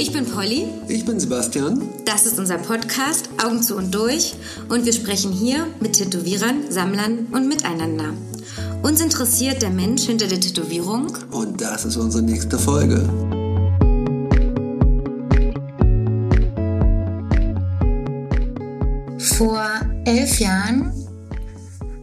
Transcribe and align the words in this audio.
Ich 0.00 0.12
bin 0.12 0.24
Polly. 0.24 0.66
Ich 0.88 1.04
bin 1.04 1.20
Sebastian. 1.20 1.86
Das 2.06 2.24
ist 2.24 2.38
unser 2.38 2.56
Podcast 2.56 3.28
Augen 3.44 3.62
zu 3.62 3.76
und 3.76 3.94
durch 3.94 4.32
und 4.70 4.86
wir 4.86 4.94
sprechen 4.94 5.30
hier 5.30 5.66
mit 5.78 5.92
Tätowierern, 5.92 6.72
Sammlern 6.72 7.26
und 7.32 7.46
miteinander. 7.46 8.14
Uns 8.82 9.02
interessiert 9.02 9.60
der 9.60 9.68
Mensch 9.68 10.04
hinter 10.04 10.26
der 10.26 10.40
Tätowierung. 10.40 11.18
Und 11.32 11.60
das 11.60 11.84
ist 11.84 11.98
unsere 11.98 12.22
nächste 12.22 12.58
Folge. 12.58 12.96
Vor 19.18 19.68
elf 20.06 20.40
Jahren 20.40 20.94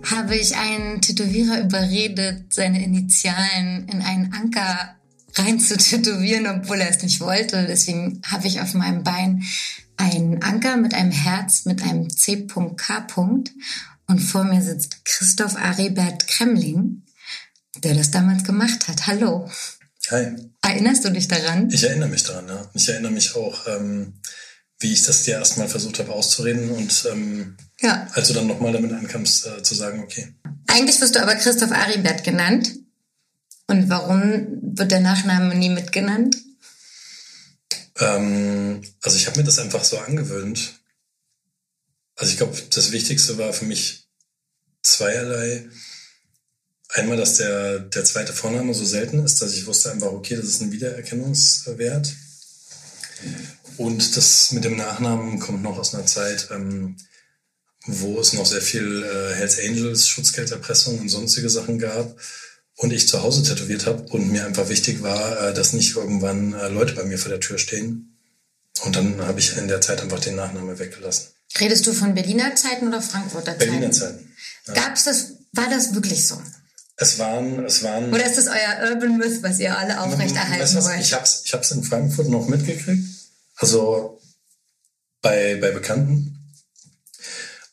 habe 0.04 0.36
ich 0.36 0.56
einen 0.56 1.02
Tätowierer 1.02 1.62
überredet, 1.62 2.54
seine 2.54 2.84
Initialen 2.84 3.88
in 3.92 4.04
einen 4.04 4.32
Anker 4.34 4.97
rein 5.40 5.60
zu 5.60 5.78
tätowieren, 5.78 6.48
obwohl 6.48 6.82
er 6.82 6.90
es 6.90 7.02
nicht 7.04 7.20
wollte. 7.20 7.66
Deswegen 7.68 8.22
habe 8.26 8.48
ich 8.48 8.62
auf 8.62 8.74
meinem 8.74 9.04
Bein 9.04 9.44
einen 9.98 10.44
Anker 10.44 10.78
mit 10.78 10.94
einem 10.94 11.12
Herz 11.12 11.66
mit 11.66 11.82
einem 11.84 12.10
C.K. 12.10 13.08
Und 14.08 14.20
vor 14.20 14.44
mir 14.44 14.62
sitzt 14.62 15.04
Christoph 15.06 15.56
Aribert 15.58 16.28
Kremling, 16.28 17.04
der 17.84 17.96
das 17.96 18.12
damals 18.12 18.44
gemacht 18.44 18.88
hat. 18.88 19.08
Hallo. 19.08 19.50
Hi. 20.10 20.36
Erinnerst 20.62 21.04
du 21.04 21.10
dich 21.10 21.28
daran? 21.28 21.70
Ich 21.70 21.84
erinnere 21.84 22.10
mich 22.10 22.24
daran, 22.24 22.48
ja. 22.48 22.70
Ich 22.74 22.88
erinnere 22.88 23.12
mich 23.12 23.36
auch, 23.36 23.68
ähm, 23.68 24.14
wie 24.80 24.94
ich 24.94 25.04
das 25.04 25.24
dir 25.24 25.36
erstmal 25.36 25.68
versucht 25.68 26.00
habe 26.00 26.14
auszureden 26.14 26.70
und 26.70 27.06
ähm, 27.12 27.58
ja. 27.82 28.08
als 28.14 28.30
du 28.30 28.34
dann 28.34 28.48
nochmal 28.48 28.72
damit 28.72 28.94
ankamst, 28.94 29.48
äh, 29.48 29.64
zu 29.64 29.76
sagen, 29.76 30.02
okay. 30.02 30.34
Eigentlich 30.68 31.02
wirst 31.02 31.16
du 31.16 31.22
aber 31.22 31.36
Christoph 31.36 31.72
Aribert 31.72 32.24
genannt. 32.24 32.72
Und 33.68 33.90
warum 33.90 34.48
wird 34.62 34.92
der 34.92 35.02
Nachname 35.02 35.54
nie 35.54 35.70
mitgenannt? 35.70 36.38
Ähm, 38.00 38.82
also 39.02 39.18
ich 39.18 39.28
habe 39.28 39.40
mir 39.40 39.46
das 39.46 39.60
einfach 39.60 39.84
so 39.84 39.98
angewöhnt. 40.00 40.80
Also 42.16 42.32
ich 42.32 42.38
glaube, 42.38 42.58
das 42.74 42.92
Wichtigste 42.92 43.38
war 43.38 43.52
für 43.52 43.66
mich 43.66 44.08
zweierlei. 44.82 45.68
Einmal, 46.90 47.18
dass 47.18 47.36
der, 47.36 47.80
der 47.80 48.06
zweite 48.06 48.32
Vorname 48.32 48.74
so 48.74 48.86
selten 48.86 49.24
ist, 49.24 49.42
dass 49.42 49.54
ich 49.54 49.66
wusste 49.66 49.92
einfach, 49.92 50.14
okay, 50.14 50.38
das 50.38 50.46
ist 50.46 50.62
ein 50.62 50.72
Wiedererkennungswert. 50.72 52.14
Und 53.76 54.16
das 54.16 54.52
mit 54.54 54.64
dem 54.64 54.78
Nachnamen 54.78 55.40
kommt 55.40 55.62
noch 55.62 55.78
aus 55.78 55.94
einer 55.94 56.06
Zeit, 56.06 56.48
ähm, 56.52 56.96
wo 57.86 58.20
es 58.20 58.34
noch 58.34 58.46
sehr 58.46 58.62
viel 58.62 59.04
äh, 59.04 59.36
Hells 59.36 59.60
Angels, 59.60 60.08
Schutzgelderpressung 60.08 61.00
und 61.00 61.10
sonstige 61.10 61.50
Sachen 61.50 61.78
gab 61.78 62.18
und 62.78 62.94
ich 62.94 63.08
zu 63.08 63.24
Hause 63.24 63.44
tätowiert 63.44 63.86
habe 63.86 64.04
und 64.12 64.32
mir 64.32 64.46
einfach 64.46 64.70
wichtig 64.70 65.02
war, 65.02 65.50
äh, 65.50 65.54
dass 65.54 65.74
nicht 65.74 65.96
irgendwann 65.96 66.54
äh, 66.54 66.70
Leute 66.70 66.94
bei 66.94 67.04
mir 67.04 67.18
vor 67.18 67.30
der 67.30 67.40
Tür 67.40 67.58
stehen. 67.58 68.18
Und 68.84 68.96
dann 68.96 69.20
habe 69.22 69.40
ich 69.40 69.58
in 69.58 69.68
der 69.68 69.82
Zeit 69.82 70.02
einfach 70.02 70.20
den 70.20 70.36
Nachnamen 70.36 70.78
weggelassen. 70.78 71.30
Redest 71.60 71.88
du 71.88 71.94
von 71.94 72.14
Berliner 72.14 72.56
Zeiten 72.56 72.88
oder 72.88 73.02
Frankfurter 73.02 73.58
Zeiten? 73.58 73.60
Berliner 73.60 73.92
Zeiten. 73.92 74.32
Ja. 74.68 74.74
Gab's 74.76 75.06
das, 75.06 75.34
war 75.54 75.68
das 75.70 75.96
wirklich 75.96 76.28
so? 76.28 76.40
Es 76.98 77.18
waren, 77.18 77.66
es 77.66 77.84
waren. 77.84 78.14
Oder 78.14 78.26
ist 78.26 78.38
das 78.38 78.48
euer 78.48 78.92
Urban 78.92 79.18
Myth, 79.18 79.42
was 79.42 79.60
ihr 79.60 79.76
alle 79.76 80.00
aufrechterhalten 80.02 80.62
weißt 80.62 80.84
wollt? 80.84 81.00
Ich 81.00 81.14
hab's, 81.14 81.44
ich 81.46 81.54
hab's 81.54 81.72
in 81.72 81.84
Frankfurt 81.84 82.30
noch 82.30 82.48
mitgekriegt. 82.48 83.08
Also 83.56 84.20
bei, 85.22 85.58
bei 85.60 85.72
Bekannten. 85.72 86.54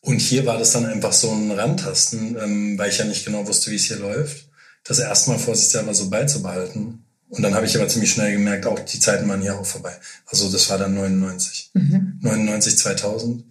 Und 0.00 0.18
hier 0.18 0.46
war 0.46 0.58
das 0.58 0.72
dann 0.72 0.86
einfach 0.86 1.12
so 1.12 1.30
ein 1.30 1.50
Randtasten, 1.50 2.36
ähm, 2.38 2.78
weil 2.78 2.90
ich 2.90 2.98
ja 2.98 3.04
nicht 3.04 3.24
genau 3.24 3.46
wusste, 3.46 3.70
wie 3.70 3.76
es 3.76 3.84
hier 3.84 3.98
läuft 3.98 4.46
das 4.84 4.98
erstmal 4.98 5.38
vorsichtshalber 5.38 5.94
so 5.94 6.10
beizubehalten. 6.10 7.04
Und 7.30 7.42
dann 7.42 7.54
habe 7.54 7.66
ich 7.66 7.76
aber 7.76 7.88
ziemlich 7.88 8.12
schnell 8.12 8.32
gemerkt, 8.32 8.66
auch 8.66 8.78
die 8.78 9.00
Zeiten 9.00 9.28
waren 9.28 9.42
hier 9.42 9.58
auch 9.58 9.66
vorbei. 9.66 9.98
Also 10.26 10.50
das 10.50 10.70
war 10.70 10.78
dann 10.78 10.94
99. 10.94 11.70
Mhm. 11.74 12.18
99, 12.20 12.78
2000. 12.78 13.44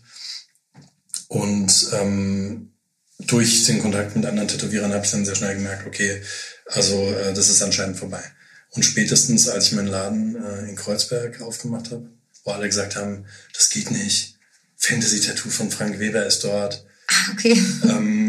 Und 1.28 1.90
ähm, 1.94 2.72
durch 3.20 3.66
den 3.66 3.82
Kontakt 3.82 4.16
mit 4.16 4.26
anderen 4.26 4.48
Tätowierern 4.48 4.94
habe 4.94 5.04
ich 5.04 5.12
dann 5.12 5.26
sehr 5.26 5.36
schnell 5.36 5.56
gemerkt, 5.56 5.88
okay, 5.88 6.22
also 6.68 6.96
äh, 6.96 7.34
das 7.34 7.50
ist 7.50 7.62
anscheinend 7.62 7.98
vorbei. 7.98 8.24
Und 8.70 8.84
spätestens, 8.84 9.50
als 9.50 9.68
ich 9.68 9.72
meinen 9.74 9.88
Laden 9.88 10.36
äh, 10.36 10.70
in 10.70 10.76
Kreuzberg 10.76 11.42
aufgemacht 11.42 11.92
habe, 11.92 12.10
wo 12.44 12.52
alle 12.52 12.68
gesagt 12.68 12.96
haben, 12.96 13.26
das 13.56 13.70
geht 13.70 13.92
nicht, 13.92 14.38
Fantasy-Tattoo 14.78 15.50
von 15.50 15.72
Frank 15.72 16.00
Weber 16.00 16.26
ist 16.26 16.44
dort, 16.44 16.86
Ah, 17.08 17.32
okay. 17.34 17.62
Ähm, 17.84 18.23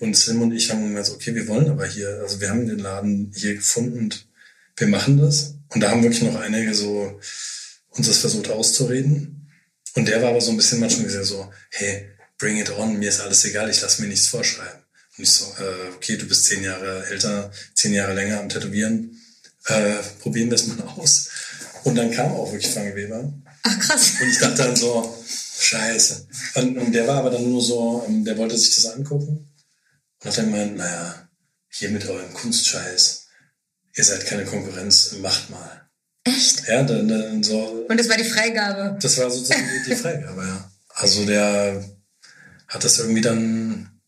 und 0.00 0.16
Sim 0.16 0.42
und 0.42 0.52
ich 0.52 0.70
haben 0.70 0.94
gesagt, 0.94 1.16
okay, 1.16 1.34
wir 1.34 1.48
wollen 1.48 1.68
aber 1.68 1.86
hier, 1.86 2.20
also 2.22 2.40
wir 2.40 2.50
haben 2.50 2.66
den 2.66 2.78
Laden 2.78 3.32
hier 3.34 3.54
gefunden 3.54 3.98
und 3.98 4.26
wir 4.76 4.88
machen 4.88 5.18
das. 5.18 5.54
Und 5.68 5.80
da 5.80 5.90
haben 5.90 6.02
wirklich 6.02 6.22
noch 6.22 6.40
einige 6.40 6.74
so 6.74 7.18
uns 7.90 8.06
das 8.06 8.18
versucht 8.18 8.50
auszureden. 8.50 9.50
Und 9.94 10.06
der 10.08 10.22
war 10.22 10.30
aber 10.30 10.40
so 10.40 10.50
ein 10.50 10.56
bisschen 10.56 10.80
manchmal 10.80 11.06
gesagt 11.06 11.26
so, 11.26 11.50
hey, 11.70 12.10
bring 12.38 12.58
it 12.58 12.70
on, 12.70 12.98
mir 12.98 13.08
ist 13.08 13.20
alles 13.20 13.44
egal, 13.44 13.70
ich 13.70 13.80
lasse 13.80 14.02
mir 14.02 14.08
nichts 14.08 14.28
vorschreiben. 14.28 14.82
Und 15.16 15.24
ich 15.24 15.30
so, 15.30 15.46
äh, 15.58 15.94
okay, 15.94 16.16
du 16.16 16.26
bist 16.26 16.44
zehn 16.44 16.62
Jahre 16.62 17.06
älter, 17.06 17.50
zehn 17.74 17.94
Jahre 17.94 18.14
länger 18.14 18.40
am 18.40 18.48
Tätowieren, 18.50 19.18
äh, 19.64 19.94
probieren 20.20 20.50
wir 20.50 20.56
es 20.56 20.66
mal 20.66 20.80
aus. 20.82 21.28
Und 21.84 21.94
dann 21.94 22.10
kam 22.10 22.32
auch 22.32 22.52
wirklich 22.52 22.70
Frank 22.70 22.94
Weber. 22.94 23.32
Ach 23.62 23.78
krass. 23.80 24.12
Und 24.20 24.28
ich 24.28 24.38
dachte 24.38 24.56
dann 24.56 24.76
so, 24.76 25.16
Scheiße. 25.58 26.26
Und, 26.56 26.76
und, 26.76 26.92
der 26.92 27.06
war 27.06 27.16
aber 27.16 27.30
dann 27.30 27.48
nur 27.48 27.62
so, 27.62 28.04
ähm, 28.06 28.24
der 28.24 28.36
wollte 28.36 28.58
sich 28.58 28.74
das 28.74 28.86
angucken 28.86 29.48
und 30.26 30.32
hat 30.32 30.38
dann 30.38 30.52
gemeint, 30.52 30.76
naja, 30.76 31.28
hier 31.68 31.90
mit 31.90 32.04
eurem 32.08 32.32
Kunstscheiß, 32.34 33.28
ihr 33.94 34.04
seid 34.04 34.26
keine 34.26 34.44
Konkurrenz, 34.44 35.12
macht 35.22 35.50
mal. 35.50 35.88
Echt? 36.24 36.66
Ja, 36.66 36.82
dann, 36.82 37.06
dann 37.06 37.42
so. 37.44 37.86
Und 37.88 37.96
das 37.96 38.08
war 38.08 38.16
die 38.16 38.24
Freigabe. 38.24 38.98
Das 39.00 39.16
war 39.18 39.30
sozusagen 39.30 39.62
die, 39.62 39.90
die 39.90 39.96
Freigabe, 40.00 40.44
ja. 40.44 40.70
Also 40.88 41.24
der 41.24 41.84
hat 42.66 42.82
das 42.82 42.98
irgendwie 42.98 43.20
dann 43.20 44.00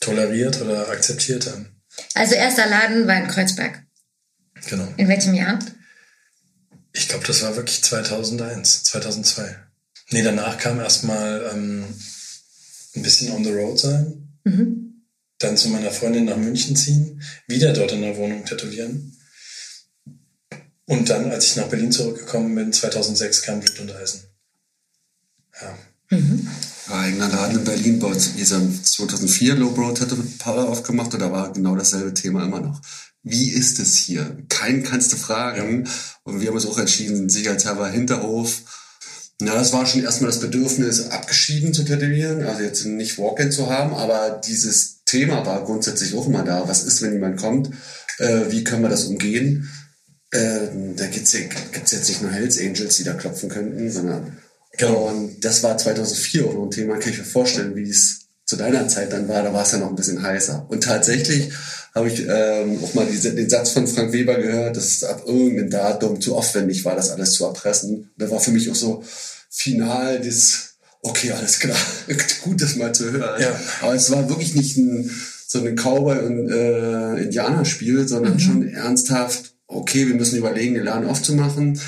toleriert 0.00 0.60
oder 0.60 0.88
akzeptiert 0.90 1.46
dann. 1.46 1.70
Also 2.12 2.34
erster 2.34 2.66
Laden 2.66 3.06
war 3.06 3.16
in 3.16 3.28
Kreuzberg. 3.28 3.82
Genau. 4.66 4.92
In 4.98 5.08
welchem 5.08 5.32
Jahr? 5.32 5.58
Ich 6.92 7.08
glaube, 7.08 7.26
das 7.26 7.42
war 7.42 7.56
wirklich 7.56 7.82
2001, 7.82 8.84
2002. 8.84 9.56
Nee, 10.10 10.22
danach 10.22 10.58
kam 10.58 10.80
erstmal 10.80 11.50
ähm, 11.52 11.86
ein 12.94 13.02
bisschen 13.02 13.32
on 13.32 13.42
the 13.42 13.52
road 13.52 13.78
sein. 13.78 14.28
Mhm. 14.44 14.84
Dann 15.38 15.56
zu 15.56 15.68
meiner 15.68 15.90
Freundin 15.90 16.26
nach 16.26 16.36
München 16.36 16.76
ziehen, 16.76 17.22
wieder 17.46 17.72
dort 17.72 17.92
in 17.92 18.02
der 18.02 18.16
Wohnung 18.16 18.44
tätowieren. 18.44 19.16
Und 20.86 21.08
dann, 21.08 21.30
als 21.30 21.46
ich 21.46 21.56
nach 21.56 21.68
Berlin 21.68 21.92
zurückgekommen 21.92 22.54
bin, 22.54 22.72
2006 22.72 23.42
kam 23.42 23.60
Blut 23.60 23.80
und 23.80 23.92
Eisen. 23.92 24.24
Ja. 25.60 25.78
Mhm. 26.10 26.48
Eigener 26.90 27.28
Laden 27.28 27.58
in 27.58 27.64
Berlin, 27.64 27.98
bei 27.98 28.08
uns 28.08 28.28
ist 28.36 28.86
2004 28.86 29.54
Low 29.54 29.70
Brow 29.70 29.94
Tattoo 29.94 30.22
Parlor 30.38 30.68
aufgemacht 30.68 31.14
und 31.14 31.20
da 31.20 31.32
war 31.32 31.52
genau 31.52 31.74
dasselbe 31.74 32.12
Thema 32.12 32.44
immer 32.44 32.60
noch. 32.60 32.80
Wie 33.22 33.50
ist 33.50 33.78
es 33.78 33.96
hier? 33.96 34.36
Keinen 34.50 34.82
kannst 34.82 35.12
du 35.12 35.16
fragen. 35.16 35.86
Ja. 35.86 35.92
Und 36.24 36.40
wir 36.40 36.48
haben 36.48 36.54
uns 36.54 36.66
auch 36.66 36.78
entschieden, 36.78 37.30
sicherheitshalber 37.30 37.88
Hinterhof 37.88 38.62
ja, 39.42 39.60
es 39.60 39.72
war 39.72 39.84
schon 39.84 40.04
erstmal 40.04 40.30
das 40.30 40.40
Bedürfnis, 40.40 41.10
abgeschieden 41.10 41.74
zu 41.74 41.84
tätowieren, 41.84 42.44
also 42.44 42.62
jetzt 42.62 42.84
nicht 42.84 43.18
Walk-in 43.18 43.50
zu 43.50 43.68
haben, 43.68 43.94
aber 43.94 44.40
dieses 44.46 44.93
Thema 45.14 45.46
war 45.46 45.64
grundsätzlich 45.64 46.14
auch 46.14 46.26
immer 46.26 46.42
da. 46.42 46.68
Was 46.68 46.84
ist, 46.84 47.02
wenn 47.02 47.12
jemand 47.12 47.40
kommt? 47.40 47.70
Äh, 48.18 48.50
wie 48.50 48.64
können 48.64 48.82
wir 48.82 48.88
das 48.88 49.04
umgehen? 49.04 49.70
Äh, 50.30 50.68
da 50.96 51.04
ja, 51.04 51.10
gibt's 51.10 51.32
jetzt 51.32 52.08
nicht 52.08 52.22
nur 52.22 52.32
Hells 52.32 52.58
Angels, 52.58 52.96
die 52.96 53.04
da 53.04 53.14
klopfen 53.14 53.48
könnten, 53.48 53.90
sondern 53.90 54.36
genau. 54.76 55.08
und 55.08 55.44
das 55.44 55.62
war 55.62 55.78
2004 55.78 56.46
auch 56.46 56.54
noch 56.54 56.64
ein 56.64 56.70
Thema, 56.70 56.98
kann 56.98 57.12
ich 57.12 57.18
mir 57.18 57.24
vorstellen, 57.24 57.76
wie 57.76 57.88
es 57.88 58.24
zu 58.44 58.56
deiner 58.56 58.88
Zeit 58.88 59.12
dann 59.12 59.28
war, 59.28 59.42
da 59.42 59.52
war 59.52 59.62
es 59.62 59.72
ja 59.72 59.78
noch 59.78 59.88
ein 59.88 59.96
bisschen 59.96 60.22
heißer. 60.22 60.66
Und 60.68 60.82
tatsächlich 60.82 61.52
habe 61.94 62.08
ich 62.08 62.26
ähm, 62.28 62.82
auch 62.82 62.94
mal 62.94 63.06
diese, 63.06 63.34
den 63.34 63.48
Satz 63.48 63.70
von 63.70 63.86
Frank 63.86 64.12
Weber 64.12 64.34
gehört, 64.34 64.76
dass 64.76 64.86
es 64.86 65.04
ab 65.04 65.22
irgendeinem 65.26 65.70
Datum 65.70 66.20
zu 66.20 66.34
aufwendig 66.34 66.84
war, 66.84 66.96
das 66.96 67.10
alles 67.10 67.32
zu 67.32 67.44
erpressen. 67.44 67.94
Und 67.94 68.10
da 68.18 68.30
war 68.30 68.40
für 68.40 68.50
mich 68.50 68.70
auch 68.70 68.74
so 68.74 69.04
final 69.48 70.20
das, 70.20 70.73
okay, 71.04 71.30
alles 71.32 71.60
klar, 71.60 71.76
gut, 72.42 72.60
das 72.60 72.76
mal 72.76 72.92
zu 72.92 73.12
hören. 73.12 73.40
Ja. 73.40 73.60
Aber 73.80 73.94
es 73.94 74.10
war 74.10 74.28
wirklich 74.28 74.54
nicht 74.54 74.76
ein, 74.76 75.08
so 75.46 75.60
ein 75.60 75.76
Cowboy- 75.76 76.26
und 76.26 76.50
äh, 76.50 77.22
Indianerspiel, 77.22 78.08
sondern 78.08 78.34
mhm. 78.34 78.40
schon 78.40 78.68
ernsthaft, 78.68 79.54
okay, 79.68 80.08
wir 80.08 80.14
müssen 80.14 80.36
überlegen, 80.36 80.74
den 80.74 80.84
Laden 80.84 81.08
aufzumachen 81.08 81.80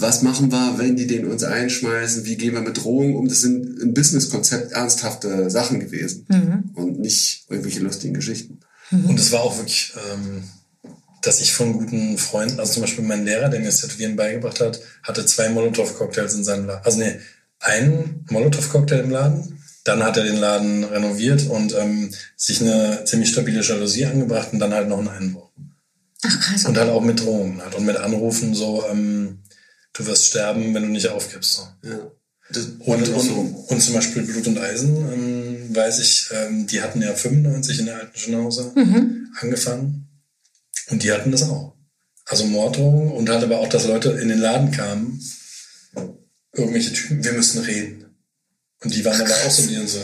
was 0.00 0.22
machen 0.22 0.52
wir, 0.52 0.78
wenn 0.78 0.96
die 0.96 1.06
den 1.06 1.26
uns 1.26 1.42
einschmeißen, 1.42 2.24
wie 2.24 2.36
gehen 2.36 2.54
wir 2.54 2.60
mit 2.60 2.82
Drohungen 2.82 3.16
um. 3.16 3.28
Das 3.28 3.40
sind 3.40 3.80
im 3.80 3.94
Businesskonzept 3.94 4.72
ernsthafte 4.72 5.50
Sachen 5.50 5.80
gewesen 5.80 6.26
mhm. 6.28 6.70
und 6.74 7.00
nicht 7.00 7.46
irgendwelche 7.48 7.80
lustigen 7.80 8.14
Geschichten. 8.14 8.60
Mhm. 8.90 9.06
Und 9.06 9.18
es 9.18 9.32
war 9.32 9.40
auch 9.40 9.56
wirklich, 9.56 9.92
ähm, 10.12 10.44
dass 11.22 11.40
ich 11.40 11.52
von 11.52 11.72
guten 11.72 12.16
Freunden, 12.16 12.60
also 12.60 12.74
zum 12.74 12.82
Beispiel 12.82 13.04
mein 13.04 13.24
Lehrer, 13.24 13.48
der 13.48 13.60
mir 13.60 13.66
das 13.66 13.80
Tätowieren 13.80 14.16
beigebracht 14.16 14.60
hat, 14.60 14.80
hatte 15.02 15.26
zwei 15.26 15.48
Molotow-Cocktails 15.48 16.34
in 16.34 16.44
seinem 16.44 16.66
Laden. 16.66 16.84
Also 16.84 16.98
nee, 16.98 17.18
einen 17.60 18.24
Molotow-Cocktail 18.30 19.00
im 19.00 19.10
Laden, 19.10 19.58
dann 19.84 20.02
hat 20.02 20.16
er 20.16 20.24
den 20.24 20.36
Laden 20.36 20.84
renoviert 20.84 21.48
und 21.48 21.74
ähm, 21.74 22.10
sich 22.36 22.60
eine 22.60 23.04
ziemlich 23.04 23.30
stabile 23.30 23.62
Jalousie 23.62 24.06
angebracht 24.06 24.52
und 24.52 24.58
dann 24.58 24.74
halt 24.74 24.88
noch 24.88 24.98
einen 24.98 25.08
Einbruch. 25.08 25.50
Ach 26.22 26.40
krass. 26.40 26.60
Okay. 26.60 26.68
Und 26.68 26.78
halt 26.78 26.90
auch 26.90 27.00
mit 27.00 27.20
Drohungen 27.20 27.62
halt 27.62 27.74
und 27.74 27.86
mit 27.86 27.96
Anrufen 27.96 28.54
so, 28.54 28.84
ähm, 28.90 29.38
du 29.94 30.06
wirst 30.06 30.26
sterben, 30.26 30.74
wenn 30.74 30.82
du 30.82 30.88
nicht 30.88 31.08
aufgibst. 31.08 31.54
So. 31.54 31.88
Ja. 31.88 32.10
Und, 32.78 33.08
und, 33.08 33.54
und 33.68 33.82
zum 33.82 33.94
Beispiel 33.94 34.22
Blut 34.22 34.46
und 34.46 34.58
Eisen, 34.58 34.96
ähm, 35.12 35.76
weiß 35.76 35.98
ich, 36.00 36.30
ähm, 36.32 36.66
die 36.66 36.80
hatten 36.80 37.02
ja 37.02 37.12
95 37.12 37.80
in 37.80 37.86
der 37.86 37.96
alten 37.96 38.18
Schönhauser 38.18 38.72
mhm. 38.74 39.28
angefangen. 39.40 40.08
Und 40.90 41.02
die 41.02 41.12
hatten 41.12 41.30
das 41.30 41.42
auch. 41.42 41.74
Also 42.24 42.44
Morddrohungen 42.46 43.12
und 43.12 43.28
halt 43.28 43.42
aber 43.42 43.58
auch, 43.58 43.68
dass 43.68 43.86
Leute 43.86 44.10
in 44.10 44.28
den 44.28 44.38
Laden 44.38 44.70
kamen, 44.70 45.20
irgendwelche 46.52 46.92
Typen, 46.92 47.22
wir 47.22 47.32
müssen 47.32 47.60
reden. 47.60 48.04
Und 48.80 48.94
die 48.94 49.04
waren 49.04 49.20
aber 49.20 49.34
auch 49.34 49.50
so, 49.50 49.66
die 49.66 49.74
so, 49.88 49.98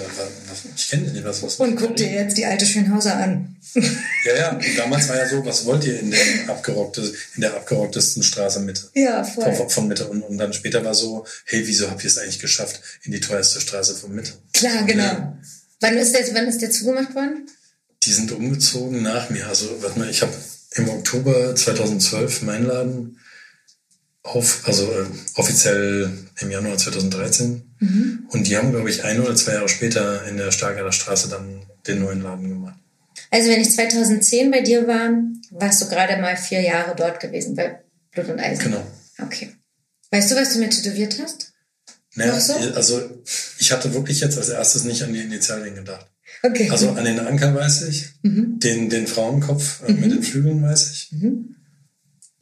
ich 0.75 0.91
kenne 0.91 1.12
nicht, 1.12 1.25
was, 1.25 1.43
was. 1.44 1.56
Und 1.56 1.76
guck 1.76 1.94
dir 1.94 2.11
jetzt 2.11 2.37
die 2.37 2.44
alte 2.44 2.67
Schönhauser 2.67 3.17
an. 3.17 3.55
ja, 3.75 4.37
ja, 4.37 4.50
und 4.50 4.64
damals 4.76 5.08
war 5.08 5.17
ja 5.17 5.29
so, 5.29 5.44
was 5.46 5.64
wollt 5.64 5.85
ihr 5.85 6.00
in 6.00 6.11
der, 6.11 6.20
abgerockte, 6.49 7.00
in 7.37 7.41
der 7.41 7.55
abgerocktesten 7.55 8.25
Straße 8.25 8.58
Mitte? 8.61 8.91
Ja, 8.94 9.23
voll. 9.23 9.55
Von, 9.55 9.70
von 9.70 9.88
Mitte. 9.88 10.08
Und, 10.08 10.23
und 10.23 10.38
dann 10.38 10.52
später 10.52 10.85
war 10.85 10.94
so, 10.94 11.25
hey, 11.44 11.62
wieso 11.64 11.88
habt 11.88 12.02
ihr 12.02 12.11
es 12.11 12.19
eigentlich 12.19 12.41
geschafft 12.41 12.81
in 13.05 13.12
die 13.12 13.20
teuerste 13.20 13.61
Straße 13.61 13.94
von 13.94 14.12
Mitte? 14.12 14.32
Klar, 14.52 14.82
genau. 14.82 15.05
Ja. 15.05 15.38
Wann 15.81 15.96
ist 15.96 16.12
der, 16.12 16.35
wann 16.35 16.49
ist 16.49 16.61
der 16.61 16.70
zugemacht 16.70 17.14
worden? 17.14 17.46
Die 18.02 18.12
sind 18.12 18.32
umgezogen 18.32 19.02
nach 19.02 19.31
mir. 19.31 19.46
Also, 19.46 19.82
warte 19.82 20.00
mal, 20.00 20.11
ich 20.11 20.23
habe 20.23 20.32
im 20.73 20.88
Oktober 20.88 21.55
2012 21.55 22.43
meinen 22.43 22.67
Laden 22.67 23.20
auf, 24.25 24.62
also 24.65 24.91
äh, 24.91 25.05
offiziell 25.35 26.11
im 26.41 26.50
Januar 26.50 26.76
2013. 26.76 27.62
Mhm. 27.79 28.26
Und 28.31 28.47
die 28.47 28.56
haben, 28.56 28.73
glaube 28.73 28.91
ich, 28.91 29.05
ein 29.05 29.21
oder 29.21 29.37
zwei 29.37 29.53
Jahre 29.53 29.69
später 29.69 30.26
in 30.26 30.37
der 30.38 30.50
Stargarder 30.50 30.93
Straße 30.93 31.29
dann 31.29 31.62
den 31.87 32.00
neuen 32.00 32.23
Laden 32.23 32.49
gemacht. 32.49 32.79
Also 33.31 33.50
wenn 33.50 33.61
ich 33.61 33.71
2010 33.73 34.50
bei 34.50 34.62
dir 34.62 34.88
war, 34.88 35.11
warst 35.50 35.82
du 35.82 35.88
gerade 35.88 36.21
mal 36.21 36.37
vier 36.37 36.62
Jahre 36.62 36.97
dort 36.97 37.21
gewesen 37.21 37.55
bei 37.55 37.81
Blut 38.12 38.29
und 38.29 38.41
Eisen. 38.41 38.65
Genau. 38.65 38.87
Okay. 39.23 39.53
Weißt 40.11 40.31
du, 40.31 40.37
was 40.37 40.55
du 40.55 40.59
mir 40.59 40.70
tätowiert 40.70 41.19
hast? 41.23 41.53
Naja, 42.15 42.38
so? 42.38 42.55
also 42.75 43.03
ich 43.59 43.73
hatte 43.73 43.93
wirklich 43.93 44.20
jetzt 44.20 44.38
als 44.38 44.49
erstes 44.49 44.85
nicht 44.85 45.03
an 45.03 45.12
die 45.12 45.20
Initialien 45.20 45.75
gedacht. 45.75 46.06
Okay. 46.43 46.70
Also 46.70 46.91
an 46.91 47.05
den 47.05 47.19
Anker 47.19 47.55
weiß 47.55 47.82
ich, 47.88 48.11
mhm. 48.23 48.59
den, 48.61 48.88
den 48.88 49.06
Frauenkopf 49.06 49.82
äh, 49.87 49.93
mhm. 49.93 50.00
mit 50.00 50.12
den 50.12 50.23
Flügeln 50.23 50.62
weiß 50.62 50.91
ich. 50.93 51.12
Mhm. 51.12 51.54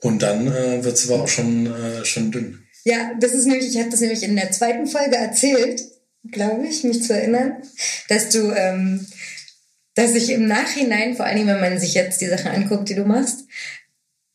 Und 0.03 0.23
dann 0.23 0.49
äh, 0.49 0.83
wird 0.83 0.97
es 0.97 1.09
aber 1.09 1.23
auch 1.23 1.29
schon, 1.29 1.67
äh, 1.67 2.05
schon 2.05 2.33
dünn. 2.33 2.59
Ja, 2.85 3.13
das 3.21 3.33
ist 3.33 3.47
nämlich, 3.47 3.69
ich 3.69 3.79
habe 3.79 3.91
das 3.91 4.01
nämlich 4.01 4.25
in 4.25 4.35
der 4.35 4.51
zweiten 4.51 4.89
Folge 4.89 5.15
erzählt, 5.17 5.81
glaube 6.31 6.67
ich, 6.67 6.83
mich 6.83 7.05
zu 7.05 7.15
erinnern, 7.15 7.57
dass 8.09 8.29
du, 8.31 8.51
ähm, 8.51 9.07
dass 9.95 10.15
ich 10.15 10.31
im 10.31 10.49
Nachhinein, 10.49 11.15
vor 11.15 11.27
allem 11.27 11.47
wenn 11.47 11.61
man 11.61 11.79
sich 11.79 11.95
jetzt 11.95 12.21
die 12.21 12.27
Sachen 12.27 12.51
anguckt, 12.51 12.89
die 12.89 12.97
du 12.97 13.05
machst, 13.05 13.45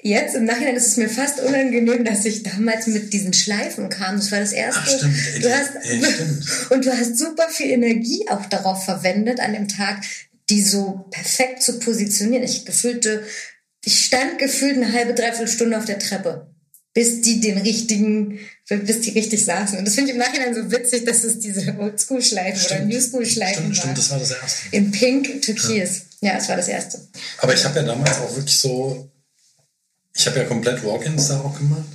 jetzt 0.01 0.35
im 0.35 0.45
Nachhinein 0.45 0.77
ist 0.77 0.87
es 0.87 0.97
mir 0.97 1.09
fast 1.09 1.41
unangenehm, 1.41 2.05
dass 2.05 2.23
ich 2.23 2.43
damals 2.43 2.87
mit 2.87 3.11
diesen 3.11 3.33
Schleifen 3.33 3.89
kam. 3.89 4.15
Das 4.15 4.31
war 4.31 4.39
das 4.39 4.53
erste. 4.53 4.79
Ach, 4.81 4.87
stimmt. 4.87 5.15
Ey, 5.33 5.41
du 5.41 5.53
hast, 5.53 5.71
ey, 5.81 6.03
stimmt. 6.03 6.47
Und 6.71 6.85
du 6.85 6.97
hast 6.97 7.17
super 7.17 7.49
viel 7.49 7.71
Energie 7.71 8.25
auch 8.29 8.45
darauf 8.45 8.85
verwendet 8.85 9.41
an 9.41 9.51
dem 9.51 9.67
Tag, 9.67 10.01
die 10.49 10.61
so 10.61 11.05
perfekt 11.11 11.61
zu 11.61 11.79
positionieren. 11.79 12.43
Ich 12.43 12.65
gefühlte 12.65 13.23
ich 13.87 14.05
stand 14.05 14.37
gefühlt 14.37 14.75
eine 14.75 14.91
halbe, 14.91 15.13
dreiviertel 15.13 15.47
Stunde 15.47 15.77
auf 15.77 15.85
der 15.85 15.97
Treppe, 15.97 16.53
bis 16.93 17.21
die 17.21 17.39
den 17.39 17.57
richtigen, 17.57 18.37
bis 18.67 18.99
die 18.99 19.11
richtig 19.11 19.45
saßen. 19.45 19.79
Und 19.79 19.85
das 19.85 19.95
finde 19.95 20.11
ich 20.11 20.17
im 20.17 20.21
Nachhinein 20.21 20.53
so 20.53 20.69
witzig, 20.69 21.05
dass 21.05 21.23
es 21.23 21.39
diese 21.39 21.73
Oldschool-Schleifen 21.79 22.65
oder 22.65 22.85
New-School-Schleifen 22.85 23.63
waren. 23.63 23.75
Stimmt, 23.75 23.97
das 23.97 24.09
war 24.09 24.19
das 24.19 24.31
erste. 24.31 24.75
In 24.75 24.91
Pink, 24.91 25.41
Türkis. 25.41 26.01
Ja, 26.19 26.31
ja 26.31 26.37
das 26.37 26.49
war 26.49 26.57
das 26.57 26.67
erste. 26.67 27.07
Aber 27.37 27.53
ich 27.53 27.63
habe 27.63 27.79
ja 27.79 27.85
damals 27.85 28.17
auch 28.17 28.35
wirklich 28.35 28.57
so, 28.57 29.09
ich 30.13 30.27
habe 30.27 30.39
ja 30.39 30.43
komplett 30.43 30.83
Walk-ins 30.83 31.29
da 31.29 31.39
auch 31.39 31.57
gemacht 31.57 31.85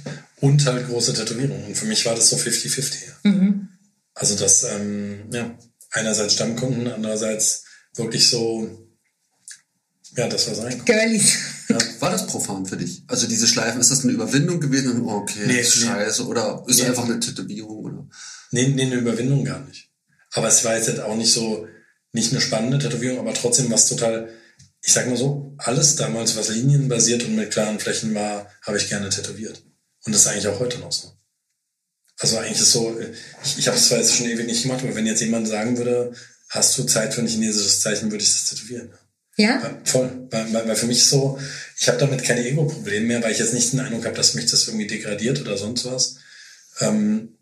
und 0.41 0.65
halt 0.65 0.89
große 0.89 1.13
Tätowierungen. 1.13 1.67
Und 1.67 1.77
für 1.77 1.85
mich 1.85 2.07
war 2.07 2.15
das 2.15 2.31
so 2.31 2.37
50-50. 2.37 2.95
Mhm. 3.25 3.69
Also 4.15 4.35
das, 4.37 4.65
ähm, 4.65 5.25
ja, 5.31 5.59
einerseits 5.91 6.33
Stammkunden, 6.33 6.91
andererseits 6.91 7.65
wirklich 7.97 8.31
so 8.31 8.83
ja, 10.17 10.29
das 10.29 10.47
war 10.47 10.55
sein. 10.55 10.85
Girlies. 10.85 11.39
Ja. 11.73 12.01
War 12.01 12.11
das 12.11 12.27
profan 12.27 12.67
für 12.67 12.77
dich? 12.77 13.03
Also 13.07 13.27
diese 13.27 13.47
Schleifen, 13.47 13.81
ist 13.81 13.91
das 13.91 14.05
eine 14.05 14.13
Überwindung 14.13 14.61
gewesen? 14.61 15.03
Oh, 15.03 15.11
okay, 15.11 15.47
nee, 15.47 15.65
scheiße. 15.65 16.27
Oder 16.27 16.65
ist 16.67 16.81
nee. 16.81 16.87
einfach 16.87 17.05
eine 17.05 17.21
Tätowierung? 17.21 17.85
Oder? 17.85 18.09
Nee, 18.51 18.69
nee, 18.69 18.83
eine 18.83 18.97
Überwindung 18.97 19.45
gar 19.45 19.61
nicht. 19.61 19.91
Aber 20.33 20.49
es 20.49 20.65
war 20.65 20.77
jetzt 20.77 20.89
halt 20.89 21.01
auch 21.01 21.17
nicht 21.17 21.33
so, 21.33 21.67
nicht 22.13 22.33
eine 22.33 22.41
spannende 22.41 22.79
Tätowierung, 22.79 23.19
aber 23.19 23.35
trotzdem 23.35 23.71
was 23.71 23.89
total, 23.89 24.29
ich 24.83 24.93
sag 24.93 25.09
mal 25.09 25.17
so, 25.17 25.55
alles 25.59 25.97
damals, 25.97 26.37
was 26.37 26.49
linienbasiert 26.49 27.25
und 27.25 27.37
mit 27.37 27.51
klaren 27.51 27.79
Flächen 27.79 28.15
war, 28.15 28.51
habe 28.63 28.77
ich 28.79 28.89
gerne 28.89 29.09
tätowiert. 29.11 29.63
Und 30.05 30.15
das 30.15 30.23
ist 30.23 30.27
eigentlich 30.29 30.49
auch 30.49 30.61
heute 30.61 30.79
noch 30.79 30.93
so. 30.93 31.13
Also 32.19 32.39
eigentlich 32.39 32.61
ist 32.61 32.73
so, 32.73 32.99
ich, 33.45 33.59
ich 33.59 33.67
habe 33.67 33.77
es 33.77 33.89
zwar 33.89 33.99
jetzt 33.99 34.15
schon 34.15 34.27
ewig 34.27 34.47
nicht 34.47 34.63
gemacht, 34.63 34.83
aber 34.83 34.95
wenn 34.95 35.07
jetzt 35.07 35.23
jemand 35.23 35.49
sagen 35.49 35.77
würde, 35.77 36.13
hast 36.51 36.77
du 36.77 36.85
Zeit 36.85 37.15
für 37.15 37.21
ein 37.21 37.27
chinesisches 37.27 37.81
Zeichen, 37.81 38.11
würde 38.11 38.23
ich 38.23 38.31
das 38.31 38.51
tätowieren. 38.51 38.93
Ja? 39.37 39.81
Voll. 39.85 40.27
Weil, 40.31 40.53
weil, 40.53 40.69
weil 40.69 40.77
für 40.77 40.87
mich 40.87 41.05
so, 41.07 41.39
ich 41.79 41.89
habe 41.89 41.99
damit 41.99 42.23
keine 42.25 42.47
Ego-Probleme 42.47 43.07
mehr, 43.07 43.23
weil 43.23 43.33
ich 43.33 43.39
jetzt 43.39 43.55
nicht 43.55 43.73
den 43.73 43.81
Eindruck 43.81 44.05
habe, 44.05 44.17
dass 44.17 44.35
mich 44.35 44.51
das 44.51 44.67
irgendwie 44.67 44.87
degradiert 44.87 45.41
oder 45.41 45.57
sonst 45.57 45.85
was. 45.85 46.17
Ähm, 46.81 47.39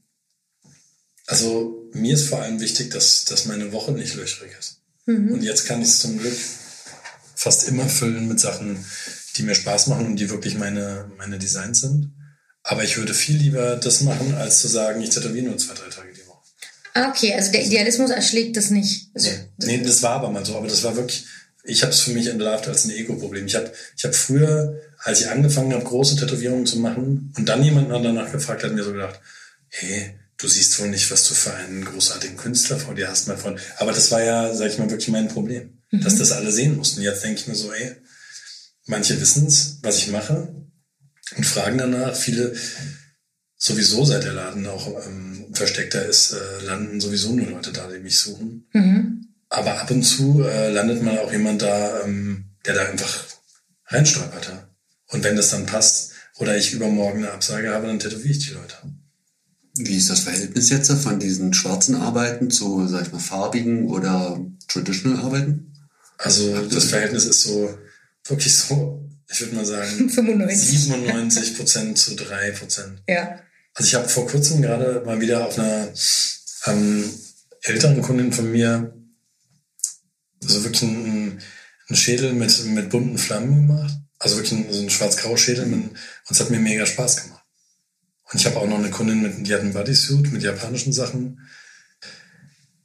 also 1.27 1.89
mir 1.93 2.15
ist 2.15 2.29
vor 2.29 2.43
allem 2.43 2.61
wichtig, 2.61 2.91
dass, 2.91 3.25
dass 3.25 3.47
meine 3.47 3.73
Woche 3.73 3.93
nicht 3.93 4.15
löchrig 4.15 4.53
ist. 4.59 4.81
Mhm. 5.07 5.33
Und 5.33 5.43
jetzt 5.43 5.67
kann 5.67 5.81
ich 5.83 5.89
es 5.89 6.01
zum 6.01 6.19
Glück 6.19 6.37
fast 7.35 7.69
immer 7.69 7.89
füllen 7.89 8.29
mit 8.29 8.39
Sachen, 8.39 8.85
die 9.37 9.43
mir 9.43 9.55
Spaß 9.55 9.87
machen 9.87 10.07
und 10.07 10.17
die 10.17 10.31
wirklich 10.31 10.57
meine, 10.57 11.11
meine 11.17 11.39
Designs 11.39 11.81
sind. 11.81 12.13
Aber 12.63 12.85
ich 12.85 12.99
würde 12.99 13.15
viel 13.15 13.37
lieber 13.37 13.77
das 13.77 14.03
machen, 14.03 14.35
als 14.35 14.61
zu 14.61 14.69
sagen, 14.69 15.01
ich 15.01 15.11
tätowiere 15.11 15.47
nur 15.47 15.57
zwei, 15.57 15.75
drei 15.75 15.89
Tage 15.89 16.13
die 16.13 16.27
Woche. 16.27 16.43
Ah, 16.93 17.09
okay, 17.09 17.33
also 17.35 17.51
der 17.53 17.65
Idealismus 17.65 18.11
erschlägt 18.11 18.57
das 18.57 18.71
nicht. 18.71 19.09
Also, 19.15 19.31
nee, 19.59 19.79
nee, 19.79 19.83
das 19.83 20.03
war 20.03 20.17
aber 20.17 20.31
mal 20.31 20.45
so, 20.45 20.57
aber 20.57 20.69
das 20.69 20.83
war 20.83 20.97
wirklich, 20.97 21.25
ich 21.65 21.83
habe 21.83 21.93
es 21.93 22.01
für 22.01 22.13
mich 22.13 22.27
entlarvt 22.29 22.69
als 22.69 22.85
ein 22.85 22.91
Ego-Problem. 22.91 23.47
Ich 23.47 23.55
habe 23.55 23.71
ich 23.97 24.05
hab 24.05 24.15
früher, 24.15 24.81
als 24.99 25.21
ich 25.21 25.29
angefangen 25.29 25.73
habe, 25.73 25.85
große 25.85 26.17
Tätowierungen 26.17 26.67
zu 26.67 26.79
machen 26.79 27.33
und 27.37 27.49
dann 27.49 27.63
jemand 27.63 27.91
danach 27.91 28.33
gefragt 28.33 28.65
hat, 28.65 28.73
mir 28.73 28.85
so 28.85 28.93
gedacht, 28.93 29.21
hey, 29.69 30.15
du 30.39 30.49
siehst 30.49 30.79
wohl 30.81 30.89
nicht, 30.89 31.11
was 31.11 31.29
du 31.29 31.35
für 31.35 31.53
einen 31.55 31.85
großartigen 31.85 32.37
Künstler 32.37 32.79
vor 32.79 32.95
dir 32.95 33.09
hast, 33.09 33.29
mein 33.29 33.39
Freund. 33.39 33.61
Aber 33.79 33.93
das 33.93 34.11
war 34.11 34.23
ja, 34.23 34.55
sag 34.55 34.71
ich 34.71 34.79
mal, 34.79 34.91
wirklich 34.91 35.09
mein 35.09 35.29
Problem, 35.29 35.79
mhm. 35.91 36.01
dass 36.01 36.17
das 36.17 36.33
alle 36.33 36.51
sehen 36.51 36.77
mussten. 36.77 37.03
Jetzt 37.03 37.23
denke 37.23 37.41
ich 37.41 37.47
mir 37.47 37.55
so, 37.55 37.73
ey, 37.73 37.97
manche 38.87 39.21
wissen's, 39.21 39.79
was 39.83 39.99
ich 39.99 40.09
mache 40.09 40.49
und 41.37 41.47
fragen 41.47 41.79
danach. 41.79 42.15
Viele 42.17 42.55
sowieso 43.57 44.05
seit 44.05 44.25
der 44.25 44.33
Laden 44.33 44.67
auch 44.67 44.89
ähm, 45.07 45.47
versteckter 45.53 46.07
ist, 46.07 46.33
äh, 46.33 46.65
landen 46.65 47.01
sowieso 47.01 47.33
nur 47.33 47.51
Leute 47.51 47.73
da, 47.73 47.89
die 47.89 47.99
mich 47.99 48.19
suchen. 48.19 48.67
Mhm. 48.73 49.30
Aber 49.51 49.81
ab 49.81 49.91
und 49.91 50.05
zu 50.05 50.43
äh, 50.45 50.71
landet 50.71 51.03
mal 51.03 51.19
auch 51.19 51.33
jemand 51.33 51.61
da, 51.63 52.05
ähm, 52.05 52.45
der 52.65 52.75
da 52.75 52.83
einfach 52.87 53.25
reinstolpert. 53.87 54.69
Und 55.09 55.25
wenn 55.25 55.37
das 55.37 55.51
dann 55.51 55.67
passt 55.67 56.13
oder 56.39 56.57
ich 56.57 56.73
übermorgen 56.73 57.25
eine 57.25 57.33
Absage 57.33 57.75
habe, 57.75 57.89
dann 57.89 57.99
tätowiere 57.99 58.31
ich 58.31 58.47
die 58.47 58.55
Leute. 58.55 58.77
Wie 59.77 59.97
ist 59.97 60.09
das 60.09 60.21
Verhältnis 60.21 60.71
jetzt 60.71 60.91
von 60.93 61.19
diesen 61.19 61.53
schwarzen 61.53 61.97
Arbeiten 61.97 62.51
zu, 62.51 62.87
sag 62.87 63.07
ich 63.07 63.13
mal, 63.13 63.19
farbigen 63.19 63.89
oder 63.89 64.41
traditional 64.69 65.19
Arbeiten? 65.19 65.75
Also 66.19 66.67
das 66.67 66.85
Verhältnis 66.85 67.25
ist 67.25 67.43
so 67.43 67.77
wirklich 68.27 68.55
so, 68.55 69.09
ich 69.29 69.41
würde 69.41 69.57
mal 69.57 69.65
sagen, 69.65 70.11
95. 70.11 70.81
97 70.81 71.57
Prozent 71.57 71.99
zu 71.99 72.15
3 72.15 72.53
Prozent. 72.53 73.03
Ja. 73.09 73.41
Also 73.75 73.89
ich 73.89 73.95
habe 73.95 74.09
vor 74.09 74.29
kurzem 74.29 74.63
gerade 74.63 75.03
mal 75.05 75.21
wieder 75.21 75.47
auf 75.47 75.59
einer 75.59 75.89
ähm, 76.67 77.05
älteren 77.63 78.01
Kundin 78.03 78.33
von 78.33 78.51
mir 78.51 78.95
also 80.43 80.65
wirklich 80.65 80.83
ein, 80.83 81.41
ein 81.89 81.97
Schädel 81.97 82.33
mit, 82.33 82.65
mit 82.67 82.91
bunten 82.91 83.19
Flammen 83.19 83.67
gemacht. 83.67 83.95
Also 84.19 84.37
wirklich 84.37 84.53
ein, 84.53 84.73
so 84.73 84.83
ein 84.83 84.91
schwarz-grau 84.91 85.37
Schädel. 85.37 85.67
Mit, 85.67 85.91
und 85.91 85.97
es 86.29 86.41
hat 86.41 86.51
mir 86.51 86.59
mega 86.59 86.87
Spaß 86.87 87.25
gemacht. 87.25 87.45
Und 88.33 88.41
ich 88.41 88.47
habe 88.47 88.57
auch 88.59 88.67
noch 88.67 88.79
eine 88.79 88.91
Kundin, 88.91 89.23
mit, 89.23 89.47
die 89.47 89.55
hat 89.55 89.61
einen 89.61 89.73
Bodysuit 89.73 90.33
mit 90.33 90.43
japanischen 90.43 90.93
Sachen. 90.93 91.41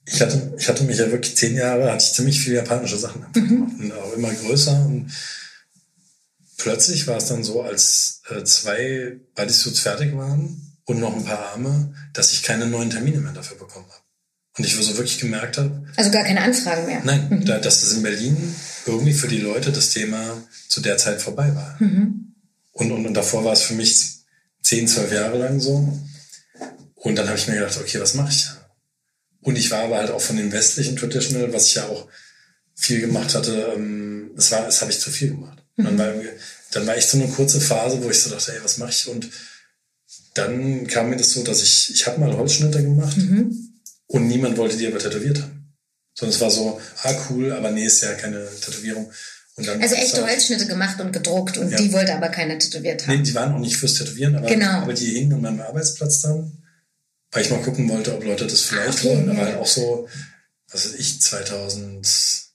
Ich 0.06 0.22
hatte, 0.22 0.54
ich 0.58 0.68
hatte 0.68 0.84
mich 0.84 0.98
ja 0.98 1.12
wirklich 1.12 1.36
zehn 1.36 1.56
Jahre, 1.56 1.92
hatte 1.92 2.04
ich 2.04 2.14
ziemlich 2.14 2.40
viele 2.40 2.58
japanische 2.58 2.98
Sachen 2.98 3.26
mhm. 3.34 3.48
gemacht. 3.48 3.72
Und 3.80 3.92
auch 3.94 4.14
immer 4.14 4.34
größer. 4.34 4.86
Und 4.86 5.12
plötzlich 6.58 7.08
war 7.08 7.18
es 7.18 7.28
dann 7.28 7.44
so, 7.44 7.62
als 7.62 8.22
äh, 8.30 8.44
zwei 8.44 9.20
Bodysuits 9.36 9.80
fertig 9.80 10.16
waren 10.16 10.76
und 10.86 11.00
noch 11.00 11.16
ein 11.16 11.26
paar 11.26 11.52
Arme, 11.52 11.94
dass 12.14 12.34
ich 12.34 12.44
keine 12.44 12.68
neuen 12.68 12.90
Termine 12.90 13.20
mehr 13.20 13.34
dafür 13.34 13.58
bekommen 13.58 13.88
habe. 13.88 14.05
Und 14.58 14.66
ich 14.66 14.76
so 14.76 14.98
wirklich 14.98 15.20
gemerkt 15.20 15.58
habe. 15.58 15.84
Also 15.98 16.12
gar 16.12 16.24
keine 16.24 16.42
Anfragen 16.42 16.86
mehr. 16.86 17.02
Nein, 17.04 17.28
mhm. 17.30 17.46
da, 17.46 17.60
dass 17.60 17.82
das 17.82 17.92
in 17.92 18.04
Berlin 18.04 18.56
irgendwie 18.86 19.14
für 19.14 19.28
die 19.28 19.40
Leute 19.40 19.72
das 19.72 19.90
Thema 19.90 20.42
zu 20.70 20.80
der 20.80 20.98
Zeit 20.98 21.22
vorbei 21.22 21.54
war. 21.54 21.76
Mhm. 21.80 22.34
Und, 22.72 22.92
und, 22.92 23.06
und 23.06 23.14
davor 23.14 23.44
war 23.44 23.54
es 23.54 23.64
für 23.64 23.74
mich 23.74 24.02
zehn, 24.62 24.88
zwölf 24.88 25.12
Jahre 25.12 25.38
lang 25.38 25.60
so. 25.60 26.00
Und 26.96 27.16
dann 27.16 27.28
habe 27.28 27.38
ich 27.38 27.48
mir 27.48 27.56
gedacht, 27.56 27.78
okay, 27.78 28.00
was 28.00 28.14
mache 28.14 28.32
ich? 28.32 28.48
Und 29.42 29.58
ich 29.58 29.70
war 29.72 29.84
aber 29.84 29.98
halt 29.98 30.12
auch 30.12 30.22
von 30.22 30.38
dem 30.38 30.52
westlichen 30.52 30.96
Traditional, 30.96 31.54
was 31.54 31.68
ich 31.68 31.76
ja 31.76 31.86
auch 31.86 32.08
viel 32.76 33.00
gemacht 33.02 33.36
hatte, 33.36 33.74
ähm, 33.76 34.32
das 34.36 34.52
war, 34.52 34.66
das 34.66 34.82
habe 34.82 34.92
ich 34.92 35.00
zu 35.00 35.12
viel 35.12 35.30
gemacht. 35.30 35.64
Mhm. 35.76 35.84
Dann, 35.84 35.98
war, 35.98 36.14
dann 36.72 36.88
war 36.88 36.98
ich 36.98 37.06
so 37.06 37.18
eine 37.18 37.28
kurze 37.28 37.62
Phase, 37.62 38.04
wo 38.04 38.10
ich 38.10 38.20
so 38.20 38.30
dachte, 38.30 38.54
ey, 38.54 38.64
was 38.64 38.78
mache 38.78 38.92
ich? 38.92 39.08
Und 39.08 39.30
dann 40.34 40.88
kam 40.88 41.10
mir 41.10 41.18
das 41.18 41.32
so, 41.32 41.44
dass 41.44 41.62
ich, 41.62 41.94
ich 41.94 42.08
habe 42.08 42.20
mal 42.20 42.36
Holzschnitte 42.36 42.82
gemacht 42.82 43.18
Mhm. 43.18 43.75
Und 44.16 44.28
niemand 44.28 44.58
wollte 44.58 44.78
die 44.78 44.88
aber 44.88 45.00
tätowiert 45.00 45.42
haben. 45.42 45.74
Sondern 46.18 46.34
es 46.36 46.42
war 46.42 46.52
so, 46.52 46.80
ah 47.04 47.14
cool, 47.30 47.52
aber 47.52 47.72
nee, 47.72 47.86
ist 47.86 48.02
ja 48.02 48.14
keine 48.14 48.48
Tätowierung. 48.62 49.12
Und 49.58 49.68
dann 49.68 49.82
Also 49.82 49.96
echte 49.96 50.22
halt- 50.22 50.32
Holzschnitte 50.32 50.68
gemacht 50.68 51.00
und 51.00 51.12
gedruckt 51.14 51.58
und 51.58 51.72
Ja. 51.72 51.78
die 51.78 51.92
wollte 51.94 52.14
aber 52.16 52.30
keiner 52.30 52.58
tätowiert 52.60 53.06
Nee, 53.08 53.14
haben. 53.16 53.24
die 53.24 53.36
waren 53.36 53.54
auch 53.54 53.60
nicht 53.60 53.78
fürs 53.78 53.94
Tätowieren, 53.96 54.36
aber, 54.36 54.48
Genau. 54.48 54.82
aber 54.82 54.94
die 54.94 55.12
hingen 55.12 55.34
an 55.34 55.42
meinem 55.42 55.62
Arbeitsplatz 55.62 56.22
dann, 56.22 56.52
weil 57.32 57.44
ich 57.44 57.50
mal 57.50 57.62
gucken 57.62 57.88
wollte, 57.90 58.14
ob 58.16 58.24
Leute 58.24 58.48
das 58.48 58.62
vielleicht 58.62 59.00
Okay, 59.00 59.10
wollen. 59.10 59.30
Aber 59.30 59.40
ja. 59.40 59.46
halt 59.46 59.58
auch 59.58 59.68
so, 59.68 60.08
was 60.72 60.86
weiß 60.86 60.96
ich, 61.00 61.22
2007. 61.22 62.46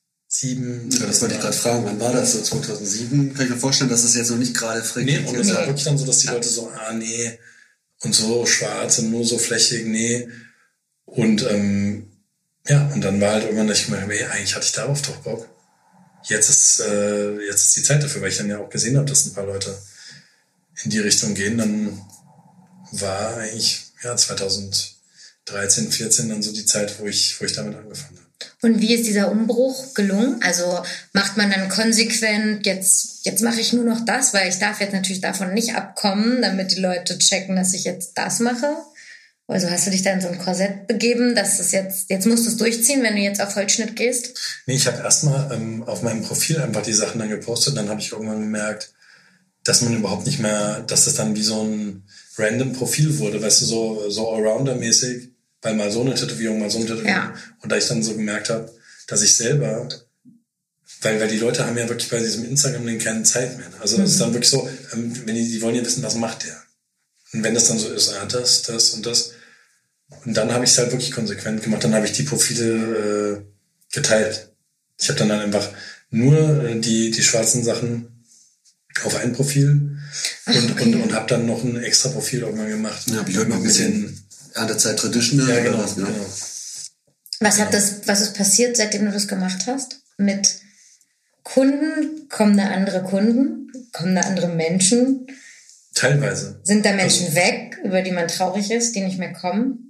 Ja, 0.90 1.07
das 1.07 1.21
wollte 1.21 1.35
ich 1.35 1.40
gerade 1.40 1.57
fragen. 1.57 1.85
Wann 1.85 2.00
war 2.00 2.12
das? 2.12 2.33
So 2.33 2.43
2007? 2.43 3.35
Kann 3.35 3.45
ich 3.47 3.50
mir 3.50 3.57
vorstellen, 3.59 3.90
dass 3.90 4.05
es 4.05 4.14
jetzt 4.14 4.31
noch 4.31 4.38
nicht 4.38 4.55
gerade 4.55 4.81
Nee, 4.81 4.85
frequentiert 4.87 5.29
und 5.29 5.37
es 5.40 5.55
war 5.55 5.67
wirklich 5.67 5.85
dann 5.85 5.99
so, 5.99 6.07
dass 6.07 6.19
die 6.19 6.29
Leute 6.29 6.49
so, 6.49 6.69
ah 6.71 6.93
nee, 6.93 7.38
und 8.02 8.14
so 8.14 8.47
schwarz 8.47 8.99
und 8.99 9.11
nur 9.11 9.25
so 9.26 9.38
flächig, 9.38 9.87
nee. 9.87 10.29
Und 11.11 11.47
ähm, 11.50 12.07
ja, 12.69 12.87
und 12.95 13.00
dann 13.00 13.21
war 13.21 13.33
halt 13.33 13.45
irgendwann, 13.45 13.69
dass 13.69 13.79
ich 13.79 13.85
gemerkt 13.87 14.05
habe, 14.05 14.19
ey, 14.19 14.25
eigentlich 14.26 14.55
hatte 14.55 14.67
ich 14.67 14.73
darauf 14.73 15.02
doch 15.02 15.17
Bock. 15.17 15.49
Jetzt 16.25 16.50
ist, 16.50 16.81
äh, 16.81 17.40
jetzt 17.40 17.64
ist 17.64 17.76
die 17.76 17.83
Zeit 17.83 18.02
dafür, 18.02 18.23
weil 18.23 18.29
ich 18.29 18.37
dann 18.37 18.50
ja 18.50 18.59
auch 18.59 18.69
gesehen 18.69 18.97
habe, 18.97 19.09
dass 19.09 19.26
ein 19.26 19.33
paar 19.33 19.47
Leute 19.47 19.76
in 20.85 20.90
die 20.90 20.99
Richtung 20.99 21.35
gehen. 21.35 21.59
Dann 21.59 22.00
war 22.93 23.38
eigentlich 23.38 23.87
ja 24.02 24.17
2013, 24.17 25.90
14 25.90 26.29
dann 26.29 26.43
so 26.43 26.52
die 26.52 26.67
Zeit, 26.67 27.00
wo 27.00 27.07
ich, 27.07 27.40
wo 27.40 27.45
ich 27.45 27.52
damit 27.52 27.76
angefangen 27.76 28.19
habe. 28.19 28.31
Und 28.62 28.81
wie 28.81 28.95
ist 28.95 29.07
dieser 29.07 29.31
Umbruch 29.31 29.95
gelungen? 29.95 30.40
Also 30.43 30.83
macht 31.12 31.37
man 31.37 31.50
dann 31.50 31.69
konsequent, 31.69 32.67
jetzt, 32.67 33.25
jetzt 33.25 33.43
mache 33.43 33.61
ich 33.61 33.73
nur 33.73 33.85
noch 33.85 34.05
das, 34.05 34.35
weil 34.35 34.49
ich 34.49 34.59
darf 34.59 34.81
jetzt 34.81 34.93
natürlich 34.93 35.21
davon 35.21 35.55
nicht 35.55 35.75
abkommen, 35.75 36.43
damit 36.43 36.73
die 36.73 36.81
Leute 36.81 37.19
checken, 37.19 37.57
dass 37.57 37.75
ich 37.75 37.85
jetzt 37.85 38.12
das 38.14 38.38
mache? 38.40 38.76
Also 39.50 39.69
hast 39.69 39.87
du 39.87 39.90
dich 39.90 40.02
da 40.02 40.12
in 40.12 40.21
so 40.21 40.28
ein 40.28 40.38
Korsett 40.38 40.87
begeben, 40.87 41.35
dass 41.35 41.59
es 41.59 41.73
jetzt, 41.73 42.09
jetzt 42.09 42.26
musst 42.26 42.47
du 42.47 42.50
es 42.50 42.57
durchziehen, 42.57 43.02
wenn 43.02 43.16
du 43.16 43.21
jetzt 43.21 43.40
auf 43.40 43.57
Holzschnitt 43.57 43.97
gehst? 43.97 44.38
Nee, 44.66 44.76
ich 44.76 44.87
habe 44.87 45.02
erstmal 45.02 45.52
ähm, 45.52 45.83
auf 45.83 46.02
meinem 46.02 46.23
Profil 46.23 46.61
einfach 46.61 46.83
die 46.83 46.92
Sachen 46.92 47.19
dann 47.19 47.30
gepostet. 47.30 47.76
Dann 47.76 47.88
habe 47.88 48.00
ich 48.00 48.12
irgendwann 48.12 48.40
gemerkt, 48.40 48.92
dass 49.64 49.83
man 49.83 49.97
überhaupt 49.97 50.25
nicht 50.25 50.38
mehr, 50.38 50.83
dass 50.87 51.07
das 51.07 51.14
dann 51.14 51.35
wie 51.35 51.42
so 51.42 51.62
ein 51.62 52.04
random 52.38 52.75
Profil 52.75 53.19
wurde, 53.19 53.42
weißt 53.42 53.62
du, 53.62 53.64
so, 53.66 54.11
so 54.11 54.30
Allrounder-mäßig, 54.30 55.30
weil 55.62 55.75
mal 55.75 55.90
so 55.90 56.02
eine 56.02 56.14
Tätowierung, 56.14 56.61
mal 56.61 56.71
so 56.71 56.78
eine 56.78 56.87
Tätowierung. 56.87 57.11
Ja. 57.11 57.35
Und 57.61 57.73
da 57.73 57.76
ich 57.76 57.88
dann 57.88 58.04
so 58.04 58.14
gemerkt 58.14 58.50
habe, 58.50 58.73
dass 59.09 59.23
ich 59.23 59.35
selber, 59.35 59.88
weil, 61.02 61.21
weil 61.21 61.28
die 61.28 61.38
Leute 61.38 61.66
haben 61.66 61.76
ja 61.76 61.88
wirklich 61.88 62.09
bei 62.09 62.21
diesem 62.21 62.45
Instagram-Ding 62.45 63.00
keine 63.00 63.25
Zeit 63.25 63.59
mehr. 63.59 63.66
Also 63.80 64.00
es 64.00 64.12
ist 64.12 64.21
dann 64.21 64.33
wirklich 64.33 64.50
so, 64.50 64.69
ähm, 64.92 65.12
wenn 65.26 65.35
die, 65.35 65.50
die 65.50 65.61
wollen 65.61 65.75
ja 65.75 65.85
wissen, 65.85 66.04
was 66.04 66.14
macht 66.14 66.45
der. 66.47 66.57
Und 67.33 67.42
wenn 67.42 67.54
das 67.54 67.69
dann 67.69 67.78
so 67.78 67.88
ist, 67.92 68.14
ah, 68.14 68.26
das, 68.26 68.62
das 68.62 68.90
und 68.90 69.07
das. 69.07 69.33
Und 70.25 70.37
dann 70.37 70.52
habe 70.52 70.64
ich 70.64 70.71
es 70.71 70.79
halt 70.79 70.93
wirklich 70.93 71.12
konsequent 71.12 71.62
gemacht. 71.62 71.85
Dann 71.85 71.95
habe 71.95 72.07
ich 72.07 72.12
die 72.12 72.25
Profile 72.25 73.43
äh, 73.43 73.95
geteilt. 73.95 74.52
Ich 74.99 75.09
habe 75.09 75.19
dann, 75.19 75.29
dann 75.29 75.40
einfach 75.40 75.69
nur 76.11 76.64
äh, 76.64 76.79
die, 76.79 77.11
die 77.11 77.23
schwarzen 77.23 77.64
Sachen 77.64 78.25
auf 79.05 79.17
ein 79.17 79.33
Profil 79.33 79.99
und, 80.47 80.71
okay. 80.73 80.85
und, 80.85 81.02
und 81.02 81.12
habe 81.14 81.26
dann 81.29 81.47
noch 81.47 81.62
ein 81.62 81.83
extra 81.83 82.11
Profil 82.11 82.40
irgendwann 82.40 82.69
gemacht. 82.69 83.02
Ja, 83.07 83.25
ich 83.26 83.38
heute 83.38 83.49
noch 83.49 83.57
mit 83.57 83.67
gesehen. 83.67 84.02
den, 84.02 84.21
Erntezeit 84.55 84.99
Traditional 84.99 85.49
ja, 85.49 85.55
oder 85.55 85.62
genau, 85.62 85.79
was, 85.79 85.95
genau. 85.95 86.09
Was 87.40 87.59
hat 87.59 87.73
das, 87.73 88.00
was 88.07 88.21
ist 88.21 88.35
passiert, 88.35 88.76
seitdem 88.76 89.07
du 89.07 89.12
das 89.12 89.29
gemacht 89.29 89.67
hast? 89.67 90.00
Mit 90.19 90.57
Kunden, 91.43 92.29
kommen 92.29 92.57
da 92.57 92.64
andere 92.64 93.02
Kunden, 93.02 93.71
kommen 93.93 94.14
da 94.14 94.23
andere 94.23 94.49
Menschen? 94.49 95.26
Teilweise. 95.95 96.61
Sind 96.62 96.85
da 96.85 96.93
Menschen 96.93 97.35
weg, 97.35 97.79
über 97.85 98.02
die 98.02 98.12
man 98.12 98.29
traurig 98.29 98.71
ist, 98.71 98.95
die 98.95 99.00
nicht 99.00 99.19
mehr 99.19 99.33
kommen? 99.33 99.89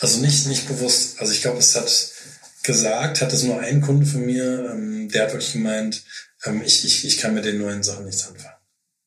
Also 0.00 0.20
nicht, 0.20 0.46
nicht 0.46 0.68
bewusst. 0.68 1.18
Also 1.20 1.32
ich 1.32 1.42
glaube, 1.42 1.58
es 1.58 1.74
hat 1.74 1.90
gesagt, 2.62 3.20
hat 3.20 3.32
es 3.32 3.42
nur 3.42 3.60
ein 3.60 3.80
Kunde 3.80 4.06
von 4.06 4.24
mir, 4.24 4.70
ähm, 4.72 5.08
der 5.08 5.24
hat 5.24 5.32
wirklich 5.32 5.52
gemeint, 5.54 6.02
ähm, 6.44 6.62
ich, 6.64 6.84
ich, 6.84 7.04
ich 7.04 7.18
kann 7.18 7.34
mit 7.34 7.44
den 7.44 7.58
neuen 7.58 7.82
Sachen 7.82 8.04
nichts 8.04 8.26
anfangen. 8.28 8.54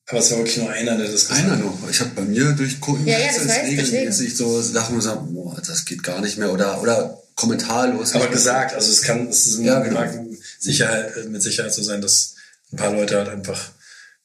Aber 0.08 0.18
es 0.18 0.30
war 0.30 0.38
wirklich 0.38 0.58
nur 0.58 0.68
einer, 0.70 0.96
der 0.96 1.06
das 1.06 1.28
gesagt 1.28 1.40
Einer 1.44 1.52
hat. 1.52 1.60
noch. 1.60 1.88
Ich 1.88 2.00
habe 2.00 2.10
bei 2.10 2.22
mir 2.22 2.52
durch 2.52 2.80
Kunden 2.80 3.06
Ja, 3.06 3.18
ja, 3.18 3.26
das 3.28 3.44
ich, 3.46 3.78
regelmäßig 3.78 4.36
so 4.36 4.60
Sachen 4.60 4.96
gesagt, 4.96 5.20
boah, 5.32 5.58
das 5.66 5.84
geht 5.84 6.02
gar 6.02 6.20
nicht 6.20 6.36
mehr 6.38 6.52
oder 6.52 6.82
oder 6.82 7.22
kommentarlos. 7.34 8.14
Aber 8.14 8.28
gesagt, 8.28 8.74
also 8.74 8.90
es 8.92 9.00
kann, 9.02 9.28
es 9.28 9.46
ist 9.46 9.60
Ja, 9.60 9.78
genau. 9.80 10.04
Sicherheit, 10.58 11.16
äh, 11.16 11.24
mit 11.28 11.42
Sicherheit 11.42 11.72
so 11.72 11.82
sein, 11.82 12.02
dass 12.02 12.34
ein 12.72 12.76
paar 12.76 12.92
Leute 12.92 13.16
halt 13.16 13.28
einfach 13.28 13.70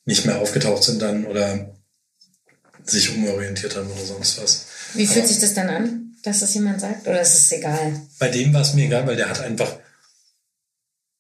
nicht 0.04 0.26
mehr 0.26 0.40
aufgetaucht 0.40 0.84
sind 0.84 1.02
dann 1.02 1.26
oder 1.26 1.74
sich 2.86 3.16
umorientiert 3.16 3.76
haben 3.76 3.90
oder 3.92 4.06
sonst 4.06 4.42
was. 4.42 4.66
Wie 4.94 5.06
fühlt 5.06 5.20
Aber- 5.20 5.28
sich 5.28 5.40
das 5.40 5.54
dann 5.54 5.70
an, 5.70 6.07
dass 6.24 6.40
das 6.40 6.54
jemand 6.54 6.82
sagt? 6.82 7.08
Oder 7.08 7.22
ist 7.22 7.34
es 7.34 7.52
egal? 7.52 8.02
Bei 8.20 8.30
dem 8.30 8.54
war 8.54 8.62
es 8.62 8.74
mir 8.74 8.86
egal, 8.86 9.06
weil 9.08 9.16
der 9.16 9.30
hat 9.30 9.42
einfach, 9.42 9.78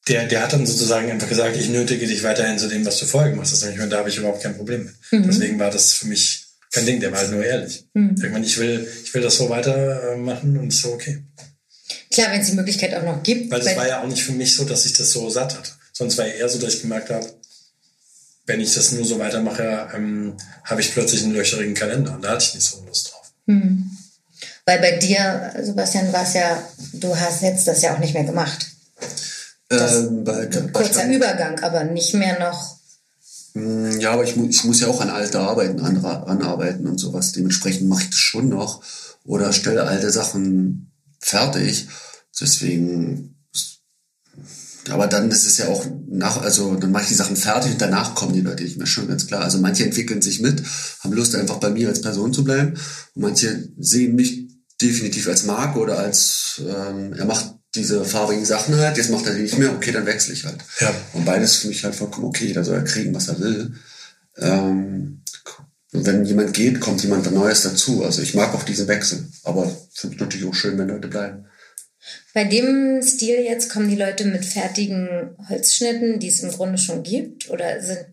der, 0.07 0.27
der 0.27 0.43
hat 0.43 0.53
dann 0.53 0.65
sozusagen 0.65 1.11
einfach 1.11 1.29
gesagt, 1.29 1.55
ich 1.57 1.69
nötige 1.69 2.07
dich 2.07 2.23
weiterhin 2.23 2.59
zu 2.59 2.67
dem, 2.67 2.85
was 2.85 2.99
du 2.99 3.05
vorher 3.05 3.31
gemacht 3.31 3.49
hast. 3.51 3.63
Und 3.63 3.71
ich 3.71 3.89
da 3.89 3.97
habe 3.97 4.09
ich 4.09 4.17
überhaupt 4.17 4.43
kein 4.43 4.55
Problem 4.55 4.85
mit. 4.85 4.95
Mhm. 5.11 5.27
Deswegen 5.27 5.59
war 5.59 5.71
das 5.71 5.93
für 5.93 6.07
mich 6.07 6.45
kein 6.71 6.85
Ding, 6.85 6.99
der 6.99 7.11
war 7.11 7.19
halt 7.19 7.31
nur 7.31 7.43
ehrlich. 7.43 7.85
Ich 7.93 8.31
meine, 8.31 8.45
ich 8.45 8.57
will, 8.57 8.87
ich 9.03 9.13
will 9.13 9.21
das 9.21 9.37
so 9.37 9.49
weitermachen 9.49 10.57
und 10.57 10.67
ist 10.67 10.81
so 10.81 10.93
okay. 10.93 11.23
Klar, 12.11 12.31
wenn 12.31 12.41
es 12.41 12.47
die 12.47 12.55
Möglichkeit 12.55 12.93
auch 12.95 13.03
noch 13.03 13.23
gibt. 13.23 13.51
Weil 13.51 13.61
es 13.61 13.75
war 13.75 13.87
ja 13.87 14.01
auch 14.01 14.07
nicht 14.07 14.23
für 14.23 14.33
mich 14.33 14.55
so, 14.55 14.65
dass 14.65 14.85
ich 14.85 14.93
das 14.93 15.11
so 15.11 15.29
satt 15.29 15.57
hatte. 15.57 15.71
Sonst 15.93 16.17
war 16.17 16.27
ja 16.27 16.33
eher 16.33 16.49
so, 16.49 16.59
dass 16.59 16.75
ich 16.75 16.81
gemerkt 16.81 17.09
habe, 17.09 17.25
wenn 18.45 18.61
ich 18.61 18.73
das 18.73 18.91
nur 18.91 19.05
so 19.05 19.19
weitermache, 19.19 19.89
ähm, 19.93 20.35
habe 20.63 20.81
ich 20.81 20.91
plötzlich 20.93 21.23
einen 21.23 21.33
löcherigen 21.33 21.73
Kalender. 21.73 22.15
Und 22.15 22.23
da 22.23 22.31
hatte 22.31 22.45
ich 22.45 22.55
nicht 22.55 22.65
so 22.65 22.83
Lust 22.85 23.11
drauf. 23.11 23.31
Weil 24.67 24.79
bei 24.79 24.97
dir, 24.97 25.53
Sebastian, 25.63 26.11
war 26.11 26.23
es 26.23 26.33
ja, 26.33 26.61
du 26.93 27.15
hast 27.15 27.41
jetzt 27.41 27.65
das 27.69 27.81
ja 27.81 27.95
auch 27.95 27.99
nicht 27.99 28.13
mehr 28.13 28.25
gemacht. 28.25 28.67
ähm, 29.71 30.25
bei, 30.25 30.45
bei 30.45 30.59
Kurzer 30.73 30.93
Stand- 30.93 31.13
Übergang, 31.15 31.57
aber 31.61 31.85
nicht 31.85 32.13
mehr 32.13 32.37
noch. 32.37 32.77
Mm, 33.53 33.97
Ja, 34.01 34.11
aber 34.11 34.25
ich, 34.25 34.35
mu 34.35 34.45
ich 34.49 34.63
muss 34.65 34.81
ja 34.81 34.87
auch 34.87 34.99
an 34.99 35.09
alte 35.09 35.39
Arbeiten 35.39 35.79
anra- 35.79 36.23
anarbeiten 36.25 36.85
und 36.85 36.97
sowas. 36.97 37.31
Dementsprechend 37.31 37.87
mache 37.87 38.03
ich 38.03 38.09
das 38.09 38.19
schon 38.19 38.49
noch 38.49 38.83
oder 39.23 39.53
stelle 39.53 39.83
alte 39.85 40.11
Sachen 40.11 40.91
fertig. 41.21 41.87
Deswegen, 42.39 43.35
aber 44.89 45.07
dann 45.07 45.31
ist 45.31 45.45
es 45.45 45.57
ja 45.59 45.67
auch 45.69 45.85
nach, 46.09 46.41
also 46.41 46.75
dann 46.75 46.91
mache 46.91 47.03
ich 47.03 47.09
die 47.09 47.15
Sachen 47.15 47.35
fertig 47.37 47.71
und 47.71 47.81
danach 47.81 48.15
kommen 48.15 48.33
die 48.33 48.41
Leute 48.41 48.63
nicht 48.63 48.77
mehr 48.77 48.85
schon 48.87 49.07
ganz 49.07 49.27
klar. 49.27 49.41
Also 49.41 49.59
manche 49.59 49.85
entwickeln 49.85 50.21
sich 50.21 50.41
mit, 50.41 50.61
haben 50.99 51.13
Lust 51.13 51.35
einfach 51.35 51.57
bei 51.57 51.69
mir 51.69 51.87
als 51.87 52.01
Person 52.01 52.33
zu 52.33 52.43
bleiben 52.43 52.73
und 53.15 53.21
manche 53.21 53.69
sehen 53.79 54.15
mich 54.15 54.46
definitiv 54.81 55.27
als 55.27 55.43
Marke 55.43 55.79
oder 55.79 55.99
als 55.99 56.61
ähm, 56.67 57.13
er 57.13 57.25
macht 57.25 57.55
diese 57.75 58.03
farbigen 58.05 58.45
Sachen 58.45 58.75
halt, 58.75 58.97
jetzt 58.97 59.11
macht 59.11 59.25
er 59.25 59.33
die 59.33 59.43
nicht 59.43 59.57
mehr, 59.57 59.71
okay, 59.71 59.91
dann 59.91 60.05
wechsle 60.05 60.33
ich 60.33 60.45
halt. 60.45 60.57
Ja. 60.79 60.93
Und 61.13 61.25
beides 61.25 61.51
ist 61.51 61.57
für 61.57 61.67
mich 61.67 61.83
halt 61.83 61.95
vollkommen 61.95 62.25
okay. 62.25 62.53
Da 62.53 62.63
soll 62.63 62.75
er 62.75 62.83
kriegen, 62.83 63.13
was 63.13 63.27
er 63.27 63.39
will. 63.39 63.73
Ähm, 64.37 65.21
und 65.93 66.05
wenn 66.05 66.25
jemand 66.25 66.53
geht, 66.53 66.79
kommt 66.79 67.01
jemand 67.01 67.31
Neues 67.31 67.63
dazu. 67.63 68.03
Also 68.03 68.21
ich 68.21 68.33
mag 68.33 68.53
auch 68.53 68.63
diesen 68.63 68.87
Wechsel. 68.87 69.25
Aber 69.43 69.63
finde 69.93 70.15
es 70.15 70.21
natürlich 70.21 70.47
auch 70.47 70.53
schön, 70.53 70.77
wenn 70.77 70.89
Leute 70.89 71.07
bleiben. 71.07 71.45
Bei 72.33 72.43
dem 72.43 73.01
Stil 73.01 73.39
jetzt 73.39 73.69
kommen 73.69 73.89
die 73.89 73.95
Leute 73.95 74.25
mit 74.25 74.45
fertigen 74.45 75.35
Holzschnitten, 75.49 76.19
die 76.19 76.29
es 76.29 76.41
im 76.41 76.51
Grunde 76.51 76.77
schon 76.77 77.03
gibt, 77.03 77.49
oder 77.49 77.81
sind 77.81 78.05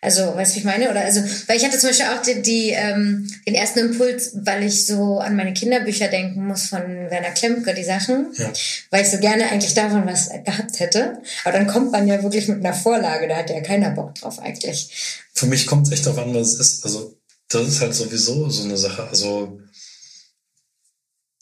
also, 0.00 0.34
weißt 0.34 0.52
du, 0.52 0.54
wie 0.56 0.58
ich 0.60 0.64
meine? 0.64 0.90
Oder 0.90 1.02
also, 1.02 1.20
weil 1.46 1.56
ich 1.56 1.64
hatte 1.64 1.78
zum 1.78 1.90
Beispiel 1.90 2.06
auch 2.06 2.22
die, 2.22 2.42
die 2.42 2.70
ähm, 2.70 3.30
den 3.46 3.54
ersten 3.54 3.78
Impuls, 3.80 4.32
weil 4.34 4.64
ich 4.64 4.86
so 4.86 5.18
an 5.18 5.36
meine 5.36 5.52
Kinderbücher 5.54 6.08
denken 6.08 6.46
muss 6.46 6.66
von 6.66 6.80
Werner 6.82 7.30
Klemke, 7.30 7.74
die 7.74 7.84
Sachen, 7.84 8.32
Ja. 8.36 8.52
weil 8.90 9.02
ich 9.02 9.10
so 9.10 9.18
gerne 9.18 9.48
eigentlich 9.50 9.74
davon 9.74 10.06
was 10.06 10.28
gehabt 10.44 10.80
hätte. 10.80 11.22
Aber 11.44 11.56
dann 11.56 11.66
kommt 11.66 11.92
man 11.92 12.08
ja 12.08 12.22
wirklich 12.22 12.48
mit 12.48 12.58
einer 12.64 12.74
Vorlage, 12.74 13.28
da 13.28 13.36
hat 13.36 13.50
ja 13.50 13.60
keiner 13.60 13.90
Bock 13.90 14.14
drauf 14.16 14.38
eigentlich. 14.40 15.22
Für 15.34 15.46
mich 15.46 15.66
kommt 15.66 15.86
es 15.86 15.92
echt 15.92 16.06
darauf 16.06 16.18
an, 16.24 16.34
was 16.34 16.54
es 16.54 16.60
ist. 16.60 16.84
Also, 16.84 17.16
das 17.48 17.68
ist 17.68 17.80
halt 17.80 17.94
sowieso 17.94 18.48
so 18.48 18.64
eine 18.64 18.76
Sache. 18.76 19.04
Also, 19.08 19.58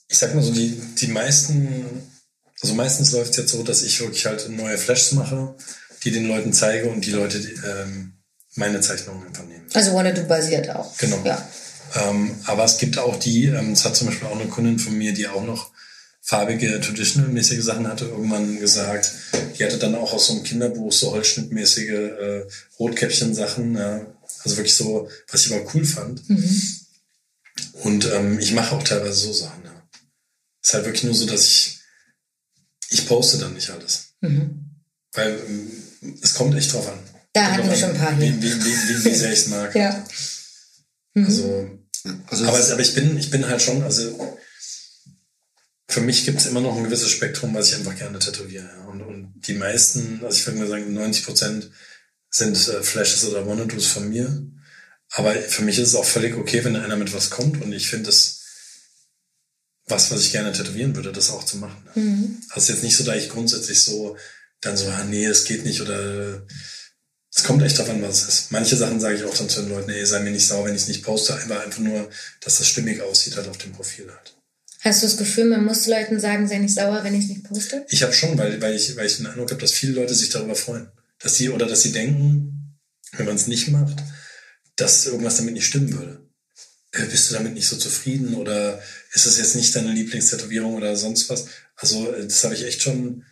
ich 0.08 0.18
sag 0.18 0.34
mal 0.34 0.42
so, 0.42 0.52
die, 0.52 0.80
die 1.00 1.06
meisten, 1.08 1.84
also 2.60 2.74
meistens 2.74 3.12
läuft 3.12 3.30
es 3.30 3.36
jetzt 3.36 3.52
so, 3.52 3.62
dass 3.62 3.82
ich 3.82 4.00
wirklich 4.00 4.26
halt 4.26 4.48
neue 4.50 4.76
Flashs 4.76 5.12
mache, 5.12 5.54
die 6.04 6.10
den 6.10 6.26
Leuten 6.26 6.52
zeige 6.52 6.88
und 6.88 7.04
die 7.04 7.10
Leute 7.10 7.38
ähm, 7.38 8.12
meine 8.54 8.80
Zeichnungen 8.80 9.26
einfach 9.26 9.44
nehmen. 9.44 9.66
Also 9.74 9.94
Wanna 9.94 10.12
Do 10.12 10.24
basiert 10.24 10.70
auch. 10.70 10.96
Genau. 10.98 11.22
Ja. 11.24 11.46
Ähm, 11.94 12.36
aber 12.44 12.64
es 12.64 12.78
gibt 12.78 12.98
auch 12.98 13.16
die, 13.16 13.46
ähm, 13.46 13.72
es 13.72 13.84
hat 13.84 13.96
zum 13.96 14.08
Beispiel 14.08 14.28
auch 14.28 14.38
eine 14.38 14.48
Kundin 14.48 14.78
von 14.78 14.96
mir, 14.96 15.12
die 15.12 15.28
auch 15.28 15.44
noch 15.44 15.70
farbige, 16.20 16.80
traditional-mäßige 16.80 17.62
Sachen 17.62 17.88
hatte, 17.88 18.04
irgendwann 18.04 18.60
gesagt, 18.60 19.12
die 19.58 19.64
hatte 19.64 19.78
dann 19.78 19.94
auch 19.94 20.12
aus 20.12 20.26
so 20.26 20.34
einem 20.34 20.44
Kinderbuch 20.44 20.92
so 20.92 21.10
holzschnittmäßige 21.12 21.90
äh, 21.90 22.46
Rotkäppchen-Sachen, 22.78 23.76
ja. 23.76 24.06
also 24.44 24.56
wirklich 24.56 24.76
so, 24.76 25.08
was 25.30 25.46
ich 25.46 25.52
aber 25.52 25.68
cool 25.74 25.84
fand. 25.84 26.22
Und 27.82 28.06
ähm, 28.12 28.38
ich 28.38 28.52
mache 28.52 28.76
auch 28.76 28.82
teilweise 28.82 29.18
so 29.18 29.32
Sachen. 29.32 29.64
Ja. 29.64 29.72
ist 30.62 30.74
halt 30.74 30.84
wirklich 30.84 31.04
nur 31.04 31.14
so, 31.14 31.26
dass 31.26 31.44
ich, 31.46 31.80
ich 32.90 33.06
poste 33.08 33.38
dann 33.38 33.54
nicht 33.54 33.70
alles. 33.70 34.14
Weil 35.12 35.38
ähm, 35.48 35.79
es 36.22 36.34
kommt 36.34 36.56
echt 36.56 36.72
drauf 36.72 36.88
an. 36.88 36.98
Da 37.32 37.52
hatten 37.52 37.68
wir 37.68 37.76
schon 37.76 37.90
ein 37.90 37.98
paar 37.98 38.14
hier. 38.14 38.32
Wie, 38.40 38.42
wie, 38.42 38.64
wie, 38.64 39.04
wie, 39.04 39.14
sehr 39.14 39.32
ich 39.32 39.40
es 39.40 39.46
mag. 39.48 39.74
Ja. 39.74 40.04
Mhm. 41.14 41.26
Also, 41.26 41.70
also 42.26 42.44
aber, 42.46 42.58
aber 42.58 42.80
ich 42.80 42.94
bin, 42.94 43.16
ich 43.18 43.30
bin 43.30 43.46
halt 43.46 43.60
schon, 43.60 43.82
also 43.82 44.38
für 45.88 46.00
mich 46.00 46.24
gibt 46.24 46.40
es 46.40 46.46
immer 46.46 46.60
noch 46.60 46.76
ein 46.76 46.84
gewisses 46.84 47.10
Spektrum, 47.10 47.54
was 47.54 47.68
ich 47.68 47.76
einfach 47.76 47.96
gerne 47.96 48.18
tätowiere. 48.18 48.70
Und, 48.90 49.02
und 49.02 49.34
die 49.46 49.54
meisten, 49.54 50.20
also 50.24 50.36
ich 50.36 50.46
würde 50.46 50.60
mal 50.60 50.68
sagen, 50.68 50.92
90 50.92 51.24
Prozent 51.24 51.70
sind 52.30 52.56
äh, 52.56 52.82
Flashes 52.82 53.24
oder 53.24 53.46
Wannadoos 53.46 53.86
von 53.86 54.08
mir. 54.08 54.46
Aber 55.10 55.34
für 55.34 55.62
mich 55.62 55.78
ist 55.78 55.88
es 55.88 55.94
auch 55.96 56.04
völlig 56.04 56.36
okay, 56.36 56.64
wenn 56.64 56.76
einer 56.76 56.96
mit 56.96 57.12
was 57.12 57.30
kommt 57.30 57.60
und 57.60 57.72
ich 57.72 57.88
finde 57.88 58.10
es 58.10 58.40
was, 59.88 60.12
was 60.12 60.20
ich 60.20 60.30
gerne 60.30 60.52
tätowieren 60.52 60.94
würde, 60.94 61.10
das 61.10 61.30
auch 61.30 61.44
zu 61.44 61.56
machen. 61.56 61.82
Mhm. 61.96 62.40
Also 62.50 62.72
jetzt 62.72 62.84
nicht 62.84 62.96
so, 62.96 63.02
da 63.02 63.16
ich 63.16 63.28
grundsätzlich 63.28 63.82
so 63.82 64.16
dann 64.60 64.76
so, 64.76 64.88
ah, 64.88 65.04
nee, 65.04 65.26
das 65.26 65.44
geht 65.44 65.64
nicht 65.64 65.80
oder 65.80 66.46
es 67.34 67.44
kommt 67.44 67.62
echt 67.62 67.78
an, 67.80 68.02
was 68.02 68.22
es 68.22 68.28
ist. 68.28 68.52
Manche 68.52 68.76
Sachen 68.76 69.00
sage 69.00 69.16
ich 69.16 69.24
auch 69.24 69.36
dann 69.36 69.48
zu 69.48 69.62
den 69.62 69.70
Leuten, 69.70 69.90
nee, 69.90 70.04
sei 70.04 70.20
mir 70.20 70.30
nicht 70.30 70.46
sauer, 70.46 70.66
wenn 70.66 70.74
ich 70.74 70.82
es 70.82 70.88
nicht 70.88 71.02
poste, 71.02 71.34
einfach, 71.34 71.64
einfach 71.64 71.78
nur, 71.78 72.10
dass 72.40 72.58
das 72.58 72.66
stimmig 72.66 73.00
aussieht 73.02 73.36
halt 73.36 73.48
auf 73.48 73.58
dem 73.58 73.72
Profil 73.72 74.10
halt. 74.10 74.34
Hast 74.80 75.02
du 75.02 75.06
das 75.06 75.18
Gefühl, 75.18 75.44
man 75.44 75.64
muss 75.64 75.86
Leuten 75.86 76.18
sagen, 76.18 76.48
sei 76.48 76.58
nicht 76.58 76.74
sauer, 76.74 77.04
wenn 77.04 77.14
ich 77.14 77.24
es 77.24 77.30
nicht 77.30 77.44
poste? 77.44 77.84
Ich 77.90 78.02
habe 78.02 78.14
schon, 78.14 78.36
weil, 78.38 78.60
weil, 78.62 78.74
ich, 78.74 78.96
weil 78.96 79.06
ich 79.06 79.18
den 79.18 79.26
Eindruck 79.26 79.50
habe, 79.50 79.60
dass 79.60 79.72
viele 79.72 79.92
Leute 79.92 80.14
sich 80.14 80.30
darüber 80.30 80.54
freuen. 80.54 80.90
Dass 81.18 81.36
sie, 81.36 81.50
oder 81.50 81.66
dass 81.66 81.82
sie 81.82 81.92
denken, 81.92 82.78
wenn 83.12 83.26
man 83.26 83.36
es 83.36 83.46
nicht 83.46 83.68
macht, 83.68 83.98
dass 84.76 85.06
irgendwas 85.06 85.36
damit 85.36 85.54
nicht 85.54 85.66
stimmen 85.66 85.92
würde. 85.92 86.26
Äh, 86.92 87.06
bist 87.06 87.30
du 87.30 87.34
damit 87.34 87.54
nicht 87.54 87.68
so 87.68 87.76
zufrieden 87.76 88.34
oder 88.34 88.82
ist 89.12 89.26
es 89.26 89.38
jetzt 89.38 89.54
nicht 89.54 89.76
deine 89.76 89.92
Lieblingstätowierung 89.92 90.74
oder 90.74 90.96
sonst 90.96 91.28
was? 91.28 91.46
Also 91.76 92.12
äh, 92.12 92.24
das 92.24 92.42
habe 92.44 92.54
ich 92.54 92.64
echt 92.64 92.82
schon, 92.82 93.24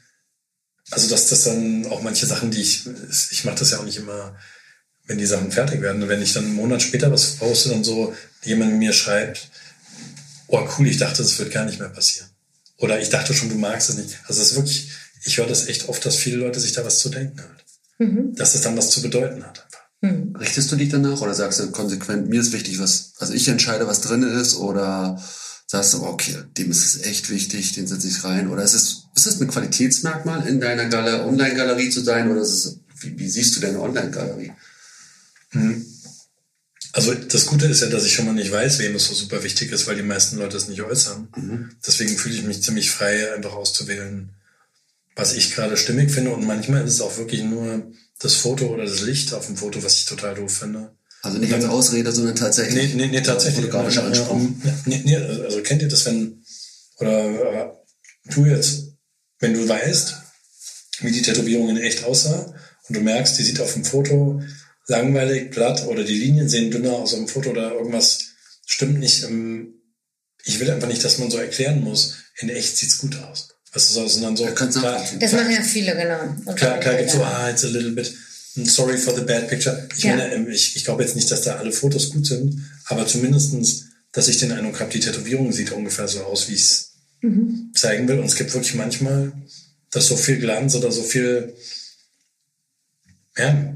also 0.91 1.09
dass 1.09 1.29
das 1.29 1.45
dann 1.45 1.87
auch 1.87 2.03
manche 2.03 2.27
Sachen, 2.27 2.51
die 2.51 2.61
ich, 2.61 2.87
ich 3.31 3.45
mache 3.45 3.57
das 3.57 3.71
ja 3.71 3.79
auch 3.79 3.85
nicht 3.85 3.99
immer, 3.99 4.37
wenn 5.07 5.19
die 5.19 5.27
Sachen 5.27 5.53
fertig 5.53 5.81
werden. 5.81 6.09
Wenn 6.09 6.23
ich 6.23 6.33
dann 6.33 6.45
einen 6.45 6.55
Monat 6.55 6.83
später 6.83 7.11
was 7.11 7.37
poste 7.37 7.73
und 7.73 7.85
so 7.85 8.15
jemand 8.45 8.75
mir 8.75 8.93
schreibt, 8.93 9.49
oh 10.47 10.67
cool, 10.79 10.87
ich 10.87 10.99
dachte, 10.99 11.23
das 11.23 11.39
wird 11.39 11.51
gar 11.51 11.65
nicht 11.65 11.79
mehr 11.79 11.89
passieren. 11.89 12.29
Oder 12.79 13.01
ich 13.01 13.11
dachte 13.11 13.35
schon, 13.35 13.49
du 13.49 13.57
magst 13.57 13.91
es 13.91 13.97
nicht. 13.97 14.19
Also 14.27 14.41
es 14.41 14.51
ist 14.51 14.57
wirklich, 14.57 14.91
ich 15.25 15.39
höre 15.39 15.47
das 15.47 15.67
echt 15.67 15.89
oft, 15.89 16.05
dass 16.07 16.17
viele 16.17 16.37
Leute 16.37 16.61
sich 16.61 16.73
da 16.73 16.85
was 16.85 17.01
zu 17.01 17.09
denken 17.09 17.41
hat. 17.41 17.65
Mhm. 17.99 18.35
Dass 18.35 18.55
es 18.55 18.63
dann 18.63 18.77
was 18.77 18.91
zu 18.91 19.03
bedeuten 19.03 19.45
hat. 19.45 19.67
Hm. 20.01 20.37
Richtest 20.39 20.71
du 20.71 20.77
dich 20.77 20.91
danach 20.91 21.21
oder 21.21 21.35
sagst 21.35 21.59
du 21.59 21.71
konsequent, 21.73 22.29
mir 22.29 22.41
ist 22.41 22.53
wichtig, 22.53 22.79
was, 22.79 23.15
also 23.19 23.33
ich 23.33 23.49
entscheide, 23.49 23.89
was 23.89 24.01
drin 24.01 24.23
ist 24.23 24.55
oder 24.55 25.21
sagst 25.71 25.93
du, 25.93 26.03
okay, 26.03 26.35
dem 26.57 26.71
ist 26.71 26.85
es 26.85 27.03
echt 27.03 27.29
wichtig, 27.29 27.73
den 27.73 27.87
setze 27.87 28.09
ich 28.09 28.25
rein 28.25 28.49
oder 28.49 28.63
ist 28.63 28.73
es, 28.75 29.05
ist 29.15 29.27
es 29.27 29.41
ein 29.41 29.49
Qualitätsmerkmal 29.49 30.49
in 30.49 30.61
deiner 30.61 31.27
Online-Galerie 31.27 31.91
zu 31.91 32.03
sein 32.03 32.31
oder 32.31 32.41
ist 32.41 32.53
es, 32.53 32.79
wie, 33.01 33.19
wie 33.19 33.29
siehst 33.29 33.55
du 33.55 33.61
deine 33.61 33.81
Online-Galerie? 33.81 34.53
Hm. 35.51 35.85
Also 36.93 37.15
das 37.15 37.47
Gute 37.47 37.67
ist 37.67 37.83
ja, 37.83 37.89
dass 37.89 38.07
ich 38.07 38.15
schon 38.15 38.25
mal 38.25 38.33
nicht 38.33 38.51
weiß, 38.51 38.79
wem 38.79 38.95
es 38.95 39.05
so 39.05 39.15
super 39.15 39.45
wichtig 39.45 39.71
ist, 39.71 39.87
weil 39.87 39.97
die 39.97 40.03
meisten 40.03 40.39
Leute 40.39 40.57
es 40.57 40.69
nicht 40.69 40.81
äußern. 40.81 41.29
Mhm. 41.37 41.71
Deswegen 41.87 42.17
fühle 42.17 42.35
ich 42.35 42.45
mich 42.45 42.63
ziemlich 42.63 42.91
frei, 42.91 43.35
einfach 43.35 43.53
auszuwählen, 43.53 44.31
was 45.15 45.35
ich 45.35 45.55
gerade 45.55 45.77
stimmig 45.77 46.11
finde. 46.11 46.31
Und 46.31 46.47
manchmal 46.47 46.87
ist 46.87 46.95
es 46.95 47.01
auch 47.03 47.19
wirklich 47.19 47.43
nur 47.43 47.93
das 48.19 48.35
Foto 48.35 48.69
oder 48.69 48.87
das 48.87 49.03
Licht 49.03 49.35
auf 49.35 49.47
dem 49.47 49.57
Foto, 49.57 49.83
was 49.85 49.99
ich 49.99 50.07
total 50.07 50.35
doof 50.35 50.53
finde. 50.53 50.93
Also 51.23 51.39
nicht 51.39 51.53
als 51.53 51.65
Ausrede, 51.65 52.13
sondern 52.13 52.37
tatsächlich. 52.37 52.95
Nee, 52.95 53.07
nee, 53.07 53.13
nee 53.13 53.21
tatsächlich. 53.23 53.67
Fotografischer 53.67 54.05
Anspruch. 54.05 54.41
Nee, 54.87 55.03
nee, 55.05 55.17
also 55.17 55.61
kennt 55.63 55.83
ihr 55.83 55.89
das, 55.89 56.07
wenn, 56.07 56.45
oder 56.99 57.83
du 58.27 58.47
jetzt, 58.47 58.93
wenn 59.41 59.55
du 59.55 59.69
weißt, 59.69 60.15
wie 61.01 61.13
die 61.13 61.23
Tätowierung 61.23 61.69
in 61.71 61.77
echt 61.79 62.05
aussah 62.05 62.55
und 62.89 62.97
du 62.97 63.01
merkst, 63.01 63.39
die 63.39 63.43
sieht 63.43 63.61
auf 63.61 63.73
dem 63.73 63.85
Foto 63.85 64.41
langweilig, 64.87 65.51
platt 65.51 65.87
oder 65.87 66.05
die 66.05 66.19
Linien 66.19 66.49
sehen 66.49 66.71
dünner 66.71 66.93
aus 66.93 67.13
auf 67.13 67.19
dem 67.19 67.29
Foto 67.29 67.51
oder 67.51 67.73
irgendwas 67.73 68.19
stimmt 68.67 68.99
nicht. 68.99 69.27
Ich 70.45 70.61
will 70.61 70.71
einfach 70.71 70.89
nicht, 70.89 71.05
dass 71.05 71.19
man 71.19 71.31
so 71.31 71.39
erklären 71.39 71.83
muss, 71.83 72.15
in 72.39 72.49
echt 72.49 72.77
sieht's 72.77 72.99
gut 72.99 73.17
aus. 73.23 73.49
Was 73.73 73.91
ist 73.91 73.99
also 73.99 74.21
dann 74.23 74.37
so? 74.37 74.47
Klar, 74.47 75.05
das 75.21 75.33
machen 75.33 75.51
ja 75.51 75.63
viele, 75.63 75.95
genau. 75.95 76.21
Und 76.47 76.57
klar, 76.57 76.79
klar 76.79 76.95
gibt 76.95 77.11
so, 77.11 77.23
ah, 77.23 77.51
it's 77.51 77.65
a 77.65 77.69
little 77.69 77.91
bit 77.91 78.13
sorry 78.67 78.97
for 78.97 79.15
the 79.15 79.23
bad 79.23 79.49
picture. 79.49 79.89
Ich 79.97 80.05
ja. 80.05 80.17
meine, 80.17 80.33
ähm, 80.35 80.49
ich, 80.49 80.77
ich 80.77 80.85
glaube 80.85 81.03
jetzt 81.03 81.17
nicht, 81.17 81.31
dass 81.31 81.43
da 81.43 81.57
alle 81.57 81.73
Fotos 81.73 82.11
gut 82.11 82.27
sind, 82.27 82.61
aber 82.87 83.07
zumindestens, 83.07 83.87
dass 84.13 84.29
ich 84.29 84.39
den 84.39 84.53
Eindruck 84.53 84.81
habe, 84.81 84.91
die 84.91 85.01
Tätowierung 85.01 85.53
sieht 85.53 85.73
ungefähr 85.73 86.09
so 86.09 86.23
aus, 86.25 86.49
wie 86.49 86.55
ich 86.55 86.63
es 86.63 86.93
mhm. 87.21 87.71
zeigen 87.75 88.09
will. 88.09 88.19
Und 88.19 88.27
es 88.27 88.37
gibt 88.37 88.53
wirklich 88.55 88.75
manchmal, 88.75 89.33
dass 89.91 90.09
so 90.09 90.17
viel 90.17 90.39
Glanz 90.39 90.75
oder 90.75 90.91
so 90.91 91.03
viel, 91.03 91.55
ja, 93.37 93.75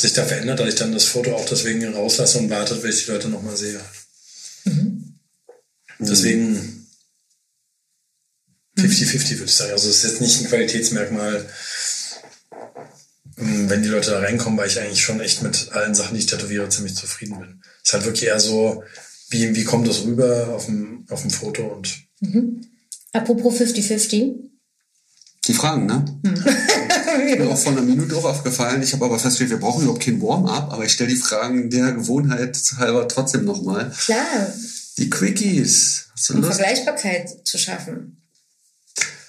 sich 0.00 0.12
da 0.12 0.24
verändert, 0.24 0.60
dass 0.60 0.68
ich 0.68 0.74
dann 0.74 0.92
das 0.92 1.04
Foto 1.04 1.34
auch 1.34 1.46
deswegen 1.46 1.84
rauslasse 1.94 2.38
und 2.38 2.50
wartet, 2.50 2.82
wenn 2.82 2.90
ich 2.90 3.04
die 3.04 3.10
Leute 3.10 3.28
nochmal 3.28 3.56
sehe. 3.56 3.80
Mhm. 4.64 5.18
Deswegen 5.98 6.86
50-50 8.76 9.30
würde 9.32 9.44
ich 9.44 9.54
sagen. 9.54 9.72
Also 9.72 9.88
es 9.88 9.96
ist 9.96 10.10
jetzt 10.10 10.20
nicht 10.20 10.40
ein 10.40 10.48
Qualitätsmerkmal, 10.48 11.48
wenn 13.36 13.82
die 13.82 13.88
Leute 13.88 14.10
da 14.10 14.20
reinkommen, 14.20 14.58
weil 14.58 14.68
ich 14.68 14.80
eigentlich 14.80 15.02
schon 15.02 15.20
echt 15.20 15.42
mit 15.42 15.70
allen 15.72 15.94
Sachen, 15.94 16.14
die 16.14 16.20
ich 16.20 16.26
tätowiere, 16.26 16.68
ziemlich 16.68 16.94
zufrieden 16.94 17.38
bin. 17.38 17.62
Es 17.82 17.88
ist 17.88 17.92
halt 17.94 18.04
wirklich 18.04 18.26
eher 18.26 18.40
so, 18.40 18.82
wie, 19.30 19.54
wie 19.54 19.64
kommt 19.64 19.88
das 19.88 20.04
rüber 20.04 20.48
auf 20.54 20.66
dem, 20.66 21.04
auf 21.10 21.22
dem 21.22 21.30
Foto 21.30 21.64
und. 21.64 21.96
Mhm. 22.20 22.60
Apropos 23.12 23.60
50-50. 23.60 24.34
Die 25.46 25.54
Fragen, 25.54 25.86
ne? 25.86 26.04
Hm. 26.24 27.28
ich 27.28 27.36
bin 27.36 27.48
auch 27.48 27.58
von 27.58 27.76
einer 27.76 27.86
Minute 27.86 28.16
auch 28.16 28.24
aufgefallen. 28.24 28.82
Ich 28.82 28.92
habe 28.92 29.04
aber 29.04 29.18
festgestellt, 29.18 29.50
wir 29.50 29.60
brauchen 29.60 29.82
überhaupt 29.82 30.02
kein 30.02 30.20
Warm-up, 30.22 30.72
aber 30.72 30.84
ich 30.84 30.92
stelle 30.92 31.10
die 31.10 31.16
Fragen 31.16 31.68
der 31.68 31.92
Gewohnheit 31.92 32.58
halber 32.78 33.06
trotzdem 33.08 33.44
nochmal. 33.44 33.92
Klar. 34.04 34.52
Die 34.96 35.10
Quickies. 35.10 36.08
Hast 36.12 36.30
du 36.30 36.34
um 36.34 36.40
Lust? 36.40 36.54
Vergleichbarkeit 36.54 37.46
zu 37.46 37.58
schaffen. 37.58 38.22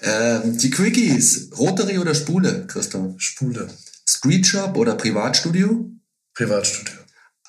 Ähm, 0.02 0.56
die 0.56 0.70
Quickies. 0.70 1.50
Rotary 1.58 1.98
oder 1.98 2.14
Spule, 2.14 2.66
Christoph? 2.66 3.14
Spule. 3.18 3.68
Streetshop 4.08 4.76
oder 4.76 4.94
Privatstudio? 4.94 5.90
Privatstudio. 6.34 6.94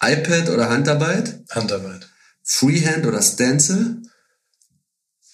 iPad 0.01 0.49
oder 0.49 0.69
Handarbeit? 0.69 1.43
Handarbeit. 1.51 2.09
Freehand 2.43 3.05
oder 3.05 3.21
Stencil? 3.21 4.01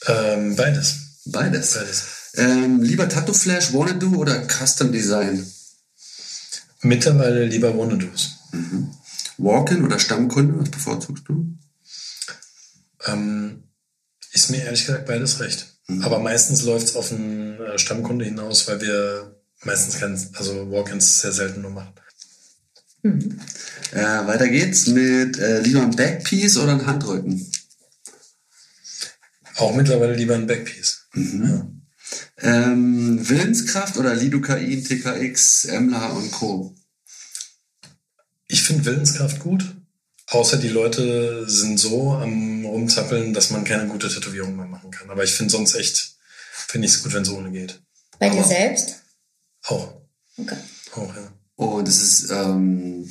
Ähm, 0.07 0.55
beides. 0.55 1.21
Beides. 1.25 1.73
Beides. 1.73 2.03
Ähm, 2.35 2.81
lieber 2.81 3.07
Tattoo 3.07 3.33
Flash, 3.33 3.73
Wanna-Do 3.73 4.15
oder 4.15 4.47
Custom 4.47 4.91
Design? 4.91 5.45
Mittlerweile 6.81 7.45
lieber 7.45 7.77
Wanna-Dos. 7.77 8.31
Mhm. 8.51 8.91
Walk-in 9.37 9.85
oder 9.85 9.99
Stammkunde, 9.99 10.59
was 10.59 10.69
bevorzugst 10.69 11.23
du? 11.27 11.57
Ähm, 13.05 13.63
ist 14.31 14.49
mir 14.49 14.63
ehrlich 14.63 14.85
gesagt 14.85 15.05
beides 15.05 15.39
recht. 15.39 15.67
Mhm. 15.87 16.03
Aber 16.03 16.19
meistens 16.19 16.63
läuft 16.63 16.87
es 16.87 16.95
auf 16.95 17.11
einen 17.11 17.59
äh, 17.59 17.77
Stammkunde 17.77 18.25
hinaus, 18.25 18.67
weil 18.67 18.81
wir 18.81 19.42
meistens 19.65 19.99
kein, 19.99 20.13
also 20.33 20.71
Walk-ins 20.71 21.21
sehr 21.21 21.31
selten 21.31 21.61
nur 21.61 21.71
machen. 21.71 21.93
Mhm. 23.03 23.39
Äh, 23.91 24.27
weiter 24.27 24.47
geht's 24.47 24.87
mit 24.87 25.37
äh, 25.37 25.59
lieber 25.61 25.81
ein 25.81 25.95
Backpiece 25.95 26.57
oder 26.57 26.73
ein 26.73 26.85
Handrücken? 26.85 27.51
Auch 29.57 29.75
mittlerweile 29.75 30.15
lieber 30.15 30.35
ein 30.35 30.47
Backpiece. 30.47 31.07
Mhm. 31.13 31.45
Ja. 31.45 31.67
Ähm, 32.37 33.29
Willenskraft 33.29 33.97
oder 33.97 34.15
Lidocain, 34.15 34.83
TKX, 34.83 35.65
Emla 35.65 36.07
und 36.07 36.31
Co. 36.31 36.75
Ich 38.47 38.63
finde 38.63 38.85
Willenskraft 38.85 39.39
gut. 39.39 39.75
Außer 40.27 40.57
die 40.57 40.69
Leute 40.69 41.47
sind 41.47 41.79
so 41.79 42.13
am 42.13 42.65
rumzappeln, 42.65 43.33
dass 43.33 43.51
man 43.51 43.65
keine 43.65 43.87
gute 43.87 44.09
Tätowierung 44.09 44.55
mehr 44.55 44.65
machen 44.65 44.89
kann. 44.89 45.09
Aber 45.09 45.23
ich 45.23 45.33
finde 45.33 45.51
sonst 45.51 45.75
echt, 45.75 46.15
finde 46.67 46.87
ich 46.87 46.93
es 46.93 47.03
gut, 47.03 47.13
wenn 47.13 47.23
es 47.23 47.29
ohne 47.29 47.51
geht. 47.51 47.81
Bei 48.19 48.27
Aber 48.31 48.37
dir 48.37 48.43
selbst? 48.43 49.02
Auch. 49.63 50.01
Okay. 50.37 50.57
Auch, 50.93 51.15
ja. 51.15 51.33
Und 51.55 51.87
es 51.87 52.01
ist, 52.01 52.31
ähm, 52.31 53.07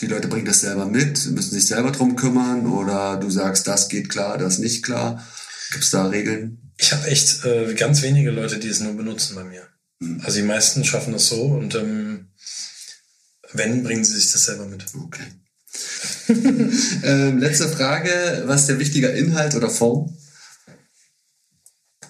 die 0.00 0.06
Leute 0.06 0.28
bringen 0.28 0.46
das 0.46 0.60
selber 0.60 0.86
mit, 0.86 1.26
müssen 1.26 1.54
sich 1.54 1.66
selber 1.66 1.90
drum 1.90 2.16
kümmern 2.16 2.66
oder 2.66 3.16
du 3.16 3.30
sagst, 3.30 3.66
das 3.66 3.88
geht 3.88 4.08
klar, 4.08 4.36
das 4.36 4.58
nicht 4.58 4.84
klar. 4.84 5.26
Gibt 5.70 5.84
es 5.84 5.90
da 5.90 6.06
Regeln? 6.06 6.72
Ich 6.76 6.92
habe 6.92 7.06
echt 7.06 7.44
äh, 7.44 7.74
ganz 7.74 8.02
wenige 8.02 8.30
Leute, 8.30 8.58
die 8.58 8.68
es 8.68 8.80
nur 8.80 8.94
benutzen 8.94 9.34
bei 9.34 9.44
mir. 9.44 9.66
Mhm. 10.00 10.20
Also 10.24 10.38
die 10.38 10.46
meisten 10.46 10.84
schaffen 10.84 11.12
das 11.12 11.28
so 11.28 11.42
und 11.42 11.74
ähm, 11.74 12.32
wenn, 13.52 13.82
bringen 13.82 14.04
Sie 14.04 14.14
sich 14.14 14.30
das 14.32 14.44
selber 14.44 14.66
mit. 14.66 14.84
Okay. 14.94 15.24
ähm, 17.02 17.38
letzte 17.38 17.68
Frage. 17.68 18.42
Was 18.46 18.62
ist 18.62 18.68
der 18.68 18.78
wichtiger 18.78 19.14
Inhalt 19.14 19.54
oder 19.54 19.70
Form? 19.70 20.16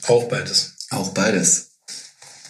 Auch 0.06 0.28
beides. 0.28 0.74
Auch 0.90 1.10
beides. 1.10 1.75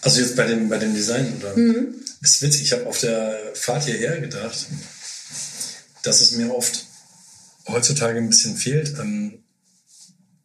Also 0.07 0.21
jetzt 0.21 0.37
bei 0.37 0.47
dem, 0.47 0.69
bei 0.69 0.79
dem 0.79 0.95
Design, 0.95 1.35
oder? 1.41 1.57
Mhm. 1.57 1.95
Ist 2.23 2.43
witzig, 2.43 2.63
ich 2.63 2.73
habe 2.73 2.87
auf 2.87 2.99
der 2.99 3.39
Fahrt 3.55 3.85
hierher 3.85 4.21
gedacht, 4.21 4.67
dass 6.03 6.21
es 6.21 6.33
mir 6.33 6.55
oft 6.55 6.87
heutzutage 7.69 8.19
ein 8.19 8.29
bisschen 8.29 8.57
fehlt, 8.57 8.99
ähm, 8.99 9.43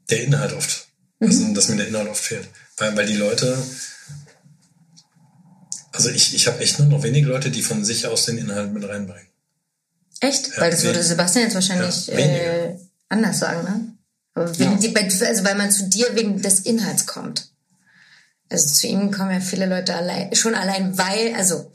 der 0.09 0.23
Inhalt 0.23 0.53
oft. 0.53 0.87
Also, 1.19 1.43
mhm. 1.43 1.53
dass 1.53 1.69
mir 1.69 1.77
der 1.77 1.87
Inhalt 1.87 2.09
oft 2.09 2.23
fehlt. 2.23 2.47
Weil, 2.77 2.97
weil 2.97 3.05
die 3.05 3.15
Leute 3.15 3.57
also 5.93 6.09
ich, 6.09 6.33
ich 6.33 6.47
habe 6.47 6.59
echt 6.61 6.79
nur 6.79 6.87
noch 6.87 7.03
wenige 7.03 7.27
Leute, 7.27 7.51
die 7.51 7.61
von 7.61 7.83
sich 7.83 8.07
aus 8.07 8.25
den 8.25 8.37
Inhalt 8.37 8.73
mit 8.73 8.87
reinbringen. 8.87 9.27
Echt? 10.19 10.47
Ja, 10.49 10.61
weil 10.61 10.71
das 10.71 10.83
würde. 10.83 11.03
Sebastian 11.03 11.45
jetzt 11.45 11.55
wahrscheinlich 11.55 12.07
Ja, 12.07 12.15
äh, 12.15 12.77
anders 13.09 13.39
sagen, 13.39 13.63
ne? 13.63 13.97
Aber 14.33 14.57
wegen 14.57 14.79
die, 14.79 14.95
also 14.95 15.43
weil 15.43 15.55
man 15.55 15.71
zu 15.71 15.89
dir 15.89 16.07
wegen 16.13 16.41
des 16.41 16.61
Inhalts 16.61 17.05
kommt. 17.05 17.51
Also 18.51 18.67
zu 18.73 18.87
ihm 18.87 19.11
kommen 19.11 19.31
ja 19.31 19.39
viele 19.39 19.65
Leute 19.65 19.95
allein, 19.95 20.33
schon 20.35 20.53
allein, 20.55 20.97
weil, 20.97 21.33
also, 21.35 21.71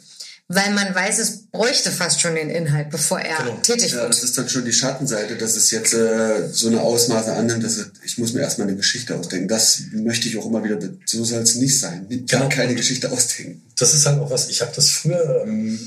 weil 0.48 0.72
man 0.74 0.94
weiß, 0.94 1.18
es 1.18 1.46
bräuchte 1.50 1.90
fast 1.90 2.20
schon 2.20 2.34
den 2.36 2.50
Inhalt, 2.50 2.90
bevor 2.90 3.18
er 3.18 3.38
Genau. 3.38 3.56
tätig 3.62 3.92
Ja, 3.92 4.06
das 4.06 4.18
wird. 4.18 4.24
ist 4.24 4.38
dann 4.38 4.48
schon 4.48 4.64
die 4.64 4.72
Schattenseite, 4.72 5.36
dass 5.36 5.56
es 5.56 5.70
jetzt 5.70 5.94
äh, 5.94 6.48
so 6.52 6.68
eine 6.68 6.80
Ausmaße 6.82 7.32
annimmt, 7.32 7.64
dass 7.64 7.78
es, 7.78 7.90
ich 8.04 8.18
muss 8.18 8.32
mir 8.34 8.40
erstmal 8.42 8.68
eine 8.68 8.76
Geschichte 8.76 9.16
ausdenken. 9.16 9.48
Das 9.48 9.80
möchte 9.92 10.28
ich 10.28 10.36
auch 10.38 10.46
immer 10.46 10.62
wieder, 10.62 10.78
so 11.06 11.24
soll 11.24 11.40
es 11.42 11.56
nicht 11.56 11.78
sein. 11.80 12.06
Ich 12.10 12.26
Genau. 12.26 12.42
kann 12.42 12.48
keine 12.50 12.74
Geschichte 12.74 13.10
ausdenken. 13.10 13.62
das 13.78 13.92
ist 13.94 14.06
halt 14.06 14.20
auch 14.20 14.30
was, 14.30 14.48
ich 14.50 14.60
habe 14.60 14.72
das 14.76 14.90
früher, 14.90 15.42
ähm, 15.46 15.80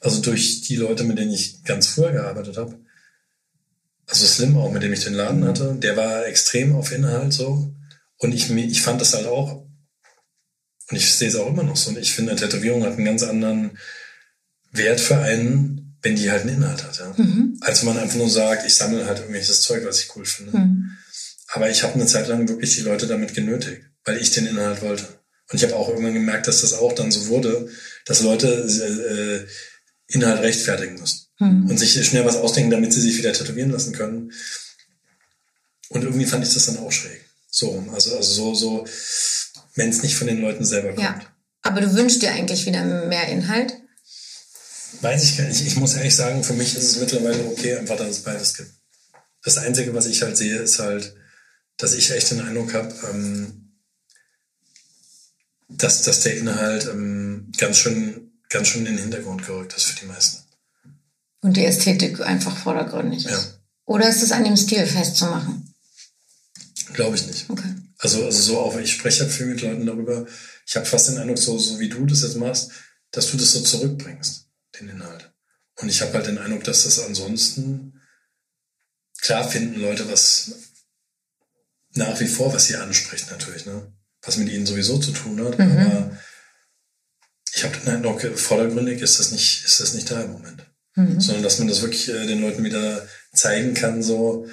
also 0.00 0.20
durch 0.20 0.62
die 0.62 0.76
Leute, 0.76 1.04
mit 1.04 1.18
denen 1.18 1.32
ich 1.32 1.62
ganz 1.64 1.86
früher 1.88 2.12
gearbeitet 2.12 2.56
habe, 2.56 2.74
also 4.06 4.26
Slim 4.26 4.56
auch, 4.56 4.70
mit 4.72 4.82
dem 4.82 4.92
ich 4.92 5.04
den 5.04 5.14
Laden 5.14 5.44
hatte, 5.44 5.74
der 5.80 5.96
war 5.96 6.26
extrem 6.26 6.74
auf 6.74 6.92
Inhalt 6.92 7.32
so. 7.32 7.72
Und 8.18 8.32
ich, 8.34 8.50
ich 8.50 8.82
fand 8.82 9.00
das 9.00 9.14
halt 9.14 9.26
auch, 9.26 9.64
und 10.92 10.98
ich 10.98 11.14
sehe 11.14 11.28
es 11.28 11.36
auch 11.36 11.48
immer 11.48 11.62
noch 11.62 11.76
so, 11.76 11.88
und 11.88 11.96
ich 11.96 12.12
finde, 12.12 12.32
eine 12.32 12.40
Tätowierung 12.40 12.84
hat 12.84 12.92
einen 12.92 13.06
ganz 13.06 13.22
anderen 13.22 13.78
Wert 14.72 15.00
für 15.00 15.16
einen, 15.16 15.96
wenn 16.02 16.16
die 16.16 16.30
halt 16.30 16.42
einen 16.42 16.56
Inhalt 16.56 16.84
hat, 16.84 16.98
ja. 16.98 17.14
Als 17.62 17.80
wenn 17.80 17.94
man 17.94 18.02
einfach 18.02 18.18
nur 18.18 18.28
sagt, 18.28 18.66
ich 18.66 18.74
sammle 18.74 19.06
halt 19.06 19.20
irgendwelches 19.20 19.62
Zeug, 19.62 19.86
was 19.86 20.00
ich 20.00 20.14
cool 20.14 20.26
finde. 20.26 20.58
Mhm. 20.58 20.90
Aber 21.48 21.70
ich 21.70 21.82
habe 21.82 21.94
eine 21.94 22.04
Zeit 22.04 22.28
lang 22.28 22.46
wirklich 22.46 22.74
die 22.74 22.82
Leute 22.82 23.06
damit 23.06 23.32
genötigt, 23.32 23.80
weil 24.04 24.18
ich 24.18 24.32
den 24.32 24.46
Inhalt 24.46 24.82
wollte. 24.82 25.04
Und 25.50 25.56
ich 25.56 25.62
habe 25.62 25.76
auch 25.76 25.88
irgendwann 25.88 26.12
gemerkt, 26.12 26.46
dass 26.46 26.60
das 26.60 26.74
auch 26.74 26.92
dann 26.92 27.10
so 27.10 27.28
wurde, 27.28 27.70
dass 28.04 28.20
Leute 28.20 28.48
äh, 28.48 30.12
Inhalt 30.14 30.42
rechtfertigen 30.42 31.00
müssen 31.00 31.26
und 31.38 31.78
sich 31.78 31.92
schnell 32.06 32.26
was 32.26 32.36
ausdenken, 32.36 32.70
damit 32.70 32.92
sie 32.92 33.00
sich 33.00 33.16
wieder 33.16 33.32
tätowieren 33.32 33.70
lassen 33.70 33.94
können. 33.94 34.30
Und 35.88 36.04
irgendwie 36.04 36.26
fand 36.26 36.46
ich 36.46 36.52
das 36.52 36.66
dann 36.66 36.76
auch 36.76 36.92
schräg. 36.92 37.24
So 37.50 37.68
rum. 37.68 37.90
Also, 37.94 38.14
also 38.14 38.32
so, 38.32 38.54
so, 38.54 38.86
wenn 39.74 39.90
es 39.90 40.02
nicht 40.02 40.16
von 40.16 40.26
den 40.26 40.40
Leuten 40.40 40.64
selber 40.64 40.88
kommt. 40.88 41.00
Ja. 41.00 41.20
Aber 41.62 41.80
du 41.80 41.94
wünschst 41.94 42.22
dir 42.22 42.32
eigentlich 42.32 42.66
wieder 42.66 42.84
mehr 42.84 43.28
Inhalt? 43.28 43.74
Weiß 45.00 45.24
ich 45.24 45.38
gar 45.38 45.46
nicht. 45.46 45.64
Ich 45.66 45.76
muss 45.76 45.94
ehrlich 45.94 46.14
sagen, 46.14 46.44
für 46.44 46.52
mich 46.52 46.76
ist 46.76 46.84
es 46.84 46.98
mittlerweile 46.98 47.44
okay, 47.46 47.76
einfach, 47.76 47.96
dass 47.96 48.08
es 48.08 48.22
beides 48.22 48.54
gibt. 48.56 48.70
Das 49.42 49.58
Einzige, 49.58 49.94
was 49.94 50.06
ich 50.06 50.22
halt 50.22 50.36
sehe, 50.36 50.58
ist 50.58 50.78
halt, 50.78 51.14
dass 51.76 51.94
ich 51.94 52.10
echt 52.10 52.30
den 52.30 52.40
Eindruck 52.40 52.74
habe, 52.74 52.94
ähm, 53.10 53.72
dass, 55.68 56.02
dass 56.02 56.20
der 56.20 56.36
Inhalt 56.36 56.86
ähm, 56.86 57.50
ganz 57.56 57.78
schön, 57.78 58.32
ganz 58.48 58.68
schön 58.68 58.86
in 58.86 58.96
den 58.96 59.02
Hintergrund 59.02 59.46
gerückt 59.46 59.74
ist 59.74 59.84
für 59.84 60.00
die 60.00 60.06
meisten. 60.06 60.42
Und 61.40 61.56
die 61.56 61.64
Ästhetik 61.64 62.20
einfach 62.20 62.56
vordergründig 62.56 63.24
ist? 63.24 63.30
Ja. 63.32 63.58
Oder 63.86 64.08
ist 64.08 64.22
es 64.22 64.32
an 64.32 64.44
dem 64.44 64.56
Stil 64.56 64.86
festzumachen? 64.86 65.74
Glaube 66.92 67.16
ich 67.16 67.26
nicht. 67.26 67.48
Okay. 67.48 67.74
Also, 68.02 68.24
also 68.24 68.42
so 68.42 68.58
auch, 68.58 68.76
ich 68.78 68.92
spreche 68.92 69.22
halt 69.22 69.32
viel 69.32 69.46
mit 69.46 69.62
Leuten 69.62 69.86
darüber. 69.86 70.26
Ich 70.66 70.74
habe 70.74 70.84
fast 70.86 71.08
den 71.08 71.18
Eindruck, 71.18 71.38
so, 71.38 71.56
so 71.56 71.78
wie 71.78 71.88
du 71.88 72.04
das 72.04 72.22
jetzt 72.22 72.36
machst, 72.36 72.72
dass 73.12 73.30
du 73.30 73.36
das 73.36 73.52
so 73.52 73.60
zurückbringst, 73.60 74.48
den 74.80 74.88
Inhalt. 74.88 75.32
Und 75.76 75.88
ich 75.88 76.02
habe 76.02 76.12
halt 76.14 76.26
den 76.26 76.38
Eindruck, 76.38 76.64
dass 76.64 76.82
das 76.82 76.98
ansonsten, 76.98 78.00
klar 79.20 79.48
finden 79.48 79.80
Leute 79.80 80.10
was 80.10 80.50
nach 81.94 82.18
wie 82.18 82.26
vor, 82.26 82.52
was 82.52 82.66
sie 82.66 82.76
anspricht 82.76 83.30
natürlich, 83.30 83.66
ne? 83.66 83.92
Was 84.22 84.36
mit 84.36 84.48
ihnen 84.48 84.66
sowieso 84.66 84.98
zu 84.98 85.12
tun 85.12 85.44
hat. 85.44 85.58
Aber 85.60 86.18
ich 87.54 87.62
habe 87.62 87.76
den 87.76 87.88
Eindruck, 87.88 88.22
vordergründig 88.36 89.00
ist 89.00 89.20
das 89.20 89.30
nicht, 89.30 89.64
ist 89.64 89.78
das 89.78 89.94
nicht 89.94 90.10
da 90.10 90.22
im 90.22 90.32
Moment. 90.32 90.66
Sondern 91.20 91.44
dass 91.44 91.58
man 91.60 91.68
das 91.68 91.82
wirklich 91.82 92.08
äh, 92.08 92.26
den 92.26 92.40
Leuten 92.40 92.64
wieder 92.64 93.06
zeigen 93.32 93.74
kann, 93.74 94.02
so, 94.02 94.48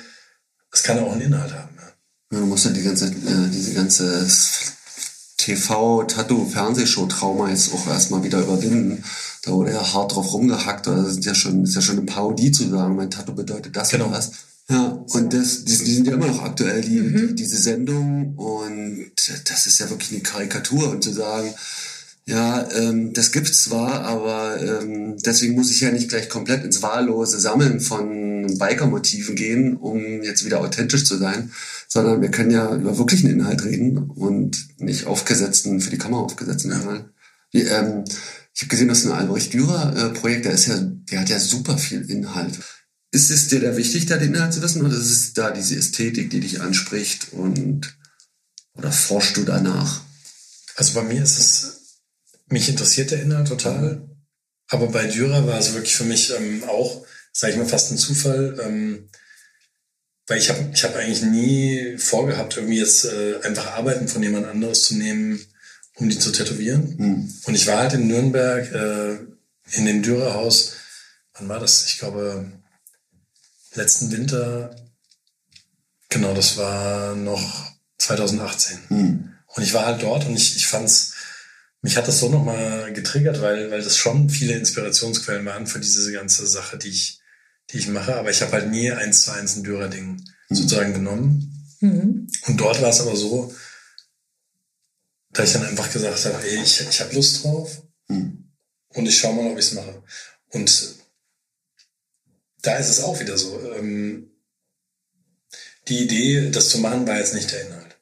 es 0.72 0.84
kann 0.84 1.00
auch 1.00 1.14
einen 1.14 1.22
Inhalt 1.22 1.54
haben. 1.54 1.79
Ja. 2.32 2.38
Ja, 2.38 2.40
du 2.42 2.46
musst 2.46 2.66
ja 2.66 2.72
die 2.72 2.84
ganze, 2.84 3.08
äh, 3.08 3.50
diese 3.52 3.74
ganze 3.74 4.28
TV, 5.38 6.04
Tattoo, 6.04 6.46
Fernsehshow-Trauma 6.46 7.50
jetzt 7.50 7.74
auch 7.74 7.88
erstmal 7.88 8.24
wieder 8.24 8.40
überwinden. 8.42 9.04
Da 9.44 9.52
wurde 9.52 9.72
ja 9.72 9.94
hart 9.94 10.14
drauf 10.16 10.34
rumgehackt, 10.34 10.88
oder 10.88 11.04
das 11.04 11.14
ist 11.18 11.26
ja 11.26 11.34
schon, 11.34 11.64
ist 11.64 11.76
ja 11.76 11.82
schon 11.82 11.98
eine 11.98 12.06
Parodie 12.06 12.52
zu 12.52 12.70
sagen, 12.70 12.96
mein 12.96 13.10
Tattoo 13.10 13.34
bedeutet 13.34 13.76
das 13.76 13.90
Genau. 13.90 14.08
oder 14.08 14.18
was. 14.18 14.32
Ja, 14.70 15.04
und 15.14 15.34
das, 15.34 15.66
die, 15.66 15.78
die 15.78 15.96
sind 15.96 16.06
ja 16.08 16.14
immer 16.14 16.28
noch 16.28 16.44
aktuell, 16.44 16.82
die, 16.82 17.02
die, 17.02 17.34
diese 17.36 17.58
Sendung. 17.58 18.36
Und 18.36 19.12
das 19.50 19.66
ist 19.66 19.80
ja 19.80 19.90
wirklich 19.90 20.12
eine 20.12 20.20
Karikatur. 20.22 20.92
Und 20.92 21.04
zu 21.04 21.12
sagen, 21.12 21.52
ja, 22.30 22.70
ähm, 22.74 23.12
das 23.14 23.32
gibt's 23.32 23.64
zwar, 23.64 24.02
aber 24.06 24.62
ähm, 24.62 25.18
deswegen 25.18 25.56
muss 25.56 25.72
ich 25.72 25.82
ja 25.82 25.92
nicht 25.92 26.10
gleich 26.10 26.30
komplett 26.30 26.64
ins 26.64 26.84
wahllose 26.84 27.40
Sammeln 27.40 27.80
von 27.80 28.56
Biker-Motiven 28.60 29.36
gehen, 29.36 29.76
um 29.76 30.22
jetzt 30.22 30.46
wieder 30.46 30.62
authentisch 30.62 31.06
zu 31.06 31.18
sein, 31.18 31.52
sondern 31.88 32.22
wir 32.22 32.30
können 32.30 32.52
ja 32.52 32.76
über 32.76 33.00
wirklichen 33.00 33.32
Inhalt 33.32 33.66
reden 33.66 33.98
und 34.12 34.68
nicht 34.78 35.08
aufgesetzten, 35.08 35.82
für 35.82 35.90
die 35.90 35.98
Kamera 35.98 36.22
aufgesetzten 36.22 36.72
Inhalt. 36.72 37.06
Wie, 37.52 37.62
ähm, 37.64 38.04
ich 38.54 38.62
habe 38.62 38.70
gesehen, 38.70 38.90
dass 38.90 39.08
ein 39.08 39.12
Albrecht 39.12 39.52
Dürer-Projekt, 39.54 40.46
der 40.46 40.52
ist 40.52 40.68
ja, 40.68 40.78
der 40.80 41.22
hat 41.22 41.30
ja 41.30 41.40
super 41.40 41.80
viel 41.80 42.08
Inhalt. 42.12 42.60
Ist 43.12 43.32
es 43.32 43.48
dir 43.48 43.60
da 43.60 43.76
wichtig, 43.76 44.06
da 44.06 44.18
den 44.18 44.36
Inhalt 44.36 44.54
zu 44.54 44.62
wissen, 44.62 44.86
oder 44.86 44.96
ist 44.96 45.10
es 45.10 45.34
da 45.34 45.50
diese 45.50 45.76
Ästhetik, 45.78 46.30
die 46.30 46.42
dich 46.42 46.62
anspricht 46.62 47.34
und 47.34 47.98
oder 48.78 48.92
forschst 48.92 49.36
du 49.36 49.46
danach? 49.46 50.02
Also 50.76 50.94
bei 50.94 51.02
mir 51.02 51.24
ist 51.24 51.40
es, 51.40 51.79
mich 52.50 52.70
interessiert 52.70 53.12
der 53.12 53.22
Inhalt 53.22 53.48
total. 53.48 54.08
Aber 54.68 54.88
bei 54.88 55.08
Dürer 55.08 55.48
war 55.48 55.58
es 55.58 55.74
wirklich 55.74 55.96
für 55.96 56.04
mich 56.04 56.32
ähm, 56.36 56.64
auch, 56.66 57.06
sage 57.32 57.54
ich 57.54 57.60
mal, 57.60 57.66
fast 57.66 57.92
ein 57.92 57.98
Zufall, 57.98 58.60
ähm, 58.64 59.10
weil 60.28 60.38
ich 60.38 60.50
habe 60.50 60.70
ich 60.72 60.84
hab 60.84 60.96
eigentlich 60.96 61.24
nie 61.24 61.98
vorgehabt, 61.98 62.56
irgendwie 62.56 62.78
jetzt 62.78 63.06
äh, 63.06 63.40
einfach 63.42 63.72
Arbeiten 63.74 64.08
von 64.08 64.22
jemand 64.22 64.46
anderes 64.46 64.84
zu 64.84 64.96
nehmen, 64.96 65.44
um 65.96 66.08
die 66.08 66.20
zu 66.20 66.32
tätowieren. 66.32 66.98
Hm. 66.98 67.34
Und 67.46 67.56
ich 67.56 67.66
war 67.66 67.80
halt 67.80 67.94
in 67.94 68.08
Nürnberg 68.08 68.72
äh, 68.72 69.18
in 69.72 69.86
dem 69.86 70.04
Dürerhaus, 70.04 70.74
wann 71.34 71.50
war 71.50 71.60
das? 71.60 71.86
Ich 71.88 71.98
glaube, 71.98 72.52
letzten 73.74 74.12
Winter, 74.12 74.76
genau, 76.10 76.34
das 76.34 76.58
war 76.58 77.16
noch 77.16 77.72
2018. 77.98 78.80
Hm. 78.90 79.34
Und 79.48 79.64
ich 79.64 79.74
war 79.74 79.86
halt 79.86 80.04
dort 80.04 80.28
und 80.28 80.36
ich, 80.36 80.56
ich 80.56 80.68
fand's, 80.68 81.14
mich 81.82 81.96
hat 81.98 82.08
das 82.08 82.20
so 82.20 82.30
nochmal 82.30 82.92
getriggert, 82.94 83.42
weil, 83.42 83.72
weil 83.72 83.82
das 83.82 83.98
schon 83.98 84.30
viele 84.30 84.54
Inspirationsquellen 84.54 85.46
waren 85.46 85.68
für 85.68 85.80
diese 85.80 86.12
ganze 86.12 86.46
Sache, 86.46 86.78
die 86.78 86.90
ich, 86.90 87.22
die 87.70 87.78
ich 87.78 87.88
mache. 87.88 88.16
Aber 88.16 88.30
ich 88.30 88.42
habe 88.42 88.52
halt 88.52 88.70
nie 88.70 88.92
eins 88.92 89.24
zu 89.24 89.32
eins 89.32 89.56
ein 89.56 89.64
Dürer-Ding 89.64 90.24
sozusagen 90.50 90.94
genommen. 90.94 91.68
Mhm. 91.80 92.28
Und 92.48 92.58
dort 92.58 92.82
war 92.82 92.90
es 92.90 93.02
aber 93.02 93.16
so, 93.16 93.54
da 95.32 95.44
ich 95.44 95.54
dann 95.54 95.66
einfach 95.66 95.92
gesagt 95.92 96.26
habe, 96.26 96.44
ey, 96.44 96.62
ich, 96.62 96.82
ich 96.82 97.00
habe 97.02 97.16
Lust 97.16 97.44
drauf 97.44 97.84
Hm. 98.10 98.52
und 98.90 99.06
ich 99.06 99.18
schau 99.18 99.32
mal, 99.34 99.52
ob 99.52 99.58
ich 99.58 99.66
es 99.66 99.74
mache. 99.74 100.04
Und 100.50 100.96
da 102.62 102.76
ist 102.78 102.90
es 102.90 103.02
auch 103.04 103.20
wieder 103.20 103.38
so. 103.38 103.74
Ähm, 103.74 104.32
die 105.88 106.00
Idee, 106.04 106.50
das 106.52 106.70
zu 106.70 106.80
machen, 106.80 107.08
war 107.08 107.18
jetzt 107.18 107.34
nicht 107.34 107.52
der 107.52 107.68
Inhalt. 107.68 107.98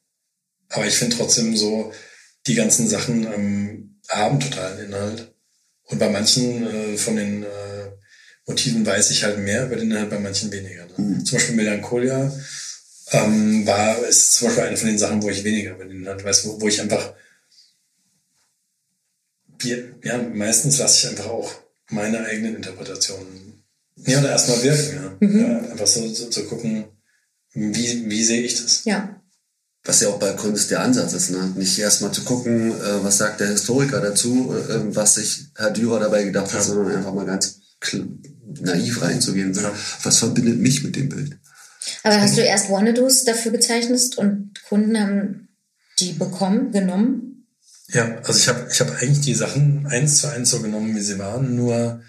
Aber 0.70 0.88
ich 0.88 0.96
finde 0.96 1.16
trotzdem 1.16 1.56
so, 1.56 1.94
die 2.48 2.56
ganzen 2.56 2.88
Sachen 2.88 3.26
ähm, 3.32 4.00
haben 4.10 4.40
totalen 4.40 4.86
Inhalt. 4.86 5.34
Und 5.84 6.00
bei 6.00 6.10
manchen 6.10 6.68
äh, 6.68 6.98
von 6.98 7.16
den 7.16 7.44
äh, 7.44 7.92
Motiven 8.46 8.86
weiß 8.86 9.12
ich 9.12 9.24
halt 9.24 9.40
mehr 9.40 9.66
über 9.66 9.76
den 9.76 9.92
Inhalt, 9.92 10.10
bei 10.10 10.20
manchen 10.20 10.52
weniger. 10.52 10.86
Ne? 10.98 11.24
Zum 11.24 11.38
Beispiel 11.38 11.56
Melancholia 11.56 12.32
ähm, 13.12 13.66
war, 13.66 14.06
ist 14.06 14.34
zum 14.34 14.48
Beispiel 14.48 14.64
eine 14.66 14.78
von 14.78 14.88
den 14.88 14.98
Sachen, 14.98 15.22
wo 15.22 15.30
ich 15.30 15.44
weniger 15.44 15.72
über 15.72 15.86
den 15.86 16.02
Inhalt 16.02 16.24
weiß, 16.24 16.46
wo, 16.46 16.62
wo 16.62 16.68
ich 16.68 16.82
einfach, 16.82 17.14
ja, 19.64 20.18
meistens 20.34 20.78
lasse 20.78 21.00
ich 21.00 21.10
einfach 21.10 21.30
auch 21.30 21.54
meine 21.90 22.20
eigenen 22.26 22.56
Interpretationen, 22.56 23.64
ja, 23.96 24.20
oder 24.20 24.30
erstmal 24.30 24.62
wirken, 24.62 25.18
ja. 25.22 25.40
ja 25.40 25.72
einfach 25.72 25.88
so, 25.88 26.08
so 26.14 26.30
zu 26.30 26.46
gucken, 26.46 26.86
wie, 27.54 28.10
wie 28.10 28.24
sehe 28.24 28.42
ich 28.42 28.62
das? 28.62 28.84
Ja. 28.86 29.22
Was 29.88 30.02
ja 30.02 30.10
auch 30.10 30.20
bei 30.20 30.34
Kunst 30.34 30.70
der 30.70 30.82
Ansatz 30.82 31.14
ist, 31.14 31.32
ne? 31.32 31.54
Nicht 31.56 31.80
erstmal 31.80 32.12
zu 32.12 32.24
gucken, 32.24 32.72
äh, 32.72 33.04
was 33.04 33.18
sagt 33.18 33.40
der 33.40 33.48
Historiker 33.48 34.02
dazu, 34.02 34.54
äh, 34.54 34.96
was 34.96 35.16
sich 35.16 35.46
Herr 35.56 35.72
Dürer 35.72 36.00
dabei 36.02 36.24
gedacht 36.24 36.48
hat, 36.48 36.60
Ja. 36.60 36.62
sondern 36.62 36.94
einfach 36.98 37.14
mal 37.14 37.26
ganz 37.26 37.60
naiv 38.62 39.02
reinzugehen. 39.02 39.54
Ja. 39.54 39.72
Was 40.04 40.18
verbindet 40.20 40.60
mich 40.60 40.84
mit 40.84 40.96
dem 40.98 41.08
Bild? 41.10 41.38
Aber 42.04 42.20
hast 42.20 42.38
du 42.38 42.42
erst 42.42 42.70
Wannadoos 42.70 43.24
dafür 43.24 43.54
gezeichnet 43.54 44.18
und 44.18 44.62
Kunden 44.68 45.00
haben 45.00 45.48
die 46.00 46.12
bekommen, 46.14 46.72
genommen? 46.72 47.48
Ja, 47.90 48.18
also 48.24 48.38
ich 48.38 48.48
habe 48.50 48.68
ich 48.70 48.82
hab 48.82 48.92
eigentlich 49.02 49.22
die 49.22 49.34
Sachen 49.34 49.88
eins 49.88 50.18
zu 50.20 50.28
eins 50.28 50.50
so 50.52 50.60
genommen, 50.62 50.94
wie 50.96 51.02
sie 51.02 51.18
waren, 51.18 51.56
nur 51.56 52.02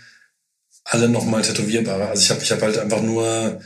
alle 0.82 1.08
nochmal 1.08 1.42
tätowierbarer. 1.42 2.08
Also 2.08 2.22
ich 2.22 2.30
habe 2.30 2.42
ich 2.42 2.50
hab 2.50 2.60
halt 2.60 2.76
einfach 2.78 3.02
nur 3.02 3.60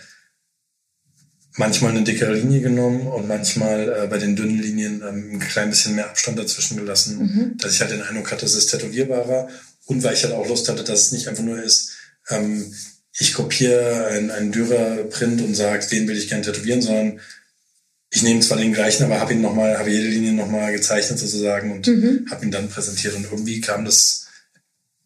manchmal 1.57 1.91
eine 1.91 2.03
dickere 2.03 2.35
Linie 2.35 2.61
genommen 2.61 3.07
und 3.07 3.29
manchmal 3.29 4.05
äh, 4.05 4.07
bei 4.09 4.19
den 4.19 4.37
dünnen 4.37 4.61
Linien 4.61 5.03
ähm, 5.07 5.33
ein 5.35 5.41
klein 5.41 5.71
bisschen 5.71 5.95
mehr 5.95 6.09
Abstand 6.09 6.39
dazwischen 6.39 6.77
gelassen, 6.77 7.57
dass 7.59 7.75
ich 7.75 7.81
halt 7.81 7.91
den 7.91 8.03
Eindruck 8.03 8.31
hatte, 8.33 8.47
es 8.47 8.55
ist 8.55 8.69
tätowierbarer 8.69 9.49
und 9.87 10.03
weil 10.03 10.15
ich 10.15 10.25
halt 10.25 10.35
auch 10.35 10.49
Lust 10.49 10.69
hatte, 10.69 10.85
dass 10.85 11.01
es 11.01 11.13
nicht 11.13 11.29
einfach 11.29 11.43
nur 11.43 11.63
ist, 11.63 11.93
ähm, 12.31 12.73
ich 13.19 13.35
kopiere 13.35 14.07
einen, 14.07 14.31
einen 14.31 14.53
Dürer-Print 14.53 15.43
und 15.43 15.55
sage, 15.55 15.87
den 15.87 16.09
will 16.09 16.17
ich 16.17 16.29
gerne 16.29 16.45
tätowieren, 16.45 16.81
sondern 16.81 17.21
ich 18.11 18.23
nehme 18.23 18.41
zwar 18.41 18.59
den 18.59 18.73
gleichen, 18.73 19.05
aber 19.05 19.21
habe 19.21 19.33
ihn 19.33 19.41
noch 19.41 19.55
mal, 19.55 19.79
habe 19.79 19.91
jede 19.91 20.09
Linie 20.09 20.33
nochmal 20.33 20.73
gezeichnet 20.73 21.19
sozusagen 21.19 21.73
und 21.73 21.87
mhm. 21.87 22.27
habe 22.31 22.45
ihn 22.45 22.51
dann 22.51 22.69
präsentiert. 22.69 23.15
Und 23.15 23.25
irgendwie 23.25 23.61
kam 23.61 23.85
das 23.85 24.27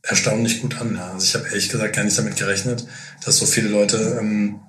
erstaunlich 0.02 0.60
gut 0.60 0.80
an. 0.80 0.96
Ja. 0.96 1.12
Also 1.12 1.24
ich 1.24 1.34
habe 1.34 1.46
ehrlich 1.46 1.68
gesagt 1.68 1.94
gar 1.94 2.04
nicht 2.04 2.18
damit 2.18 2.36
gerechnet, 2.36 2.86
dass 3.24 3.38
so 3.38 3.46
viele 3.46 3.68
Leute 3.68 4.18
ähm, 4.20 4.60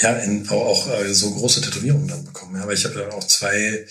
ja 0.00 0.12
in, 0.18 0.48
auch, 0.48 0.86
auch 0.86 1.00
äh, 1.00 1.12
so 1.14 1.32
große 1.32 1.60
Tätowierungen 1.60 2.08
dann 2.08 2.24
bekommen. 2.24 2.56
Ja. 2.56 2.62
Aber 2.62 2.72
ich 2.72 2.84
habe 2.84 2.94
dann 2.94 3.10
auch 3.10 3.24
zwei 3.24 3.86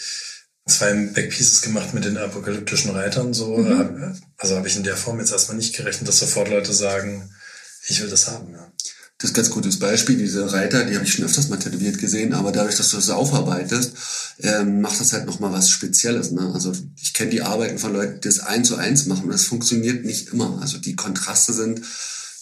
zwei 0.68 0.94
Backpieces 0.94 1.62
gemacht 1.62 1.94
mit 1.94 2.06
den 2.06 2.18
apokalyptischen 2.18 2.92
Reitern. 2.92 3.34
So, 3.34 3.58
mhm. 3.58 4.20
also 4.38 4.56
habe 4.56 4.68
ich 4.68 4.76
in 4.76 4.84
der 4.84 4.98
Form 4.98 5.20
jetzt 5.20 5.32
erstmal 5.32 5.58
nicht 5.58 5.76
gerechnet, 5.76 6.08
dass 6.08 6.20
sofort 6.20 6.50
Leute 6.50 6.74
sagen, 6.74 7.30
ich 7.88 8.02
will 8.02 8.10
das 8.10 8.28
haben. 8.28 8.52
Ja. 8.52 8.72
Das 9.18 9.32
ist 9.32 9.36
ein 9.36 9.42
ganz 9.42 9.50
gutes 9.50 9.80
Beispiel. 9.80 10.18
Diese 10.18 10.52
Reiter, 10.52 10.84
die 10.84 10.94
habe 10.94 11.06
ich 11.06 11.14
schon 11.14 11.26
öfters 11.26 11.50
mal 11.50 11.58
tätowiert 11.58 11.98
gesehen, 11.98 12.34
aber 12.34 12.52
dadurch, 12.52 12.76
dass 12.76 12.90
du 12.90 12.98
das 12.98 13.10
aufarbeitest, 13.10 13.94
ähm, 14.42 14.82
macht 14.82 15.00
das 15.00 15.14
halt 15.14 15.26
nochmal 15.26 15.52
was 15.52 15.72
Spezielles. 15.72 16.32
Ne? 16.32 16.52
Also 16.54 16.72
ich 17.02 17.14
kenne 17.14 17.32
die 17.32 17.42
Arbeiten 17.42 17.80
von 17.80 17.94
Leuten, 17.94 18.22
die 18.22 18.28
das 18.28 18.40
eins 18.40 18.68
zu 18.68 18.76
eins 18.76 19.08
machen 19.08 19.24
und 19.24 19.32
das 19.32 19.46
funktioniert 19.46 20.06
nicht 20.06 20.34
immer. 20.34 20.60
Also 20.62 20.78
die 20.78 20.96
Kontraste 20.96 21.54
sind 21.54 21.82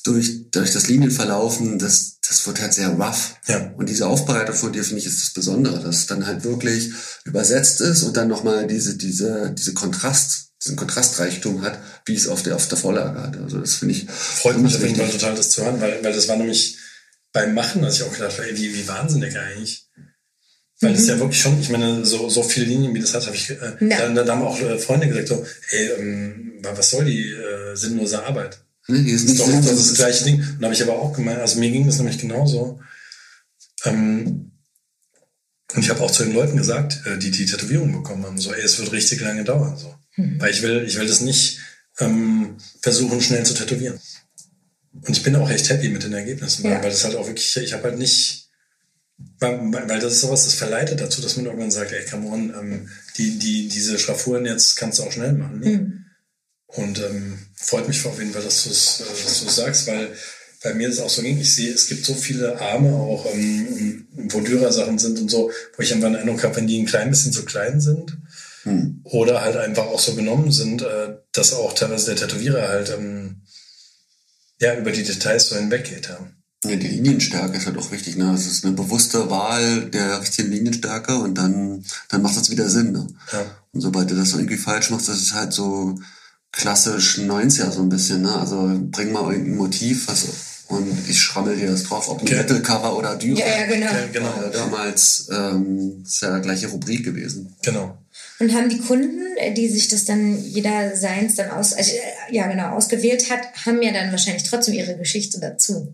durch, 0.05 0.51
durch 0.51 0.71
das 0.71 0.87
Linienverlaufen, 0.87 1.79
das, 1.79 2.19
das 2.27 2.45
wird 2.45 2.61
halt 2.61 2.73
sehr 2.73 2.89
rough. 2.89 3.35
Ja. 3.47 3.73
Und 3.75 3.89
diese 3.89 4.07
Aufbereitung 4.07 4.55
von 4.55 4.71
dir, 4.71 4.83
finde 4.83 4.99
ich, 4.99 5.07
ist 5.07 5.21
das 5.21 5.33
Besondere, 5.33 5.79
dass 5.79 5.97
es 5.97 6.05
dann 6.05 6.27
halt 6.27 6.43
wirklich 6.43 6.91
übersetzt 7.23 7.81
ist 7.81 8.03
und 8.03 8.15
dann 8.15 8.27
nochmal 8.27 8.67
diese, 8.67 8.97
diese, 8.97 9.51
diese 9.57 9.73
Kontrast, 9.73 10.51
diesen 10.63 10.75
Kontrastreichtum 10.75 11.63
hat, 11.63 11.79
wie 12.05 12.13
es 12.13 12.27
auf 12.27 12.43
der, 12.43 12.55
auf 12.55 12.67
der 12.67 12.77
Vorlage 12.77 13.19
hat. 13.19 13.37
Also 13.37 13.59
das 13.59 13.75
finde 13.75 13.95
ich. 13.95 14.05
Freut 14.07 14.59
mich 14.59 14.75
auf 14.75 14.83
jeden 14.83 14.95
Fall 14.95 15.09
total, 15.09 15.35
das 15.35 15.49
zu 15.49 15.65
hören, 15.65 15.81
weil, 15.81 16.03
weil 16.03 16.13
das 16.13 16.27
war 16.27 16.37
nämlich 16.37 16.77
beim 17.33 17.55
Machen, 17.55 17.81
dass 17.81 17.95
ich 17.95 18.03
auch 18.03 18.13
gedacht 18.13 18.37
habe, 18.37 18.47
ey, 18.47 18.57
wie, 18.57 18.75
wie 18.75 18.87
wahnsinnig 18.87 19.35
eigentlich. 19.37 19.87
Weil 20.81 20.91
mhm. 20.91 20.95
das 20.95 21.07
ja 21.07 21.19
wirklich 21.19 21.41
schon, 21.41 21.59
ich 21.59 21.69
meine, 21.69 22.05
so, 22.05 22.29
so 22.29 22.43
viele 22.43 22.67
Linien, 22.67 22.93
wie 22.93 22.99
das 22.99 23.15
hat, 23.15 23.25
habe 23.25 23.35
ich, 23.35 23.49
äh, 23.49 23.57
da, 23.79 24.09
da, 24.09 24.33
haben 24.33 24.43
auch 24.43 24.59
äh, 24.59 24.77
Freunde 24.77 25.07
gesagt, 25.07 25.29
so, 25.29 25.45
ey, 25.71 25.89
ähm, 25.97 26.59
was 26.61 26.91
soll 26.91 27.05
die 27.05 27.31
äh, 27.31 27.75
sinnlose 27.75 28.23
Arbeit? 28.23 28.64
Ne, 28.87 29.03
die 29.03 29.11
ist, 29.11 29.27
nicht 29.27 29.39
das 29.39 29.47
ist 29.47 29.65
das, 29.67 29.79
ist 29.79 29.91
das 29.91 29.97
gleiche 29.97 30.23
Ding. 30.25 30.39
Und 30.39 30.61
da 30.61 30.65
habe 30.65 30.75
ich 30.75 30.83
aber 30.83 30.99
auch 30.99 31.13
gemeint, 31.13 31.39
also 31.39 31.59
mir 31.59 31.71
ging 31.71 31.85
das 31.85 31.97
nämlich 31.97 32.19
genauso. 32.19 32.79
Ähm, 33.83 34.51
und 35.73 35.81
ich 35.81 35.89
habe 35.89 36.01
auch 36.01 36.11
zu 36.11 36.23
den 36.23 36.33
Leuten 36.33 36.57
gesagt, 36.57 37.01
äh, 37.05 37.17
die 37.17 37.31
die 37.31 37.45
Tätowierung 37.45 37.91
bekommen 37.91 38.25
haben, 38.25 38.37
so, 38.37 38.53
ey, 38.53 38.61
es 38.61 38.77
wird 38.77 38.91
richtig 38.91 39.21
lange 39.21 39.43
dauern, 39.43 39.77
so. 39.77 39.93
Mhm. 40.15 40.39
Weil 40.39 40.51
ich 40.51 40.61
will, 40.61 40.83
ich 40.85 40.97
will 40.97 41.07
das 41.07 41.21
nicht 41.21 41.59
ähm, 41.99 42.57
versuchen, 42.81 43.21
schnell 43.21 43.45
zu 43.45 43.53
tätowieren. 43.55 43.99
Und 44.93 45.17
ich 45.17 45.23
bin 45.23 45.35
auch 45.35 45.49
echt 45.49 45.69
happy 45.69 45.89
mit 45.89 46.03
den 46.03 46.13
Ergebnissen, 46.13 46.65
ja. 46.65 46.71
weil, 46.71 46.83
weil 46.83 46.89
das 46.91 47.03
halt 47.03 47.15
auch 47.15 47.27
wirklich, 47.27 47.57
ich 47.57 47.73
habe 47.73 47.83
halt 47.83 47.97
nicht, 47.97 48.49
weil, 49.39 49.59
weil 49.59 49.99
das 49.99 50.13
ist 50.13 50.21
sowas, 50.21 50.45
das 50.45 50.53
verleitet 50.53 51.01
dazu, 51.01 51.21
dass 51.21 51.35
man 51.35 51.45
irgendwann 51.45 51.71
sagt, 51.71 51.91
ey, 51.91 52.05
come 52.05 52.29
on, 52.29 52.53
ähm, 52.57 52.89
die, 53.17 53.37
die, 53.39 53.67
diese 53.67 53.97
Schraffuren 53.97 54.45
jetzt 54.45 54.75
kannst 54.75 54.99
du 54.99 55.03
auch 55.03 55.11
schnell 55.11 55.33
machen. 55.33 55.59
Ne? 55.59 55.69
Mhm. 55.69 56.04
Und 56.75 56.99
ähm, 56.99 57.39
freut 57.55 57.87
mich 57.87 58.05
auf 58.05 58.19
jeden 58.19 58.33
Fall, 58.33 58.43
dass 58.43 58.63
du 58.63 58.69
es 58.69 59.01
äh, 59.01 59.23
dass 59.23 59.43
du's 59.43 59.55
sagst, 59.55 59.87
weil 59.87 60.11
bei 60.63 60.73
mir 60.73 60.89
ist 60.89 60.95
es 60.95 61.01
auch 61.01 61.09
so 61.09 61.21
ging. 61.21 61.39
Ich 61.39 61.53
sehe, 61.53 61.71
es 61.71 61.87
gibt 61.87 62.05
so 62.05 62.13
viele 62.13 62.59
Arme 62.59 62.93
auch, 62.95 63.25
ähm, 63.31 64.07
wo 64.13 64.41
Dürer-Sachen 64.41 64.97
sind 64.97 65.19
und 65.19 65.29
so, 65.29 65.51
wo 65.77 65.83
ich 65.83 65.93
einfach 65.93 66.09
den 66.09 66.17
Eindruck 66.17 66.43
habe, 66.43 66.55
wenn 66.57 66.67
die 66.67 66.79
ein 66.79 66.87
klein 66.87 67.09
bisschen 67.09 67.31
zu 67.31 67.45
klein 67.45 67.79
sind 67.79 68.17
hm. 68.63 69.01
oder 69.03 69.41
halt 69.41 69.57
einfach 69.57 69.85
auch 69.85 69.99
so 69.99 70.15
genommen 70.15 70.51
sind, 70.51 70.81
äh, 70.81 71.17
dass 71.33 71.53
auch 71.53 71.73
teilweise 71.73 72.07
der 72.07 72.27
Tätowierer 72.27 72.67
halt 72.67 72.89
ähm, 72.89 73.41
ja 74.59 74.75
über 74.75 74.91
die 74.91 75.03
Details 75.03 75.49
so 75.49 75.55
hinweggeht. 75.55 76.09
Ja. 76.09 76.19
Ja, 76.63 76.75
die 76.77 76.87
Linienstärke 76.87 77.57
ist 77.57 77.67
halt 77.67 77.77
auch 77.77 77.91
wichtig. 77.91 78.15
Ne? 78.15 78.33
Es 78.33 78.47
ist 78.47 78.65
eine 78.65 78.73
bewusste 78.73 79.29
Wahl 79.29 79.89
der 79.91 80.19
richtigen 80.19 80.51
Linienstärke 80.51 81.15
und 81.15 81.37
dann, 81.37 81.85
dann 82.09 82.23
macht 82.23 82.37
das 82.37 82.49
wieder 82.49 82.69
Sinn. 82.69 82.91
Ne? 82.91 83.07
Ja. 83.31 83.45
Und 83.71 83.81
sobald 83.81 84.09
du 84.09 84.15
das 84.15 84.33
irgendwie 84.33 84.57
falsch 84.57 84.89
machst, 84.89 85.07
das 85.07 85.21
ist 85.21 85.35
halt 85.35 85.53
so 85.53 85.99
klassisch 86.55 87.19
90er 87.19 87.71
so 87.71 87.81
ein 87.81 87.89
bisschen, 87.89 88.21
ne? 88.21 88.33
Also 88.35 88.79
bring 88.91 89.11
mal 89.11 89.31
irgendein 89.31 89.57
Motiv, 89.57 90.07
was 90.07 90.25
und 90.67 91.07
ich 91.07 91.19
schrammel 91.19 91.55
dir 91.55 91.69
das 91.69 91.83
drauf, 91.83 92.09
ob 92.09 92.19
ein 92.19 92.27
okay. 92.27 92.37
Metal-Cover 92.37 92.97
oder 92.97 93.15
Dürer. 93.15 93.39
Ja, 93.39 93.45
ja, 93.45 93.65
genau. 93.67 93.85
Ja, 93.85 94.07
genau. 94.11 94.41
Äh, 94.41 94.51
damals 94.51 95.29
ähm, 95.31 96.01
ist 96.03 96.21
ja 96.21 96.39
gleiche 96.39 96.67
Rubrik 96.67 97.05
gewesen. 97.05 97.55
Genau. 97.61 97.97
Und 98.39 98.53
haben 98.53 98.69
die 98.69 98.79
Kunden, 98.79 99.37
äh, 99.37 99.53
die 99.53 99.69
sich 99.69 99.89
das 99.89 100.05
dann 100.05 100.43
jeder 100.43 100.95
seins 100.97 101.35
dann 101.35 101.51
aus, 101.51 101.73
also, 101.73 101.91
äh, 101.91 102.35
ja 102.35 102.47
genau, 102.47 102.69
ausgewählt 102.69 103.29
hat, 103.29 103.41
haben 103.65 103.81
ja 103.83 103.93
dann 103.93 104.09
wahrscheinlich 104.09 104.43
trotzdem 104.43 104.73
ihre 104.73 104.97
Geschichte 104.97 105.39
dazu. 105.39 105.93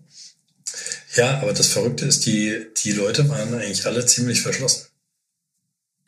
Ja, 1.15 1.41
aber 1.41 1.51
das 1.51 1.67
Verrückte 1.67 2.05
ist, 2.05 2.25
die, 2.25 2.67
die 2.81 2.93
Leute 2.93 3.27
waren 3.27 3.53
eigentlich 3.53 3.85
alle 3.85 4.05
ziemlich 4.05 4.41
verschlossen. 4.41 4.85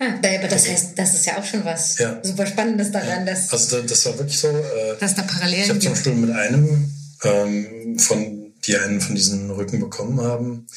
Ah, 0.04 0.36
aber 0.38 0.48
das 0.48 0.68
heißt, 0.68 0.98
das 0.98 1.13
ist 1.13 1.26
ja 1.26 1.38
auch 1.38 1.46
schon 1.46 1.63
was 1.63 1.98
ja. 1.98 2.20
super 2.24 2.46
Spannendes 2.46 2.92
daran, 2.92 3.26
dass. 3.26 3.52
Also 3.52 3.82
das 3.82 4.06
war 4.06 4.18
wirklich 4.18 4.38
so. 4.38 4.50
Äh, 4.50 4.98
dass 5.00 5.16
da 5.16 5.22
Parallelen 5.22 5.63
Ich 5.63 5.70
habe 5.70 5.80
zum 5.80 5.92
Beispiel 5.94 6.13
mit 6.13 6.32
einem, 6.32 6.92
ähm, 7.24 8.00
von, 8.00 8.54
die 8.66 8.78
einen 8.78 9.02
von 9.02 9.16
diesen 9.16 9.50
Rücken 9.52 9.80
bekommen 9.80 10.20
haben, 10.22 10.68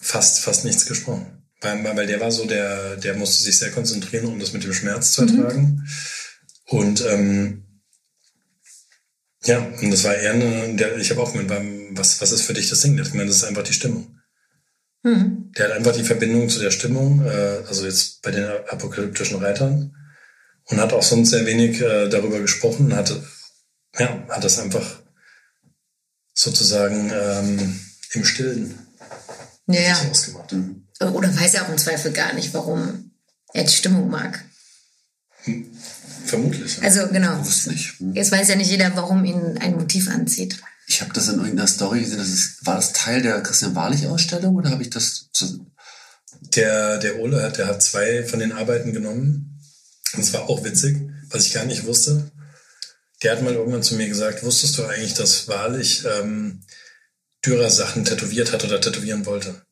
fast, 0.00 0.40
fast 0.40 0.64
nichts 0.64 0.86
gesprochen. 0.86 1.42
Weil, 1.60 1.84
weil 1.96 2.06
der 2.06 2.20
war 2.20 2.30
so, 2.30 2.46
der, 2.46 2.96
der 2.96 3.14
musste 3.14 3.42
sich 3.42 3.58
sehr 3.58 3.70
konzentrieren, 3.72 4.26
um 4.26 4.38
das 4.38 4.52
mit 4.52 4.64
dem 4.64 4.72
Schmerz 4.72 5.12
zu 5.12 5.22
mhm. 5.22 5.28
ertragen. 5.28 5.60
Mhm. 5.60 6.78
Und 6.78 7.06
ähm, 7.06 7.64
ja, 9.44 9.58
und 9.58 9.90
das 9.90 10.04
war 10.04 10.14
eher 10.14 10.32
eine, 10.32 10.74
der, 10.76 10.96
ich 10.96 11.10
habe 11.10 11.20
auch 11.20 11.32
gemeint, 11.32 11.50
was, 11.90 12.20
was 12.20 12.32
ist 12.32 12.42
für 12.42 12.54
dich 12.54 12.70
das 12.70 12.80
Ding? 12.80 12.98
Ich 12.98 13.12
meine, 13.12 13.26
das 13.26 13.36
ist 13.36 13.44
einfach 13.44 13.62
die 13.62 13.74
Stimmung. 13.74 14.18
Mhm. 15.04 15.52
Der 15.56 15.66
hat 15.66 15.72
einfach 15.72 15.92
die 15.92 16.02
Verbindung 16.02 16.48
zu 16.48 16.58
der 16.58 16.70
Stimmung, 16.70 17.24
äh, 17.24 17.62
also 17.68 17.84
jetzt 17.86 18.22
bei 18.22 18.30
den 18.30 18.44
apokalyptischen 18.44 19.36
Reitern, 19.36 19.94
und 20.64 20.80
hat 20.80 20.92
auch 20.92 21.02
sonst 21.02 21.30
sehr 21.30 21.46
wenig 21.46 21.80
äh, 21.80 22.08
darüber 22.08 22.40
gesprochen, 22.40 22.96
hat, 22.96 23.14
ja, 23.98 24.24
hat 24.28 24.42
das 24.42 24.58
einfach 24.58 25.00
sozusagen 26.32 27.12
ähm, 27.14 27.80
im 28.14 28.24
Stillen 28.24 28.78
ja, 29.66 29.80
ja. 29.80 30.10
ausgemacht. 30.10 30.52
Mhm. 30.52 30.86
Oder 31.00 31.36
weiß 31.36 31.54
er 31.54 31.64
auch 31.64 31.68
im 31.68 31.78
Zweifel 31.78 32.12
gar 32.12 32.32
nicht, 32.32 32.54
warum 32.54 33.10
er 33.52 33.64
die 33.64 33.72
Stimmung 33.72 34.08
mag. 34.08 34.42
Hm. 35.44 35.66
Vermutlich. 36.24 36.78
Ja. 36.78 36.84
Also 36.84 37.08
genau. 37.08 37.36
Nicht. 37.36 38.00
Hm. 38.00 38.14
Jetzt 38.14 38.32
weiß 38.32 38.48
ja 38.48 38.56
nicht 38.56 38.70
jeder, 38.70 38.96
warum 38.96 39.24
ihn 39.24 39.58
ein 39.58 39.76
Motiv 39.76 40.08
anzieht. 40.08 40.58
Ich 40.86 41.00
habe 41.00 41.12
das 41.12 41.28
in 41.28 41.36
irgendeiner 41.36 41.66
Story 41.66 42.00
gesehen. 42.00 42.18
Das 42.18 42.28
ist, 42.28 42.66
war 42.66 42.76
das 42.76 42.92
Teil 42.92 43.22
der 43.22 43.42
Christian 43.42 43.74
Wahrlich-Ausstellung 43.74 44.54
oder 44.54 44.70
habe 44.70 44.82
ich 44.82 44.90
das? 44.90 45.28
Zu 45.32 45.66
der, 46.40 46.98
der 46.98 47.18
Ole 47.18 47.42
hat, 47.42 47.58
der 47.58 47.66
hat 47.66 47.82
zwei 47.82 48.24
von 48.24 48.38
den 48.38 48.52
Arbeiten 48.52 48.92
genommen. 48.92 49.60
Und 50.14 50.20
es 50.20 50.32
war 50.32 50.48
auch 50.48 50.64
witzig, 50.64 50.96
was 51.30 51.46
ich 51.46 51.54
gar 51.54 51.64
nicht 51.64 51.86
wusste. 51.86 52.30
Der 53.22 53.32
hat 53.32 53.42
mal 53.42 53.54
irgendwann 53.54 53.82
zu 53.82 53.94
mir 53.94 54.08
gesagt, 54.08 54.44
wusstest 54.44 54.76
du 54.78 54.84
eigentlich, 54.84 55.14
dass 55.14 55.48
Wahrlich 55.48 56.04
ähm, 56.04 56.60
Dürer 57.44 57.70
Sachen 57.70 58.04
tätowiert 58.04 58.52
hat 58.52 58.64
oder 58.64 58.80
tätowieren 58.80 59.26
wollte? 59.26 59.62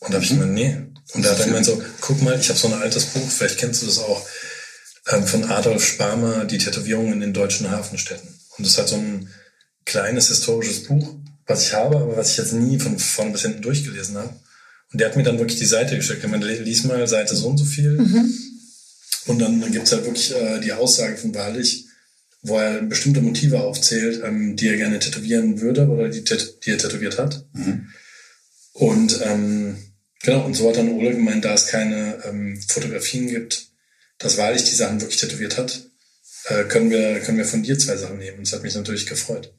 Und 0.00 0.10
da 0.10 0.14
habe 0.14 0.24
ich 0.24 0.32
mhm. 0.32 0.40
gemeint, 0.40 0.54
nee. 0.54 0.76
Und 1.14 1.24
da 1.24 1.30
hat 1.30 1.40
er 1.40 1.46
gemeint 1.46 1.66
so, 1.66 1.82
guck 2.00 2.22
mal, 2.22 2.38
ich 2.38 2.48
habe 2.48 2.58
so 2.58 2.68
ein 2.68 2.80
altes 2.80 3.06
Buch, 3.06 3.28
vielleicht 3.28 3.58
kennst 3.58 3.82
du 3.82 3.86
das 3.86 3.98
auch, 3.98 4.26
ähm, 5.08 5.26
von 5.26 5.44
Adolf 5.44 5.84
Sparmer, 5.84 6.44
die 6.44 6.58
Tätowierungen 6.58 7.14
in 7.14 7.20
den 7.20 7.32
deutschen 7.32 7.70
Hafenstädten. 7.70 8.28
Und 8.56 8.66
das 8.66 8.78
hat 8.78 8.88
so 8.88 8.96
ein 8.96 9.28
kleines 9.86 10.28
historisches 10.28 10.82
Buch, 10.82 11.14
was 11.46 11.62
ich 11.62 11.72
habe, 11.72 11.96
aber 11.96 12.16
was 12.16 12.32
ich 12.32 12.36
jetzt 12.36 12.52
nie 12.52 12.78
von 12.78 12.98
vorne 12.98 13.32
bis 13.32 13.42
hinten 13.42 13.62
durchgelesen 13.62 14.18
habe. 14.18 14.34
Und 14.92 15.00
der 15.00 15.08
hat 15.08 15.16
mir 15.16 15.22
dann 15.22 15.38
wirklich 15.38 15.58
die 15.58 15.64
Seite 15.64 15.96
geschickt. 15.96 16.22
Ich 16.22 16.30
meine, 16.30 16.46
lies 16.46 16.84
mal 16.84 17.06
Seite 17.08 17.34
so 17.34 17.48
und 17.48 17.56
so 17.56 17.64
viel. 17.64 17.92
Mhm. 17.92 18.34
Und 19.26 19.38
dann 19.40 19.72
gibt's 19.72 19.92
halt 19.92 20.04
wirklich 20.04 20.34
äh, 20.34 20.60
die 20.60 20.72
Aussage 20.72 21.16
von 21.16 21.34
Wahrlich, 21.34 21.86
wo 22.42 22.58
er 22.58 22.82
bestimmte 22.82 23.20
Motive 23.20 23.60
aufzählt, 23.60 24.22
ähm, 24.24 24.56
die 24.56 24.68
er 24.68 24.76
gerne 24.76 24.98
tätowieren 24.98 25.60
würde 25.60 25.88
oder 25.88 26.08
die, 26.08 26.22
die 26.22 26.70
er 26.70 26.78
tätowiert 26.78 27.18
hat. 27.18 27.44
Mhm. 27.52 27.88
Und 28.72 29.20
ähm, 29.24 29.76
genau, 30.22 30.44
und 30.44 30.54
so 30.54 30.68
hat 30.68 30.76
dann 30.76 30.90
Ole 30.90 31.14
gemeint, 31.14 31.44
da 31.44 31.54
es 31.54 31.66
keine 31.66 32.22
ähm, 32.24 32.60
Fotografien 32.68 33.28
gibt, 33.28 33.68
dass 34.18 34.36
Wahrlich 34.36 34.64
die 34.64 34.74
Sachen 34.74 35.00
wirklich 35.00 35.20
tätowiert 35.20 35.58
hat, 35.58 35.90
äh, 36.44 36.64
können, 36.64 36.90
wir, 36.90 37.20
können 37.20 37.38
wir 37.38 37.44
von 37.44 37.62
dir 37.62 37.78
zwei 37.78 37.96
Sachen 37.96 38.18
nehmen. 38.18 38.44
Das 38.44 38.52
hat 38.52 38.62
mich 38.62 38.74
natürlich 38.74 39.06
gefreut. 39.06 39.52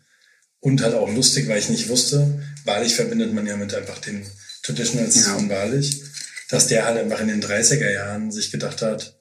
Und 0.60 0.82
halt 0.82 0.96
auch 0.96 1.10
lustig, 1.14 1.48
weil 1.48 1.60
ich 1.60 1.70
nicht 1.70 1.90
wusste, 1.90 2.42
Wahrlich 2.66 2.96
verbindet 2.96 3.34
man 3.34 3.48
ja 3.48 3.56
mit 3.56 3.74
einfach 3.74 4.00
den 4.00 4.26
Traditionals 4.62 5.16
ja. 5.16 5.36
von 5.36 5.50
Wahrlich, 5.50 6.04
dass 6.50 6.68
der 6.68 6.86
halt 6.86 6.98
einfach 6.98 7.22
in 7.22 7.30
den 7.30 7.42
30er 7.42 7.90
Jahren 7.90 8.32
sich 8.32 8.52
gedacht 8.52 8.82
hat, 8.82 9.18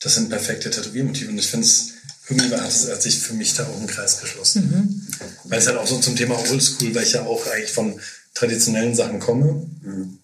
das 0.00 0.14
sind 0.14 0.28
perfekte 0.28 0.70
Tätowiermotive. 0.70 1.30
Und 1.30 1.38
ich 1.38 1.48
finde 1.48 1.66
es, 1.66 1.88
irgendwie 2.28 2.54
hat, 2.54 2.68
es, 2.68 2.90
hat 2.90 3.02
sich 3.02 3.18
für 3.18 3.34
mich 3.34 3.54
da 3.54 3.66
auch 3.66 3.80
ein 3.80 3.86
Kreis 3.86 4.20
geschlossen. 4.20 4.70
Mhm. 4.70 5.06
Weil 5.44 5.58
es 5.58 5.66
halt 5.66 5.78
auch 5.78 5.86
so 5.86 5.98
zum 5.98 6.14
Thema 6.14 6.38
Oldschool, 6.38 6.94
weil 6.94 7.02
ich 7.02 7.12
ja 7.12 7.24
auch 7.24 7.46
eigentlich 7.48 7.72
von 7.72 7.98
traditionellen 8.34 8.94
Sachen 8.94 9.18
komme. 9.18 9.66
Mhm. 9.82 10.18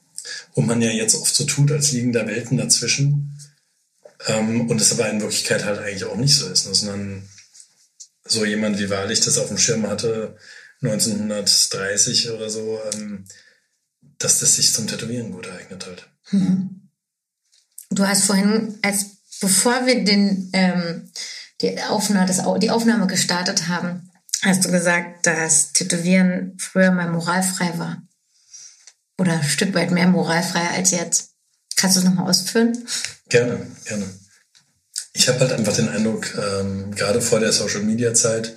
Und 0.53 0.67
man 0.67 0.83
ja 0.83 0.91
jetzt 0.91 1.15
oft 1.15 1.35
so 1.35 1.45
tut, 1.45 1.73
als 1.73 1.93
liegen 1.93 2.13
da 2.13 2.27
Welten 2.27 2.59
dazwischen. 2.59 3.37
Ähm, 4.27 4.69
und 4.69 4.81
es 4.81 4.93
aber 4.93 5.09
in 5.11 5.21
Wirklichkeit 5.21 5.65
halt 5.65 5.79
eigentlich 5.79 6.05
auch 6.05 6.17
nicht 6.17 6.37
so 6.37 6.49
ist, 6.49 6.67
ne? 6.67 6.75
sondern 6.75 7.23
so 8.31 8.45
jemand 8.45 8.79
wie 8.79 8.91
Wahrlich 8.91 9.21
das 9.21 9.39
auf 9.39 9.49
dem 9.49 9.59
Schirm 9.59 9.87
hatte, 9.89 10.37
1930 10.83 12.31
oder 12.31 12.49
so, 12.49 12.81
ähm, 12.93 13.25
dass 14.19 14.41
das 14.41 14.57
sich 14.57 14.73
zum 14.73 14.87
Tätowieren 14.87 15.33
gut 15.33 15.49
eignet 15.49 15.87
halt. 15.87 16.09
Mhm. 16.31 16.89
Du 17.91 18.07
hast 18.07 18.25
vorhin, 18.25 18.79
als 18.83 19.07
bevor 19.41 19.87
wir 19.87 20.05
den, 20.05 20.51
ähm, 20.53 21.11
die, 21.61 21.81
Aufnahme, 21.83 22.27
das, 22.27 22.43
die 22.61 22.71
Aufnahme 22.71 23.07
gestartet 23.07 23.69
haben, 23.69 24.11
hast 24.43 24.65
du 24.65 24.71
gesagt, 24.71 25.27
dass 25.27 25.73
Tätowieren 25.73 26.57
früher 26.59 26.93
mal 26.93 27.11
moralfrei 27.11 27.79
war. 27.79 28.03
Oder 29.19 29.35
ein 29.35 29.45
Stück 29.45 29.75
weit 29.75 29.91
mehr 29.91 30.07
moralfrei 30.07 30.67
als 30.71 30.93
jetzt. 30.93 31.33
Kannst 31.77 31.97
du 31.97 32.01
es 32.01 32.07
nochmal 32.07 32.31
ausführen? 32.31 32.87
Gerne, 33.29 33.67
gerne. 33.85 34.07
Ich 35.13 35.29
habe 35.29 35.41
halt 35.41 35.53
einfach 35.53 35.75
den 35.75 35.89
Eindruck, 35.89 36.35
ähm, 36.37 36.95
gerade 36.95 37.21
vor 37.21 37.41
der 37.41 37.53
Social-Media-Zeit, 37.53 38.55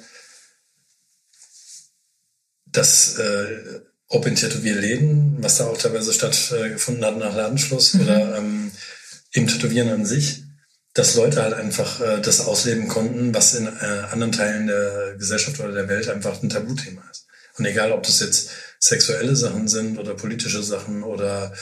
dass 2.66 3.18
äh, 3.18 3.82
ob 4.08 4.26
in 4.28 4.36
Tätowierläden, 4.36 5.38
was 5.40 5.58
da 5.58 5.66
auch 5.66 5.78
teilweise 5.78 6.14
stattgefunden 6.14 7.04
hat 7.04 7.18
nach 7.18 7.36
Ladenschluss 7.36 7.96
mhm. 7.96 8.02
oder 8.02 8.38
ähm, 8.38 8.72
im 9.32 9.48
Tätowieren 9.48 9.90
an 9.90 10.06
sich, 10.06 10.44
dass 10.94 11.16
Leute 11.16 11.42
halt 11.42 11.56
einfach 11.56 12.00
äh, 12.02 12.22
das 12.22 12.42
ausleben 12.42 12.88
konnten, 12.88 13.34
was 13.34 13.56
in 13.56 13.66
äh, 13.66 14.04
anderen 14.12 14.32
Teilen 14.32 14.68
der 14.68 15.16
Gesellschaft 15.18 15.60
oder 15.60 15.72
der 15.72 15.90
Welt 15.90 16.08
einfach 16.10 16.42
ein 16.42 16.50
Tabuthema 16.50 17.02
ist. 17.12 17.26
Und 17.58 17.66
egal, 17.66 17.92
ob 17.92 18.04
das 18.04 18.20
jetzt 18.20 18.50
sexuelle 18.80 19.36
Sachen 19.36 19.68
sind 19.68 19.98
oder 19.98 20.14
politische 20.14 20.62
Sachen 20.62 21.04
oder 21.04 21.54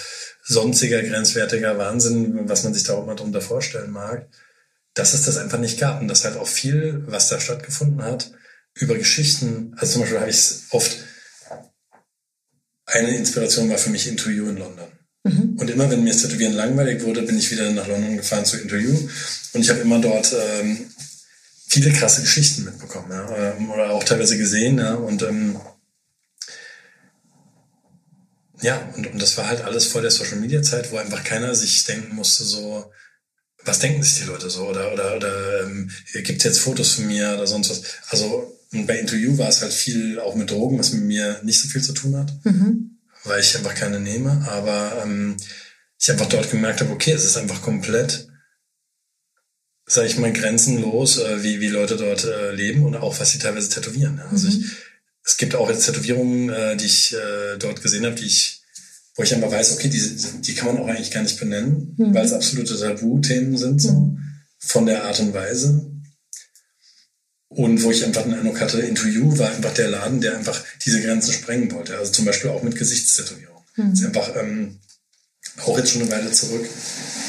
sonstiger 0.43 1.01
grenzwertiger 1.03 1.77
Wahnsinn, 1.77 2.49
was 2.49 2.63
man 2.63 2.73
sich 2.73 2.83
da 2.83 2.93
auch 2.93 3.05
mal 3.05 3.15
drunter 3.15 3.41
vorstellen 3.41 3.91
mag, 3.91 4.27
dass 4.93 5.13
es 5.13 5.23
das 5.23 5.37
einfach 5.37 5.59
nicht 5.59 5.79
gab 5.79 6.01
und 6.01 6.07
dass 6.07 6.25
halt 6.25 6.37
auch 6.37 6.47
viel, 6.47 7.03
was 7.07 7.29
da 7.29 7.39
stattgefunden 7.39 8.03
hat, 8.03 8.31
über 8.75 8.97
Geschichten, 8.97 9.73
also 9.77 9.93
zum 9.93 10.01
Beispiel 10.01 10.19
habe 10.19 10.29
ich 10.29 10.37
es 10.37 10.63
oft, 10.71 10.97
eine 12.85 13.15
Inspiration 13.15 13.69
war 13.69 13.77
für 13.77 13.89
mich 13.89 14.05
You 14.05 14.49
in 14.49 14.57
London. 14.57 14.87
Mhm. 15.23 15.55
Und 15.57 15.69
immer, 15.69 15.89
wenn 15.89 16.03
mir 16.03 16.11
das 16.11 16.23
Tätowieren 16.23 16.53
langweilig 16.53 17.03
wurde, 17.03 17.21
bin 17.21 17.37
ich 17.37 17.51
wieder 17.51 17.69
nach 17.71 17.87
London 17.87 18.17
gefahren 18.17 18.45
zu 18.45 18.57
You 18.57 19.09
und 19.53 19.61
ich 19.61 19.69
habe 19.69 19.79
immer 19.79 19.99
dort 19.99 20.33
ähm, 20.33 20.89
viele 21.67 21.91
krasse 21.91 22.21
Geschichten 22.21 22.65
mitbekommen 22.65 23.11
ja, 23.11 23.53
ähm, 23.53 23.69
oder 23.69 23.91
auch 23.91 24.03
teilweise 24.03 24.37
gesehen 24.37 24.79
ja, 24.79 24.95
und 24.95 25.21
ähm, 25.21 25.59
ja, 28.61 28.91
und, 28.95 29.07
und 29.07 29.21
das 29.21 29.37
war 29.37 29.47
halt 29.47 29.61
alles 29.61 29.85
vor 29.85 30.01
der 30.01 30.11
Social 30.11 30.37
Media 30.37 30.61
Zeit, 30.61 30.91
wo 30.91 30.97
einfach 30.97 31.23
keiner 31.23 31.55
sich 31.55 31.83
denken 31.85 32.15
musste, 32.15 32.43
so, 32.43 32.91
was 33.65 33.79
denken 33.79 34.03
sich 34.03 34.19
die 34.23 34.27
Leute 34.27 34.49
so? 34.49 34.67
Oder, 34.67 34.91
oder, 34.91 35.15
oder 35.15 35.63
ähm, 35.63 35.91
gibt 36.13 36.43
jetzt 36.43 36.59
Fotos 36.59 36.93
von 36.93 37.07
mir 37.07 37.33
oder 37.33 37.47
sonst 37.47 37.69
was? 37.69 37.81
Also 38.09 38.57
bei 38.71 38.99
Interview 38.99 39.37
war 39.37 39.49
es 39.49 39.61
halt 39.61 39.73
viel 39.73 40.19
auch 40.19 40.35
mit 40.35 40.49
Drogen, 40.49 40.79
was 40.79 40.93
mit 40.93 41.03
mir 41.03 41.39
nicht 41.43 41.59
so 41.59 41.67
viel 41.67 41.81
zu 41.81 41.93
tun 41.93 42.17
hat, 42.17 42.33
mhm. 42.45 42.97
weil 43.25 43.41
ich 43.41 43.55
einfach 43.55 43.75
keine 43.75 43.99
nehme. 43.99 44.45
Aber 44.49 45.03
ähm, 45.03 45.35
ich 45.99 46.09
einfach 46.09 46.29
dort 46.29 46.49
gemerkt 46.49 46.81
habe, 46.81 46.91
okay, 46.91 47.11
es 47.11 47.25
ist 47.25 47.37
einfach 47.37 47.61
komplett, 47.61 48.29
sage 49.85 50.07
ich 50.07 50.17
mal, 50.17 50.31
grenzenlos, 50.31 51.19
äh, 51.19 51.43
wie, 51.43 51.59
wie 51.59 51.67
Leute 51.67 51.97
dort 51.97 52.23
äh, 52.23 52.51
leben 52.53 52.85
und 52.85 52.95
auch 52.95 53.19
was 53.19 53.31
sie 53.31 53.39
teilweise 53.39 53.69
tätowieren. 53.69 54.17
Ja. 54.17 54.29
Also 54.31 54.47
mhm. 54.47 54.53
ich, 54.53 54.71
es 55.23 55.37
gibt 55.37 55.53
auch 55.53 55.69
jetzt 55.69 55.85
Tätowierungen, 55.85 56.49
äh, 56.49 56.77
die 56.77 56.85
ich 56.85 57.13
äh, 57.13 57.57
dort 57.59 57.81
gesehen 57.81 58.05
habe, 58.05 58.15
die 58.15 58.25
ich 58.25 58.60
wo 59.21 59.23
ich 59.23 59.35
einfach 59.35 59.51
weiß, 59.51 59.73
okay, 59.73 59.87
die, 59.87 60.41
die 60.41 60.55
kann 60.55 60.73
man 60.73 60.79
auch 60.79 60.87
eigentlich 60.87 61.11
gar 61.11 61.21
nicht 61.21 61.39
benennen, 61.39 61.93
mhm. 61.95 62.11
weil 62.11 62.25
es 62.25 62.33
absolute 62.33 62.75
Tabuthemen 62.75 63.55
sind, 63.55 63.79
so, 63.79 63.91
mhm. 63.91 64.19
von 64.57 64.87
der 64.87 65.03
Art 65.03 65.19
und 65.19 65.31
Weise. 65.35 65.91
Und 67.47 67.83
wo 67.83 67.91
ich 67.91 68.03
einfach 68.03 68.23
den 68.23 68.33
Eindruck 68.33 68.59
hatte, 68.59 68.79
Into 68.79 69.05
You 69.07 69.37
war 69.37 69.51
einfach 69.51 69.75
der 69.75 69.89
Laden, 69.89 70.21
der 70.21 70.35
einfach 70.35 70.59
diese 70.83 71.03
Grenzen 71.03 71.33
sprengen 71.33 71.71
wollte. 71.71 71.99
Also 71.99 72.13
zum 72.13 72.25
Beispiel 72.25 72.49
auch 72.49 72.63
mit 72.63 72.75
Gesichtstätowierung. 72.75 73.63
Mhm. 73.75 73.89
Das 73.91 73.99
ist 73.99 74.05
einfach, 74.07 74.35
ähm, 74.37 74.79
auch 75.65 75.77
jetzt 75.77 75.91
schon 75.91 76.01
eine 76.01 76.11
Weile 76.11 76.31
zurück, 76.31 76.67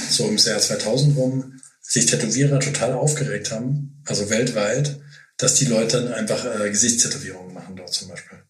so 0.08 0.26
im 0.28 0.38
Jahr 0.38 0.60
2000 0.60 1.14
rum, 1.18 1.60
sich 1.82 2.06
Tätowierer 2.06 2.58
total 2.60 2.94
aufgeregt 2.94 3.50
haben, 3.50 4.02
also 4.06 4.30
weltweit, 4.30 4.98
dass 5.36 5.56
die 5.56 5.66
Leute 5.66 6.04
dann 6.04 6.14
einfach 6.14 6.42
äh, 6.58 6.70
Gesichtstätowierungen 6.70 7.52
machen 7.52 7.76
dort 7.76 7.92
zum 7.92 8.08
Beispiel 8.08 8.41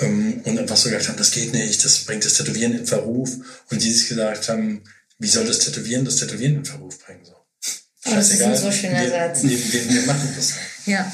und 0.00 0.58
einfach 0.58 0.76
so 0.76 0.90
gesagt 0.90 1.08
haben, 1.08 1.16
das 1.16 1.30
geht 1.30 1.52
nicht, 1.52 1.84
das 1.84 2.00
bringt 2.00 2.24
das 2.24 2.34
Tätowieren 2.34 2.78
in 2.78 2.86
Verruf. 2.86 3.30
Und 3.70 3.82
die 3.82 3.90
sich 3.90 4.08
gesagt 4.08 4.48
haben, 4.48 4.82
wie 5.18 5.28
soll 5.28 5.46
das 5.46 5.60
Tätowieren 5.60 6.04
das 6.04 6.16
Tätowieren 6.16 6.56
in 6.56 6.64
Verruf 6.64 6.98
bringen? 7.04 7.24
So. 7.24 7.32
Oh, 8.06 8.14
das 8.14 8.30
ist 8.30 8.42
ein 8.42 8.56
so 8.56 8.70
schöner 8.70 9.02
wir, 9.02 9.10
Satz. 9.10 9.42
Wir, 9.42 9.72
wir, 9.72 9.88
wir 9.90 10.02
machen 10.02 10.28
das. 10.36 10.52
Halt. 10.52 10.62
Ja. 10.86 11.12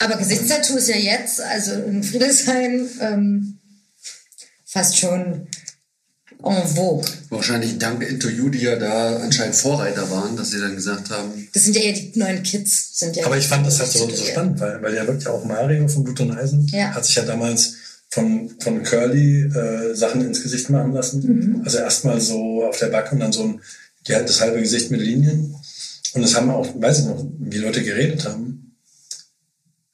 Aber 0.00 0.16
Gesichtstattoo 0.16 0.76
ist 0.76 0.88
ja 0.88 0.96
jetzt, 0.96 1.40
also 1.40 1.72
in 1.72 2.02
Friedrichshain, 2.02 2.88
ähm, 3.00 3.58
fast 4.64 4.98
schon 4.98 5.46
en 6.44 6.68
vogue. 6.68 7.04
Wahrscheinlich 7.30 7.78
dank 7.78 8.02
Interview, 8.02 8.48
die 8.48 8.58
ja 8.58 8.76
da 8.76 9.16
anscheinend 9.18 9.54
Vorreiter 9.54 10.10
waren, 10.10 10.36
dass 10.36 10.50
sie 10.50 10.60
dann 10.60 10.74
gesagt 10.74 11.10
haben. 11.10 11.48
Das 11.52 11.64
sind 11.64 11.76
ja 11.76 11.82
eher 11.82 11.92
die 11.92 12.12
neuen 12.16 12.42
Kids. 12.42 12.98
Sind 12.98 13.16
ja 13.16 13.26
Aber 13.26 13.38
ich 13.38 13.46
fand 13.46 13.66
das 13.66 13.78
halt 13.78 13.92
so, 13.92 14.10
so 14.10 14.24
spannend, 14.24 14.58
weil, 14.60 14.82
weil 14.82 14.94
ja 14.94 15.06
wirklich 15.06 15.28
auch 15.28 15.44
Mario 15.44 15.86
von 15.86 16.02
Blut 16.02 16.20
und 16.20 16.32
Eisen 16.32 16.66
ja. 16.72 16.92
hat 16.94 17.04
sich 17.04 17.14
ja 17.14 17.22
damals 17.22 17.74
von, 18.12 18.50
von 18.60 18.82
Curly 18.82 19.44
äh, 19.44 19.94
Sachen 19.94 20.20
ins 20.20 20.42
Gesicht 20.42 20.68
machen 20.68 20.92
lassen. 20.92 21.22
Mhm. 21.22 21.62
Also 21.64 21.78
erstmal 21.78 22.20
so 22.20 22.62
auf 22.62 22.78
der 22.78 22.88
Backe 22.88 23.14
und 23.14 23.20
dann 23.20 23.32
so 23.32 23.42
ein, 23.42 23.60
die 24.06 24.14
hat 24.14 24.28
das 24.28 24.42
halbe 24.42 24.60
Gesicht 24.60 24.90
mit 24.90 25.00
Linien. 25.00 25.56
Und 26.12 26.20
das 26.20 26.34
haben 26.34 26.50
auch, 26.50 26.78
weiß 26.78 27.00
ich 27.00 27.04
noch, 27.06 27.26
wie 27.38 27.56
Leute 27.56 27.82
geredet 27.82 28.26
haben, 28.26 28.76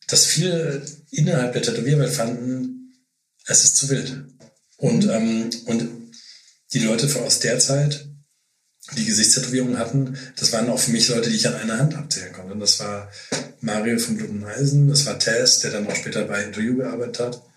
dass 0.08 0.26
viele 0.26 0.82
innerhalb 1.12 1.52
der 1.52 1.62
Tätowierwelt 1.62 2.10
fanden, 2.10 2.92
es 3.46 3.62
ist 3.62 3.76
zu 3.76 3.88
wild. 3.88 4.24
Und, 4.78 5.04
mhm. 5.04 5.10
ähm, 5.10 5.50
und 5.66 5.88
die 6.72 6.80
Leute 6.80 7.08
von 7.08 7.22
aus 7.22 7.38
der 7.38 7.60
Zeit, 7.60 8.08
die 8.96 9.04
Gesichtstätowierungen 9.04 9.78
hatten, 9.78 10.18
das 10.36 10.52
waren 10.52 10.68
auch 10.70 10.80
für 10.80 10.90
mich 10.90 11.08
Leute, 11.08 11.30
die 11.30 11.36
ich 11.36 11.46
an 11.46 11.54
einer 11.54 11.78
Hand 11.78 11.94
abzählen 11.94 12.32
konnte. 12.32 12.54
Und 12.54 12.60
das 12.60 12.80
war 12.80 13.12
Mario 13.60 13.96
von 14.00 14.16
Blut 14.16 14.30
und 14.30 14.44
Eisen, 14.44 14.88
das 14.88 15.06
war 15.06 15.20
Tess, 15.20 15.60
der 15.60 15.70
dann 15.70 15.86
auch 15.86 15.94
später 15.94 16.24
bei 16.24 16.42
Interview 16.42 16.78
gearbeitet 16.78 17.20
hat. 17.20 17.47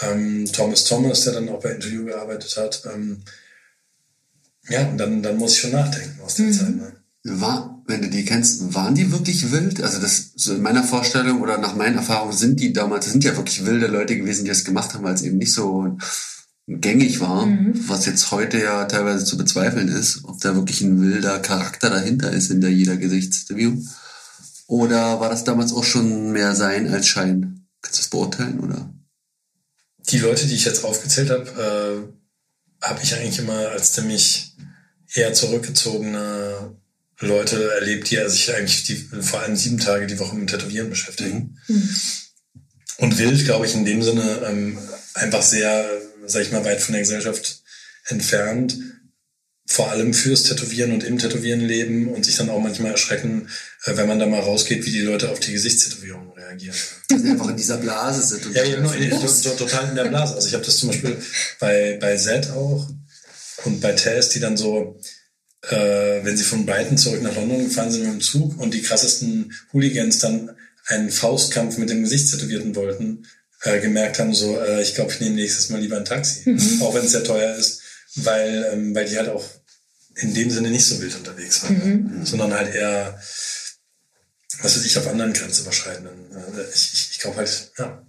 Ähm, 0.00 0.46
Thomas 0.52 0.84
Thomas, 0.84 1.22
der 1.22 1.34
dann 1.34 1.48
auch 1.48 1.60
bei 1.60 1.70
Interview 1.70 2.04
gearbeitet 2.04 2.56
hat. 2.56 2.82
Ähm, 2.92 3.22
ja, 4.68 4.88
und 4.88 4.98
dann, 4.98 5.22
dann 5.22 5.36
muss 5.36 5.52
ich 5.52 5.60
schon 5.60 5.72
nachdenken 5.72 6.20
aus 6.22 6.36
der 6.36 6.46
mhm. 6.46 6.52
Zeit. 6.52 6.76
Ne? 6.76 6.92
War, 7.24 7.82
wenn 7.86 8.02
du 8.02 8.08
die 8.08 8.24
kennst, 8.24 8.74
waren 8.74 8.94
die 8.94 9.10
wirklich 9.12 9.50
wild? 9.50 9.82
Also 9.82 10.00
das 10.00 10.32
so 10.36 10.54
in 10.54 10.62
meiner 10.62 10.84
Vorstellung 10.84 11.40
oder 11.40 11.58
nach 11.58 11.74
meinen 11.74 11.96
Erfahrungen 11.96 12.36
sind 12.36 12.60
die 12.60 12.72
damals, 12.72 13.06
sind 13.06 13.24
ja 13.24 13.36
wirklich 13.36 13.64
wilde 13.64 13.86
Leute 13.86 14.16
gewesen, 14.16 14.44
die 14.44 14.50
das 14.50 14.64
gemacht 14.64 14.94
haben, 14.94 15.04
weil 15.04 15.14
es 15.14 15.22
eben 15.22 15.38
nicht 15.38 15.52
so 15.52 15.96
gängig 16.66 17.20
war, 17.20 17.46
mhm. 17.46 17.74
was 17.88 18.06
jetzt 18.06 18.30
heute 18.30 18.58
ja 18.58 18.84
teilweise 18.86 19.24
zu 19.24 19.36
bezweifeln 19.36 19.88
ist, 19.88 20.24
ob 20.24 20.40
da 20.40 20.54
wirklich 20.54 20.80
ein 20.80 21.00
wilder 21.00 21.38
Charakter 21.40 21.90
dahinter 21.90 22.30
ist 22.30 22.50
in 22.50 22.60
der 22.60 22.72
jeder 22.72 22.96
Gesichtsreview. 22.96 23.82
Oder 24.66 25.20
war 25.20 25.28
das 25.28 25.44
damals 25.44 25.72
auch 25.72 25.84
schon 25.84 26.32
mehr 26.32 26.54
Sein 26.54 26.90
als 26.90 27.06
Schein? 27.06 27.66
Kannst 27.82 27.98
du 27.98 28.02
das 28.02 28.10
beurteilen, 28.10 28.60
oder? 28.60 28.88
Die 30.14 30.20
Leute, 30.20 30.46
die 30.46 30.54
ich 30.54 30.64
jetzt 30.64 30.84
aufgezählt 30.84 31.30
habe, 31.30 32.06
äh, 32.80 32.86
habe 32.86 33.02
ich 33.02 33.14
eigentlich 33.14 33.40
immer 33.40 33.70
als 33.70 33.92
ziemlich 33.94 34.52
eher 35.12 35.34
zurückgezogene 35.34 36.76
Leute 37.18 37.72
erlebt, 37.72 38.10
die 38.10 38.28
sich 38.28 38.54
eigentlich 38.54 38.84
die, 38.84 38.96
vor 38.96 39.40
allem 39.40 39.56
sieben 39.56 39.78
Tage 39.78 40.06
die 40.06 40.18
Woche 40.20 40.36
mit 40.36 40.50
Tätowieren 40.50 40.88
beschäftigen. 40.88 41.58
Mhm. 41.66 41.96
Und 42.98 43.18
wild, 43.18 43.44
glaube 43.44 43.66
ich, 43.66 43.74
in 43.74 43.84
dem 43.84 44.04
Sinne 44.04 44.42
ähm, 44.46 44.78
einfach 45.14 45.42
sehr, 45.42 45.84
sag 46.26 46.42
ich 46.42 46.52
mal, 46.52 46.64
weit 46.64 46.80
von 46.80 46.92
der 46.92 47.02
Gesellschaft 47.02 47.62
entfernt, 48.06 48.76
vor 49.66 49.90
allem 49.90 50.12
fürs 50.12 50.42
Tätowieren 50.42 50.92
und 50.92 51.04
im 51.04 51.18
Tätowieren 51.18 51.60
leben 51.60 52.08
und 52.08 52.24
sich 52.24 52.36
dann 52.36 52.50
auch 52.50 52.60
manchmal 52.60 52.92
erschrecken, 52.92 53.48
äh, 53.84 53.96
wenn 53.96 54.06
man 54.06 54.18
da 54.18 54.26
mal 54.26 54.40
rausgeht, 54.40 54.84
wie 54.84 54.90
die 54.90 55.00
Leute 55.00 55.30
auf 55.30 55.40
die 55.40 55.52
Gesichtstätowierung 55.52 56.32
reagieren. 56.34 56.76
Sie 57.08 57.30
einfach 57.30 57.48
in 57.48 57.56
dieser 57.56 57.78
Blase 57.78 58.22
sind. 58.22 58.46
Und 58.46 58.54
ja, 58.54 58.64
ja 58.64 58.80
no, 58.80 59.26
so, 59.26 59.50
total 59.50 59.88
in 59.88 59.94
der 59.94 60.04
Blase. 60.04 60.34
Also 60.34 60.48
ich 60.48 60.54
habe 60.54 60.64
das 60.64 60.76
zum 60.76 60.90
Beispiel 60.90 61.16
bei, 61.60 61.98
bei 62.00 62.16
Z 62.16 62.50
auch 62.50 62.88
und 63.64 63.80
bei 63.80 63.92
Tess, 63.92 64.28
die 64.30 64.40
dann 64.40 64.58
so, 64.58 65.00
äh, 65.62 66.20
wenn 66.22 66.36
sie 66.36 66.44
von 66.44 66.66
Brighton 66.66 66.98
zurück 66.98 67.22
nach 67.22 67.34
London 67.34 67.64
gefahren 67.64 67.90
sind 67.90 68.02
mit 68.02 68.12
dem 68.12 68.20
Zug 68.20 68.60
und 68.60 68.74
die 68.74 68.82
krassesten 68.82 69.52
Hooligans 69.72 70.18
dann 70.18 70.50
einen 70.86 71.10
Faustkampf 71.10 71.78
mit 71.78 71.88
dem 71.88 72.02
Gesichtstätowierten 72.02 72.76
wollten, 72.76 73.26
äh, 73.62 73.80
gemerkt 73.80 74.18
haben, 74.18 74.34
so, 74.34 74.60
äh, 74.60 74.82
ich 74.82 74.94
glaube, 74.94 75.10
ich 75.12 75.20
nehme 75.20 75.36
nächstes 75.36 75.70
Mal 75.70 75.80
lieber 75.80 75.96
ein 75.96 76.04
Taxi, 76.04 76.50
mhm. 76.50 76.82
auch 76.82 76.94
wenn 76.94 77.06
es 77.06 77.12
sehr 77.12 77.24
teuer 77.24 77.56
ist 77.56 77.80
weil, 78.16 78.70
ähm, 78.72 78.94
weil 78.94 79.06
die 79.06 79.16
halt 79.16 79.28
auch 79.28 79.44
in 80.16 80.34
dem 80.34 80.50
Sinne 80.50 80.70
nicht 80.70 80.86
so 80.86 81.00
wild 81.00 81.14
unterwegs 81.16 81.62
waren, 81.62 81.76
mhm. 81.76 82.18
ne? 82.18 82.26
sondern 82.26 82.54
halt 82.54 82.74
eher, 82.74 83.18
was 84.62 84.76
weiß 84.76 84.84
ich, 84.84 84.96
auf 84.96 85.08
anderen 85.08 85.32
grenzüberschreitenden. 85.32 86.32
Äh, 86.32 86.62
ich, 86.72 86.92
ich, 86.92 87.10
ich 87.12 87.18
glaube 87.18 87.38
halt, 87.38 87.72
ja. 87.78 88.06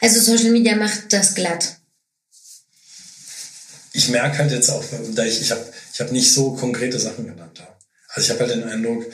Also 0.00 0.20
Social 0.20 0.50
Media 0.50 0.76
macht 0.76 1.12
das 1.12 1.34
glatt. 1.34 1.76
Ich 3.92 4.08
merke 4.08 4.38
halt 4.38 4.52
jetzt 4.52 4.68
auch, 4.68 4.84
da 5.14 5.24
ich, 5.24 5.40
ich 5.40 5.50
habe 5.50 5.64
ich 5.92 6.00
hab 6.00 6.12
nicht 6.12 6.32
so 6.32 6.52
konkrete 6.52 7.00
Sachen 7.00 7.26
genannt. 7.26 7.66
Also 8.08 8.26
ich 8.26 8.30
habe 8.30 8.40
halt 8.40 8.62
den 8.62 8.68
Eindruck, 8.68 9.06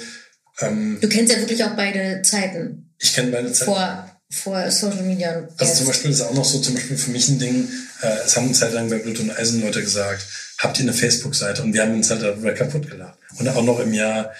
ähm, 0.61 0.99
du 1.01 1.09
kennst 1.09 1.33
ja 1.33 1.39
wirklich 1.39 1.63
auch 1.65 1.77
beide 1.77 2.23
Zeiten. 2.23 2.93
Ich 2.99 3.15
kenne 3.15 3.31
beide 3.31 3.53
Zeiten. 3.53 3.71
Vor 3.71 4.12
vor 4.33 4.71
Social 4.71 5.03
Media. 5.03 5.47
Also 5.59 5.75
zum 5.75 5.87
Beispiel 5.87 6.11
ist 6.11 6.23
auch 6.23 6.35
noch 6.35 6.45
so, 6.45 6.59
zum 6.59 6.75
Beispiel 6.75 6.97
für 6.97 7.11
mich 7.11 7.29
ein 7.29 7.39
Ding, 7.39 7.69
äh, 8.01 8.25
es 8.25 8.37
haben 8.37 8.47
eine 8.47 8.55
Zeit 8.55 8.73
lang 8.73 8.89
bei 8.89 8.99
Blut 8.99 9.21
und 9.21 9.31
Eisen 9.31 9.61
Leute 9.61 9.83
gesagt, 9.83 10.27
habt 10.59 10.79
ihr 10.79 10.85
eine 10.85 10.95
Facebook-Seite? 10.95 11.63
Und 11.63 11.75
wir 11.75 11.83
haben 11.83 11.95
uns 11.95 12.11
halt 12.11 12.23
darüber 12.23 12.53
kaputt 12.53 12.91
gelacht. 12.91 13.19
Und 13.39 13.49
auch 13.49 13.63
noch 13.63 13.81
im 13.81 13.93
Jahr, 13.93 14.33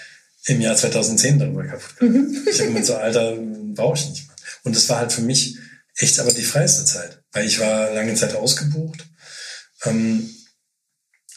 im 0.45 0.61
Jahr 0.61 0.75
2010 0.75 1.39
darüber 1.39 1.63
kaputt 1.65 1.97
gelacht. 1.97 2.15
Mhm. 2.15 2.47
Ich 2.49 2.59
habe 2.59 2.71
mir 2.71 2.83
so, 2.83 2.95
Alter, 2.95 3.37
brauche 3.37 3.97
ich 3.97 4.09
nicht 4.09 4.27
mehr. 4.27 4.35
Und 4.63 4.75
das 4.75 4.89
war 4.89 4.97
halt 4.97 5.13
für 5.13 5.21
mich 5.21 5.57
echt 5.97 6.19
aber 6.19 6.31
die 6.31 6.43
freiste 6.43 6.85
Zeit, 6.85 7.21
weil 7.31 7.45
ich 7.45 7.59
war 7.59 7.93
lange 7.93 8.15
Zeit 8.15 8.35
ausgebucht, 8.35 9.05
ähm, 9.85 10.29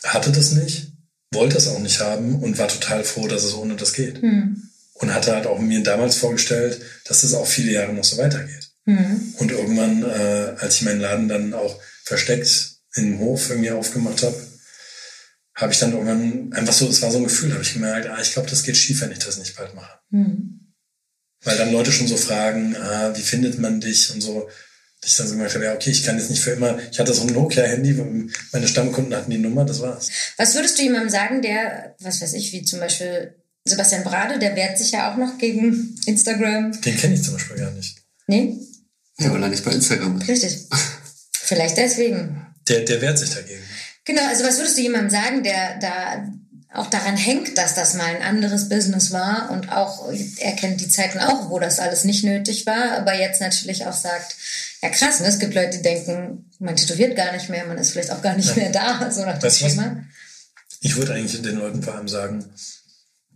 hatte 0.03 0.33
das 0.33 0.53
nicht, 0.53 0.93
wollte 1.33 1.59
es 1.59 1.69
auch 1.69 1.81
nicht 1.81 2.01
haben 2.01 2.43
und 2.43 2.59
war 2.59 2.69
total 2.69 3.05
froh, 3.05 3.29
dass 3.29 3.45
es 3.45 3.55
ohne 3.55 3.77
das 3.77 3.93
geht. 3.93 4.23
Mhm. 4.23 4.66
Und 4.99 5.13
hatte 5.13 5.35
halt 5.35 5.47
auch 5.47 5.59
mir 5.59 5.83
damals 5.83 6.17
vorgestellt, 6.17 6.81
dass 7.05 7.21
das 7.21 7.35
auch 7.35 7.47
viele 7.47 7.73
Jahre 7.73 7.93
noch 7.93 8.05
so 8.05 8.17
weitergeht. 8.17 8.71
Mhm. 8.87 9.35
Und 9.39 9.51
irgendwann, 9.51 10.03
äh, 10.03 10.55
als 10.59 10.77
ich 10.77 10.83
meinen 10.83 11.01
Laden 11.01 11.29
dann 11.29 11.53
auch 11.53 11.81
versteckt 12.05 12.77
im 12.95 13.19
Hof 13.19 13.51
irgendwie 13.51 13.73
aufgemacht 13.73 14.23
habe, 14.23 14.37
habe 15.55 15.73
ich 15.73 15.79
dann 15.79 15.93
irgendwann 15.93 16.53
einfach 16.53 16.73
so, 16.73 16.89
es 16.89 17.03
war 17.03 17.11
so 17.11 17.19
ein 17.19 17.25
Gefühl, 17.25 17.53
habe 17.53 17.63
ich 17.63 17.73
gemerkt, 17.73 18.09
ah, 18.09 18.21
ich 18.21 18.33
glaube, 18.33 18.49
das 18.49 18.63
geht 18.63 18.77
schief, 18.77 19.01
wenn 19.01 19.11
ich 19.11 19.19
das 19.19 19.39
nicht 19.39 19.57
bald 19.57 19.75
mache. 19.75 19.99
Mhm. 20.11 20.73
Weil 21.43 21.57
dann 21.57 21.73
Leute 21.73 21.93
schon 21.93 22.07
so 22.07 22.17
fragen, 22.17 22.77
ah, 22.77 23.13
wie 23.15 23.23
findet 23.23 23.59
man 23.59 23.81
dich 23.81 24.13
und 24.15 24.21
so. 24.21 24.49
Ich 25.05 25.17
dann 25.17 25.27
so 25.27 25.35
gemerkt 25.35 25.55
habe, 25.55 25.67
ja, 25.67 25.75
okay, 25.75 25.91
ich 25.91 26.05
kann 26.05 26.19
jetzt 26.19 26.31
nicht 26.31 26.43
für 26.43 26.51
immer, 26.51 26.79
ich 26.91 26.99
hatte 26.99 27.15
so 27.15 27.23
ein 27.23 27.33
Nokia-Handy, 27.33 27.93
meine 28.53 28.67
Stammkunden 28.67 29.15
hatten 29.15 29.31
die 29.31 29.39
Nummer, 29.39 29.65
das 29.65 29.81
war's. 29.81 30.09
Was 30.37 30.55
würdest 30.55 30.79
du 30.79 30.83
jemandem 30.83 31.11
sagen, 31.11 31.43
der, 31.43 31.95
was 32.01 32.21
weiß 32.21 32.33
ich, 32.33 32.53
wie 32.53 32.65
zum 32.65 32.81
Beispiel 32.81 33.35
Sebastian 33.67 34.05
Brade, 34.05 34.39
der 34.39 34.57
wehrt 34.57 34.79
sich 34.79 34.93
ja 34.93 35.13
auch 35.13 35.17
noch 35.17 35.39
gegen 35.39 35.99
Instagram. 36.07 36.81
Den 36.81 36.97
kenne 36.97 37.15
ich 37.15 37.23
zum 37.23 37.35
Beispiel 37.35 37.57
gar 37.57 37.71
nicht. 37.73 37.97
Nee? 38.27 38.57
Ja, 39.19 39.33
weil 39.33 39.43
er 39.43 39.49
nicht 39.49 39.65
bei 39.65 39.73
Instagram 39.73 40.21
ist. 40.21 40.29
Richtig. 40.29 40.67
Vielleicht 41.33 41.77
deswegen. 41.77 42.47
Der, 42.69 42.81
der 42.81 43.01
wehrt 43.01 43.19
sich 43.19 43.31
dagegen. 43.31 43.63
Genau, 44.05 44.27
also 44.27 44.45
was 44.45 44.59
würdest 44.59 44.79
du 44.79 44.83
jemandem 44.83 45.11
sagen, 45.11 45.43
der 45.43 45.79
da 45.79 46.29
auch 46.73 46.87
daran 46.89 47.17
hängt, 47.17 47.57
dass 47.59 47.75
das 47.75 47.95
mal 47.95 48.05
ein 48.05 48.23
anderes 48.23 48.69
Business 48.69 49.13
war 49.13 49.51
und 49.51 49.73
auch, 49.73 50.13
er 50.39 50.53
kennt 50.53 50.81
die 50.81 50.89
Zeiten 50.89 51.19
auch, 51.19 51.51
wo 51.51 51.59
das 51.59 51.79
alles 51.79 52.05
nicht 52.05 52.25
nötig 52.25 52.67
war, 52.67 52.93
aber 52.99 53.15
jetzt 53.15 53.41
natürlich 53.41 53.87
auch 53.87 53.95
sagt, 53.95 54.37
ja 54.83 54.91
krass, 54.91 55.21
ne? 55.21 55.27
es 55.27 55.39
gibt 55.39 55.55
Leute, 55.55 55.79
die 55.79 55.83
denken, 55.83 56.51
man 56.59 56.77
tätowiert 56.77 57.17
gar 57.17 57.33
nicht 57.33 57.49
mehr, 57.49 57.65
man 57.67 57.79
ist 57.79 57.93
vielleicht 57.93 58.11
auch 58.11 58.23
gar 58.23 58.37
nicht 58.37 58.51
ja. 58.51 58.57
mehr 58.57 58.73
da, 58.73 59.11
so 59.11 59.25
nach 59.25 59.39
dem 59.39 59.51
Schema. 59.51 60.05
Ich 60.81 60.97
würde 60.97 61.15
eigentlich 61.15 61.41
den 61.41 61.57
Leuten 61.57 61.83
vor 61.83 61.95
allem 61.95 62.09
sagen, 62.09 62.45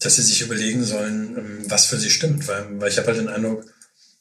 dass 0.01 0.17
sie 0.17 0.23
sich 0.23 0.43
überlegen 0.43 0.85
sollen, 0.85 1.37
ähm, 1.37 1.59
was 1.69 1.87
für 1.87 1.99
sie 1.99 2.11
stimmt, 2.11 2.49
weil, 2.49 2.67
weil 2.81 2.91
ich 2.91 2.99
habe 2.99 3.09
halt 3.09 3.19
den 3.19 3.29
Eindruck, 3.29 3.65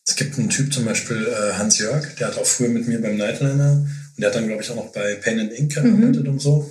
es 0.05 0.15
gibt 0.15 0.37
einen 0.37 0.49
Typ 0.49 0.73
zum 0.73 0.85
Beispiel, 0.85 1.27
äh, 1.27 1.53
Hans 1.53 1.77
Jörg, 1.79 2.15
der 2.15 2.27
hat 2.27 2.37
auch 2.37 2.45
früher 2.45 2.69
mit 2.69 2.87
mir 2.87 3.01
beim 3.01 3.17
Nightliner 3.17 3.73
und 3.73 4.21
der 4.21 4.29
hat 4.29 4.35
dann, 4.35 4.47
glaube 4.47 4.61
ich, 4.61 4.69
auch 4.69 4.75
noch 4.75 4.91
bei 4.91 5.15
Pain 5.15 5.39
and 5.39 5.53
Ink 5.53 5.73
gearbeitet 5.73 6.23
mhm. 6.23 6.29
und 6.29 6.41
so. 6.41 6.69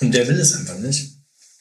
Und 0.00 0.14
der 0.14 0.28
will 0.28 0.38
es 0.38 0.54
einfach 0.54 0.78
nicht. 0.78 1.12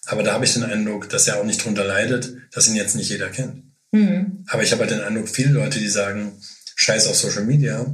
Aber 0.05 0.23
da 0.23 0.33
habe 0.33 0.45
ich 0.45 0.53
den 0.53 0.63
Eindruck, 0.63 1.09
dass 1.09 1.27
er 1.27 1.39
auch 1.39 1.43
nicht 1.43 1.63
drunter 1.63 1.83
leidet, 1.83 2.33
dass 2.51 2.67
ihn 2.67 2.75
jetzt 2.75 2.95
nicht 2.95 3.09
jeder 3.09 3.29
kennt. 3.29 3.63
Mhm. 3.91 4.45
Aber 4.47 4.63
ich 4.63 4.71
habe 4.71 4.81
halt 4.81 4.91
den 4.91 5.01
Eindruck, 5.01 5.27
viele 5.27 5.51
Leute, 5.51 5.79
die 5.79 5.89
sagen, 5.89 6.33
scheiß 6.75 7.07
auf 7.07 7.15
Social 7.15 7.43
Media, 7.43 7.85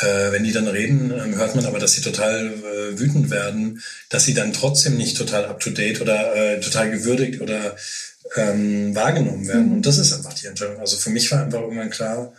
äh, 0.00 0.32
wenn 0.32 0.44
die 0.44 0.52
dann 0.52 0.68
reden, 0.68 1.10
äh, 1.10 1.36
hört 1.36 1.56
man 1.56 1.66
aber, 1.66 1.78
dass 1.78 1.92
sie 1.92 2.00
total 2.00 2.46
äh, 2.46 2.98
wütend 2.98 3.30
werden, 3.30 3.82
dass 4.08 4.24
sie 4.24 4.34
dann 4.34 4.52
trotzdem 4.52 4.96
nicht 4.96 5.16
total 5.16 5.46
up-to-date 5.46 6.00
oder 6.00 6.34
äh, 6.34 6.60
total 6.60 6.90
gewürdigt 6.90 7.40
oder 7.40 7.76
ähm, 8.36 8.94
wahrgenommen 8.94 9.48
werden. 9.48 9.66
Mhm. 9.66 9.72
Und 9.72 9.86
das 9.86 9.98
ist 9.98 10.12
einfach 10.12 10.34
die 10.34 10.46
Entscheidung. 10.46 10.78
Also 10.78 10.96
für 10.96 11.10
mich 11.10 11.30
war 11.30 11.42
einfach 11.42 11.60
irgendwann 11.60 11.90
klar, 11.90 12.32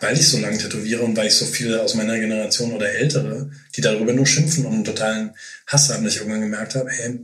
weil 0.00 0.18
ich 0.18 0.28
so 0.28 0.38
lange 0.38 0.58
tätowiere 0.58 1.02
und 1.02 1.16
weil 1.16 1.28
ich 1.28 1.36
so 1.36 1.46
viele 1.46 1.80
aus 1.80 1.94
meiner 1.94 2.18
Generation 2.18 2.72
oder 2.72 2.90
Ältere, 2.90 3.50
die 3.76 3.80
darüber 3.80 4.12
nur 4.12 4.26
schimpfen 4.26 4.66
und 4.66 4.74
einen 4.74 4.84
totalen 4.84 5.34
Hass 5.66 5.90
haben, 5.90 6.04
dass 6.04 6.14
ich 6.14 6.20
irgendwann 6.20 6.42
gemerkt 6.42 6.74
habe, 6.74 6.90
hey, 6.90 7.20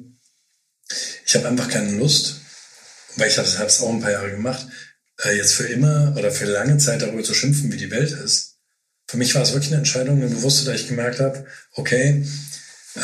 ich 1.27 1.35
habe 1.35 1.49
einfach 1.49 1.69
keine 1.69 1.93
Lust, 1.99 2.41
weil 3.17 3.29
ich 3.29 3.37
habe 3.37 3.49
es 3.49 3.81
auch 3.81 3.93
ein 3.93 4.01
paar 4.01 4.13
Jahre 4.13 4.31
gemacht, 4.31 4.67
äh, 5.25 5.37
jetzt 5.37 5.55
für 5.55 5.67
immer 5.67 6.15
oder 6.17 6.31
für 6.31 6.47
lange 6.47 6.79
Zeit 6.79 7.03
darüber 7.03 7.23
zu 7.23 7.35
schimpfen, 7.35 7.73
wie 7.73 7.77
die 7.77 7.91
Welt 7.91 8.13
ist. 8.13 8.58
Für 9.09 9.17
mich 9.17 9.35
war 9.35 9.43
es 9.43 9.53
wirklich 9.53 9.73
eine 9.73 9.79
Entscheidung, 9.79 10.19
eine 10.19 10.29
bewusste, 10.29 10.67
da 10.67 10.75
ich 10.75 10.87
gemerkt 10.87 11.19
habe, 11.19 11.47
okay, 11.73 12.25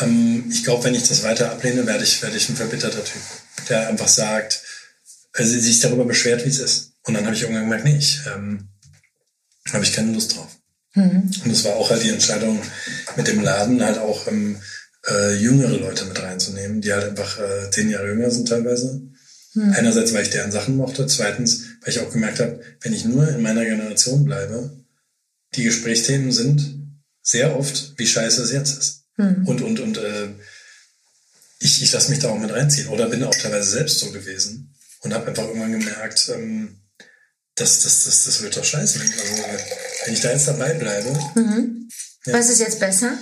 ähm, 0.01 0.45
ich 0.51 0.63
glaube, 0.63 0.83
wenn 0.83 0.95
ich 0.95 1.07
das 1.07 1.23
weiter 1.23 1.51
ablehne, 1.51 1.85
werde 1.87 2.03
ich, 2.03 2.21
werde 2.21 2.37
ich 2.37 2.47
ein 2.47 2.55
verbitterter 2.55 3.03
Typ, 3.03 3.21
der 3.69 3.89
einfach 3.89 4.07
sagt, 4.07 4.61
also 5.33 5.59
sich 5.59 5.79
darüber 5.79 6.05
beschwert, 6.05 6.45
wie 6.45 6.49
es 6.49 6.59
ist. 6.59 6.91
Und 7.03 7.15
dann 7.15 7.25
habe 7.25 7.35
ich 7.35 7.41
irgendwann 7.41 7.63
gemerkt, 7.63 7.85
nee, 7.85 7.97
ich 7.97 8.21
ähm, 8.33 8.69
habe 9.73 9.83
ich 9.83 9.93
keine 9.93 10.13
Lust 10.13 10.35
drauf. 10.35 10.55
Mhm. 10.93 11.31
Und 11.43 11.51
das 11.51 11.63
war 11.63 11.75
auch 11.75 11.89
halt 11.89 12.03
die 12.03 12.09
Entscheidung 12.09 12.61
mit 13.15 13.27
dem 13.27 13.41
Laden, 13.41 13.83
halt 13.83 13.97
auch 13.97 14.27
ähm, 14.27 14.57
äh, 15.07 15.35
jüngere 15.35 15.77
Leute 15.77 16.05
mit 16.05 16.21
reinzunehmen, 16.21 16.81
die 16.81 16.93
halt 16.93 17.09
einfach 17.09 17.39
äh, 17.39 17.69
zehn 17.71 17.89
Jahre 17.89 18.09
jünger 18.09 18.31
sind 18.31 18.47
teilweise. 18.47 19.01
Hm. 19.53 19.73
Einerseits, 19.73 20.13
weil 20.13 20.23
ich 20.23 20.31
deren 20.31 20.51
Sachen 20.51 20.77
mochte, 20.77 21.07
zweitens, 21.07 21.63
weil 21.81 21.93
ich 21.93 21.99
auch 21.99 22.11
gemerkt 22.11 22.39
habe, 22.39 22.59
wenn 22.81 22.93
ich 22.93 23.05
nur 23.05 23.27
in 23.27 23.41
meiner 23.41 23.63
Generation 23.63 24.25
bleibe, 24.25 24.84
die 25.55 25.63
Gesprächsthemen 25.63 26.31
sind 26.31 26.79
sehr 27.21 27.57
oft, 27.57 27.93
wie 27.97 28.07
scheiße 28.07 28.43
es 28.43 28.51
jetzt 28.51 28.77
ist. 28.77 29.03
Hm. 29.15 29.47
Und, 29.47 29.61
und, 29.61 29.79
und 29.79 29.97
äh, 29.97 30.29
ich, 31.59 31.81
ich 31.81 31.91
lasse 31.91 32.09
mich 32.09 32.19
da 32.19 32.29
auch 32.29 32.37
mit 32.37 32.51
reinziehen. 32.51 32.89
Oder 32.89 33.07
bin 33.07 33.23
auch 33.23 33.35
teilweise 33.35 33.69
selbst 33.69 33.99
so 33.99 34.11
gewesen 34.11 34.75
und 35.01 35.13
habe 35.13 35.27
einfach 35.27 35.43
irgendwann 35.43 35.71
gemerkt, 35.71 36.29
ähm, 36.33 36.81
das, 37.55 37.83
das, 37.83 38.03
das, 38.03 38.25
das 38.25 38.41
wird 38.41 38.57
doch 38.57 38.65
scheiße. 38.65 38.99
Also, 38.99 39.43
wenn 40.05 40.13
ich 40.13 40.21
da 40.21 40.31
jetzt 40.31 40.47
dabei 40.47 40.73
bleibe. 40.73 41.11
Mhm. 41.35 41.89
Ja. 42.25 42.33
Was 42.33 42.49
ist 42.49 42.59
jetzt 42.59 42.79
besser? 42.79 43.17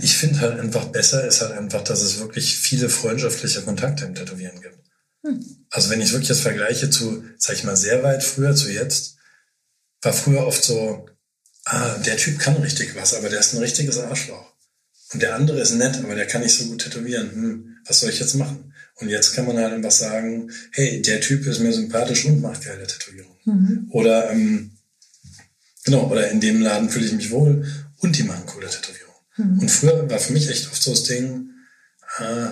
ich 0.00 0.16
finde 0.16 0.40
halt 0.40 0.58
einfach 0.58 0.86
besser 0.86 1.26
ist 1.26 1.40
halt 1.40 1.52
einfach, 1.52 1.82
dass 1.82 2.00
es 2.00 2.18
wirklich 2.18 2.58
viele 2.58 2.88
freundschaftliche 2.88 3.62
Kontakte 3.62 4.04
im 4.04 4.14
Tätowieren 4.14 4.60
gibt. 4.60 4.78
Hm. 5.24 5.66
Also 5.70 5.90
wenn 5.90 6.00
ich 6.00 6.12
wirklich 6.12 6.28
das 6.28 6.40
vergleiche 6.40 6.90
zu, 6.90 7.24
sag 7.38 7.56
ich 7.56 7.64
mal, 7.64 7.76
sehr 7.76 8.02
weit 8.02 8.22
früher 8.22 8.54
zu 8.54 8.70
jetzt, 8.70 9.13
war 10.04 10.12
früher 10.12 10.46
oft 10.46 10.62
so, 10.62 11.06
ah, 11.64 11.98
der 11.98 12.16
Typ 12.16 12.38
kann 12.38 12.56
richtig 12.56 12.94
was, 12.94 13.14
aber 13.14 13.28
der 13.28 13.40
ist 13.40 13.54
ein 13.54 13.60
richtiges 13.60 13.98
Arschloch. 13.98 14.52
Und 15.12 15.22
der 15.22 15.34
andere 15.34 15.60
ist 15.60 15.74
nett, 15.74 15.96
aber 16.02 16.14
der 16.14 16.26
kann 16.26 16.42
nicht 16.42 16.56
so 16.56 16.64
gut 16.66 16.82
tätowieren. 16.82 17.30
Hm, 17.30 17.76
was 17.86 18.00
soll 18.00 18.10
ich 18.10 18.18
jetzt 18.18 18.34
machen? 18.34 18.72
Und 18.96 19.08
jetzt 19.08 19.34
kann 19.34 19.46
man 19.46 19.58
halt 19.58 19.72
einfach 19.72 19.90
sagen, 19.90 20.50
hey, 20.72 21.02
der 21.02 21.20
Typ 21.20 21.46
ist 21.46 21.60
mir 21.60 21.72
sympathisch 21.72 22.24
und 22.24 22.40
macht 22.40 22.64
geile 22.64 22.86
Tätowierungen. 22.86 23.38
Mhm. 23.44 23.88
Oder, 23.90 24.30
ähm, 24.30 24.72
genau, 25.84 26.08
oder 26.10 26.30
in 26.30 26.40
dem 26.40 26.60
Laden 26.60 26.88
fühle 26.88 27.06
ich 27.06 27.12
mich 27.12 27.30
wohl 27.30 27.66
und 27.98 28.16
die 28.16 28.22
machen 28.22 28.46
coole 28.46 28.68
Tätowierungen. 28.68 29.14
Mhm. 29.36 29.58
Und 29.60 29.70
früher 29.70 30.08
war 30.08 30.18
für 30.18 30.32
mich 30.32 30.48
echt 30.48 30.68
oft 30.70 30.82
so 30.82 30.92
das 30.92 31.04
Ding, 31.04 31.50
äh, 32.18 32.50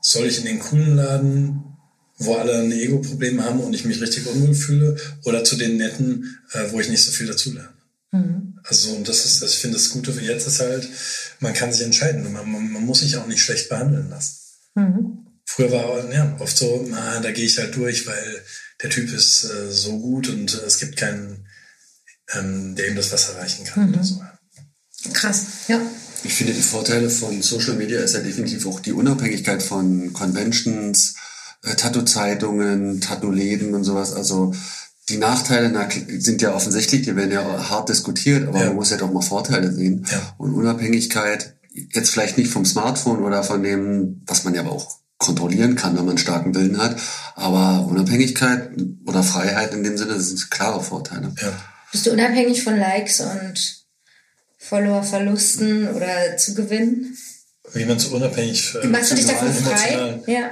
soll 0.00 0.26
ich 0.26 0.38
in 0.38 0.44
den 0.44 0.58
coolen 0.58 0.96
Laden, 0.96 1.64
wo 2.18 2.34
alle 2.34 2.58
ein 2.58 2.72
Ego-Problem 2.72 3.42
haben 3.44 3.60
und 3.60 3.74
ich 3.74 3.84
mich 3.84 4.00
richtig 4.00 4.26
unwohl 4.26 4.54
fühle, 4.54 4.96
oder 5.24 5.44
zu 5.44 5.56
den 5.56 5.76
netten, 5.76 6.38
äh, 6.52 6.70
wo 6.70 6.80
ich 6.80 6.88
nicht 6.88 7.04
so 7.04 7.10
viel 7.10 7.26
dazulerne. 7.26 7.68
Mhm. 8.12 8.58
Also, 8.64 8.90
und 8.92 9.08
das 9.08 9.24
ist, 9.24 9.42
das, 9.42 9.52
ich 9.52 9.58
finde 9.58 9.76
das 9.76 9.90
Gute 9.90 10.12
für 10.12 10.24
jetzt 10.24 10.46
ist 10.46 10.60
halt, 10.60 10.88
man 11.40 11.54
kann 11.54 11.72
sich 11.72 11.84
entscheiden. 11.84 12.32
Man, 12.32 12.50
man, 12.50 12.72
man 12.72 12.84
muss 12.84 13.00
sich 13.00 13.16
auch 13.16 13.26
nicht 13.26 13.42
schlecht 13.42 13.68
behandeln 13.68 14.10
lassen. 14.10 14.36
Mhm. 14.74 15.18
Früher 15.44 15.70
war 15.70 16.12
ja, 16.12 16.36
oft 16.40 16.56
so, 16.56 16.86
na, 16.90 17.20
da 17.20 17.30
gehe 17.30 17.44
ich 17.44 17.58
halt 17.58 17.76
durch, 17.76 18.06
weil 18.06 18.42
der 18.82 18.90
Typ 18.90 19.12
ist 19.12 19.44
äh, 19.44 19.70
so 19.70 19.98
gut 19.98 20.28
und 20.28 20.54
äh, 20.54 20.66
es 20.66 20.78
gibt 20.78 20.96
keinen, 20.96 21.46
ähm, 22.32 22.74
der 22.74 22.88
ihm 22.88 22.96
das 22.96 23.12
was 23.12 23.28
erreichen 23.28 23.64
kann 23.64 23.86
mhm. 23.86 23.94
oder 23.94 24.04
so. 24.04 24.22
Krass, 25.12 25.44
ja. 25.68 25.80
Ich 26.24 26.34
finde, 26.34 26.54
die 26.54 26.62
Vorteile 26.62 27.08
von 27.08 27.40
Social 27.42 27.74
Media 27.76 28.00
ist 28.00 28.14
ja 28.14 28.20
definitiv 28.20 28.66
auch 28.66 28.80
die 28.80 28.92
Unabhängigkeit 28.92 29.62
von 29.62 30.12
Conventions, 30.12 31.14
äh, 31.14 31.25
Tattoo-Zeitungen, 31.74 33.00
Tattoo-Läden 33.00 33.74
und 33.74 33.84
sowas. 33.84 34.12
Also 34.12 34.54
die 35.08 35.18
Nachteile 35.18 35.70
na, 35.70 35.88
sind 36.18 36.42
ja 36.42 36.54
offensichtlich, 36.54 37.02
die 37.02 37.16
werden 37.16 37.32
ja 37.32 37.70
hart 37.70 37.88
diskutiert, 37.88 38.48
aber 38.48 38.58
ja. 38.58 38.66
man 38.66 38.76
muss 38.76 38.90
ja 38.90 38.96
doch 38.96 39.12
mal 39.12 39.22
Vorteile 39.22 39.72
sehen. 39.72 40.06
Ja. 40.10 40.34
Und 40.38 40.54
Unabhängigkeit, 40.54 41.56
jetzt 41.72 42.10
vielleicht 42.10 42.38
nicht 42.38 42.50
vom 42.50 42.64
Smartphone 42.64 43.22
oder 43.22 43.42
von 43.42 43.62
dem, 43.62 44.22
was 44.26 44.44
man 44.44 44.54
ja 44.54 44.62
aber 44.62 44.72
auch 44.72 44.98
kontrollieren 45.18 45.76
kann, 45.76 45.92
wenn 45.92 46.04
man 46.04 46.10
einen 46.10 46.18
starken 46.18 46.54
Willen 46.54 46.78
hat, 46.78 47.00
aber 47.36 47.86
Unabhängigkeit 47.88 48.70
oder 49.06 49.22
Freiheit 49.22 49.72
in 49.72 49.82
dem 49.82 49.96
Sinne, 49.96 50.14
das 50.14 50.28
sind 50.28 50.50
klare 50.50 50.82
Vorteile. 50.82 51.32
Ja. 51.40 51.52
Bist 51.92 52.06
du 52.06 52.10
unabhängig 52.10 52.62
von 52.62 52.76
Likes 52.76 53.20
und 53.20 53.86
Follower-Verlusten 54.58 55.88
oder 55.88 56.36
zu 56.36 56.54
gewinnen? 56.54 57.16
Wie 57.72 57.84
man 57.84 57.98
so 57.98 58.14
unabhängig 58.14 58.74
äh, 58.82 58.86
Machst 58.88 59.12
du 59.12 59.14
dich 59.14 59.26
davon 59.26 59.52
frei? 59.52 60.20
Ja. 60.26 60.50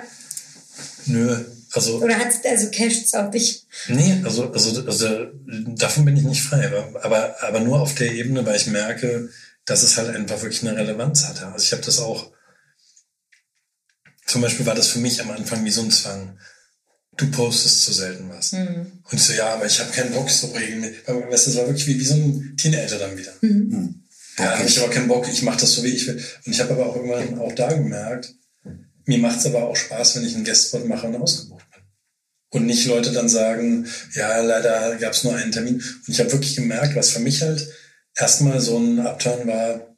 Nö. 1.06 1.44
Also, 1.72 2.00
oder 2.00 2.16
hat 2.16 2.28
also 2.44 2.70
casht 2.70 3.14
auf 3.16 3.30
dich? 3.30 3.66
Nee, 3.88 4.20
also, 4.24 4.52
also, 4.52 4.86
also 4.86 5.26
davon 5.74 6.04
bin 6.04 6.16
ich 6.16 6.22
nicht 6.22 6.42
frei, 6.42 6.70
aber, 7.02 7.34
aber 7.42 7.60
nur 7.60 7.80
auf 7.80 7.94
der 7.96 8.12
Ebene, 8.12 8.46
weil 8.46 8.56
ich 8.56 8.68
merke, 8.68 9.28
dass 9.64 9.82
es 9.82 9.96
halt 9.96 10.14
einfach 10.14 10.40
wirklich 10.42 10.62
eine 10.62 10.76
Relevanz 10.76 11.24
hat. 11.24 11.42
Also 11.42 11.64
ich 11.64 11.72
habe 11.72 11.82
das 11.82 11.98
auch, 11.98 12.30
zum 14.26 14.42
Beispiel 14.42 14.66
war 14.66 14.74
das 14.74 14.88
für 14.88 15.00
mich 15.00 15.20
am 15.20 15.30
Anfang 15.30 15.64
wie 15.64 15.70
so 15.70 15.82
ein 15.82 15.90
Zwang. 15.90 16.38
du 17.16 17.30
postest 17.30 17.82
zu 17.82 17.92
selten 17.92 18.28
was. 18.30 18.52
Mhm. 18.52 19.00
Und 19.10 19.12
ich 19.12 19.22
so, 19.22 19.32
ja, 19.32 19.54
aber 19.54 19.66
ich 19.66 19.78
habe 19.80 19.90
keinen 19.90 20.12
Bock 20.12 20.30
so 20.30 20.48
regelmäßig. 20.48 21.06
Weißt 21.06 21.46
du, 21.46 21.50
das 21.50 21.56
war 21.56 21.66
wirklich 21.66 21.86
wie, 21.86 21.98
wie 21.98 22.04
so 22.04 22.14
ein 22.14 22.56
Teenager 22.56 22.98
dann 22.98 23.16
wieder. 23.16 23.32
Mhm. 23.40 24.02
Ja, 24.38 24.58
habe 24.58 24.68
ich 24.68 24.78
aber 24.80 24.90
keinen 24.90 25.08
Bock, 25.08 25.28
ich 25.28 25.42
mache 25.42 25.60
das 25.60 25.72
so, 25.72 25.84
wie 25.84 25.88
ich 25.88 26.06
will. 26.06 26.22
Und 26.44 26.52
ich 26.52 26.60
habe 26.60 26.72
aber 26.72 26.86
auch 26.86 26.96
irgendwann 26.96 27.38
auch 27.38 27.52
da 27.52 27.72
gemerkt, 27.72 28.34
mir 29.06 29.18
macht 29.18 29.38
es 29.38 29.46
aber 29.46 29.64
auch 29.64 29.76
Spaß, 29.76 30.16
wenn 30.16 30.24
ich 30.24 30.34
einen 30.34 30.44
Guestspot 30.44 30.86
mache 30.86 31.06
und 31.06 31.16
ausgebucht 31.16 31.64
bin. 31.70 31.82
Und 32.50 32.66
nicht 32.66 32.86
Leute 32.86 33.12
dann 33.12 33.28
sagen, 33.28 33.86
ja, 34.14 34.40
leider 34.40 34.96
gab 34.96 35.12
es 35.12 35.24
nur 35.24 35.34
einen 35.34 35.52
Termin. 35.52 35.74
Und 35.76 36.08
ich 36.08 36.20
habe 36.20 36.32
wirklich 36.32 36.54
gemerkt, 36.54 36.94
was 36.94 37.10
für 37.10 37.20
mich 37.20 37.42
halt 37.42 37.68
erstmal 38.16 38.60
so 38.60 38.78
ein 38.78 39.00
Upturn 39.00 39.46
war, 39.46 39.94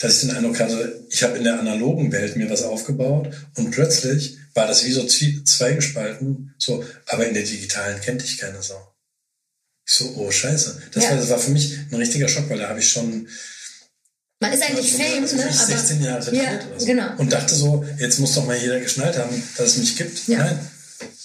dass 0.00 0.14
ich 0.14 0.20
den 0.28 0.36
Eindruck 0.36 0.58
hatte, 0.58 1.06
ich 1.10 1.22
habe 1.22 1.36
in 1.36 1.44
der 1.44 1.60
analogen 1.60 2.10
Welt 2.10 2.36
mir 2.36 2.48
was 2.48 2.62
aufgebaut 2.62 3.34
und 3.56 3.70
plötzlich 3.70 4.38
war 4.54 4.66
das 4.66 4.84
wie 4.84 4.92
so 4.92 5.06
zweigespalten, 5.06 6.54
so, 6.58 6.84
aber 7.06 7.26
in 7.26 7.34
der 7.34 7.42
digitalen 7.42 8.00
kennt 8.00 8.24
ich 8.24 8.38
keine 8.38 8.62
Sau. 8.62 8.94
Ich 9.86 9.94
so, 9.94 10.14
oh 10.16 10.30
scheiße. 10.30 10.82
Das, 10.92 11.04
ja. 11.04 11.10
war, 11.10 11.16
das 11.18 11.28
war 11.28 11.38
für 11.38 11.50
mich 11.50 11.78
ein 11.90 11.96
richtiger 11.96 12.28
Schock, 12.28 12.48
weil 12.48 12.58
da 12.58 12.68
habe 12.68 12.80
ich 12.80 12.88
schon 12.88 13.28
man 14.40 14.52
ist 14.52 14.62
eigentlich 14.62 14.92
Fame, 14.92 15.22
also 15.22 15.36
ne? 15.36 15.52
16 15.52 16.02
Jahre 16.02 16.34
ja, 16.34 16.42
oder 16.42 16.80
so. 16.80 16.86
Genau. 16.86 17.16
Und 17.18 17.32
dachte 17.32 17.54
so, 17.54 17.84
jetzt 17.98 18.18
muss 18.18 18.34
doch 18.34 18.46
mal 18.46 18.56
jeder 18.56 18.80
geschnallt 18.80 19.18
haben, 19.18 19.42
dass 19.56 19.68
es 19.68 19.76
mich 19.76 19.96
gibt. 19.96 20.26
Ja. 20.28 20.38
Nein, 20.38 20.58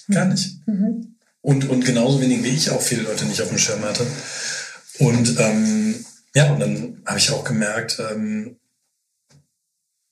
gar 0.10 0.26
nicht. 0.26 0.56
Mhm. 0.68 1.16
Und, 1.42 1.70
und 1.70 1.86
genauso 1.86 2.20
wenig 2.22 2.44
wie 2.44 2.50
ich 2.50 2.70
auch 2.72 2.82
viele 2.82 3.04
Leute 3.04 3.26
nicht 3.26 3.42
auf 3.42 3.50
dem 3.50 3.58
Schirm 3.58 3.84
hatte. 3.84 4.06
Und 5.00 5.40
ähm, 5.40 6.06
ja, 6.36 6.52
und 6.52 6.60
dann 6.60 7.02
habe 7.06 7.18
ich 7.18 7.32
auch 7.32 7.44
gemerkt, 7.44 8.00
ähm, 8.00 8.58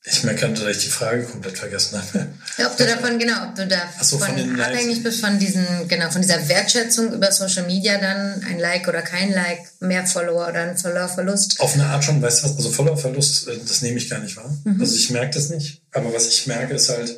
ich 0.06 0.22
merke 0.22 0.46
dass 0.50 0.76
ich 0.76 0.84
die 0.84 0.90
Frage 0.90 1.24
komplett 1.24 1.56
vergessen 1.56 1.98
habe. 1.98 2.28
Ja, 2.58 2.70
ob 2.70 2.76
du 2.76 2.84
davon, 2.84 3.18
genau, 3.18 3.48
ob 3.48 3.54
du 3.54 3.66
davon 3.66 4.04
so, 4.04 4.18
von 4.18 4.60
abhängig 4.60 5.02
bist 5.02 5.20
von 5.20 5.38
diesen, 5.38 5.88
genau, 5.88 6.10
von 6.10 6.20
dieser 6.20 6.46
Wertschätzung 6.46 7.10
über 7.14 7.32
Social 7.32 7.66
Media 7.66 7.96
dann, 7.98 8.44
ein 8.44 8.58
Like 8.58 8.86
oder 8.86 9.00
kein 9.00 9.32
Like, 9.32 9.60
mehr 9.80 10.06
Follower 10.06 10.46
oder 10.46 10.60
ein 10.60 10.76
Followerverlust. 10.76 11.58
Auf 11.60 11.72
eine 11.74 11.86
Art 11.86 12.04
schon, 12.04 12.20
weißt 12.20 12.42
du 12.42 12.48
was, 12.48 12.56
also 12.56 12.70
Followerverlust, 12.70 13.48
äh, 13.48 13.58
das 13.66 13.80
nehme 13.80 13.96
ich 13.96 14.10
gar 14.10 14.18
nicht 14.18 14.36
wahr. 14.36 14.54
Mhm. 14.64 14.78
Also 14.78 14.94
ich 14.94 15.08
merke 15.08 15.34
das 15.34 15.48
nicht. 15.48 15.82
Aber 15.92 16.12
was 16.12 16.28
ich 16.28 16.46
merke, 16.46 16.74
ist 16.74 16.90
halt, 16.90 17.16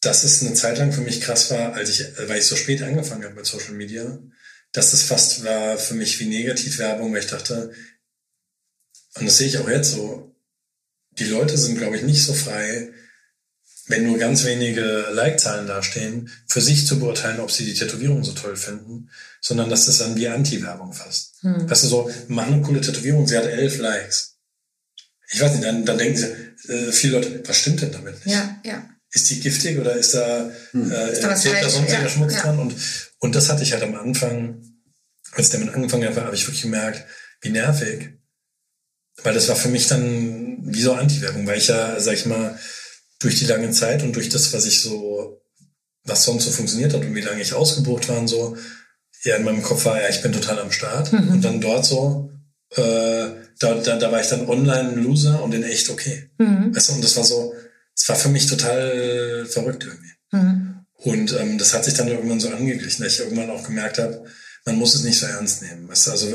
dass 0.00 0.24
es 0.24 0.40
eine 0.40 0.54
Zeit 0.54 0.78
lang 0.78 0.92
für 0.92 1.02
mich 1.02 1.20
krass 1.20 1.50
war, 1.50 1.74
als 1.74 1.90
ich, 1.90 2.00
äh, 2.00 2.28
weil 2.28 2.38
ich 2.38 2.46
so 2.46 2.56
spät 2.56 2.82
angefangen 2.82 3.24
habe 3.24 3.34
mit 3.34 3.44
Social 3.44 3.74
Media, 3.74 4.18
dass 4.72 4.94
es 4.94 5.02
fast 5.02 5.44
war 5.44 5.76
für 5.76 5.94
mich 5.94 6.18
wie 6.20 6.26
Negativwerbung, 6.26 7.12
weil 7.12 7.20
ich 7.20 7.26
dachte, 7.26 7.70
und 9.16 9.26
das 9.26 9.36
sehe 9.36 9.48
ich 9.48 9.58
auch 9.58 9.68
jetzt 9.68 9.90
so, 9.90 10.29
die 11.20 11.26
Leute 11.26 11.56
sind, 11.56 11.78
glaube 11.78 11.96
ich, 11.96 12.02
nicht 12.02 12.24
so 12.24 12.32
frei, 12.32 12.88
wenn 13.88 14.06
nur 14.06 14.18
ganz 14.18 14.44
wenige 14.44 15.06
Like-Zahlen 15.12 15.66
dastehen, 15.66 16.30
für 16.46 16.60
sich 16.60 16.86
zu 16.86 16.98
beurteilen, 16.98 17.40
ob 17.40 17.50
sie 17.50 17.64
die 17.64 17.74
Tätowierung 17.74 18.24
so 18.24 18.32
toll 18.32 18.56
finden, 18.56 19.10
sondern 19.40 19.68
dass 19.68 19.86
das 19.86 19.98
dann 19.98 20.16
wie 20.16 20.28
Anti-Werbung 20.28 20.92
fast. 20.92 21.34
Hm. 21.42 21.68
Weißt 21.68 21.84
du, 21.84 21.88
so, 21.88 22.10
mach 22.28 22.46
eine 22.46 22.62
coole 22.62 22.80
Tätowierung, 22.80 23.26
sie 23.26 23.36
hat 23.36 23.46
elf 23.46 23.78
Likes. 23.78 24.38
Ich 25.32 25.40
weiß 25.40 25.52
nicht, 25.52 25.64
dann, 25.64 25.84
dann 25.84 25.98
denken 25.98 26.16
sie, 26.16 26.72
äh, 26.72 26.92
viele 26.92 27.18
Leute, 27.18 27.42
was 27.46 27.58
stimmt 27.58 27.82
denn 27.82 27.92
damit 27.92 28.24
nicht? 28.24 28.34
Ja, 28.34 28.60
ja. 28.64 28.88
Ist 29.12 29.28
die 29.28 29.40
giftig 29.40 29.78
oder 29.78 29.96
ist 29.96 30.14
da, 30.14 30.50
hm. 30.70 30.90
äh, 30.90 31.12
ist 31.12 31.22
da, 31.22 31.30
was 31.30 31.42
da 31.42 31.68
sonstiger 31.68 32.02
ja, 32.02 32.08
Schmutz 32.08 32.34
ja. 32.34 32.42
dran? 32.42 32.58
Und, 32.60 32.74
und 33.18 33.34
das 33.34 33.48
hatte 33.48 33.62
ich 33.62 33.72
halt 33.72 33.82
am 33.82 33.96
Anfang, 33.96 34.62
als 35.32 35.46
ich 35.46 35.52
damit 35.52 35.74
angefangen 35.74 36.08
habe, 36.08 36.24
habe 36.24 36.34
ich 36.34 36.46
wirklich 36.46 36.62
gemerkt, 36.62 37.04
wie 37.42 37.50
nervig 37.50 38.20
weil 39.22 39.34
das 39.34 39.48
war 39.48 39.56
für 39.56 39.68
mich 39.68 39.86
dann 39.88 40.39
wie 40.62 40.82
so 40.82 40.92
Anti-Werbung, 40.92 41.46
weil 41.46 41.58
ich 41.58 41.68
ja, 41.68 41.98
sag 42.00 42.14
ich 42.14 42.26
mal, 42.26 42.58
durch 43.18 43.38
die 43.38 43.46
lange 43.46 43.70
Zeit 43.70 44.02
und 44.02 44.16
durch 44.16 44.28
das, 44.28 44.52
was 44.52 44.66
ich 44.66 44.80
so, 44.80 45.40
was 46.04 46.24
sonst 46.24 46.44
so 46.44 46.50
funktioniert 46.50 46.94
hat 46.94 47.02
und 47.02 47.14
wie 47.14 47.20
lange 47.20 47.42
ich 47.42 47.54
ausgebucht 47.54 48.08
war 48.08 48.18
und 48.18 48.28
so, 48.28 48.56
ja, 49.24 49.36
in 49.36 49.44
meinem 49.44 49.62
Kopf 49.62 49.84
war, 49.84 50.00
ja, 50.00 50.08
ich 50.08 50.22
bin 50.22 50.32
total 50.32 50.58
am 50.58 50.72
Start. 50.72 51.12
Mhm. 51.12 51.28
Und 51.28 51.44
dann 51.44 51.60
dort 51.60 51.84
so, 51.84 52.30
äh, 52.70 53.28
da, 53.58 53.74
da, 53.74 53.96
da 53.96 54.10
war 54.10 54.20
ich 54.20 54.28
dann 54.28 54.48
online 54.48 54.94
Loser 54.94 55.42
und 55.42 55.54
in 55.54 55.62
echt 55.62 55.90
okay. 55.90 56.30
Mhm. 56.38 56.74
Weißt 56.74 56.88
du, 56.88 56.92
und 56.94 57.04
das 57.04 57.16
war 57.16 57.24
so, 57.24 57.54
es 57.94 58.08
war 58.08 58.16
für 58.16 58.30
mich 58.30 58.46
total 58.46 59.44
verrückt 59.46 59.84
irgendwie. 59.84 60.12
Mhm. 60.32 60.86
Und 60.94 61.36
ähm, 61.38 61.58
das 61.58 61.74
hat 61.74 61.84
sich 61.84 61.94
dann 61.94 62.08
irgendwann 62.08 62.40
so 62.40 62.48
angeglichen, 62.48 63.04
dass 63.04 63.14
ich 63.14 63.20
irgendwann 63.20 63.50
auch 63.50 63.64
gemerkt 63.64 63.98
habe, 63.98 64.24
man 64.64 64.76
muss 64.76 64.94
es 64.94 65.02
nicht 65.02 65.18
so 65.18 65.26
ernst 65.26 65.62
nehmen. 65.62 65.88
Weißt 65.88 66.06
du, 66.06 66.10
also 66.10 66.26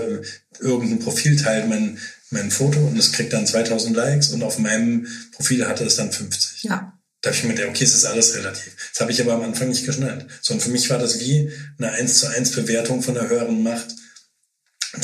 irgendein 0.60 1.00
Profil 1.00 1.36
teilt 1.36 1.70
man 1.70 1.98
mein 2.32 2.52
Foto 2.52 2.80
und 2.80 2.98
es 2.98 3.12
kriegt 3.12 3.34
dann 3.34 3.46
2000 3.46 3.96
Likes 3.96 4.30
und 4.30 4.44
auf 4.44 4.58
meinem 4.58 5.08
Profil 5.32 5.68
hatte 5.68 5.84
es 5.84 5.96
dann 5.96 6.12
50. 6.12 6.64
Ja. 6.64 6.94
Da 7.22 7.30
habe 7.30 7.38
ich 7.38 7.44
mir 7.44 7.54
gedacht, 7.56 7.70
okay, 7.70 7.84
es 7.84 7.96
ist 7.96 8.06
alles 8.06 8.36
relativ. 8.36 8.76
Das 8.94 9.02
habe 9.02 9.12
ich 9.12 9.20
aber 9.22 9.34
am 9.34 9.42
Anfang 9.42 9.70
nicht 9.70 9.86
geschnallt. 9.86 10.28
Sondern 10.42 10.64
für 10.64 10.72
mich 10.72 10.90
war 10.90 11.00
das 11.00 11.20
wie 11.20 11.52
eine 11.80 11.92
1 11.92 12.20
zu 12.20 12.28
1 12.28 12.52
Bewertung 12.52 13.02
von 13.02 13.18
einer 13.18 13.30
höheren 13.30 13.64
Macht. 13.64 13.88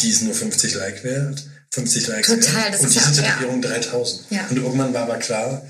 Die 0.01 0.09
ist 0.09 0.21
nur 0.21 0.33
50 0.33 0.75
Like 0.75 1.03
wert, 1.03 1.43
50 1.71 2.07
Likes 2.07 2.27
Total, 2.27 2.55
wert. 2.55 2.73
Das 2.75 2.81
und 2.81 2.87
ist 2.87 2.95
diese 2.95 3.21
Tätowierung 3.23 3.63
ja. 3.63 3.69
3000. 3.69 4.21
Ja. 4.29 4.47
Und 4.49 4.57
irgendwann 4.57 4.93
war 4.93 5.03
aber 5.03 5.17
klar, 5.17 5.65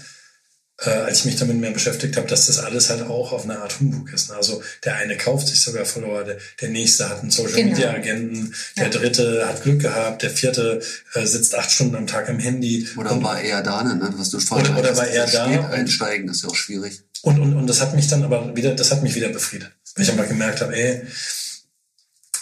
äh, 0.83 0.89
als 0.89 1.19
ich 1.19 1.25
mich 1.25 1.35
damit 1.35 1.57
mehr 1.57 1.71
beschäftigt 1.71 2.17
habe, 2.17 2.27
dass 2.27 2.47
das 2.47 2.59
alles 2.59 2.89
halt 2.89 3.03
auch 3.03 3.31
auf 3.31 3.43
eine 3.43 3.59
Art 3.59 3.79
Humbug 3.79 4.11
ist. 4.13 4.29
Ne? 4.29 4.35
Also 4.35 4.63
der 4.83 4.95
eine 4.95 5.17
kauft 5.17 5.47
sich 5.47 5.61
sogar 5.61 5.85
Follower, 5.85 6.23
der, 6.23 6.37
der 6.59 6.69
nächste 6.69 7.09
hat 7.09 7.21
einen 7.21 7.31
Social 7.31 7.53
genau. 7.53 7.71
Media 7.71 7.91
Agenten, 7.91 8.53
der 8.77 8.85
ja. 8.85 8.89
dritte 8.89 9.47
hat 9.47 9.63
Glück 9.63 9.81
gehabt, 9.81 10.23
der 10.23 10.31
vierte 10.31 10.81
äh, 11.13 11.25
sitzt 11.25 11.55
acht 11.55 11.71
Stunden 11.71 11.95
am 11.95 12.07
Tag 12.07 12.29
am 12.29 12.39
Handy. 12.39 12.87
Oder 12.97 13.11
und, 13.11 13.23
war 13.23 13.39
er 13.41 13.61
da, 13.61 13.83
ne? 13.83 14.13
was 14.17 14.29
du 14.29 14.39
vorhin 14.39 14.71
Oder, 14.71 14.79
oder 14.79 14.97
war 14.97 15.07
er 15.07 15.27
da. 15.27 15.45
einsteigen, 15.69 16.27
das 16.27 16.37
ist 16.37 16.43
ja 16.43 16.49
auch 16.49 16.55
schwierig. 16.55 17.01
Und, 17.21 17.39
und, 17.39 17.55
und 17.55 17.67
das 17.67 17.81
hat 17.81 17.93
mich 17.95 18.07
dann 18.07 18.23
aber 18.23 18.55
wieder, 18.55 18.73
das 18.73 18.91
hat 18.91 19.03
mich 19.03 19.15
wieder 19.15 19.29
befriedet. 19.29 19.71
Weil 19.95 20.05
ich 20.05 20.11
einfach 20.11 20.27
gemerkt 20.27 20.61
habe, 20.61 20.75
ey, 20.75 21.01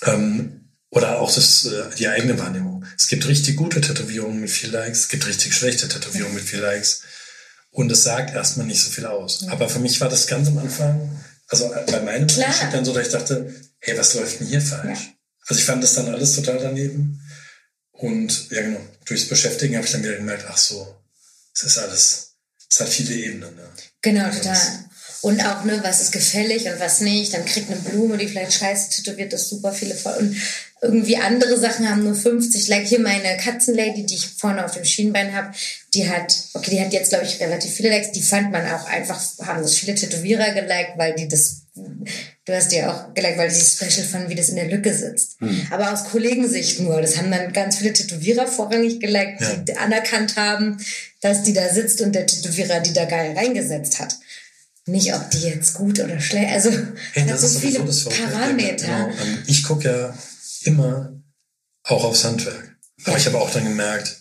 ähm, 0.05 0.61
oder 0.91 1.19
auch 1.19 1.33
das, 1.33 1.65
äh, 1.65 1.83
die 1.97 2.07
eigene 2.07 2.39
Wahrnehmung. 2.39 2.85
Es 2.97 3.07
gibt 3.07 3.27
richtig 3.27 3.57
gute 3.57 3.81
Tätowierungen 3.81 4.39
mit 4.39 4.49
viel 4.49 4.71
Likes, 4.71 5.01
es 5.01 5.07
gibt 5.09 5.27
richtig 5.27 5.53
schlechte 5.53 5.87
Tätowierungen 5.87 6.35
mit 6.35 6.45
viel 6.45 6.59
Likes. 6.59 7.03
Und 7.71 7.91
es 7.91 8.03
sagt 8.03 8.33
erstmal 8.33 8.65
nicht 8.65 8.81
so 8.81 8.89
viel 8.89 9.05
aus. 9.05 9.41
Ja. 9.41 9.51
Aber 9.51 9.69
für 9.69 9.79
mich 9.79 10.01
war 10.01 10.09
das 10.09 10.27
ganz 10.27 10.47
am 10.47 10.57
Anfang, 10.57 11.23
also 11.47 11.69
bei 11.87 11.99
meinem 12.01 12.23
Einstieg 12.23 12.71
dann 12.71 12.85
so, 12.85 12.93
dass 12.93 13.07
ich 13.07 13.13
dachte, 13.13 13.53
hey, 13.79 13.97
was 13.97 14.13
läuft 14.15 14.39
denn 14.39 14.47
hier 14.47 14.61
falsch? 14.61 14.99
Ja. 14.99 15.13
Also 15.47 15.59
ich 15.59 15.65
fand 15.65 15.83
das 15.83 15.95
dann 15.95 16.07
alles 16.07 16.35
total 16.35 16.59
daneben. 16.59 17.21
Und 17.91 18.49
ja, 18.51 18.61
genau, 18.61 18.79
durchs 19.05 19.27
Beschäftigen 19.27 19.75
habe 19.75 19.85
ich 19.85 19.91
dann 19.91 20.03
wieder 20.03 20.15
gemerkt, 20.15 20.45
ach 20.47 20.57
so, 20.57 20.95
es 21.53 21.63
ist 21.63 21.77
alles, 21.77 22.35
es 22.69 22.79
hat 22.79 22.89
viele 22.89 23.13
Ebenen. 23.13 23.55
Ne? 23.55 23.69
Genau, 24.01 24.25
also 24.25 24.39
total. 24.39 24.85
Und 25.21 25.41
auch, 25.41 25.65
ne, 25.65 25.79
was 25.83 25.99
ist 26.01 26.13
gefällig 26.13 26.65
und 26.65 26.79
was 26.79 27.01
nicht. 27.01 27.33
Dann 27.33 27.45
kriegt 27.45 27.69
eine 27.69 27.79
Blume, 27.81 28.17
die 28.17 28.27
vielleicht 28.27 28.53
scheiße 28.53 28.89
tätowiert 28.89 29.33
ist, 29.33 29.49
super 29.49 29.73
viele 29.73 29.95
voll. 29.95 30.15
Und 30.15 30.35
irgendwie 30.81 31.17
andere 31.17 31.57
Sachen 31.57 31.89
haben 31.89 32.03
nur 32.03 32.15
50. 32.15 32.67
Like 32.69 32.87
hier 32.87 32.99
meine 32.99 33.37
Katzenlady, 33.37 34.05
die 34.05 34.15
ich 34.15 34.27
vorne 34.27 34.63
auf 34.63 34.71
dem 34.71 34.85
Schienbein 34.85 35.35
habe, 35.35 35.51
die 35.93 36.09
hat, 36.09 36.35
okay, 36.53 36.71
die 36.71 36.81
hat 36.81 36.93
jetzt, 36.93 37.09
glaube 37.09 37.25
ich, 37.25 37.39
relativ 37.41 37.71
viele 37.73 37.89
Likes. 37.89 38.11
Die 38.11 38.21
fand 38.21 38.51
man 38.51 38.65
auch 38.71 38.85
einfach, 38.85 39.21
haben 39.45 39.61
das 39.61 39.75
viele 39.75 39.95
Tätowierer 39.95 40.53
geliked, 40.53 40.97
weil 40.97 41.15
die 41.15 41.27
das, 41.27 41.63
du 41.75 42.53
hast 42.53 42.71
ja 42.71 42.91
auch 42.91 43.13
geliked, 43.13 43.37
weil 43.37 43.49
die 43.49 43.59
Special 43.59 44.07
fanden, 44.07 44.29
wie 44.29 44.35
das 44.35 44.49
in 44.49 44.55
der 44.55 44.69
Lücke 44.69 44.93
sitzt. 44.93 45.39
Hm. 45.41 45.67
Aber 45.69 45.91
aus 45.91 46.05
Kollegensicht 46.05 46.79
nur. 46.79 47.01
Das 47.01 47.17
haben 47.17 47.31
dann 47.31 47.51
ganz 47.51 47.77
viele 47.77 47.91
Tätowierer 47.91 48.47
vorrangig 48.47 49.01
geliked, 49.01 49.41
ja. 49.41 49.55
die 49.55 49.75
anerkannt 49.75 50.37
haben, 50.37 50.77
dass 51.21 51.43
die 51.43 51.53
da 51.53 51.67
sitzt 51.73 51.99
und 52.01 52.15
der 52.15 52.25
Tätowierer 52.25 52.79
die 52.79 52.93
da 52.93 53.03
geil 53.05 53.33
reingesetzt 53.35 53.99
hat 53.99 54.15
nicht, 54.85 55.13
ob 55.13 55.29
die 55.29 55.41
jetzt 55.41 55.75
gut 55.75 55.99
oder 55.99 56.19
schlecht, 56.19 56.51
also 56.51 56.71
hey, 57.13 57.25
das, 57.27 57.41
das 57.41 57.53
so 57.53 57.59
viele 57.59 57.79
Parameter. 57.79 58.87
Genau. 58.87 59.07
Ähm, 59.07 59.43
ich 59.45 59.63
gucke 59.63 59.87
ja 59.87 60.13
immer 60.63 61.21
auch 61.83 62.03
aufs 62.03 62.23
Handwerk. 62.23 62.75
Aber 63.05 63.17
ich 63.17 63.25
habe 63.25 63.39
auch 63.39 63.51
dann 63.51 63.63
gemerkt, 63.63 64.17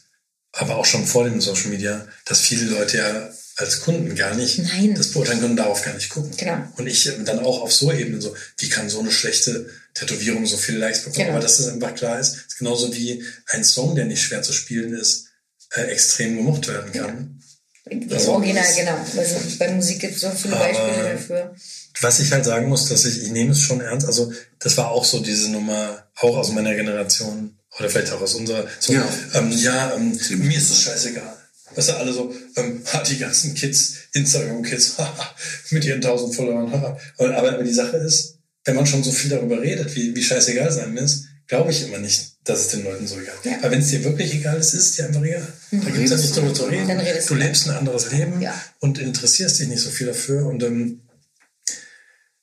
aber 0.53 0.76
auch 0.76 0.84
schon 0.84 1.07
vor 1.07 1.24
dem 1.24 1.41
Social 1.41 1.70
Media, 1.70 2.07
dass 2.24 2.41
viele 2.41 2.66
Leute 2.66 2.97
ja 2.99 3.30
als 3.57 3.80
Kunden 3.80 4.14
gar 4.14 4.34
nicht 4.34 4.59
Nein. 4.59 4.95
das 4.95 5.12
beurteilen 5.12 5.41
können, 5.41 5.57
darauf 5.57 5.82
gar 5.82 5.95
nicht 5.95 6.11
gucken. 6.11 6.30
Genau. 6.36 6.62
Und 6.76 6.86
ich 6.86 7.11
dann 7.24 7.41
auch 7.41 7.61
auf 7.61 7.72
so 7.72 7.93
Ebenen 7.93 8.20
so, 8.20 8.34
wie 8.59 8.68
kann 8.68 8.89
so 8.89 9.01
eine 9.01 9.11
schlechte 9.11 9.68
Tätowierung 9.95 10.47
so 10.47 10.57
viele 10.57 10.78
Likes 10.78 11.01
bekommen? 11.01 11.16
Genau. 11.16 11.30
Aber 11.30 11.41
dass 11.41 11.57
das 11.57 11.66
einfach 11.66 11.95
klar 11.95 12.20
ist, 12.20 12.36
ist 12.36 12.59
genauso 12.59 12.95
wie 12.95 13.24
ein 13.49 13.64
Song, 13.64 13.97
der 13.97 14.05
nicht 14.05 14.22
schwer 14.22 14.43
zu 14.43 14.53
spielen 14.53 14.93
ist, 14.93 15.26
äh, 15.74 15.82
extrem 15.82 16.36
gemocht 16.36 16.68
werden 16.68 16.93
kann. 16.93 17.41
Ja. 17.41 17.47
Also, 18.11 18.32
Original, 18.32 18.64
genau. 18.76 18.97
Also 19.16 19.36
bei 19.59 19.72
Musik 19.72 20.01
gibt 20.01 20.14
es 20.14 20.20
so 20.20 20.30
viele 20.30 20.57
Beispiele 20.57 21.12
dafür. 21.12 21.55
Was 22.01 22.20
ich 22.20 22.32
halt 22.32 22.45
sagen 22.45 22.68
muss, 22.68 22.89
dass 22.89 23.05
ich, 23.05 23.22
ich 23.22 23.30
nehme 23.30 23.53
es 23.53 23.61
schon 23.61 23.80
ernst. 23.80 24.07
Also 24.07 24.32
das 24.59 24.76
war 24.76 24.91
auch 24.91 25.05
so 25.05 25.20
diese 25.20 25.51
Nummer, 25.51 26.05
auch 26.16 26.36
aus 26.36 26.53
meiner 26.53 26.74
Generation 26.74 27.57
oder 27.78 27.89
vielleicht 27.89 28.12
auch 28.12 28.20
aus 28.20 28.34
unserer. 28.34 28.66
So, 28.78 28.93
ja, 28.93 29.09
ähm, 29.34 29.53
ja 29.53 29.95
ähm, 29.95 30.18
mir 30.39 30.59
ist 30.59 30.70
es 30.70 30.82
scheißegal. 30.82 31.36
Weißt 31.74 31.91
du, 31.91 31.97
alle 31.97 32.12
so, 32.12 32.34
ähm, 32.57 32.82
die 33.09 33.18
ganzen 33.18 33.55
Kids, 33.55 33.95
Instagram-Kids, 34.12 34.97
mit 35.70 35.84
ihren 35.84 36.01
tausend 36.01 36.34
Followern. 36.34 36.72
aber, 37.18 37.36
aber 37.36 37.62
die 37.62 37.72
Sache 37.72 37.97
ist, 37.99 38.39
wenn 38.64 38.76
man 38.76 38.86
schon 38.86 39.03
so 39.03 39.12
viel 39.12 39.30
darüber 39.30 39.61
redet, 39.61 39.95
wie, 39.95 40.14
wie 40.14 40.22
scheißegal 40.22 40.70
sein 40.70 40.97
ist, 40.97 41.27
glaube 41.49 41.70
ich 41.72 41.82
immer 41.82 41.99
nicht, 41.99 42.36
dass 42.44 42.61
es 42.61 42.68
den 42.68 42.84
Leuten 42.84 43.07
so 43.07 43.18
egal 43.18 43.34
ist. 43.42 43.51
Ja. 43.51 43.59
Aber 43.59 43.70
wenn 43.72 43.80
es 43.80 43.88
dir 43.88 44.05
wirklich 44.05 44.32
egal 44.34 44.59
ist, 44.59 44.74
ist 44.74 44.90
es 44.90 44.92
dir 44.96 45.07
einfach 45.07 45.24
egal. 45.24 45.46
Mhm. 45.70 45.84
Da 45.84 45.90
gibt 45.90 46.05
es 46.05 46.11
ja 46.11 46.16
nichts 46.16 46.32
darüber 46.32 46.55
zu 46.55 46.64
reden. 46.64 47.01
Du 47.26 47.34
lebst 47.34 47.68
ein 47.68 47.76
anderes 47.76 48.12
Leben 48.12 48.40
ja. 48.40 48.55
und 48.78 48.99
interessierst 48.99 49.59
dich 49.59 49.68
nicht 49.68 49.80
so 49.80 49.90
viel 49.90 50.07
dafür. 50.07 50.46
Und 50.46 50.62
ähm, 50.62 51.01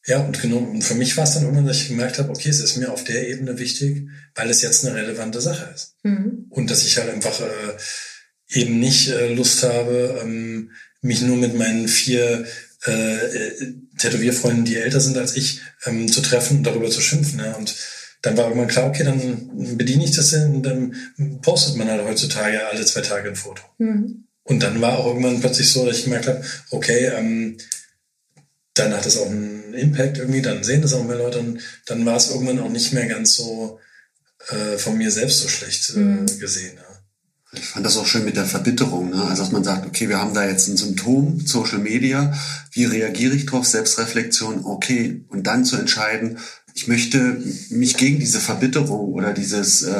Ja, 0.07 0.19
und 0.19 0.39
genau, 0.39 0.57
und 0.57 0.83
für 0.83 0.95
mich 0.95 1.17
war 1.17 1.23
es 1.23 1.33
dann 1.33 1.43
irgendwann, 1.43 1.65
dass 1.65 1.77
ich 1.77 1.87
gemerkt 1.87 2.19
habe, 2.19 2.29
okay, 2.29 2.49
es 2.49 2.59
ist 2.59 2.77
mir 2.77 2.91
auf 2.91 3.03
der 3.03 3.27
Ebene 3.27 3.57
wichtig, 3.57 4.07
weil 4.35 4.49
es 4.49 4.61
jetzt 4.61 4.85
eine 4.85 4.95
relevante 4.95 5.41
Sache 5.41 5.71
ist. 5.73 5.95
Mhm. 6.03 6.45
Und 6.49 6.69
dass 6.69 6.85
ich 6.85 6.97
halt 6.97 7.09
einfach 7.09 7.41
äh, 7.41 8.59
eben 8.59 8.79
nicht 8.79 9.09
äh, 9.09 9.33
Lust 9.33 9.63
habe, 9.63 10.19
ähm, 10.21 10.71
mich 11.01 11.21
nur 11.21 11.37
mit 11.37 11.55
meinen 11.55 11.87
vier 11.87 12.45
äh, 12.85 13.15
äh, 13.15 13.73
Tätowierfreunden, 13.97 14.65
die 14.65 14.75
älter 14.75 15.01
sind 15.01 15.17
als 15.17 15.35
ich, 15.35 15.61
ähm, 15.85 16.11
zu 16.11 16.21
treffen 16.21 16.57
und 16.57 16.63
darüber 16.63 16.89
zu 16.89 17.01
schimpfen. 17.01 17.39
Ja. 17.39 17.53
Und 17.53 17.75
dann 18.25 18.37
war 18.37 18.45
irgendwann 18.45 18.67
klar, 18.67 18.87
okay, 18.87 19.03
dann 19.03 19.77
bediene 19.77 20.03
ich 20.03 20.11
das 20.11 20.33
und 20.33 20.63
dann 20.63 20.95
postet 21.43 21.75
man 21.75 21.89
halt 21.89 22.03
heutzutage 22.03 22.65
alle 22.67 22.83
zwei 22.85 23.01
Tage 23.01 23.29
ein 23.29 23.35
Foto. 23.35 23.61
Mhm. 23.77 24.25
Und 24.43 24.63
dann 24.63 24.81
war 24.81 24.97
auch 24.97 25.07
irgendwann 25.07 25.39
plötzlich 25.39 25.71
so, 25.71 25.85
dass 25.85 25.97
ich 25.97 26.03
gemerkt 26.05 26.27
habe, 26.27 26.43
okay, 26.71 27.11
ähm, 27.15 27.57
dann 28.73 28.93
hat 28.93 29.05
das 29.05 29.17
auch 29.17 29.27
einen 29.29 29.73
Impact 29.73 30.17
irgendwie, 30.17 30.41
dann 30.41 30.63
sehen 30.63 30.81
das 30.81 30.93
auch 30.93 31.03
mehr 31.03 31.17
Leute 31.17 31.39
und 31.39 31.59
dann 31.85 32.05
war 32.05 32.17
es 32.17 32.29
irgendwann 32.29 32.59
auch 32.59 32.69
nicht 32.69 32.93
mehr 32.93 33.07
ganz 33.07 33.35
so 33.35 33.79
äh, 34.49 34.77
von 34.77 34.97
mir 34.97 35.11
selbst 35.11 35.41
so 35.41 35.47
schlecht 35.47 35.91
äh, 35.95 35.99
Mhm. 35.99 36.39
gesehen. 36.39 36.75
Ja. 36.77 36.83
Ich 37.57 37.65
fand 37.67 37.85
das 37.85 37.95
auch 37.97 38.05
schön 38.05 38.25
mit 38.25 38.35
der 38.35 38.45
Verbitterung, 38.45 39.11
ne? 39.11 39.23
Also 39.23 39.43
dass 39.43 39.51
man 39.51 39.63
sagt, 39.63 39.85
okay, 39.85 40.09
wir 40.09 40.19
haben 40.19 40.33
da 40.33 40.45
jetzt 40.47 40.67
ein 40.67 40.77
Symptom, 40.77 41.39
Social 41.45 41.79
Media, 41.79 42.33
wie 42.71 42.85
reagiere 42.85 43.35
ich 43.35 43.45
drauf, 43.45 43.65
Selbstreflexion, 43.65 44.65
okay, 44.65 45.23
und 45.29 45.47
dann 45.47 45.63
zu 45.63 45.77
entscheiden, 45.77 46.39
ich 46.77 46.87
möchte 46.87 47.41
mich 47.69 47.95
gegen 47.95 48.19
diese 48.19 48.39
Verbitterung 48.41 49.13
oder 49.13 49.31
dieses 49.33 49.81
äh, 49.83 49.91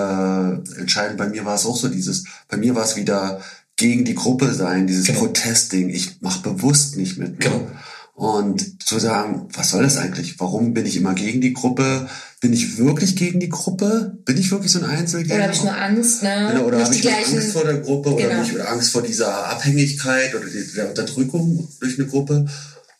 entscheiden, 0.77 1.15
bei 1.17 1.27
mir 1.29 1.45
war 1.45 1.55
es 1.55 1.65
auch 1.65 1.77
so, 1.77 1.87
dieses, 1.87 2.25
bei 2.49 2.57
mir 2.57 2.75
war 2.75 2.83
es 2.83 2.97
wieder 2.97 3.41
gegen 3.77 4.03
die 4.03 4.13
Gruppe 4.13 4.53
sein, 4.53 4.85
dieses 4.85 5.07
Genau. 5.07 5.19
Protestding, 5.21 5.89
ich 5.89 6.21
mache 6.21 6.41
bewusst 6.43 6.97
nicht 6.97 7.17
mit. 7.17 7.31
Ne? 7.31 7.35
Genau. 7.39 7.67
Und 8.13 8.81
zu 8.85 8.99
sagen, 8.99 9.47
was 9.53 9.71
soll 9.71 9.83
das 9.83 9.97
eigentlich? 9.97 10.39
Warum 10.39 10.73
bin 10.73 10.85
ich 10.85 10.95
immer 10.95 11.13
gegen 11.13 11.41
die 11.41 11.51
Gruppe? 11.53 12.07
Bin 12.39 12.53
ich 12.53 12.77
wirklich 12.77 13.15
gegen 13.17 13.39
die 13.41 13.49
Gruppe? 13.49 14.17
Bin 14.23 14.37
ich 14.37 14.51
wirklich 14.51 14.71
so 14.71 14.79
ein 14.79 14.85
Einzelgänger? 14.85 15.35
Oder 15.35 15.43
habe 15.45 15.53
ich 15.53 15.63
nur 15.63 15.77
Angst, 15.77 16.23
ne? 16.23 16.47
Genau, 16.51 16.65
oder 16.65 16.77
Nicht 16.77 16.85
habe 16.85 16.95
ich 16.95 17.01
gleichen- 17.01 17.37
Angst 17.39 17.51
vor 17.51 17.63
der 17.65 17.77
Gruppe 17.79 18.13
oder, 18.13 18.27
Genau. 18.29 18.41
nicht, 18.41 18.53
oder 18.53 18.69
Angst 18.71 18.91
vor 18.91 19.01
dieser 19.01 19.47
Abhängigkeit 19.47 20.33
oder 20.35 20.45
der 20.75 20.89
Unterdrückung 20.89 21.67
durch 21.81 21.99
eine 21.99 22.07
Gruppe? 22.07 22.45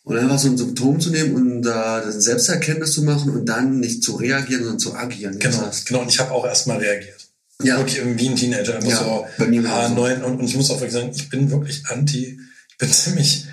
Und 0.06 0.16
einfach 0.18 0.38
so 0.38 0.46
ein 0.46 0.56
Symptom 0.56 1.00
zu 1.00 1.10
nehmen 1.10 1.34
und 1.34 1.62
da 1.62 2.00
eine 2.00 2.12
Selbsterkenntnis 2.12 2.92
zu 2.92 3.02
machen 3.02 3.28
und 3.32 3.44
dann 3.44 3.80
nicht 3.80 4.04
zu 4.04 4.14
reagieren, 4.14 4.62
sondern 4.62 4.78
zu 4.78 4.94
agieren. 4.94 5.36
Genau, 5.40 5.56
Das 5.56 5.66
heißt, 5.66 5.86
genau. 5.86 6.02
Und 6.02 6.08
ich 6.10 6.20
habe 6.20 6.30
auch 6.30 6.46
erstmal 6.46 6.78
reagiert. 6.78 7.26
Ja. 7.60 7.78
Wirklich 7.78 8.00
wie 8.04 8.28
ein 8.28 8.36
Teenager. 8.36 8.76
Einfach 8.76 8.88
Ja, 8.88 8.98
so, 8.98 9.26
bei 9.36 9.48
mir 9.48 9.68
ah, 9.68 9.88
genauso. 9.88 9.94
neun, 9.94 10.22
und, 10.22 10.38
und 10.38 10.46
ich 10.46 10.54
muss 10.54 10.70
auch 10.70 10.76
wirklich 10.76 10.92
sagen, 10.92 11.10
ich 11.12 11.28
bin 11.28 11.50
wirklich 11.50 11.86
anti, 11.86 12.38
ich 12.70 12.78
bin 12.78 12.92
ziemlich 12.92 13.46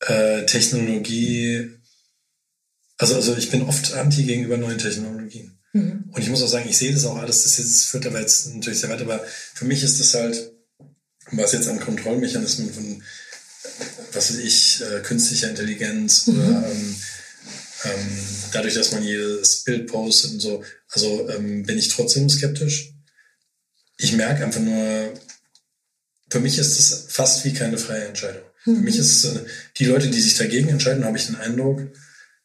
äh, 0.00 0.44
Technologie, 0.44 1.70
also, 2.98 3.14
also 3.14 3.34
ich 3.36 3.50
bin 3.50 3.62
oft 3.62 3.94
anti 3.94 4.24
gegenüber 4.24 4.58
neuen 4.58 4.76
Technologien. 4.76 5.58
Mhm. 5.72 6.10
Und 6.12 6.20
ich 6.20 6.28
muss 6.28 6.42
auch 6.42 6.48
sagen, 6.48 6.68
ich 6.68 6.76
sehe 6.76 6.92
das 6.92 7.06
auch 7.06 7.16
alles, 7.16 7.44
das, 7.44 7.56
jetzt, 7.56 7.74
das 7.74 7.84
führt 7.84 8.06
aber 8.06 8.20
jetzt 8.20 8.54
natürlich 8.54 8.80
sehr 8.80 8.90
weit, 8.90 9.00
aber 9.00 9.24
für 9.54 9.64
mich 9.64 9.82
ist 9.82 10.00
das 10.00 10.12
halt, 10.12 10.52
was 11.30 11.52
jetzt 11.52 11.68
an 11.68 11.80
Kontrollmechanismen 11.80 12.74
von, 12.74 13.02
was 14.12 14.30
weiß 14.30 14.38
ich, 14.38 14.82
äh, 14.82 15.00
künstlicher 15.00 15.50
Intelligenz 15.50 16.28
oder 16.28 16.70
ähm, 16.70 16.96
ähm, 17.84 18.18
dadurch, 18.52 18.74
dass 18.74 18.92
man 18.92 19.02
jedes 19.02 19.64
Bild 19.64 19.86
postet 19.86 20.32
und 20.32 20.40
so, 20.40 20.64
also 20.90 21.28
ähm, 21.30 21.64
bin 21.64 21.78
ich 21.78 21.88
trotzdem 21.88 22.28
skeptisch. 22.28 22.92
Ich 23.98 24.12
merke 24.12 24.44
einfach 24.44 24.60
nur, 24.60 25.12
für 26.30 26.40
mich 26.40 26.58
ist 26.58 26.78
das 26.78 27.06
fast 27.08 27.44
wie 27.44 27.52
keine 27.52 27.78
freie 27.78 28.06
Entscheidung. 28.06 28.42
Für 28.64 28.70
mich 28.70 28.98
ist 28.98 29.24
es, 29.24 29.36
äh, 29.36 29.44
die 29.78 29.86
Leute, 29.86 30.08
die 30.08 30.20
sich 30.20 30.36
dagegen 30.36 30.68
entscheiden, 30.68 31.04
habe 31.04 31.16
ich 31.16 31.26
den 31.26 31.36
Eindruck, 31.36 31.80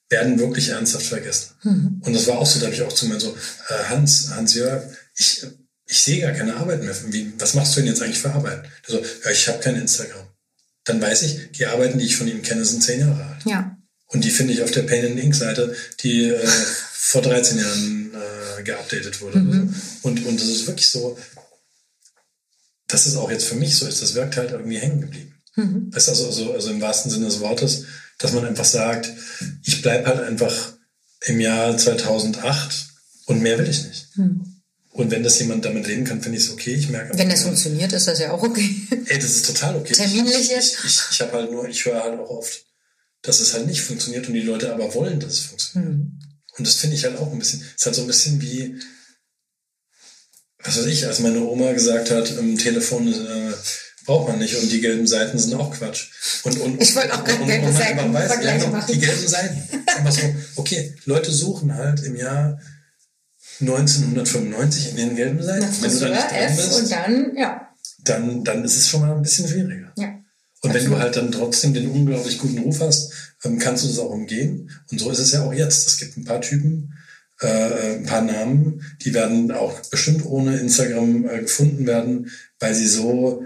werden 0.09 0.39
wirklich 0.39 0.69
ernsthaft 0.69 1.05
vergessen. 1.05 1.51
Mhm. 1.63 2.01
Und 2.01 2.13
das 2.13 2.27
war 2.27 2.37
auch 2.37 2.45
so, 2.45 2.59
da 2.59 2.67
habe 2.67 2.75
ich 2.75 2.81
auch 2.81 2.93
zu 2.93 3.07
mir 3.07 3.19
so, 3.19 3.35
äh, 3.69 3.83
Hans, 3.89 4.29
Hans-Jörg, 4.29 4.83
ich, 5.15 5.45
ich 5.85 6.01
sehe 6.01 6.21
gar 6.21 6.31
keine 6.31 6.55
Arbeit 6.55 6.83
mehr. 6.83 6.95
Wie, 7.07 7.33
was 7.37 7.55
machst 7.55 7.75
du 7.75 7.79
denn 7.79 7.89
jetzt 7.89 8.01
eigentlich 8.01 8.19
für 8.19 8.31
Arbeit? 8.31 8.63
Der 8.87 8.95
so, 8.95 9.05
ja, 9.25 9.31
ich 9.31 9.47
habe 9.47 9.59
kein 9.59 9.75
Instagram. 9.75 10.27
Dann 10.85 11.01
weiß 11.01 11.23
ich, 11.23 11.51
die 11.51 11.65
Arbeiten, 11.65 11.97
die 11.97 12.05
ich 12.05 12.17
von 12.17 12.27
ihm 12.27 12.41
kenne, 12.41 12.65
sind 12.65 12.83
zehn 12.83 12.99
Jahre 12.99 13.23
alt. 13.23 13.45
Ja. 13.45 13.77
Und 14.07 14.23
die 14.23 14.31
finde 14.31 14.53
ich 14.53 14.61
auf 14.61 14.71
der 14.71 14.83
Pain 14.83 15.05
and 15.05 15.19
Ink 15.19 15.33
Seite, 15.33 15.75
die 16.01 16.29
äh, 16.29 16.47
vor 16.93 17.21
13 17.21 17.57
Jahren 17.57 18.11
äh, 18.13 18.63
geupdatet 18.63 19.21
wurde. 19.21 19.39
so. 19.39 20.07
Und, 20.07 20.25
und 20.25 20.39
das 20.39 20.47
ist 20.47 20.67
wirklich 20.67 20.89
so, 20.89 21.17
dass 22.87 23.05
es 23.05 23.15
auch 23.15 23.31
jetzt 23.31 23.45
für 23.45 23.55
mich 23.55 23.75
so 23.75 23.87
ist, 23.87 24.01
das 24.01 24.13
wirkt 24.13 24.37
halt 24.37 24.51
irgendwie 24.51 24.77
hängen 24.77 25.01
geblieben. 25.01 25.33
Mhm. 25.55 25.93
Weißt 25.93 26.09
also, 26.09 26.27
also, 26.27 26.53
also 26.53 26.69
im 26.69 26.81
wahrsten 26.81 27.11
Sinne 27.11 27.25
des 27.25 27.39
Wortes, 27.39 27.85
dass 28.19 28.33
man 28.33 28.45
einfach 28.45 28.65
sagt, 28.65 29.09
ich 29.63 29.81
bleib 29.81 30.05
halt 30.05 30.19
einfach 30.19 30.73
im 31.25 31.39
Jahr 31.39 31.75
2008 31.75 32.87
und 33.25 33.41
mehr 33.41 33.57
will 33.57 33.67
ich 33.67 33.83
nicht. 33.85 34.17
Mhm. 34.17 34.52
Und 34.93 35.09
wenn 35.09 35.23
das 35.23 35.39
jemand 35.39 35.65
damit 35.65 35.87
leben 35.87 36.05
kann, 36.05 36.21
finde 36.21 36.37
ich 36.37 36.45
es 36.45 36.51
okay. 36.51 36.75
Ich 36.75 36.87
merke 36.89 37.17
Wenn 37.17 37.27
das 37.27 37.39
einfach, 37.39 37.49
funktioniert, 37.49 37.91
ist 37.93 38.07
das 38.07 38.19
ja 38.19 38.31
auch 38.31 38.43
okay. 38.43 38.75
Ey, 39.07 39.17
das 39.17 39.31
ist 39.31 39.45
total 39.47 39.75
okay. 39.75 39.93
Terminlich 39.93 40.39
ich, 40.41 40.49
jetzt? 40.49 40.77
Ich, 40.79 40.85
ich, 40.85 40.99
ich 41.11 41.21
habe 41.21 41.31
halt 41.33 41.51
nur, 41.51 41.67
ich 41.67 41.83
höre 41.83 42.03
halt 42.03 42.19
auch 42.19 42.29
oft, 42.29 42.63
dass 43.23 43.39
es 43.39 43.53
halt 43.53 43.65
nicht 43.65 43.81
funktioniert 43.81 44.27
und 44.27 44.35
die 44.35 44.41
Leute 44.41 44.71
aber 44.71 44.93
wollen, 44.93 45.19
dass 45.19 45.33
es 45.33 45.39
funktioniert. 45.41 45.91
Mhm. 45.93 46.19
Und 46.57 46.67
das 46.67 46.75
finde 46.75 46.95
ich 46.95 47.03
halt 47.05 47.17
auch 47.17 47.31
ein 47.31 47.39
bisschen, 47.39 47.61
es 47.61 47.81
ist 47.81 47.85
halt 47.87 47.95
so 47.95 48.01
ein 48.01 48.07
bisschen 48.07 48.39
wie, 48.39 48.79
was 50.63 50.77
weiß 50.77 50.85
ich, 50.85 51.07
als 51.07 51.19
meine 51.19 51.41
Oma 51.43 51.71
gesagt 51.73 52.11
hat, 52.11 52.29
im 52.37 52.57
Telefon 52.57 53.11
äh, 53.11 53.51
braucht 54.05 54.27
man 54.29 54.37
nicht 54.39 54.55
und 54.55 54.71
die 54.71 54.79
gelben 54.79 55.07
Seiten 55.07 55.39
sind 55.39 55.55
auch 55.55 55.71
Quatsch. 55.75 56.09
Und, 56.43 56.59
und, 56.59 56.81
Ich 56.81 56.95
wollte 56.95 57.13
auch 57.15 57.23
gerade 57.23 57.41
und- 57.41 57.47
gelbe 57.47 57.65
und 57.65 57.73
man 57.73 57.81
Seiten 57.81 58.13
weiß, 58.13 58.31
ja, 58.43 58.67
machen. 58.67 58.93
Die 58.93 58.99
gelben 58.99 59.27
Seiten. 59.27 59.63
Einfach 59.87 60.11
so, 60.11 60.21
okay, 60.57 60.95
Leute 61.05 61.31
suchen 61.31 61.73
halt 61.73 62.03
im 62.03 62.15
Jahr 62.15 62.59
1995 63.61 64.91
in 64.91 64.97
den 64.97 65.15
gelben 65.15 65.41
Seiten. 65.41 65.65
Nach 65.65 65.81
Wenn 65.81 65.91
du 65.91 65.99
da 65.99 66.05
Friseur, 66.05 66.09
nicht 66.09 66.31
dran 66.31 66.55
bist, 66.55 66.81
und 66.81 66.91
dann, 66.91 67.35
ja. 67.37 67.69
dann, 68.03 68.43
dann 68.43 68.63
ist 68.63 68.77
es 68.77 68.89
schon 68.89 69.01
mal 69.01 69.15
ein 69.15 69.21
bisschen 69.21 69.47
schwieriger. 69.47 69.91
Ja. 69.97 70.19
Und 70.61 70.73
wenn 70.73 70.85
du 70.85 70.95
Absolut. 70.95 70.99
halt 71.01 71.15
dann 71.17 71.31
trotzdem 71.31 71.73
den 71.73 71.89
unglaublich 71.89 72.39
guten 72.39 72.59
Ruf 72.59 72.79
hast, 72.79 73.11
ähm, 73.43 73.59
kannst 73.59 73.83
du 73.83 73.89
das 73.89 73.99
auch 73.99 74.11
umgehen. 74.11 74.71
Und 74.91 74.99
so 74.99 75.11
ist 75.11 75.19
es 75.19 75.33
ja 75.33 75.43
auch 75.43 75.53
jetzt. 75.53 75.87
Es 75.87 75.97
gibt 75.97 76.15
ein 76.15 76.23
paar 76.23 76.39
Typen, 76.41 76.93
äh, 77.41 77.97
ein 77.97 78.05
paar 78.05 78.21
Namen, 78.21 78.81
die 79.01 79.13
werden 79.13 79.51
auch 79.51 79.79
bestimmt 79.91 80.25
ohne 80.25 80.57
Instagram 80.57 81.27
äh, 81.27 81.39
gefunden 81.39 81.85
werden, 81.85 82.31
weil 82.59 82.73
sie 82.73 82.87
so 82.87 83.43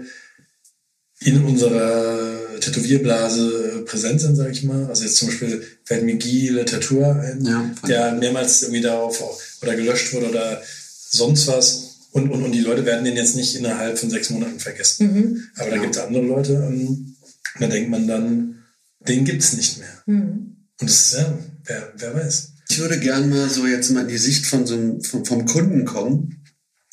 in 1.20 1.44
unserer 1.44 2.60
Tätowierblase 2.60 3.80
äh, 3.80 3.82
präsent 3.82 4.20
sind, 4.20 4.36
sage 4.36 4.50
ich 4.52 4.62
mal. 4.62 4.86
Also 4.86 5.04
jetzt 5.04 5.16
zum 5.16 5.28
Beispiel 5.28 5.62
fällt 5.84 6.04
mir 6.04 6.16
Guy 6.16 6.48
Le 6.48 6.64
Tattoo 6.64 7.02
ein, 7.02 7.44
Ja. 7.44 7.70
der 7.86 8.12
mehrmals 8.14 8.62
irgendwie 8.62 8.80
darauf 8.82 9.20
auch- 9.22 9.40
oder 9.62 9.74
gelöscht 9.76 10.12
wurde 10.12 10.30
oder 10.30 10.62
sonst 11.10 11.46
was. 11.48 11.84
Und, 12.12 12.30
und, 12.30 12.42
und 12.42 12.52
die 12.52 12.60
Leute 12.60 12.84
werden 12.86 13.04
den 13.04 13.16
jetzt 13.16 13.36
nicht 13.36 13.54
innerhalb 13.56 13.98
von 13.98 14.10
sechs 14.10 14.30
Monaten 14.30 14.58
vergessen. 14.60 15.12
Mhm. 15.12 15.42
Aber 15.56 15.70
da 15.70 15.76
gibt 15.78 15.94
es 15.94 16.00
andere 16.02 16.24
Leute, 16.24 16.52
ähm, 16.54 17.16
da 17.58 17.66
denkt 17.66 17.90
man 17.90 18.06
dann, 18.08 18.64
den 19.00 19.24
gibt's 19.24 19.52
nicht 19.54 19.78
mehr. 19.78 20.02
Mhm. 20.06 20.56
Und 20.80 20.88
das 20.88 21.12
ist, 21.12 21.18
ja, 21.18 21.38
wer, 21.64 21.92
wer 21.96 22.14
weiß. 22.14 22.52
Ich 22.70 22.78
würde 22.78 22.98
gerne 23.00 23.26
mal 23.26 23.48
so 23.48 23.66
jetzt 23.66 23.90
mal 23.90 24.02
in 24.02 24.08
die 24.08 24.18
Sicht 24.18 24.46
von 24.46 24.66
so 24.66 24.74
einem, 24.74 25.00
vom, 25.02 25.24
vom 25.24 25.44
Kunden 25.46 25.84
kommen, 25.84 26.42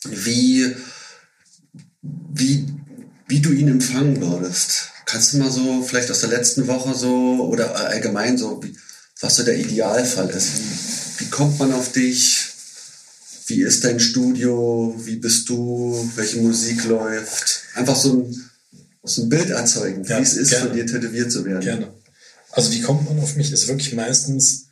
wie, 0.09 0.73
wie, 2.01 2.65
wie 3.27 3.39
du 3.39 3.51
ihn 3.51 3.67
empfangen 3.67 4.21
würdest. 4.21 4.89
Kannst 5.05 5.33
du 5.33 5.37
mal 5.37 5.51
so 5.51 5.83
vielleicht 5.83 6.09
aus 6.11 6.19
der 6.21 6.29
letzten 6.29 6.67
Woche 6.67 6.95
so 6.95 7.47
oder 7.49 7.75
allgemein 7.75 8.37
so, 8.37 8.61
wie, 8.63 8.75
was 9.21 9.35
so 9.35 9.43
der 9.43 9.57
Idealfall 9.57 10.29
ist? 10.29 10.57
Wie, 10.57 11.25
wie 11.25 11.29
kommt 11.29 11.59
man 11.59 11.73
auf 11.73 11.91
dich? 11.91 12.47
Wie 13.47 13.61
ist 13.61 13.83
dein 13.83 13.99
Studio? 13.99 14.95
Wie 14.97 15.17
bist 15.17 15.47
du? 15.49 16.11
Welche 16.15 16.37
Musik 16.37 16.83
läuft? 16.85 17.61
Einfach 17.75 17.95
so 17.95 18.13
ein, 18.13 18.49
so 19.03 19.21
ein 19.23 19.29
Bild 19.29 19.49
erzeugen, 19.51 20.03
Ja, 20.05 20.17
wie 20.17 20.23
es 20.23 20.33
ist, 20.33 20.49
gerne. 20.49 20.67
von 20.67 20.75
dir 20.75 20.87
tätowiert 20.87 21.31
zu 21.31 21.45
werden. 21.45 21.61
Gerne. 21.61 21.93
Also 22.51 22.71
wie 22.71 22.81
kommt 22.81 23.05
man 23.07 23.19
auf 23.19 23.35
mich, 23.35 23.51
ist 23.51 23.67
wirklich 23.67 23.93
meistens, 23.93 24.67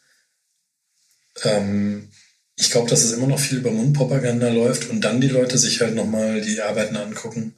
ähm, 1.44 2.08
ich 2.56 2.72
glaube, 2.72 2.90
dass 2.90 3.04
es 3.04 3.12
immer 3.12 3.28
noch 3.28 3.40
viel 3.40 3.58
über 3.60 3.72
Mundpropaganda 3.72 4.50
läuft 4.50 4.90
und 4.90 5.02
dann 5.02 5.22
die 5.22 5.28
Leute 5.28 5.58
sich 5.58 5.82
halt 5.82 5.94
nochmal 5.94 6.42
die 6.42 6.62
Arbeiten 6.62 6.96
angucken. 6.96 7.56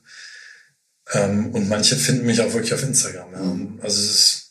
Ähm, 1.13 1.51
und 1.51 1.69
manche 1.69 1.95
finden 1.95 2.25
mich 2.25 2.41
auch 2.41 2.53
wirklich 2.53 2.73
auf 2.73 2.83
Instagram. 2.83 3.31
Ja. 3.31 3.39
Mhm. 3.39 3.79
Also 3.81 4.01
es 4.01 4.09
ist, 4.09 4.41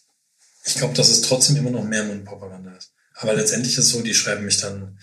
ich 0.65 0.75
glaube, 0.77 0.95
dass 0.95 1.09
es 1.09 1.23
trotzdem 1.23 1.57
immer 1.57 1.71
noch 1.71 1.85
mehr 1.85 2.05
Mundpropaganda 2.05 2.77
ist. 2.77 2.93
Aber 3.17 3.35
letztendlich 3.35 3.77
ist 3.79 3.87
es 3.87 3.91
so, 3.91 4.03
die 4.03 4.15
schreiben 4.15 4.45
mich 4.45 4.59
dann 4.59 4.99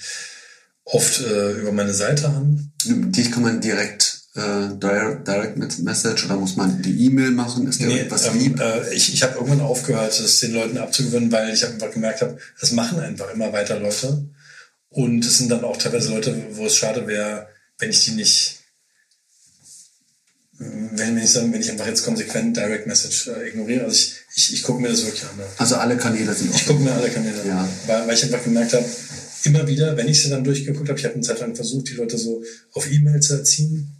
oft 0.83 1.21
äh, 1.21 1.51
über 1.53 1.71
meine 1.71 1.93
Seite 1.93 2.27
an. 2.27 2.71
Dich 2.85 3.31
kann 3.31 3.43
man 3.43 3.61
direkt 3.61 4.21
äh, 4.35 4.69
direct, 4.77 5.79
Message 5.79 6.25
oder 6.25 6.37
muss 6.37 6.55
man 6.55 6.81
die 6.81 7.05
E-Mail 7.05 7.31
machen? 7.31 7.67
Ist 7.67 7.81
der 7.81 7.87
Nee, 7.87 7.97
irgendwas 7.97 8.27
ähm, 8.27 8.39
lieb? 8.39 8.59
äh, 8.59 8.93
ich 8.93 9.13
ich 9.13 9.23
habe 9.23 9.35
irgendwann 9.35 9.61
aufgehört, 9.61 10.17
das 10.19 10.39
den 10.39 10.53
Leuten 10.53 10.77
abzugewöhnen, 10.77 11.31
weil 11.31 11.53
ich 11.53 11.65
einfach 11.65 11.91
gemerkt 11.91 12.21
habe, 12.21 12.37
es 12.61 12.71
machen 12.71 12.99
einfach 12.99 13.29
immer 13.33 13.51
weiter 13.51 13.79
Leute. 13.79 14.29
Und 14.89 15.25
es 15.25 15.37
sind 15.37 15.49
dann 15.49 15.63
auch 15.63 15.77
teilweise 15.77 16.09
Leute, 16.09 16.35
wo 16.51 16.65
es 16.65 16.75
schade 16.75 17.07
wäre, 17.07 17.47
wenn 17.77 17.89
ich 17.89 18.05
die 18.05 18.11
nicht 18.11 18.60
wenn, 20.61 21.15
wenn 21.15 21.23
ich 21.23 21.31
sagen, 21.31 21.51
wenn 21.53 21.61
ich 21.61 21.71
einfach 21.71 21.87
jetzt 21.87 22.03
konsequent 22.05 22.55
Direct 22.55 22.85
Message 22.87 23.27
äh, 23.27 23.49
ignoriere, 23.49 23.85
also 23.85 23.95
ich, 23.95 24.15
ich, 24.35 24.53
ich 24.53 24.63
gucke 24.63 24.81
mir 24.81 24.89
das 24.89 25.03
wirklich 25.05 25.23
an. 25.23 25.37
Ne? 25.37 25.43
Also 25.57 25.75
alle 25.75 25.97
Kanäle 25.97 26.33
sind 26.33 26.53
Ich 26.53 26.67
gucke 26.67 26.81
mir 26.81 26.91
alle 26.93 27.09
Kanäle 27.09 27.41
Ja. 27.47 27.61
an. 27.61 27.69
Weil, 27.87 28.07
weil 28.07 28.13
ich 28.15 28.23
einfach 28.23 28.43
gemerkt 28.43 28.73
habe, 28.73 28.85
immer 29.43 29.67
wieder, 29.67 29.97
wenn 29.97 30.07
ich 30.07 30.21
sie 30.21 30.29
dann 30.29 30.43
durchgeguckt 30.43 30.87
habe, 30.89 30.99
ich 30.99 31.05
habe 31.05 31.15
eine 31.15 31.23
Zeit 31.23 31.39
lang 31.39 31.55
versucht, 31.55 31.89
die 31.89 31.93
Leute 31.95 32.17
so 32.17 32.43
auf 32.73 32.91
E-Mail 32.91 33.19
zu 33.21 33.33
erziehen. 33.33 33.97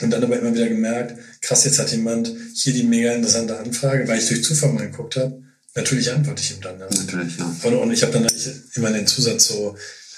Und 0.00 0.10
dann 0.10 0.22
aber 0.22 0.38
immer 0.38 0.54
wieder 0.54 0.68
gemerkt, 0.68 1.18
krass, 1.40 1.64
jetzt 1.64 1.80
hat 1.80 1.90
jemand 1.90 2.32
hier 2.54 2.72
die 2.72 2.84
mega 2.84 3.12
interessante 3.12 3.58
Anfrage, 3.58 4.06
weil 4.06 4.20
ich 4.20 4.28
durch 4.28 4.44
Zufall 4.44 4.72
mal 4.72 4.86
geguckt 4.88 5.16
habe. 5.16 5.42
Natürlich 5.74 6.12
antworte 6.12 6.40
ich 6.40 6.52
ihm 6.52 6.60
dann. 6.60 6.78
Ja. 6.78 6.86
Natürlich, 6.86 7.36
ja. 7.36 7.56
Und, 7.64 7.74
und 7.74 7.92
ich 7.92 8.02
habe 8.02 8.12
dann 8.12 8.28
immer 8.74 8.92
den 8.92 9.08
Zusatz 9.08 9.48
so, 9.48 9.76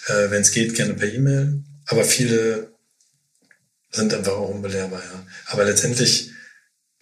äh, 0.09 0.31
wenn 0.31 0.43
es 0.43 0.51
geht, 0.51 0.75
gerne 0.75 0.93
per 0.93 1.11
E-Mail. 1.11 1.63
Aber 1.87 2.05
viele 2.05 2.71
sind 3.91 4.15
einfach 4.15 4.33
auch 4.33 4.49
unbelehrbar, 4.51 5.01
ja. 5.01 5.27
Aber 5.47 5.65
letztendlich, 5.65 6.31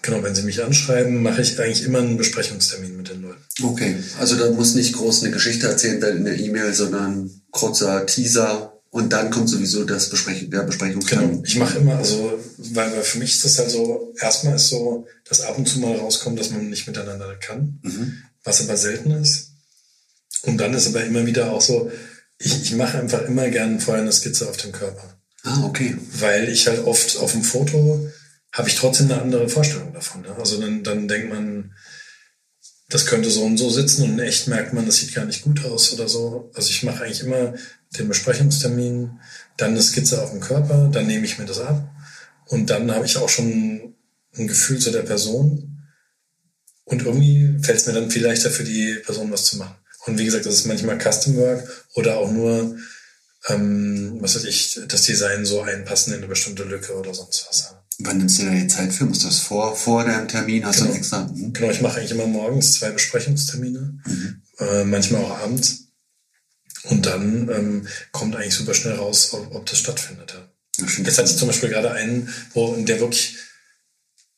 genau, 0.03 0.23
wenn 0.23 0.35
sie 0.35 0.43
mich 0.43 0.63
anschreiben, 0.63 1.23
mache 1.23 1.43
ich 1.43 1.61
eigentlich 1.61 1.85
immer 1.85 1.99
einen 1.99 2.17
Besprechungstermin 2.17 2.97
mit 2.97 3.09
den 3.11 3.23
Leuten. 3.23 3.43
Okay, 3.63 3.97
also 4.19 4.37
da 4.37 4.51
muss 4.51 4.75
nicht 4.75 4.95
groß 4.95 5.23
eine 5.23 5.33
Geschichte 5.33 5.67
erzählt 5.69 6.01
werden 6.03 6.19
in 6.19 6.25
der 6.25 6.39
E-Mail, 6.39 6.73
sondern 6.75 7.31
kurzer 7.51 8.07
Teaser 8.07 8.75
und 8.91 9.13
dann 9.13 9.31
kommt 9.31 9.51
sowieso 9.51 9.85
das 9.85 10.09
Besprech 10.09 10.49
der 10.49 10.63
Besprechungstermin. 10.63 11.29
Genau. 11.31 11.43
Ich 11.45 11.57
mache 11.57 11.79
immer, 11.79 11.97
also, 11.99 12.39
weil, 12.57 12.91
weil 12.93 13.03
für 13.03 13.19
mich 13.19 13.35
ist 13.35 13.45
das 13.45 13.59
halt 13.59 13.71
so, 13.71 14.15
erstmal 14.19 14.57
ist 14.57 14.69
so, 14.69 15.07
dass 15.29 15.43
ab 15.43 15.59
und 15.59 15.69
zu 15.69 15.79
mal 15.81 15.95
rauskommt, 15.97 16.41
dass 16.41 16.51
man 16.51 16.71
nicht 16.71 16.87
miteinander 16.87 17.35
kann, 17.37 17.81
Mhm. 17.83 18.23
was 18.45 18.63
aber 18.63 18.77
selten 18.79 19.11
ist. 19.11 19.53
Und 20.43 20.57
dann 20.59 20.73
ist 20.73 20.87
aber 20.87 21.05
immer 21.05 21.27
wieder 21.27 21.53
auch 21.53 21.61
so, 21.61 21.91
ich, 22.39 22.63
ich 22.63 22.75
mache 22.77 22.99
einfach 22.99 23.23
immer 23.23 23.49
gerne 23.51 23.79
vorher 23.81 24.03
eine 24.03 24.13
Skizze 24.13 24.49
auf 24.49 24.57
dem 24.57 24.73
Körper. 24.73 25.18
Ah, 25.49 25.65
okay. 25.65 25.97
weil 26.13 26.49
ich 26.49 26.67
halt 26.67 26.85
oft 26.85 27.17
auf 27.17 27.33
dem 27.33 27.43
Foto 27.43 28.11
habe 28.53 28.69
ich 28.69 28.77
trotzdem 28.77 29.11
eine 29.11 29.21
andere 29.21 29.49
Vorstellung 29.49 29.93
davon. 29.93 30.23
Ne? 30.23 30.35
Also 30.39 30.61
dann, 30.61 30.83
dann 30.83 31.09
denkt 31.09 31.29
man, 31.33 31.73
das 32.89 33.07
könnte 33.07 33.31
so 33.31 33.45
und 33.45 33.59
so 33.59 33.69
sitzen 33.69 34.03
und 34.03 34.13
in 34.13 34.21
echt 34.21 34.49
merkt 34.49 34.73
man, 34.73 34.87
das 34.87 34.97
sieht 34.97 35.15
gar 35.15 35.25
nicht 35.25 35.43
gut 35.43 35.65
aus 35.65 35.93
oder 35.93 36.09
so. 36.09 36.51
Also 36.55 36.71
ich 36.71 36.83
mache 36.83 37.05
eigentlich 37.05 37.23
immer 37.23 37.55
den 37.99 38.09
Besprechungstermin, 38.09 39.21
dann 39.57 39.71
eine 39.73 39.83
Skizze 39.83 40.23
auf 40.23 40.31
dem 40.31 40.41
Körper, 40.41 40.89
dann 40.93 41.07
nehme 41.07 41.25
ich 41.25 41.39
mir 41.39 41.47
das 41.47 41.61
ab 41.61 41.91
und 42.47 42.71
dann 42.71 42.91
habe 42.93 43.07
ich 43.07 43.17
auch 43.19 43.29
schon 43.29 43.95
ein 44.37 44.47
Gefühl 44.47 44.79
zu 44.79 44.91
der 44.91 45.03
Person 45.03 45.85
und 46.85 47.03
irgendwie 47.03 47.59
fällt 47.63 47.79
es 47.79 47.87
mir 47.87 47.93
dann 47.93 48.11
viel 48.11 48.25
leichter 48.25 48.51
für 48.51 48.65
die 48.65 48.95
Person 49.05 49.31
was 49.31 49.45
zu 49.45 49.59
machen. 49.59 49.77
Und 50.07 50.19
wie 50.19 50.25
gesagt, 50.25 50.47
das 50.47 50.55
ist 50.55 50.67
manchmal 50.67 50.99
Custom 50.99 51.37
Work 51.37 51.87
oder 51.95 52.17
auch 52.19 52.31
nur 52.31 52.79
ähm, 53.49 54.19
was 54.21 54.37
weiß 54.37 54.45
ich, 54.45 54.81
das 54.89 55.03
Design 55.03 55.45
so 55.45 55.63
einpassen 55.63 56.13
in 56.13 56.19
eine 56.19 56.29
bestimmte 56.29 56.65
Lücke 56.65 56.95
oder 56.95 57.15
sonst 57.15 57.47
was. 57.49 57.75
Wann 58.01 58.19
nimmst 58.19 58.39
du 58.39 58.45
da 58.45 58.51
die 58.53 58.69
Zeit 58.69 58.93
für? 58.93 59.05
Musst 59.07 59.25
du 59.25 59.27
das 59.27 59.41
vor, 59.41 59.75
vor 59.75 60.05
deinem 60.05 60.29
Termin? 60.29 60.65
Hast 60.65 60.81
du 60.81 60.83
Genau. 60.85 60.93
einen 60.93 61.01
extra? 61.01 61.25
Mhm. 61.27 61.53
Genau, 61.53 61.71
ich 61.71 61.81
mache 61.81 61.99
eigentlich 61.99 62.13
immer 62.13 62.27
morgens 62.27 62.75
zwei 62.75 62.91
Besprechungstermine, 62.91 63.99
äh, 64.59 64.85
manchmal 64.85 65.25
auch 65.25 65.39
abends. 65.41 65.85
Und 66.85 67.07
dann 67.07 67.49
ähm, 67.51 67.89
kommt 68.13 68.37
eigentlich 68.37 68.55
super 68.55 68.73
schnell 68.75 68.95
raus, 68.95 69.31
ob, 69.33 69.53
ob 69.55 69.67
das 69.67 69.79
stattfindet. 69.81 70.35
Ja. 70.79 70.87
Stimmt. 70.89 71.09
Jetzt 71.09 71.19
hatte 71.19 71.29
ich 71.31 71.37
zum 71.37 71.49
Beispiel 71.49 71.71
gerade 71.71 71.91
einen, 71.91 72.33
wo 72.55 72.77
der 72.77 73.01
wirklich 73.01 73.37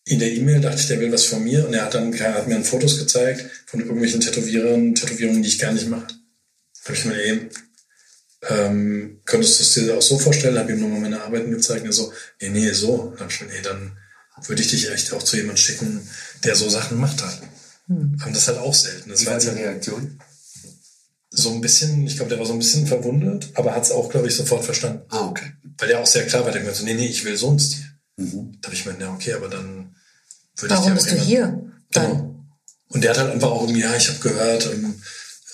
in 0.06 0.18
der 0.18 0.32
E-Mail 0.32 0.60
dachte 0.62 0.80
ich, 0.80 0.86
der 0.88 0.98
will 0.98 1.12
was 1.12 1.26
von 1.26 1.44
mir 1.44 1.66
und 1.66 1.74
er 1.74 1.84
hat 1.84 1.94
dann 1.94 2.12
er 2.14 2.34
hat 2.34 2.48
mir 2.48 2.54
dann 2.54 2.64
Fotos 2.64 2.98
gezeigt 2.98 3.44
von 3.66 3.80
irgendwelchen 3.80 4.20
Tätowierern, 4.20 4.94
Tätowierungen, 4.94 5.42
die 5.42 5.48
ich 5.50 5.58
gar 5.58 5.72
nicht 5.72 5.88
mache. 5.88 6.06
Da 6.08 6.88
habe 6.88 6.94
ich 6.96 7.04
mir 7.04 7.22
eben, 7.22 7.50
ähm, 8.48 9.20
könntest 9.24 9.58
du 9.58 9.62
es 9.62 9.74
dir 9.74 9.96
auch 9.96 10.02
so 10.02 10.18
vorstellen? 10.18 10.58
Habe 10.58 10.72
ihm 10.72 10.80
nochmal 10.80 11.00
meine 11.00 11.22
Arbeiten 11.22 11.50
gezeigt 11.50 11.82
und 11.82 11.90
er 11.90 11.92
so, 11.92 12.12
nee, 12.40 12.48
nee, 12.48 12.72
so. 12.72 13.14
Dann 13.18 13.28
mir, 13.28 13.46
nee, 13.48 13.62
dann 13.62 13.98
würde 14.46 14.62
ich 14.62 14.68
dich 14.70 14.90
echt 14.90 15.12
auch 15.12 15.22
zu 15.22 15.36
jemand 15.36 15.58
schicken, 15.58 16.08
der 16.44 16.56
so 16.56 16.68
Sachen 16.68 16.98
macht 16.98 17.22
halt. 17.22 17.40
Aber 17.88 18.30
das 18.30 18.42
ist 18.42 18.48
halt 18.48 18.58
auch 18.58 18.74
selten. 18.74 19.10
Das 19.10 19.22
Wie 19.22 19.26
war 19.26 19.38
die 19.38 19.48
halt 19.48 19.58
Reaktion? 19.58 20.18
so 21.30 21.50
ein 21.50 21.60
bisschen, 21.60 22.06
ich 22.06 22.16
glaube, 22.16 22.28
der 22.28 22.38
war 22.38 22.46
so 22.46 22.52
ein 22.52 22.58
bisschen 22.58 22.86
verwundert, 22.86 23.50
aber 23.54 23.74
hat 23.74 23.84
es 23.84 23.92
auch, 23.92 24.10
glaube 24.10 24.26
ich, 24.26 24.34
sofort 24.34 24.64
verstanden. 24.64 25.02
Ah, 25.10 25.28
okay. 25.28 25.52
Weil 25.78 25.88
der 25.88 26.00
auch 26.00 26.06
sehr 26.06 26.26
klar 26.26 26.44
war, 26.44 26.52
der 26.52 26.62
meinte 26.62 26.78
so, 26.78 26.84
nee, 26.84 26.94
nee, 26.94 27.06
ich 27.06 27.24
will 27.24 27.36
so 27.36 27.50
einen 27.50 27.60
Stil. 27.60 27.84
Mhm. 28.16 28.58
Da 28.60 28.66
habe 28.66 28.74
ich 28.74 28.84
mir, 28.84 28.96
ja, 29.00 29.12
okay, 29.12 29.34
aber 29.34 29.48
dann 29.48 29.94
würde 30.56 30.74
Warum 30.74 30.88
ich 30.88 30.94
bist 30.94 31.10
dir 31.10 31.14
du 31.14 31.20
auch 31.20 31.24
hier? 31.24 31.72
Genau. 31.92 32.44
Und 32.88 33.04
der 33.04 33.10
hat 33.10 33.18
halt 33.18 33.30
einfach 33.30 33.50
auch 33.50 33.62
irgendwie, 33.62 33.82
ja, 33.82 33.94
ich 33.94 34.08
habe 34.08 34.18
gehört, 34.18 34.66
ähm, 34.66 35.00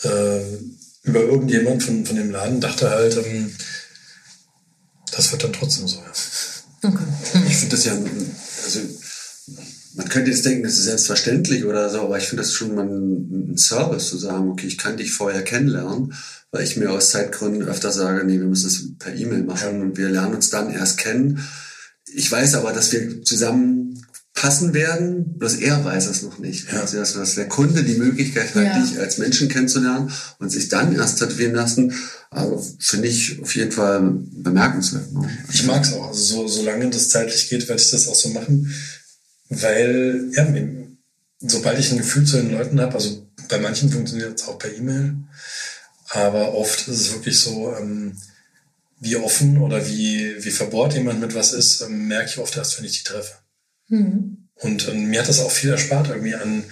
äh, 0.03 0.59
über 1.07 1.21
irgendjemand 1.21 1.83
von, 1.83 2.05
von 2.05 2.17
dem 2.17 2.31
Laden, 2.31 2.61
dachte 2.61 2.91
halt, 2.91 3.17
ähm, 3.17 3.53
das 5.13 5.33
wird 5.33 5.45
dann 5.45 5.53
trotzdem 5.53 5.89
so, 5.89 5.99
ja. 5.99 6.13
Okay. 6.83 7.05
Ich 7.49 7.57
finde 7.57 7.77
das 7.77 7.85
ja, 7.85 7.93
also 7.93 8.81
man 9.95 10.09
könnte 10.09 10.31
jetzt 10.31 10.45
denken, 10.45 10.65
das 10.65 10.75
ist 10.75 10.85
selbstverständlich 10.85 11.65
oder 11.65 11.89
so, 11.89 12.03
aber 12.03 12.19
ich 12.19 12.29
finde 12.29 12.43
das 12.43 12.53
schon 12.53 12.75
mal 12.75 12.87
ein, 12.87 13.53
ein 13.53 13.57
Service 13.57 14.09
zu 14.09 14.19
sagen, 14.19 14.51
okay, 14.51 14.67
ich 14.67 14.79
kann 14.79 14.99
dich 14.99 15.13
vorher 15.13 15.43
kennenlernen, 15.43 16.13
weil 16.51 16.65
ich 16.65 16.77
mir 16.77 16.91
aus 16.91 17.11
Zeitgründen 17.11 17.63
öfter 17.63 17.93
sage, 17.93 18.25
nee, 18.25 18.39
wir 18.39 18.47
müssen 18.47 18.65
das 18.65 18.99
per 18.99 19.15
E-Mail 19.15 19.45
machen 19.45 19.81
und 19.81 19.97
wir 19.97 20.11
lernen 20.11 20.35
uns 20.35 20.51
dann 20.51 20.71
erst 20.71 20.99
kennen. 20.99 21.41
Ich 22.07 22.31
weiß 22.31 22.57
aber, 22.57 22.73
dass 22.73 22.93
wir 22.93 23.23
zusammen 23.23 23.96
passen 24.37 24.75
werden, 24.75 25.39
bloß 25.39 25.55
er 25.57 25.83
weiß 25.85 26.07
es 26.07 26.23
noch 26.23 26.39
nicht. 26.39 26.71
Ja. 26.71 26.83
Also, 26.83 26.99
dass, 26.99 27.15
dass 27.15 27.35
der 27.35 27.49
Kunde 27.49 27.83
die 27.83 27.97
Möglichkeit 27.97 28.55
hat, 28.55 28.65
Ja. 28.65 28.79
dich 28.79 28.99
als 29.01 29.17
Menschen 29.19 29.49
kennenzulernen 29.49 30.13
und 30.39 30.51
sich 30.51 30.69
dann 30.69 30.95
erst 30.95 31.19
tätowieren 31.19 31.55
lassen, 31.55 31.93
also 32.31 32.63
finde 32.79 33.09
ich 33.09 33.41
auf 33.41 33.57
jeden 33.57 33.73
Fall 33.73 34.01
bemerkenswert. 34.33 35.11
Ne? 35.13 35.29
Ich 35.53 35.65
mag's 35.65 35.93
auch. 35.95 36.09
Also 36.09 36.23
so, 36.23 36.49
solange 36.49 36.91
das 36.91 37.09
zeitlich 37.09 37.49
geht, 37.49 37.67
werde 37.67 37.83
ich 37.83 37.91
das 37.91 38.09
auch 38.09 38.15
so 38.15 38.29
machen. 38.29 38.73
Weil, 39.49 40.31
ja, 40.33 40.47
sobald 41.41 41.79
ich 41.79 41.91
ein 41.91 41.99
Gefühl 41.99 42.27
zu 42.27 42.37
den 42.37 42.53
Leuten 42.53 42.79
habe, 42.81 42.95
also 42.95 43.27
bei 43.49 43.59
manchen 43.59 43.91
funktioniert 43.91 44.39
es 44.39 44.47
auch 44.47 44.59
per 44.59 44.75
E-Mail, 44.75 45.15
aber 46.11 46.55
oft 46.55 46.89
ist 46.89 47.01
es 47.01 47.13
wirklich 47.13 47.39
so, 47.39 47.75
ähm, 47.75 48.17
wie 49.01 49.17
offen 49.17 49.59
oder 49.59 49.87
wie, 49.87 50.35
wie 50.45 50.51
verbohrt 50.51 50.95
jemand 50.95 51.21
mit 51.21 51.35
was 51.35 51.53
ist, 51.53 51.81
ähm, 51.81 52.09
merke 52.09 52.29
ich 52.31 52.39
oft 52.39 52.57
erst, 52.57 52.79
wenn 52.79 52.85
ich 52.85 52.99
die 52.99 53.05
treffe. 53.05 53.33
Hm. 53.89 54.49
Und 54.57 54.89
ähm, 54.89 55.11
mir 55.11 55.21
hat 55.21 55.29
das 55.29 55.41
auch 55.41 55.51
viel 55.51 55.71
erspart 55.71 56.09
irgendwie 56.09 56.35
an, 56.35 56.65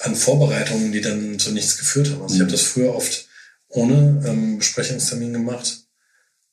an 0.00 0.14
Vorbereitungen, 0.14 0.92
die 0.92 1.00
dann 1.00 1.38
zu 1.38 1.52
nichts 1.52 1.78
geführt 1.78 2.10
haben. 2.10 2.22
Also 2.22 2.34
ich 2.34 2.40
habe 2.40 2.50
das 2.50 2.62
früher 2.62 2.94
oft 2.94 3.28
ohne 3.68 4.22
ähm, 4.26 4.58
Besprechungstermin 4.58 5.32
gemacht. 5.32 5.84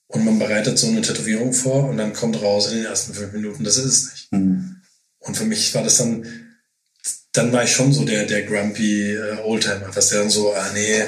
Und 0.08 0.24
man 0.24 0.40
bereitet 0.40 0.80
so 0.80 0.88
eine 0.88 1.02
Tätowierung 1.02 1.54
vor 1.54 1.90
und 1.90 1.98
dann 1.98 2.14
kommt 2.14 2.42
raus 2.42 2.68
in 2.68 2.78
den 2.78 2.86
ersten 2.86 3.14
fünf 3.14 3.34
Minuten, 3.34 3.66
das 3.66 3.76
ist 3.78 3.86
es 3.86 4.12
nicht. 4.12 4.32
Mhm. 4.32 4.78
Und 5.20 5.36
für 5.36 5.44
mich 5.44 5.76
war 5.76 5.84
das 5.84 5.98
dann, 5.98 6.26
dann 7.34 7.52
war 7.52 7.66
ich 7.66 7.74
schon 7.74 7.92
so 7.92 8.06
der, 8.06 8.26
der 8.26 8.44
grumpy 8.44 9.12
äh, 9.12 9.40
Oldtimer, 9.44 9.94
was 9.94 10.10
der 10.10 10.20
dann 10.20 10.30
so, 10.30 10.54
ah 10.54 10.72
nee, 10.74 11.04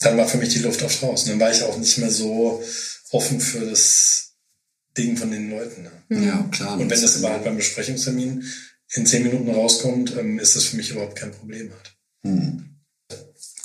dann 0.00 0.16
war 0.16 0.26
für 0.28 0.38
mich 0.38 0.48
die 0.50 0.60
Luft 0.60 0.82
aufs 0.82 1.02
Raus. 1.02 1.24
Und 1.24 1.30
dann 1.30 1.40
war 1.40 1.50
ich 1.50 1.62
auch 1.62 1.76
nicht 1.76 1.98
mehr 1.98 2.10
so 2.10 2.62
offen 3.10 3.40
für 3.40 3.66
das 3.66 4.27
Ding 4.98 5.16
von 5.16 5.30
den 5.30 5.50
Leuten. 5.50 5.82
Ne? 6.08 6.26
Ja, 6.26 6.42
klar. 6.50 6.78
Und 6.78 6.90
wenn 6.90 7.00
das 7.00 7.22
aber 7.22 7.32
halt 7.34 7.44
beim 7.44 7.56
Besprechungstermin 7.56 8.44
in 8.94 9.06
zehn 9.06 9.22
Minuten 9.22 9.50
rauskommt, 9.50 10.16
ähm, 10.18 10.38
ist 10.38 10.56
das 10.56 10.64
für 10.64 10.76
mich 10.76 10.90
überhaupt 10.90 11.16
kein 11.16 11.30
Problem 11.32 11.70
halt. 11.70 11.96
Hm. 12.24 12.64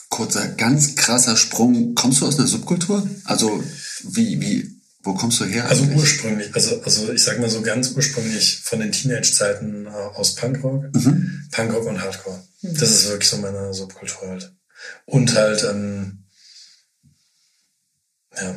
Kurzer, 0.09 0.47
ganz 0.49 0.95
krasser 0.95 1.35
Sprung. 1.35 1.95
Kommst 1.95 2.21
du 2.21 2.27
aus 2.27 2.37
einer 2.37 2.47
Subkultur? 2.47 3.07
Also, 3.25 3.63
wie, 4.03 4.39
wie, 4.39 4.69
wo 5.01 5.15
kommst 5.15 5.39
du 5.39 5.45
her? 5.45 5.67
Also 5.67 5.83
eigentlich? 5.83 5.97
ursprünglich, 5.97 6.53
also, 6.53 6.81
also 6.83 7.11
ich 7.11 7.23
sag 7.23 7.39
mal 7.39 7.49
so 7.49 7.61
ganz 7.63 7.91
ursprünglich 7.95 8.59
von 8.59 8.79
den 8.79 8.91
Teenage-Zeiten 8.91 9.87
äh, 9.87 9.89
aus 9.89 10.35
Punkrock, 10.35 10.93
Mhm. 10.93 11.47
Punkrock 11.51 11.87
und 11.87 12.01
Hardcore. 12.01 12.43
Das 12.61 12.91
ist 12.91 13.09
wirklich 13.09 13.27
so 13.29 13.37
meine 13.37 13.73
Subkultur 13.73 14.27
halt. 14.29 14.53
Und 15.05 15.33
halt, 15.35 15.63
ähm, 15.63 16.19
ja, 18.39 18.55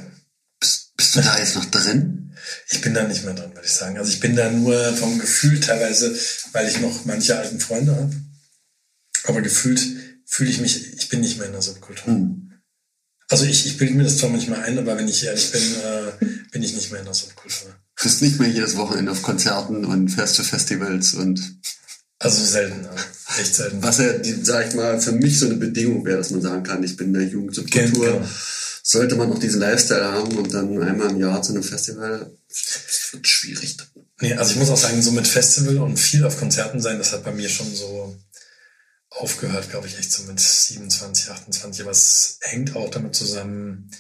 Bist, 0.61 0.95
bist 0.97 1.17
du 1.17 1.21
da 1.23 1.39
jetzt 1.39 1.55
noch 1.55 1.65
drin? 1.67 2.26
Ich 2.71 2.81
bin 2.81 2.95
da 2.95 3.07
nicht 3.07 3.25
mehr 3.25 3.35
drin, 3.35 3.55
würde 3.55 3.67
ich 3.67 3.73
sagen. 3.73 3.99
Also 3.99 4.11
ich 4.13 4.21
bin 4.21 4.37
da 4.37 4.51
nur 4.51 4.93
vom 4.97 5.19
Gefühl 5.19 5.61
teilweise, 5.61 6.17
weil 6.53 6.69
ich 6.69 6.81
noch 6.81 7.05
manche 7.05 7.37
alten 7.39 7.61
Freunde 7.61 7.95
habe. 7.97 8.15
Aber 9.25 9.43
gefühlt 9.43 9.81
fühle 10.25 10.51
ich 10.51 10.61
mich, 10.61 10.95
ich 10.95 11.09
bin 11.09 11.21
nicht 11.21 11.39
mehr 11.39 11.47
in 11.47 11.53
der 11.53 11.63
Subkultur. 11.63 12.07
Hm. 12.07 12.53
Also 13.29 13.45
ich, 13.45 13.67
ich 13.67 13.77
bilde 13.77 13.95
mir 13.95 14.05
das 14.05 14.19
zwar 14.19 14.31
manchmal 14.31 14.63
ein, 14.63 14.79
aber 14.79 14.97
wenn 14.97 15.09
ich 15.09 15.25
ehrlich 15.25 15.51
bin, 15.51 15.63
äh, 15.63 16.27
bin 16.53 16.63
ich 16.63 16.75
nicht 16.75 16.91
mehr 16.93 17.01
in 17.01 17.07
der 17.07 17.15
Subkultur. 17.15 17.75
Bist 18.01 18.23
nicht 18.23 18.39
mehr 18.39 18.49
jedes 18.49 18.77
Wochenende 18.77 19.11
auf 19.11 19.23
Konzerten 19.23 19.85
und 19.85 20.11
fährst 20.11 20.35
zu 20.37 20.45
Festivals 20.45 21.15
und 21.15 21.41
Also 22.21 22.45
selten, 22.45 22.87
echt 23.41 23.55
selten. 23.57 23.83
was 23.83 23.99
ja, 23.99 24.13
die, 24.19 24.33
sag 24.45 24.69
ich 24.69 24.75
mal, 24.75 25.01
für 25.01 25.13
mich 25.13 25.41
so 25.41 25.47
eine 25.47 25.57
Bedingung 25.57 26.05
wäre, 26.05 26.19
dass 26.19 26.31
man 26.31 26.41
sagen 26.43 26.63
kann, 26.63 26.85
ich 26.85 26.97
bin 26.97 27.09
in 27.09 27.15
der 27.15 27.25
Jugendsubkultur. 27.25 28.07
Genau. 28.13 28.29
Sollte 28.89 29.17
man 29.17 29.29
noch 29.29 29.41
diesen 29.41 29.61
Lifestyle 29.61 30.05
haben 30.13 30.37
und 30.39 30.55
dann 30.55 30.81
einmal 30.81 31.11
im 31.11 31.19
Jahr 31.21 31.43
zu 31.43 31.53
einem 31.53 31.65
Festival, 31.65 32.31
das 32.49 33.09
wird 33.13 33.27
schwierig. 33.27 33.77
Nee, 34.21 34.35
also 34.35 34.53
ich 34.53 34.59
muss 34.59 34.71
auch 34.71 34.77
sagen, 34.77 35.03
so 35.03 35.11
mit 35.11 35.27
Festival 35.27 35.79
und 35.79 35.97
viel 35.99 36.25
auf 36.25 36.39
Konzerten 36.39 36.81
sein, 36.81 36.97
das 36.99 37.11
hat 37.13 37.25
bei 37.25 37.33
mir 37.33 37.49
schon 37.49 37.67
so 37.75 38.17
aufgehört, 39.11 39.71
glaube 39.71 39.89
ich, 39.89 39.99
echt 39.99 40.13
so 40.13 40.23
mit 40.25 40.39
27, 40.39 41.31
28. 41.31 41.83
Aber 41.83 41.91
es 41.91 42.39
hängt 42.43 42.77
auch 42.77 42.89
damit 42.89 43.17
zusammen, 43.17 43.91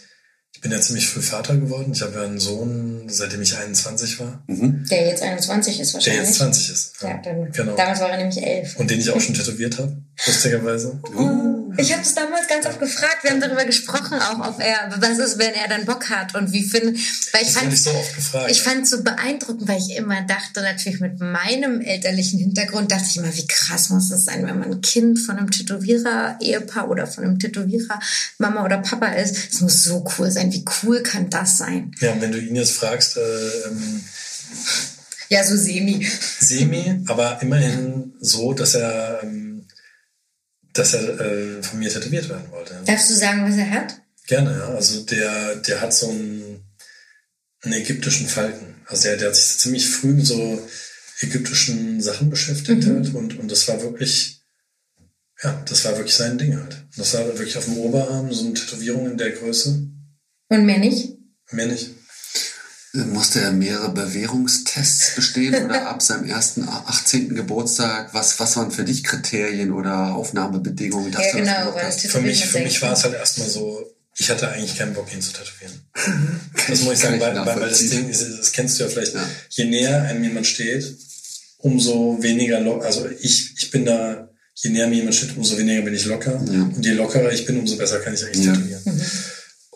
ich 0.55 0.61
bin 0.61 0.71
ja 0.71 0.81
ziemlich 0.81 1.09
früh 1.09 1.21
Vater 1.21 1.57
geworden. 1.57 1.93
Ich 1.93 2.01
habe 2.03 2.15
ja 2.15 2.23
einen 2.23 2.39
Sohn, 2.39 3.09
seitdem 3.09 3.43
ich 3.43 3.57
21 3.57 4.21
war. 4.21 4.43
Der 4.49 5.07
jetzt 5.09 5.23
21 5.23 5.81
ist 5.81 5.91
Der 5.91 5.95
wahrscheinlich. 5.95 6.27
jetzt 6.29 6.37
20 6.39 6.71
ist. 6.71 6.93
Ja, 7.03 7.21
dann, 7.23 7.51
Genau. 7.53 7.77
damals 7.77 8.01
war 8.01 8.11
er 8.11 8.19
nämlich 8.19 8.43
elf. 8.43 8.77
Und 8.77 8.89
den 8.91 9.01
ich 9.01 9.11
auch 9.11 9.21
schon 9.21 9.35
tätowiert 9.35 9.79
habe, 9.79 10.01
lustigerweise. 10.27 10.99
Oh, 11.15 11.56
ich 11.79 11.93
habe 11.93 12.03
das 12.03 12.15
damals 12.15 12.49
ganz 12.49 12.67
oft 12.67 12.79
gefragt. 12.81 13.19
Wir 13.23 13.31
haben 13.31 13.41
darüber 13.41 13.65
gesprochen, 13.65 14.19
auch 14.21 14.49
ob 14.49 14.61
er, 14.61 14.95
was 14.99 15.19
ist, 15.19 15.39
wenn 15.39 15.55
er 15.55 15.69
dann 15.69 15.85
Bock 15.85 16.09
hat 16.11 16.35
und 16.35 16.53
wie 16.53 16.63
finden. 16.63 16.95
Weil 17.33 17.43
ich 17.43 17.49
Das 17.53 17.59
fand, 17.59 17.73
ich 17.73 17.83
so 17.83 17.91
oft 17.91 18.15
gefragt. 18.15 18.51
ich 18.51 18.63
fand 18.63 18.85
es 18.85 18.91
so 18.91 19.03
beeindruckend, 19.03 19.69
weil 19.69 19.79
ich 19.79 19.97
immer 19.97 20.23
dachte, 20.23 20.63
natürlich 20.63 21.01
mit 21.01 21.21
meinem 21.21 21.81
elterlichen 21.81 22.39
Hintergrund, 22.39 22.91
dachte 22.93 23.05
ich 23.09 23.17
immer, 23.17 23.35
wie 23.37 23.47
krass 23.47 23.91
muss 23.91 24.09
das 24.09 24.25
sein, 24.25 24.47
wenn 24.47 24.59
man 24.59 24.73
ein 24.73 24.81
Kind 24.81 25.19
von 25.19 25.37
einem 25.39 25.51
Tätowierer-Ehepaar 25.51 26.89
oder 26.91 27.07
von 27.07 27.25
einem 27.25 27.39
Tätowierer 27.39 27.99
Mama 28.39 28.65
oder 28.65 28.79
Papa 28.79 29.07
ist. 29.09 29.37
Es 29.53 29.61
muss 29.61 29.83
so 29.85 30.05
cool 30.19 30.31
sein. 30.31 30.53
Wie 30.53 30.65
cool 30.83 31.03
kann 31.03 31.31
das 31.31 31.59
sein? 31.59 31.93
ja, 32.01 32.13
und 32.13 32.21
wenn 32.21 32.33
du 32.33 32.39
ihn 32.39 32.57
jetzt 32.57 32.73
fragst, 32.73 33.17
äh, 33.17 33.21
ähm, 33.69 34.03
Ja, 35.29 35.43
so 35.45 35.57
semi. 35.57 36.07
semi, 36.41 37.03
aber 37.09 37.43
immerhin 37.43 38.13
so, 38.21 38.53
dass 38.53 38.75
er, 38.77 39.21
ähm, 39.25 39.46
dass 40.79 40.95
er 40.95 41.21
äh, 41.21 41.63
von 41.63 41.79
mir 41.79 41.91
tätowiert 41.91 42.29
werden 42.29 42.51
wollte. 42.51 42.81
Darfst 42.85 43.11
du 43.11 43.15
sagen, 43.15 43.49
was 43.49 43.57
er 43.57 43.71
hat? 43.71 44.01
Gerne, 44.27 44.59
ja. 44.59 44.69
Also 44.75 45.03
der, 45.03 45.57
der 45.57 45.81
hat 45.81 45.95
so 45.95 46.11
einen, 46.11 46.65
einen 47.63 47.75
ägyptischen 47.75 48.27
Falken. 48.27 48.77
Also 48.87 49.05
der, 49.05 49.17
der 49.17 49.29
hat 49.29 49.37
sich 49.37 49.59
ziemlich 49.59 49.89
früh 49.89 50.13
mit 50.13 50.27
so 50.27 50.61
ägyptischen 51.21 52.01
Sachen 52.01 52.31
beschäftigt 52.31 52.87
halt. 52.87 53.15
Und, 53.15 53.39
und 53.39 53.51
das 53.51 53.67
war 53.69 53.81
wirklich, 53.83 54.43
ja, 55.43 55.63
das 55.69 55.85
war 55.85 55.97
wirklich 55.97 56.15
sein 56.15 56.39
Ding 56.39 56.57
halt. 56.57 56.75
Und 56.75 56.99
das 56.99 57.15
war 57.15 57.27
wirklich 57.27 57.57
auf 57.57 57.65
dem 57.65 57.79
Oberarm, 57.79 58.33
so 58.33 58.45
eine 58.45 58.55
Tätowierung 58.55 59.11
in 59.11 59.19
der 59.19 59.31
Größe. 59.31 59.89
Und 60.49 60.67
mehr 60.67 60.79
nicht? 60.79 61.17
Mehr 61.51 61.67
nicht. 61.67 61.91
Musste 63.05 63.41
er 63.41 63.53
mehrere 63.53 63.91
Bewährungstests 63.93 65.15
bestehen 65.15 65.65
oder 65.65 65.89
ab 65.89 66.03
seinem 66.03 66.29
ersten 66.29 66.69
18. 66.69 67.35
Geburtstag? 67.35 68.15
Was, 68.15 68.39
was 68.41 68.57
waren 68.57 68.71
für 68.71 68.85
dich 68.85 69.05
Kriterien 69.05 69.73
oder 69.73 70.15
Aufnahmebedingungen? 70.15 71.13
dass 71.13 71.25
Ja, 71.27 71.33
du 71.33 71.39
das 71.39 71.47
genau, 71.49 71.59
gemacht 71.61 71.77
weil 71.77 71.87
hast? 71.87 72.01
Für 72.07 72.21
mich, 72.21 72.47
für 72.47 72.61
mich 72.61 72.81
war 72.83 72.93
es 72.93 73.05
halt 73.05 73.15
erstmal 73.15 73.49
so, 73.49 73.85
ich 74.17 74.31
hatte 74.31 74.49
eigentlich 74.51 74.77
keinen 74.79 74.95
Bock, 74.95 75.13
ihn 75.13 75.21
zu 75.21 75.33
tätowieren. 75.33 75.81
Das 76.69 76.81
muss 76.83 76.95
ich 76.95 76.99
sagen, 77.01 77.21
weil, 77.21 77.37
weil, 77.37 77.61
weil 77.61 77.69
das. 77.69 77.79
Ding 77.91 78.09
ist, 78.09 78.25
das 78.39 78.53
kennst 78.53 78.79
du 78.79 78.85
ja 78.85 78.89
vielleicht, 78.91 79.15
Ja. 79.15 79.29
je 79.51 79.65
näher 79.67 80.03
einem 80.05 80.23
jemand 80.25 80.47
steht, 80.47 80.97
umso 81.59 82.17
weniger, 82.23 82.61
lo- 82.61 82.81
also 82.81 83.07
ich, 83.21 83.55
ich 83.59 83.71
bin 83.71 83.85
da, 83.85 84.29
je 84.55 84.71
näher 84.71 84.87
mir 84.89 84.97
jemand 84.97 85.15
steht, 85.17 85.37
umso 85.37 85.59
weniger 85.59 85.83
bin 85.83 85.95
ich 85.95 86.07
locker. 86.07 86.41
Ja. 86.51 86.63
Und 86.63 86.85
je 86.85 86.93
lockerer 86.93 87.31
ich 87.33 87.45
bin, 87.45 87.59
umso 87.59 87.77
besser 87.77 87.99
kann 88.01 88.15
ich 88.15 88.25
eigentlich 88.25 88.47
Ja. 88.47 88.53
tätowieren. 88.55 88.83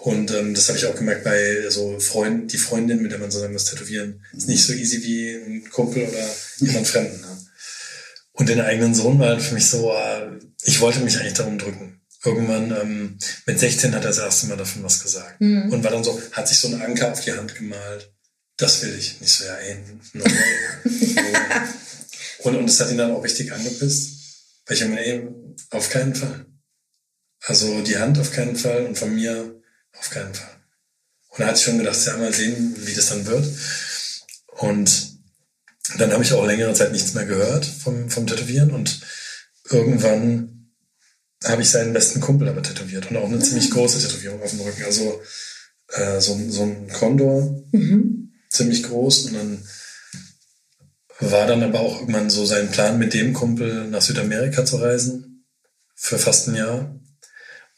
Und 0.00 0.30
ähm, 0.30 0.54
das 0.54 0.68
habe 0.68 0.78
ich 0.78 0.86
auch 0.86 0.94
gemerkt 0.94 1.24
bei 1.24 1.68
so 1.68 2.00
Freunden, 2.00 2.48
die 2.48 2.56
Freundin, 2.56 3.02
mit 3.02 3.12
der 3.12 3.18
man 3.18 3.30
zusammen 3.30 3.52
das 3.52 3.66
Tätowieren, 3.66 4.24
ist 4.34 4.48
nicht 4.48 4.64
so 4.64 4.72
easy 4.72 5.02
wie 5.02 5.34
ein 5.34 5.70
Kumpel 5.70 6.04
oder 6.04 6.26
jemand 6.56 6.88
Fremden. 6.88 7.20
Ne? 7.20 7.38
Und 8.32 8.48
den 8.48 8.62
eigenen 8.62 8.94
Sohn 8.94 9.18
war 9.18 9.28
halt 9.28 9.42
für 9.42 9.52
mich 9.52 9.66
so, 9.66 9.92
äh, 9.92 10.38
ich 10.62 10.80
wollte 10.80 11.00
mich 11.00 11.18
eigentlich 11.18 11.34
darum 11.34 11.58
drücken. 11.58 12.00
Irgendwann 12.24 12.70
ähm, 12.70 13.18
mit 13.44 13.60
16 13.60 13.94
hat 13.94 14.04
er 14.04 14.08
das 14.08 14.18
erste 14.18 14.46
Mal 14.46 14.56
davon 14.56 14.82
was 14.82 15.02
gesagt. 15.02 15.38
Und 15.70 15.84
war 15.84 15.90
dann 15.90 16.04
so, 16.04 16.20
hat 16.32 16.48
sich 16.48 16.58
so 16.58 16.68
ein 16.68 16.80
Anker 16.80 17.12
auf 17.12 17.20
die 17.20 17.32
Hand 17.32 17.54
gemalt. 17.54 18.10
Das 18.56 18.82
will 18.82 18.94
ich. 18.98 19.20
Nicht 19.20 19.32
so, 19.32 19.44
ja, 19.44 19.54
ey, 19.56 19.76
no 20.14 20.24
way. 20.24 21.14
und, 22.38 22.56
und 22.56 22.66
das 22.66 22.80
hat 22.80 22.90
ihn 22.90 22.98
dann 22.98 23.12
auch 23.12 23.22
richtig 23.22 23.52
angepisst. 23.52 24.18
Weil 24.64 24.76
ich 24.78 24.84
mir, 24.86 24.98
ey, 24.98 25.28
auf 25.70 25.90
keinen 25.90 26.14
Fall. 26.14 26.46
Also 27.42 27.82
die 27.82 27.98
Hand 27.98 28.18
auf 28.18 28.32
keinen 28.32 28.56
Fall 28.56 28.86
und 28.86 28.98
von 28.98 29.14
mir 29.14 29.59
auf 29.98 30.10
keinen 30.10 30.34
Fall. 30.34 30.56
Und 31.30 31.40
da 31.40 31.46
hatte 31.46 31.58
ich 31.58 31.64
schon 31.64 31.78
gedacht, 31.78 31.98
ja, 32.04 32.16
mal 32.16 32.32
sehen, 32.32 32.74
wie 32.78 32.94
das 32.94 33.08
dann 33.08 33.26
wird. 33.26 33.46
Und 34.48 35.10
dann 35.98 36.12
habe 36.12 36.22
ich 36.22 36.32
auch 36.32 36.46
längere 36.46 36.74
Zeit 36.74 36.92
nichts 36.92 37.14
mehr 37.14 37.24
gehört 37.24 37.64
vom, 37.64 38.10
vom 38.10 38.26
Tätowieren 38.26 38.70
und 38.70 39.00
irgendwann 39.68 40.72
habe 41.44 41.62
ich 41.62 41.70
seinen 41.70 41.92
besten 41.92 42.20
Kumpel 42.20 42.48
aber 42.48 42.62
tätowiert 42.62 43.10
und 43.10 43.16
auch 43.16 43.28
eine 43.28 43.38
ziemlich 43.38 43.70
große 43.70 44.00
Tätowierung 44.00 44.42
auf 44.42 44.50
dem 44.50 44.60
Rücken. 44.60 44.84
Also 44.84 45.20
äh, 45.88 46.20
so, 46.20 46.38
so 46.48 46.62
ein 46.62 46.88
Kondor, 46.88 47.64
ziemlich 48.50 48.82
groß 48.82 49.26
und 49.26 49.34
dann 49.34 49.68
war 51.20 51.46
dann 51.46 51.62
aber 51.62 51.80
auch 51.80 52.00
irgendwann 52.00 52.30
so 52.30 52.44
sein 52.46 52.70
Plan, 52.70 52.98
mit 52.98 53.14
dem 53.14 53.32
Kumpel 53.32 53.88
nach 53.88 54.02
Südamerika 54.02 54.64
zu 54.64 54.76
reisen 54.76 55.44
für 55.94 56.18
fast 56.18 56.48
ein 56.48 56.54
Jahr. 56.54 56.94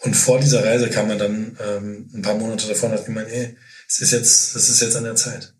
Und 0.02 0.14
vor 0.14 0.40
dieser 0.40 0.64
Reise 0.64 0.90
kam 0.90 1.10
er 1.10 1.16
dann 1.16 1.56
ähm, 1.60 2.10
ein 2.12 2.22
paar 2.22 2.34
Monate 2.34 2.66
davor 2.66 2.90
und 2.90 2.98
hat 2.98 3.06
gemeint, 3.06 3.28
ey, 3.30 3.56
es 3.88 4.00
ist 4.00 4.10
jetzt, 4.10 4.56
es 4.56 4.68
ist 4.68 4.80
jetzt 4.80 4.96
an 4.96 5.04
der 5.04 5.14
Zeit. 5.14 5.54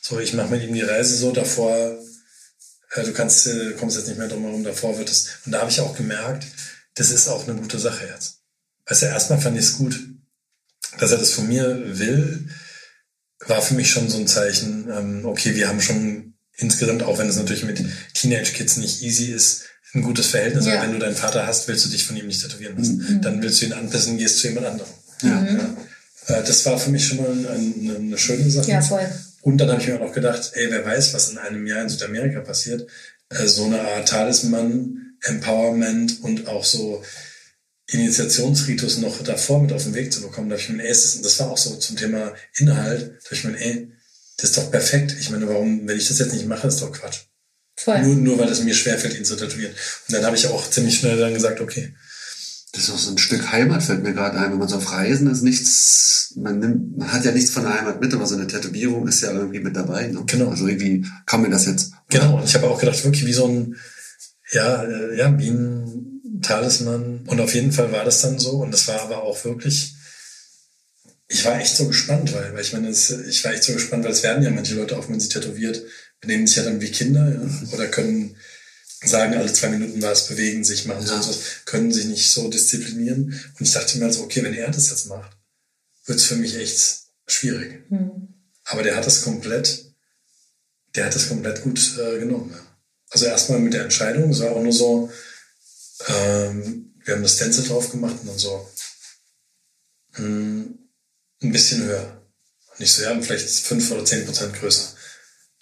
So, 0.00 0.18
ich 0.18 0.34
mache 0.34 0.50
mit 0.50 0.62
ihm 0.62 0.74
die 0.74 0.82
Reise 0.82 1.16
so, 1.16 1.32
davor, 1.32 1.96
äh, 2.94 3.04
du 3.04 3.12
kannst, 3.12 3.46
äh, 3.46 3.72
kommst 3.78 3.96
jetzt 3.96 4.08
nicht 4.08 4.18
mehr 4.18 4.28
drum 4.28 4.42
herum, 4.42 4.64
davor 4.64 4.98
wird 4.98 5.10
es. 5.10 5.38
Und 5.46 5.52
da 5.52 5.60
habe 5.60 5.70
ich 5.70 5.80
auch 5.80 5.96
gemerkt, 5.96 6.44
das 6.94 7.10
ist 7.10 7.28
auch 7.28 7.46
eine 7.46 7.58
gute 7.58 7.78
Sache 7.78 8.06
jetzt. 8.06 8.40
Weißt 8.86 9.02
du, 9.02 9.06
erstmal 9.06 9.40
fand 9.40 9.56
ich 9.56 9.64
es 9.64 9.78
gut, 9.78 9.98
dass 10.98 11.12
er 11.12 11.18
das 11.18 11.30
von 11.30 11.46
mir 11.46 11.98
will, 11.98 12.48
war 13.46 13.62
für 13.62 13.74
mich 13.74 13.90
schon 13.90 14.08
so 14.08 14.18
ein 14.18 14.26
Zeichen, 14.26 14.90
ähm, 14.90 15.24
okay, 15.24 15.54
wir 15.54 15.68
haben 15.68 15.80
schon 15.80 16.34
insgesamt, 16.56 17.02
auch 17.02 17.18
wenn 17.18 17.28
es 17.28 17.36
natürlich 17.36 17.64
mit 17.64 17.84
Teenage-Kids 18.14 18.76
nicht 18.78 19.02
easy 19.02 19.26
ist, 19.26 19.64
ein 19.94 20.02
gutes 20.02 20.28
Verhältnis. 20.28 20.66
Ja. 20.66 20.74
Weil 20.74 20.82
wenn 20.82 20.92
du 20.92 20.98
deinen 20.98 21.16
Vater 21.16 21.46
hast, 21.46 21.68
willst 21.68 21.84
du 21.84 21.90
dich 21.90 22.04
von 22.04 22.16
ihm 22.16 22.26
nicht 22.26 22.42
tätowieren 22.42 22.76
lassen. 22.76 23.20
Dann 23.22 23.42
willst 23.42 23.62
du 23.62 23.66
ihn 23.66 23.72
anpissen, 23.72 24.18
gehst 24.18 24.38
zu 24.38 24.48
jemand 24.48 24.66
anderem. 24.66 24.90
Ja. 25.22 25.44
Ja. 25.44 26.36
Äh, 26.36 26.44
das 26.44 26.64
war 26.66 26.78
für 26.78 26.90
mich 26.90 27.06
schon 27.06 27.18
mal 27.18 27.30
ein, 27.30 27.46
ein, 27.46 27.96
eine 27.96 28.18
schöne 28.18 28.50
Sache. 28.50 28.70
Ja, 28.70 28.80
voll. 28.80 29.06
Und 29.42 29.58
dann 29.58 29.70
habe 29.70 29.80
ich 29.80 29.88
mir 29.88 29.96
auch 29.96 30.06
noch 30.06 30.12
gedacht, 30.12 30.52
ey, 30.54 30.70
wer 30.70 30.84
weiß, 30.84 31.12
was 31.14 31.30
in 31.30 31.38
einem 31.38 31.66
Jahr 31.66 31.82
in 31.82 31.88
Südamerika 31.88 32.40
passiert. 32.40 32.88
Äh, 33.28 33.46
so 33.46 33.64
eine 33.64 33.80
Art 33.80 34.08
Talisman, 34.08 35.16
Empowerment 35.22 36.22
und 36.22 36.48
auch 36.48 36.64
so 36.64 37.02
Initiationsritus 37.88 38.98
noch 38.98 39.22
davor 39.22 39.60
mit 39.62 39.72
auf 39.72 39.84
den 39.84 39.94
Weg 39.94 40.12
zu 40.12 40.22
bekommen. 40.22 40.48
Da 40.48 40.56
hab 40.56 40.62
ich 40.62 40.70
mir, 40.70 40.82
ey, 40.82 40.88
das, 40.88 41.20
das 41.20 41.38
war 41.40 41.50
auch 41.50 41.58
so 41.58 41.76
zum 41.76 41.96
Thema 41.96 42.32
Inhalt. 42.56 43.16
Da 43.22 43.26
hab 43.26 43.32
ich 43.32 43.44
mir, 43.44 43.58
ey, 43.58 43.92
das 44.38 44.50
ist 44.50 44.56
doch 44.56 44.70
perfekt. 44.70 45.14
Ich 45.20 45.30
meine, 45.30 45.46
warum, 45.48 45.86
wenn 45.86 45.98
ich 45.98 46.08
das 46.08 46.18
jetzt 46.18 46.32
nicht 46.32 46.46
mache, 46.46 46.66
ist 46.66 46.80
doch 46.80 46.92
Quatsch. 46.92 47.20
Voll. 47.76 48.02
Nur, 48.02 48.14
nur 48.16 48.38
weil 48.38 48.48
es 48.48 48.62
mir 48.62 48.74
schwerfällt, 48.74 49.16
ihn 49.18 49.24
zu 49.24 49.36
tätowieren. 49.36 49.72
Und 50.08 50.14
dann 50.14 50.24
habe 50.24 50.36
ich 50.36 50.46
auch 50.46 50.70
ziemlich 50.70 50.98
schnell 50.98 51.18
dann 51.18 51.34
gesagt, 51.34 51.60
okay, 51.60 51.94
Das 52.72 52.84
ist 52.84 52.90
auch 52.90 52.98
so 52.98 53.10
ein 53.12 53.18
Stück 53.18 53.52
Heimat, 53.52 53.82
fällt 53.82 54.02
mir 54.02 54.14
gerade 54.14 54.38
ein. 54.38 54.50
Wenn 54.52 54.58
man 54.58 54.68
so 54.68 54.76
auf 54.76 54.92
Reisen 54.92 55.30
ist, 55.30 55.42
nichts, 55.42 56.32
man 56.36 56.58
nimmt, 56.58 56.98
man 56.98 57.12
hat 57.12 57.24
ja 57.24 57.32
nichts 57.32 57.50
von 57.50 57.62
der 57.64 57.74
Heimat 57.78 58.00
mit, 58.00 58.12
aber 58.12 58.26
so 58.26 58.34
eine 58.34 58.46
Tätowierung 58.46 59.06
ist 59.06 59.20
ja 59.22 59.32
irgendwie 59.32 59.60
mit 59.60 59.76
dabei. 59.76 60.08
Ne? 60.08 60.22
Genau. 60.26 60.50
Also 60.50 60.66
irgendwie 60.66 61.06
kann 61.26 61.42
mir 61.42 61.50
das 61.50 61.66
jetzt. 61.66 61.92
Genau, 62.10 62.38
und 62.38 62.44
ich 62.44 62.54
habe 62.54 62.68
auch 62.68 62.78
gedacht, 62.80 63.04
wirklich 63.04 63.26
wie 63.26 63.32
so 63.32 63.46
ein, 63.46 63.76
ja, 64.52 64.82
äh, 64.84 65.16
ja, 65.16 65.38
wie 65.38 65.48
ein 65.48 66.40
Talisman. 66.42 67.24
Und 67.26 67.40
auf 67.40 67.54
jeden 67.54 67.72
Fall 67.72 67.92
war 67.92 68.04
das 68.04 68.22
dann 68.22 68.38
so. 68.38 68.52
Und 68.62 68.72
das 68.72 68.88
war 68.88 69.00
aber 69.02 69.22
auch 69.22 69.44
wirklich, 69.44 69.94
ich 71.28 71.44
war 71.44 71.58
echt 71.60 71.76
so 71.76 71.86
gespannt, 71.88 72.32
weil, 72.34 72.54
weil 72.54 72.60
ich 72.60 72.72
meine, 72.72 72.90
ich 72.90 73.44
war 73.44 73.52
echt 73.52 73.64
so 73.64 73.72
gespannt, 73.72 74.04
weil 74.04 74.12
es 74.12 74.22
werden 74.22 74.42
ja 74.42 74.50
manche 74.50 74.74
Leute, 74.74 74.96
auch 74.96 75.08
wenn 75.08 75.20
sie 75.20 75.28
tätowiert, 75.28 75.82
benehmen 76.24 76.46
sich 76.46 76.56
ja 76.56 76.64
dann 76.64 76.80
wie 76.80 76.90
Kinder, 76.90 77.28
ja, 77.28 77.68
oder 77.72 77.88
können 77.88 78.36
sagen, 79.04 79.34
alle 79.34 79.52
zwei 79.52 79.68
Minuten 79.68 80.00
was, 80.02 80.28
bewegen 80.28 80.64
sich, 80.64 80.86
machen 80.86 81.06
Ja. 81.06 81.22
so 81.22 81.28
was, 81.28 81.38
können 81.66 81.92
sich 81.92 82.06
nicht 82.06 82.30
so 82.30 82.48
disziplinieren. 82.48 83.38
Und 83.58 83.66
ich 83.66 83.72
dachte 83.72 83.98
mir 83.98 84.06
also, 84.06 84.22
okay, 84.22 84.42
wenn 84.42 84.54
er 84.54 84.70
das 84.70 84.90
jetzt 84.90 85.06
macht, 85.06 85.36
wird 86.06 86.18
es 86.18 86.24
für 86.24 86.36
mich 86.36 86.56
echt 86.56 87.02
schwierig. 87.26 87.82
Aber 88.64 88.82
der 88.82 88.96
hat 88.96 89.06
das 89.06 89.22
komplett, 89.22 89.84
der 90.94 91.06
hat 91.06 91.14
das 91.14 91.28
komplett 91.28 91.62
gut 91.62 91.98
äh, 91.98 92.18
genommen. 92.18 92.50
Ja. 92.52 92.60
Also 93.10 93.26
erstmal 93.26 93.60
mit 93.60 93.74
der 93.74 93.82
Entscheidung, 93.82 94.30
es 94.30 94.40
war 94.40 94.52
auch 94.52 94.62
nur 94.62 94.72
so, 94.72 95.10
ähm, 96.08 96.94
wir 97.04 97.14
haben 97.14 97.22
das 97.22 97.34
Stencil 97.36 97.64
drauf 97.64 97.90
gemacht 97.90 98.16
und 98.22 98.28
dann 98.28 98.38
so 98.38 98.68
mh, 100.16 100.64
ein 101.42 101.52
bisschen 101.52 101.84
höher. 101.84 102.22
Und 102.76 102.82
ich 102.82 102.92
so, 102.92 103.02
ja, 103.02 103.20
vielleicht 103.20 103.48
fünf 103.48 103.90
oder 103.90 104.04
zehn 104.04 104.24
Prozent 104.24 104.54
größer. 104.54 104.93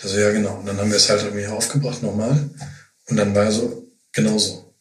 Der 0.03 0.09
so, 0.09 0.19
ja, 0.19 0.31
genau. 0.31 0.59
Und 0.59 0.67
dann 0.67 0.79
haben 0.79 0.91
wir 0.91 0.97
es 0.97 1.09
halt 1.09 1.23
irgendwie 1.23 1.47
aufgebracht 1.47 2.03
nochmal. 2.03 2.51
Und 3.09 3.17
dann 3.17 3.35
war 3.35 3.45
er 3.45 3.53
so, 3.53 3.93
genauso. 4.13 4.75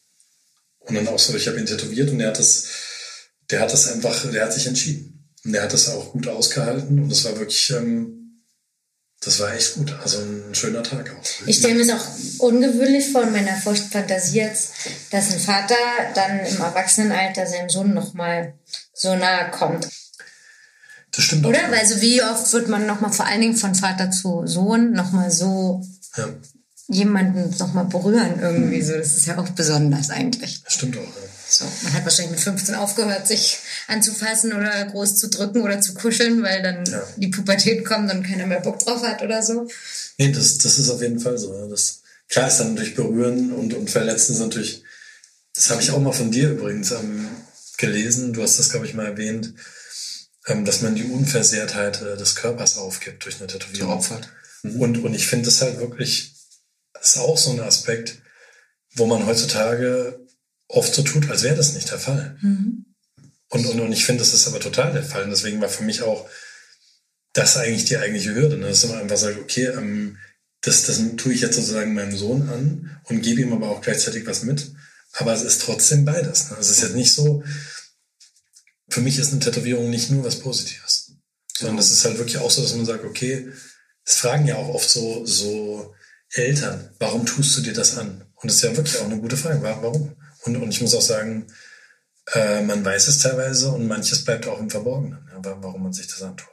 Und 0.79 0.95
dann 0.95 1.07
auch 1.07 1.19
so, 1.19 1.35
ich 1.35 1.47
habe 1.47 1.59
ihn 1.59 1.65
tätowiert 1.65 2.09
und 2.09 2.19
der 2.19 2.29
hat 2.29 2.39
das, 2.39 2.67
der 3.49 3.61
hat 3.61 3.71
das 3.71 3.91
einfach, 3.91 4.29
der 4.31 4.43
hat 4.43 4.53
sich 4.53 4.67
entschieden. 4.67 5.29
Und 5.43 5.53
der 5.53 5.63
hat 5.63 5.73
das 5.73 5.89
auch 5.89 6.11
gut 6.11 6.27
ausgehalten 6.27 6.99
und 6.99 7.09
das 7.09 7.23
war 7.25 7.37
wirklich, 7.37 7.69
ähm, 7.71 8.21
das 9.21 9.39
war 9.39 9.53
echt 9.53 9.75
gut. 9.75 9.93
Also 10.03 10.19
ein 10.19 10.53
schöner 10.53 10.81
Tag 10.81 11.15
auch. 11.15 11.47
Ich 11.47 11.57
stelle 11.57 11.75
mir 11.75 11.81
es 11.81 11.89
auch 11.91 12.05
ungewöhnlich 12.39 13.11
vor 13.11 13.23
in 13.23 13.31
meiner 13.31 13.55
Fantasie 13.55 14.37
jetzt, 14.37 14.73
dass 15.11 15.31
ein 15.31 15.39
Vater 15.39 15.75
dann 16.15 16.39
im 16.39 16.57
Erwachsenenalter 16.59 17.45
seinem 17.45 17.69
Sohn 17.69 17.93
nochmal 17.93 18.55
so 18.93 19.15
nahe 19.15 19.51
kommt. 19.51 19.87
Das 21.11 21.23
stimmt 21.25 21.45
auch. 21.45 21.49
Oder? 21.49 21.59
Weil 21.71 21.85
so 21.87 22.01
wie 22.01 22.21
oft 22.23 22.51
wird 22.53 22.67
man 22.69 22.85
nochmal 22.87 23.11
vor 23.11 23.25
allen 23.27 23.41
Dingen 23.41 23.55
von 23.57 23.75
Vater 23.75 24.11
zu 24.11 24.43
Sohn 24.45 24.91
nochmal 24.93 25.29
so 25.31 25.85
Ja. 26.17 26.29
jemanden 26.87 27.55
nochmal 27.57 27.85
berühren 27.85 28.39
irgendwie 28.41 28.81
so. 28.81 28.93
Das 28.93 29.15
ist 29.17 29.25
ja 29.25 29.37
auch 29.37 29.49
besonders 29.49 30.09
eigentlich. 30.09 30.63
Das 30.63 30.73
stimmt 30.73 30.97
auch. 30.97 31.01
Ja. 31.01 31.07
So, 31.49 31.65
man 31.83 31.93
hat 31.93 32.05
wahrscheinlich 32.05 32.31
mit 32.31 32.39
15 32.39 32.75
aufgehört, 32.75 33.27
sich 33.27 33.59
anzufassen 33.87 34.53
oder 34.53 34.85
groß 34.85 35.17
zu 35.17 35.27
drücken 35.29 35.61
oder 35.61 35.81
zu 35.81 35.93
kuscheln, 35.95 36.41
weil 36.43 36.63
dann 36.63 36.85
Ja. 36.85 37.03
die 37.17 37.27
Pubertät 37.27 37.83
kommt 37.85 38.09
und 38.13 38.23
keiner 38.23 38.47
mehr 38.47 38.61
Bock 38.61 38.79
drauf 38.79 39.03
hat 39.03 39.21
oder 39.21 39.43
so. 39.43 39.67
Nee, 40.17 40.31
das, 40.31 40.57
das 40.59 40.77
ist 40.79 40.89
auf 40.89 41.01
jeden 41.01 41.19
Fall 41.19 41.37
so. 41.37 41.53
ja. 41.53 41.67
Das, 41.67 42.01
klar 42.29 42.47
ist 42.47 42.57
dann 42.59 42.69
natürlich 42.73 42.95
berühren 42.95 43.51
und, 43.51 43.73
und 43.73 43.89
verletzen 43.89 44.33
ist 44.33 44.39
natürlich, 44.39 44.83
das 45.55 45.69
habe 45.71 45.81
ich 45.81 45.91
auch 45.91 45.99
mal 45.99 46.13
von 46.13 46.31
dir 46.31 46.51
übrigens 46.51 46.91
ähm, 46.91 47.27
gelesen, 47.77 48.31
du 48.31 48.41
hast 48.43 48.57
das, 48.59 48.69
glaube 48.69 48.85
ich, 48.85 48.93
mal 48.93 49.05
erwähnt, 49.07 49.53
dass 50.45 50.81
man 50.81 50.95
die 50.95 51.03
Unversehrtheit 51.03 52.01
äh, 52.01 52.17
des 52.17 52.35
Körpers 52.35 52.77
aufgibt 52.77 53.25
durch 53.25 53.37
eine 53.37 53.47
Tätowierung. 53.47 53.91
Geopfert. 53.91 54.29
Und, 54.63 55.03
und 55.03 55.13
ich 55.13 55.27
finde 55.27 55.45
das 55.45 55.61
halt 55.61 55.79
wirklich, 55.79 56.33
das 56.93 57.15
ist 57.15 57.17
auch 57.17 57.37
so 57.37 57.51
ein 57.51 57.59
Aspekt, 57.59 58.21
wo 58.95 59.05
man 59.05 59.25
heutzutage 59.25 60.19
oft 60.67 60.93
so 60.93 61.03
tut, 61.03 61.29
als 61.29 61.43
wäre 61.43 61.55
das 61.55 61.73
nicht 61.73 61.91
der 61.91 61.99
Fall. 61.99 62.37
Und, 63.49 63.65
und, 63.65 63.79
und 63.79 63.91
ich 63.91 64.05
finde, 64.05 64.21
das 64.23 64.33
ist 64.33 64.47
aber 64.47 64.59
total 64.59 64.93
der 64.93 65.03
Fall. 65.03 65.23
Und 65.23 65.31
deswegen 65.31 65.61
war 65.61 65.69
für 65.69 65.83
mich 65.83 66.01
auch 66.01 66.27
das 67.33 67.57
eigentlich 67.57 67.85
die 67.85 67.97
eigentliche 67.97 68.33
Hürde. 68.33 68.57
Ne? 68.57 68.67
Dass 68.67 68.87
man 68.87 68.99
einfach 68.99 69.17
sagt, 69.17 69.39
okay, 69.39 69.65
ähm, 69.67 70.17
das, 70.61 70.85
das 70.85 71.01
tue 71.17 71.33
ich 71.33 71.41
jetzt 71.41 71.55
sozusagen 71.55 71.93
meinem 71.93 72.15
Sohn 72.15 72.49
an 72.49 73.01
und 73.05 73.21
gebe 73.21 73.41
ihm 73.41 73.53
aber 73.53 73.69
auch 73.69 73.81
gleichzeitig 73.81 74.25
was 74.25 74.43
mit. 74.43 74.71
Aber 75.13 75.33
es 75.33 75.41
ist 75.41 75.61
trotzdem 75.61 76.05
beides. 76.05 76.51
Ne? 76.51 76.57
Es 76.59 76.69
ist 76.69 76.81
jetzt 76.81 76.95
nicht 76.95 77.13
so, 77.13 77.43
für 78.91 79.01
mich 79.01 79.17
ist 79.17 79.31
eine 79.31 79.39
Tätowierung 79.39 79.89
nicht 79.89 80.11
nur 80.11 80.23
was 80.23 80.39
Positives. 80.39 81.13
Sondern 81.57 81.77
es 81.79 81.91
ist 81.91 82.05
halt 82.05 82.17
wirklich 82.17 82.37
auch 82.37 82.51
so, 82.51 82.61
dass 82.61 82.75
man 82.75 82.85
sagt, 82.85 83.03
okay, 83.05 83.47
es 84.05 84.15
fragen 84.15 84.47
ja 84.47 84.55
auch 84.55 84.69
oft 84.69 84.89
so, 84.89 85.25
so 85.25 85.93
Eltern, 86.33 86.89
warum 86.99 87.25
tust 87.25 87.57
du 87.57 87.61
dir 87.61 87.73
das 87.73 87.97
an? 87.97 88.25
Und 88.35 88.49
das 88.49 88.55
ist 88.57 88.63
ja 88.63 88.75
wirklich 88.75 88.97
auch 88.99 89.05
eine 89.05 89.19
gute 89.19 89.37
Frage. 89.37 89.61
Wa- 89.61 89.79
Warum? 89.81 90.15
Und, 90.43 90.55
und 90.57 90.71
ich 90.71 90.81
muss 90.81 90.95
auch 90.95 91.01
sagen, 91.01 91.45
äh, 92.33 92.61
man 92.61 92.83
weiß 92.83 93.07
es 93.07 93.19
teilweise 93.19 93.69
und 93.71 93.87
manches 93.87 94.23
bleibt 94.23 94.47
auch 94.47 94.59
im 94.59 94.69
Verborgenen, 94.69 95.27
ja, 95.31 95.43
wa- 95.43 95.57
warum 95.61 95.83
man 95.83 95.93
sich 95.93 96.07
das 96.07 96.21
antut. 96.23 96.47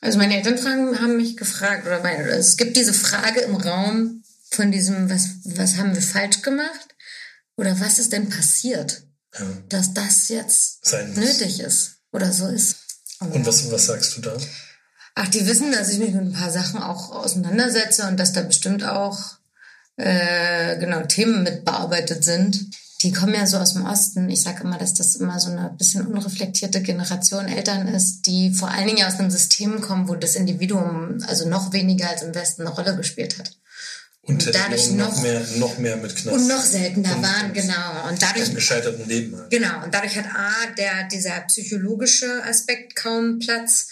Also 0.00 0.18
meine 0.18 0.36
Eltern 0.36 0.58
fragen, 0.58 0.98
haben 1.00 1.16
mich 1.16 1.36
gefragt, 1.36 1.86
oder 1.86 2.02
meine, 2.02 2.24
oder 2.24 2.36
es 2.38 2.56
gibt 2.56 2.76
diese 2.76 2.94
Frage 2.94 3.40
im 3.42 3.54
Raum 3.54 4.22
von 4.50 4.72
diesem, 4.72 5.08
was, 5.10 5.28
was 5.44 5.76
haben 5.76 5.94
wir 5.94 6.02
falsch 6.02 6.42
gemacht? 6.42 6.88
Oder 7.56 7.78
was 7.78 7.98
ist 7.98 8.12
denn 8.12 8.30
passiert, 8.30 9.04
Ja. 9.38 9.46
dass 9.68 9.94
das 9.94 10.28
jetzt 10.28 10.84
Sein 10.84 11.08
muss. 11.10 11.18
nötig 11.18 11.60
ist 11.60 11.98
oder 12.12 12.32
so 12.32 12.48
ist? 12.48 12.76
Und 13.20 13.46
was, 13.46 13.70
was 13.70 13.86
sagst 13.86 14.16
du 14.16 14.22
da? 14.22 14.36
Ach, 15.14 15.28
die 15.28 15.46
wissen, 15.46 15.72
dass 15.72 15.90
ich 15.90 15.98
mich 15.98 16.12
mit 16.12 16.22
ein 16.22 16.32
paar 16.32 16.50
Sachen 16.50 16.82
auch 16.82 17.10
auseinandersetze 17.12 18.06
und 18.08 18.18
dass 18.18 18.32
da 18.32 18.42
bestimmt 18.42 18.84
auch 18.84 19.18
äh, 19.96 20.78
genau 20.78 21.02
Themen 21.02 21.42
mit 21.42 21.64
bearbeitet 21.64 22.24
sind. 22.24 22.70
Die 23.02 23.12
kommen 23.12 23.34
ja 23.34 23.46
so 23.46 23.56
aus 23.58 23.74
dem 23.74 23.86
Osten. 23.86 24.28
Ich 24.28 24.42
sage 24.42 24.62
immer, 24.64 24.78
dass 24.78 24.94
das 24.94 25.16
immer 25.16 25.38
so 25.40 25.50
eine 25.50 25.70
bisschen 25.70 26.06
unreflektierte 26.06 26.82
Generation 26.82 27.48
Eltern 27.48 27.88
ist, 27.88 28.26
die 28.26 28.52
vor 28.52 28.70
allen 28.70 28.86
Dingen 28.86 29.06
aus 29.06 29.18
einem 29.18 29.30
System 29.30 29.80
kommen, 29.80 30.08
wo 30.08 30.14
das 30.14 30.34
Individuum 30.34 31.22
also 31.26 31.48
noch 31.48 31.72
weniger 31.72 32.10
als 32.10 32.22
im 32.22 32.34
Westen 32.34 32.62
eine 32.62 32.70
Rolle 32.70 32.96
gespielt 32.96 33.38
hat. 33.38 33.56
Und 34.30 34.54
dadurch 34.54 34.90
noch 34.92 35.08
noch- 35.14 35.22
mehr, 35.22 35.42
noch 35.56 35.78
mehr 35.78 35.96
mit 35.96 36.14
Knast. 36.16 36.36
Und 36.36 36.48
noch 36.48 36.64
seltener 36.64 37.16
Und- 37.16 37.22
waren, 37.22 37.46
und 37.46 37.54
genau. 37.54 38.08
Und 38.08 38.22
dadurch 38.22 38.46
Einem 38.46 38.54
gescheiterten 38.54 39.08
Leben. 39.08 39.36
Halt. 39.36 39.50
Genau, 39.50 39.84
und 39.84 39.94
dadurch 39.94 40.16
hat 40.16 40.26
A, 40.26 40.52
der, 40.76 41.08
dieser 41.12 41.40
psychologische 41.48 42.42
Aspekt 42.44 42.96
kaum 42.96 43.38
Platz 43.38 43.88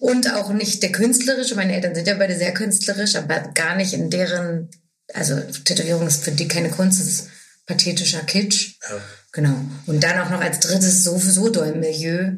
und 0.00 0.32
auch 0.32 0.52
nicht 0.52 0.82
der 0.82 0.92
künstlerische. 0.92 1.54
Meine 1.54 1.74
Eltern 1.74 1.94
sind 1.94 2.06
ja 2.06 2.14
beide 2.14 2.36
sehr 2.36 2.54
künstlerisch, 2.54 3.16
aber 3.16 3.40
gar 3.54 3.76
nicht 3.76 3.92
in 3.94 4.10
deren, 4.10 4.68
also 5.12 5.40
Tätowierung 5.64 6.06
ist 6.06 6.22
für 6.24 6.30
die 6.32 6.48
keine 6.48 6.70
Kunst, 6.70 7.00
es 7.00 7.06
ist 7.08 7.28
pathetischer 7.66 8.20
Kitsch. 8.20 8.74
Ja. 8.88 9.00
Genau. 9.32 9.54
Und 9.86 10.02
dann 10.04 10.18
auch 10.20 10.30
noch 10.30 10.40
als 10.40 10.60
drittes 10.60 11.04
sowieso 11.04 11.48
doll 11.48 11.74
Milieu. 11.74 12.32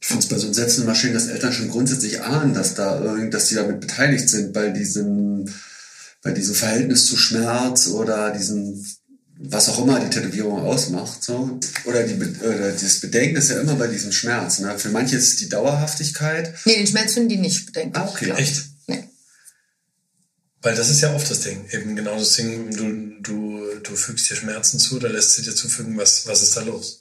Ich 0.00 0.06
finde 0.06 0.22
es 0.22 0.28
bei 0.30 0.38
so 0.38 0.46
Entsetzenden 0.46 0.84
immer 0.84 0.94
schön, 0.94 1.12
dass 1.12 1.26
Eltern 1.26 1.52
schon 1.52 1.68
grundsätzlich 1.68 2.22
ahnen, 2.22 2.54
dass 2.54 2.74
da 2.74 2.98
irgend, 3.00 3.34
dass 3.34 3.48
sie 3.48 3.56
damit 3.56 3.80
beteiligt 3.80 4.30
sind 4.30 4.52
bei 4.54 4.70
diesem, 4.70 5.44
bei 6.22 6.32
diesem 6.32 6.54
Verhältnis 6.54 7.06
zu 7.06 7.16
Schmerz 7.16 7.88
oder 7.88 8.30
diesem, 8.32 8.84
was 9.38 9.68
auch 9.70 9.78
immer 9.82 10.00
die 10.00 10.10
Tätowierung 10.10 10.60
ausmacht, 10.60 11.24
so. 11.24 11.58
Oder 11.86 12.02
die, 12.06 12.14
oder 12.40 12.72
dieses 12.72 13.00
Bedenken 13.00 13.36
ist 13.36 13.48
ja 13.50 13.60
immer 13.60 13.74
bei 13.76 13.86
diesem 13.86 14.12
Schmerz, 14.12 14.58
ne? 14.58 14.78
Für 14.78 14.90
manche 14.90 15.16
ist 15.16 15.28
es 15.28 15.36
die 15.36 15.48
Dauerhaftigkeit. 15.48 16.54
Nee, 16.66 16.76
den 16.76 16.86
Schmerz 16.86 17.14
finden 17.14 17.30
die 17.30 17.38
nicht 17.38 17.66
bedenklich. 17.66 18.02
Ah, 18.02 18.08
okay. 18.08 18.30
Echt? 18.36 18.64
Nee. 18.86 19.04
Weil 20.62 20.74
das 20.74 20.90
ist 20.90 21.00
ja 21.00 21.14
oft 21.14 21.30
das 21.30 21.40
Ding. 21.40 21.64
Eben 21.70 21.96
genau 21.96 22.18
das 22.18 22.34
Ding, 22.36 22.70
du, 22.76 23.20
du, 23.22 23.80
du 23.82 23.96
fügst 23.96 24.28
dir 24.28 24.36
Schmerzen 24.36 24.78
zu, 24.78 24.98
da 24.98 25.08
lässt 25.08 25.34
sie 25.36 25.42
dir 25.42 25.54
zufügen, 25.54 25.96
was, 25.96 26.26
was 26.26 26.42
ist 26.42 26.54
da 26.56 26.60
los? 26.62 26.98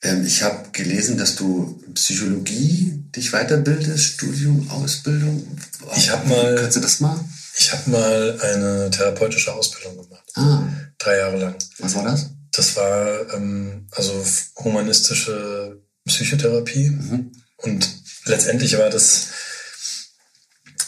Ähm, 0.00 0.24
ich 0.24 0.42
habe 0.42 0.70
gelesen, 0.72 1.18
dass 1.18 1.34
du 1.36 1.82
Psychologie 1.94 3.04
dich 3.14 3.32
weiterbildest, 3.32 4.04
Studium, 4.04 4.70
Ausbildung. 4.70 5.58
Ich 5.96 6.08
hab 6.10 6.26
mal- 6.26 6.54
Kannst 6.56 6.76
du 6.76 6.80
das 6.80 7.00
mal? 7.00 7.22
Ich 7.58 7.72
habe 7.72 7.90
mal 7.90 8.38
eine 8.40 8.88
therapeutische 8.90 9.52
Ausbildung 9.52 9.96
gemacht. 10.04 10.24
Ah, 10.34 10.62
Drei 10.98 11.16
Jahre 11.16 11.38
lang. 11.38 11.56
was 11.78 11.94
war 11.96 12.04
das? 12.04 12.30
Das 12.52 12.76
war 12.76 13.34
ähm, 13.34 13.88
also 13.90 14.24
humanistische 14.58 15.82
Psychotherapie. 16.06 16.90
Mhm. 16.90 17.32
Und 17.56 17.88
letztendlich 18.26 18.78
war 18.78 18.90
das, 18.90 19.28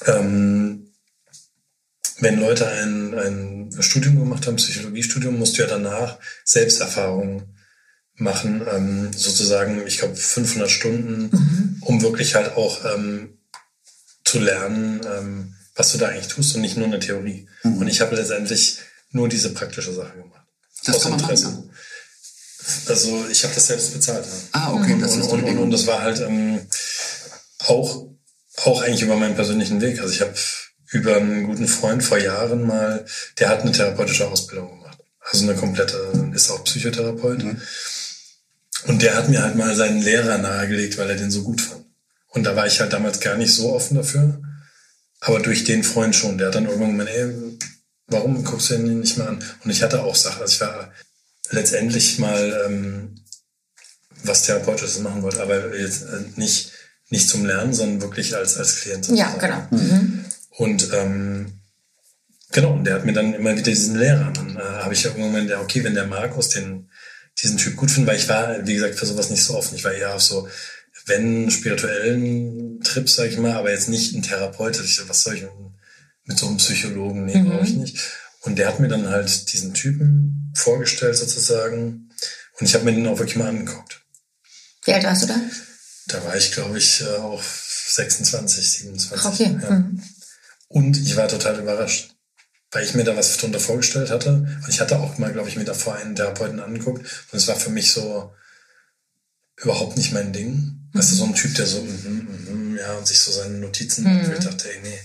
ähm, 0.07 0.93
wenn 2.21 2.39
Leute 2.39 2.69
ein, 2.69 3.15
ein 3.19 3.83
Studium 3.83 4.21
gemacht 4.21 4.47
haben, 4.47 4.57
Psychologiestudium, 4.57 5.39
musst 5.39 5.59
du 5.59 5.63
ja 5.63 5.69
danach 5.69 6.19
Selbsterfahrungen 6.45 7.57
machen, 8.15 8.63
ähm, 8.73 9.13
sozusagen, 9.13 9.85
ich 9.87 9.99
glaube, 9.99 10.15
500 10.15 10.71
Stunden, 10.71 11.79
um 11.81 12.01
wirklich 12.03 12.37
halt 12.37 12.57
auch 12.57 12.85
ähm, 12.95 13.39
zu 14.25 14.39
lernen, 14.39 15.01
ähm, 15.05 15.55
was 15.81 15.93
du 15.93 15.99
da 15.99 16.09
eigentlich 16.09 16.29
tust 16.29 16.55
und 16.55 16.61
nicht 16.61 16.77
nur 16.77 16.87
eine 16.87 17.01
Theorie. 17.01 17.49
Und 17.65 17.89
ich 17.89 18.03
habe 18.03 18.15
letztendlich 18.15 18.81
nur 19.13 19.31
diese 19.31 19.49
praktische 19.55 19.95
Sache 19.95 20.13
gemacht. 20.13 20.47
Das 20.85 20.97
Aus 20.97 21.03
kann 21.03 21.13
man 21.13 21.21
Interesse. 21.21 21.47
machen. 21.47 21.71
Also 22.87 23.25
ich 23.31 23.43
habe 23.45 23.55
das 23.55 23.67
selbst 23.67 23.95
bezahlt. 23.95 24.27
Ja. 24.27 24.33
Ah, 24.53 24.73
okay, 24.75 24.99
das 25.01 25.13
und, 25.15 25.21
ist 25.21 25.29
und, 25.29 25.43
und, 25.43 25.59
und 25.59 25.71
das 25.71 25.87
war 25.87 26.03
halt 26.03 26.21
ähm, 26.21 26.61
auch, 27.61 28.09
auch 28.57 28.83
eigentlich 28.83 29.01
über 29.01 29.17
meinen 29.17 29.35
persönlichen 29.35 29.81
Weg. 29.81 30.01
Also 30.01 30.13
ich 30.13 30.21
habe 30.21 30.35
über 30.91 31.17
einen 31.17 31.45
guten 31.45 31.67
Freund 31.67 32.05
vor 32.05 32.19
Jahren 32.19 32.67
mal, 32.67 33.07
der 33.39 33.49
hat 33.49 33.63
eine 33.63 33.73
therapeutische 33.73 34.29
Ausbildung 34.29 34.69
gemacht. 34.69 34.99
Also 35.33 35.45
eine 35.45 35.55
komplette, 35.59 36.13
ist 36.35 36.51
auch 36.51 36.63
Psychotherapeut. 36.65 37.43
Mhm. 37.43 37.59
Und 38.87 39.01
der 39.01 39.15
hat 39.15 39.31
mir 39.31 39.43
halt 39.43 39.57
mal 39.57 39.75
seinen 39.75 40.03
Lehrer 40.03 40.37
nahegelegt, 40.37 40.99
weil 40.99 41.09
er 41.09 41.17
den 41.17 41.31
so 41.31 41.43
gut 41.43 41.63
fand. 41.63 41.87
Und 42.29 42.45
da 42.45 42.55
war 42.55 42.67
ich 42.67 42.81
halt 42.81 42.93
damals 42.93 43.21
gar 43.21 43.37
nicht 43.37 43.55
so 43.55 43.73
offen 43.73 43.97
dafür. 43.97 44.43
Aber 45.21 45.41
durch 45.41 45.65
den 45.65 45.85
Freund 45.85 46.17
schon. 46.17 46.39
Der 46.39 46.49
hat 46.49 46.55
dann 46.55 46.67
irgendwann 46.67 46.97
gemeint, 46.97 47.11
ey, 47.11 47.59
warum 48.07 48.43
guckst 48.45 48.71
du 48.71 48.75
den 48.75 49.01
nicht 49.01 49.19
mal 49.19 49.29
an? 49.29 49.45
Und 49.65 49.71
ich 49.71 49.83
hatte 49.83 50.03
auch 50.03 50.15
Sachen. 50.15 50.43
Also 50.43 50.55
ich 50.55 50.61
war 50.61 50.93
letztendlich 51.51 52.19
mal 52.19 52.65
ähm, 52.67 53.15
was 54.25 54.43
Therapeutisches 54.43 55.01
machen 55.01 55.23
wollte, 55.23 55.43
aber 55.43 55.77
jetzt 55.77 56.03
äh, 56.03 56.23
nicht, 56.37 56.73
nicht 57.11 57.29
zum 57.29 57.45
Lernen, 57.45 57.75
sondern 57.75 58.03
wirklich 58.03 58.35
als, 58.35 58.57
als 58.57 58.81
Klient. 58.81 59.09
Ja, 59.09 59.33
sozusagen. 59.33 59.67
genau. 59.71 59.83
Mhm. 59.83 60.25
Und 60.57 60.93
ähm, 60.93 61.61
genau, 62.53 62.73
und 62.73 62.85
der 62.85 62.95
hat 62.95 63.05
mir 63.05 63.13
dann 63.13 63.35
immer 63.35 63.53
wieder 63.53 63.63
diesen 63.63 63.97
Lehrer. 63.97 64.33
Dann 64.33 64.57
äh, 64.57 64.61
habe 64.61 64.95
ich 64.95 65.03
ja 65.03 65.11
irgendwann 65.11 65.33
gemeint, 65.33 65.51
ja, 65.51 65.61
okay, 65.61 65.85
wenn 65.85 65.95
der 65.95 66.07
Markus 66.07 66.51
den, 66.51 66.91
diesen 67.43 67.57
Typ 67.57 67.77
gut 67.77 67.91
findet, 67.91 68.11
weil 68.11 68.21
ich 68.21 68.29
war, 68.29 68.67
wie 68.67 68.75
gesagt, 68.75 68.97
für 68.97 69.07
sowas 69.07 69.31
nicht 69.31 69.43
so 69.43 69.57
offen. 69.57 69.77
Ich 69.77 69.85
war 69.85 69.93
eher 69.93 70.15
auf 70.15 70.23
so, 70.23 70.49
wenn 71.11 71.51
spirituellen 71.51 72.81
Trips, 72.81 73.17
sag 73.17 73.27
ich 73.29 73.37
mal, 73.37 73.53
aber 73.53 73.71
jetzt 73.71 73.89
nicht 73.91 74.15
ein 74.15 74.23
Therapeut. 74.23 74.81
Ich 74.83 74.97
so, 74.97 75.07
was 75.09 75.23
soll 75.23 75.35
ich 75.35 75.45
mit, 76.25 76.39
so 76.39 76.47
einem 76.47 76.57
Psychologen? 76.57 77.27
Nee, 77.27 77.37
Mhm. 77.43 77.51
brauche 77.51 77.65
ich 77.65 77.75
nicht. 77.75 77.99
Und 78.43 78.57
der 78.59 78.69
hat 78.69 78.81
mir 78.81 78.89
dann 78.89 79.09
halt 79.09 79.53
diesen 79.53 79.75
Typen 79.75 80.53
vorgestellt 80.57 81.17
sozusagen. 81.17 82.09
Und 82.59 82.67
ich 82.67 82.75
habe 82.75 82.85
mir 82.85 82.93
den 82.95 83.07
auch 83.07 83.19
wirklich 83.19 83.37
mal 83.37 83.49
angeguckt. 83.49 84.01
Wie 84.85 84.95
alt 84.95 85.05
warst 85.05 85.25
du 85.25 85.27
da? 85.27 85.41
Da 86.07 86.25
war 86.25 86.37
ich, 86.37 86.53
glaube 86.53 86.79
ich, 86.79 87.03
äh, 87.03 87.17
auch 87.17 87.43
26, 87.43 88.73
27. 88.73 89.27
Okay. 89.27 89.59
Ja. 89.63 89.71
Mhm. 89.71 90.03
Und 90.69 90.97
ich 90.97 91.17
war 91.17 91.29
total 91.29 91.59
überrascht, 91.59 92.15
weil 92.71 92.85
ich 92.85 92.95
mir 92.95 93.05
da 93.05 93.17
was 93.17 93.37
drunter 93.37 93.61
vorgestellt 93.61 94.11
hatte. 94.11 94.31
Und 94.31 94.69
ich 94.69 94.81
hatte 94.81 94.99
auch 94.99 95.19
mal, 95.19 95.33
glaube 95.33 95.49
ich, 95.49 95.57
mir 95.57 95.65
davor 95.65 95.97
einen 95.97 96.17
Therapeuten 96.17 96.61
angeguckt. 96.61 97.01
Und 97.33 97.37
es 97.39 97.49
war 97.49 97.57
für 97.57 97.71
mich 97.71 97.93
so 97.93 98.33
überhaupt 99.57 99.97
nicht 99.97 100.13
mein 100.13 100.33
Ding. 100.33 100.80
Weißt 100.93 101.13
du, 101.13 101.17
so 101.17 101.25
ein 101.25 101.35
Typ, 101.35 101.55
der 101.55 101.67
so, 101.67 101.83
mhm, 101.83 102.29
mhm, 102.49 102.77
ja, 102.79 102.95
und 102.95 103.07
sich 103.07 103.19
so 103.19 103.31
seine 103.31 103.59
Notizen 103.59 104.05
macht. 104.05 104.29
wo 104.29 104.33
Ich 104.33 104.39
dachte, 104.45 104.69
ey, 104.69 104.81
nee. 104.83 104.99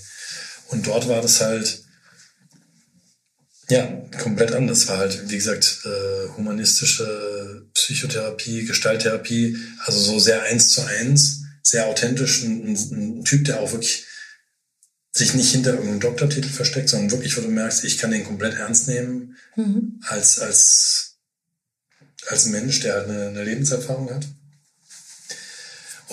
Und 0.69 0.87
dort 0.87 1.07
war 1.07 1.21
das 1.21 1.41
halt, 1.41 1.83
ja, 3.69 3.85
komplett 4.21 4.51
anders. 4.51 4.87
War 4.87 4.97
halt, 4.97 5.29
wie 5.29 5.35
gesagt, 5.37 5.81
äh, 5.85 6.27
humanistische 6.37 7.67
Psychotherapie, 7.73 8.65
Gestalttherapie, 8.65 9.57
also 9.85 9.99
so 9.99 10.19
sehr 10.19 10.43
eins 10.43 10.69
zu 10.69 10.81
eins, 10.81 11.41
sehr 11.61 11.87
authentisch. 11.87 12.43
Ein, 12.43 12.67
ein, 12.67 12.75
ein 12.75 13.23
Typ, 13.25 13.45
der 13.45 13.59
auch 13.59 13.71
wirklich 13.71 14.05
sich 15.11 15.33
nicht 15.33 15.51
hinter 15.51 15.71
irgendeinem 15.71 16.01
Doktortitel 16.01 16.49
versteckt, 16.49 16.89
sondern 16.89 17.11
wirklich, 17.11 17.37
wo 17.37 17.41
du 17.41 17.47
merkst, 17.47 17.85
ich 17.85 17.97
kann 17.97 18.11
den 18.11 18.25
komplett 18.25 18.55
ernst 18.55 18.87
nehmen 18.87 19.37
Mhm. 19.55 20.01
als, 20.01 20.39
als, 20.39 21.15
als 22.27 22.47
Mensch, 22.47 22.81
der 22.81 22.95
halt 22.95 23.09
eine, 23.09 23.27
eine 23.27 23.43
Lebenserfahrung 23.45 24.13
hat. 24.13 24.27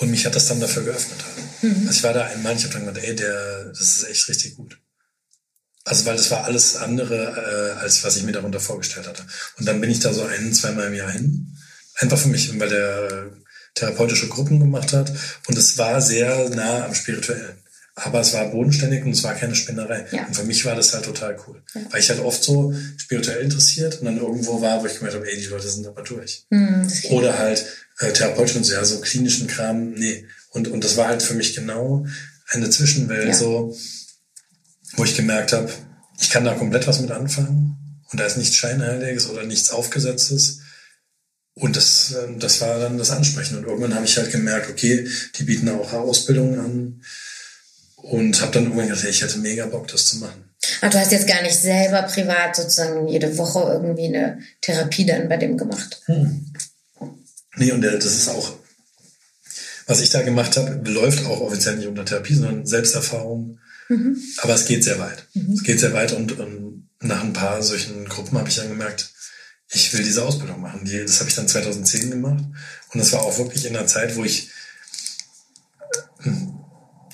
Und 0.03 0.11
mich 0.11 0.25
hat 0.25 0.35
das 0.35 0.49
dann 0.49 0.59
dafür 0.59 0.83
geöffnet. 0.83 1.23
Halt. 1.23 1.77
Also 1.87 1.91
ich 1.91 2.03
war 2.03 2.13
da 2.13 2.25
ein 2.25 2.43
Mann, 2.43 2.57
ich 2.57 2.63
habe 2.65 2.73
dann 2.73 2.85
gedacht, 2.85 3.05
ey, 3.05 3.15
der, 3.15 3.65
das 3.69 3.79
ist 3.79 4.09
echt 4.09 4.27
richtig 4.27 4.57
gut. 4.57 4.77
Also 5.85 6.05
weil 6.05 6.17
das 6.17 6.29
war 6.29 6.43
alles 6.43 6.75
andere, 6.75 7.75
äh, 7.77 7.79
als 7.79 8.03
was 8.03 8.17
ich 8.17 8.23
mir 8.23 8.33
darunter 8.33 8.59
vorgestellt 8.59 9.07
hatte. 9.07 9.25
Und 9.57 9.65
dann 9.65 9.79
bin 9.79 9.89
ich 9.89 10.01
da 10.01 10.13
so 10.13 10.25
ein, 10.25 10.53
zweimal 10.53 10.87
im 10.87 10.93
Jahr 10.93 11.09
hin. 11.09 11.55
Einfach 11.95 12.17
für 12.17 12.27
mich, 12.27 12.59
weil 12.59 12.67
der 12.67 13.31
therapeutische 13.75 14.27
Gruppen 14.27 14.59
gemacht 14.59 14.91
hat. 14.91 15.09
Und 15.47 15.57
es 15.57 15.77
war 15.77 16.01
sehr 16.01 16.49
nah 16.49 16.83
am 16.83 16.95
Spirituellen. 16.95 17.62
Aber 17.95 18.21
es 18.21 18.33
war 18.33 18.49
bodenständig 18.49 19.03
und 19.03 19.11
es 19.11 19.23
war 19.23 19.35
keine 19.35 19.53
Spinnerei. 19.53 20.05
Ja. 20.11 20.25
Und 20.25 20.35
für 20.35 20.43
mich 20.43 20.65
war 20.65 20.75
das 20.75 20.93
halt 20.93 21.05
total 21.05 21.37
cool. 21.47 21.61
Weil 21.91 21.99
ich 21.99 22.09
halt 22.09 22.21
oft 22.21 22.43
so 22.43 22.73
spirituell 22.97 23.41
interessiert 23.43 23.99
und 23.99 24.05
dann 24.05 24.17
irgendwo 24.17 24.61
war, 24.61 24.81
wo 24.81 24.87
ich 24.87 24.95
gemerkt 24.95 25.15
habe, 25.15 25.29
ey, 25.29 25.37
die 25.37 25.45
Leute 25.45 25.69
sind 25.69 25.85
aber 25.85 26.01
durch. 26.01 26.45
Mhm. 26.49 26.89
Oder 27.11 27.37
halt 27.37 27.65
äh, 27.99 28.11
therapeutisch 28.11 28.55
und 28.55 28.63
so, 28.63 28.73
ja, 28.73 28.83
so 28.83 28.99
klinischen 28.99 29.45
Kram, 29.47 29.91
nee. 29.91 30.25
Und, 30.49 30.67
und 30.69 30.83
das 30.83 30.97
war 30.97 31.07
halt 31.07 31.21
für 31.21 31.35
mich 31.35 31.53
genau 31.53 32.05
eine 32.49 32.69
Zwischenwelt, 32.69 33.27
Ja. 33.27 33.33
so, 33.33 33.77
wo 34.95 35.03
ich 35.03 35.15
gemerkt 35.15 35.53
habe, 35.53 35.71
ich 36.19 36.29
kann 36.29 36.45
da 36.45 36.53
komplett 36.55 36.87
was 36.87 36.99
mit 36.99 37.11
anfangen 37.11 38.01
und 38.11 38.19
da 38.19 38.25
ist 38.25 38.37
nichts 38.37 38.55
Scheinheiliges 38.55 39.29
oder 39.29 39.43
nichts 39.43 39.69
Aufgesetztes. 39.71 40.59
Und 41.55 41.75
das, 41.75 42.15
ähm, 42.23 42.39
das 42.39 42.61
war 42.61 42.79
dann 42.79 42.97
das 42.97 43.11
Ansprechen. 43.11 43.57
Und 43.57 43.65
irgendwann 43.65 43.93
habe 43.93 44.05
ich 44.05 44.17
halt 44.17 44.31
gemerkt, 44.31 44.71
okay, 44.71 45.07
die 45.35 45.43
bieten 45.43 45.69
auch 45.69 45.93
Ausbildungen 45.93 46.59
an. 46.59 47.03
Und 48.03 48.41
habe 48.41 48.51
dann 48.51 48.63
irgendwann 48.63 48.89
gedacht, 48.89 49.05
ey, 49.05 49.11
ich 49.11 49.21
hätte 49.21 49.39
mega 49.39 49.65
Bock, 49.65 49.87
das 49.87 50.05
zu 50.05 50.17
machen. 50.17 50.43
Ach, 50.81 50.89
du 50.89 50.99
hast 50.99 51.11
jetzt 51.11 51.27
gar 51.27 51.41
nicht 51.41 51.55
selber 51.55 52.03
privat 52.03 52.55
sozusagen 52.55 53.07
jede 53.07 53.37
Woche 53.37 53.59
irgendwie 53.71 54.07
eine 54.07 54.39
Therapie 54.61 55.05
dann 55.05 55.29
bei 55.29 55.37
dem 55.37 55.57
gemacht. 55.57 56.01
Nee, 57.55 57.71
und 57.71 57.81
das 57.81 58.05
ist 58.05 58.27
auch, 58.27 58.53
was 59.87 60.01
ich 60.01 60.09
da 60.09 60.21
gemacht 60.21 60.57
habe, 60.57 60.81
läuft 60.89 61.25
auch 61.25 61.41
offiziell 61.41 61.77
nicht 61.77 61.87
unter 61.87 62.05
Therapie, 62.05 62.35
sondern 62.35 62.65
Selbsterfahrung. 62.65 63.59
Aber 64.37 64.53
es 64.53 64.65
geht 64.65 64.83
sehr 64.83 64.99
weit. 64.99 65.27
Es 65.53 65.63
geht 65.63 65.79
sehr 65.79 65.93
weit 65.93 66.13
und, 66.13 66.39
und 66.39 66.89
nach 66.99 67.23
ein 67.23 67.33
paar 67.33 67.61
solchen 67.61 68.05
Gruppen 68.09 68.37
habe 68.37 68.49
ich 68.49 68.55
dann 68.55 68.69
gemerkt, 68.69 69.13
ich 69.71 69.93
will 69.93 70.03
diese 70.03 70.23
Ausbildung 70.23 70.61
machen. 70.61 70.85
Die, 70.85 70.99
das 70.99 71.19
habe 71.19 71.29
ich 71.29 71.35
dann 71.35 71.47
2010 71.47 72.09
gemacht 72.09 72.43
und 72.93 72.99
das 72.99 73.11
war 73.13 73.21
auch 73.21 73.37
wirklich 73.37 73.65
in 73.65 73.75
einer 73.75 73.87
Zeit, 73.87 74.15
wo 74.15 74.23
ich 74.23 74.49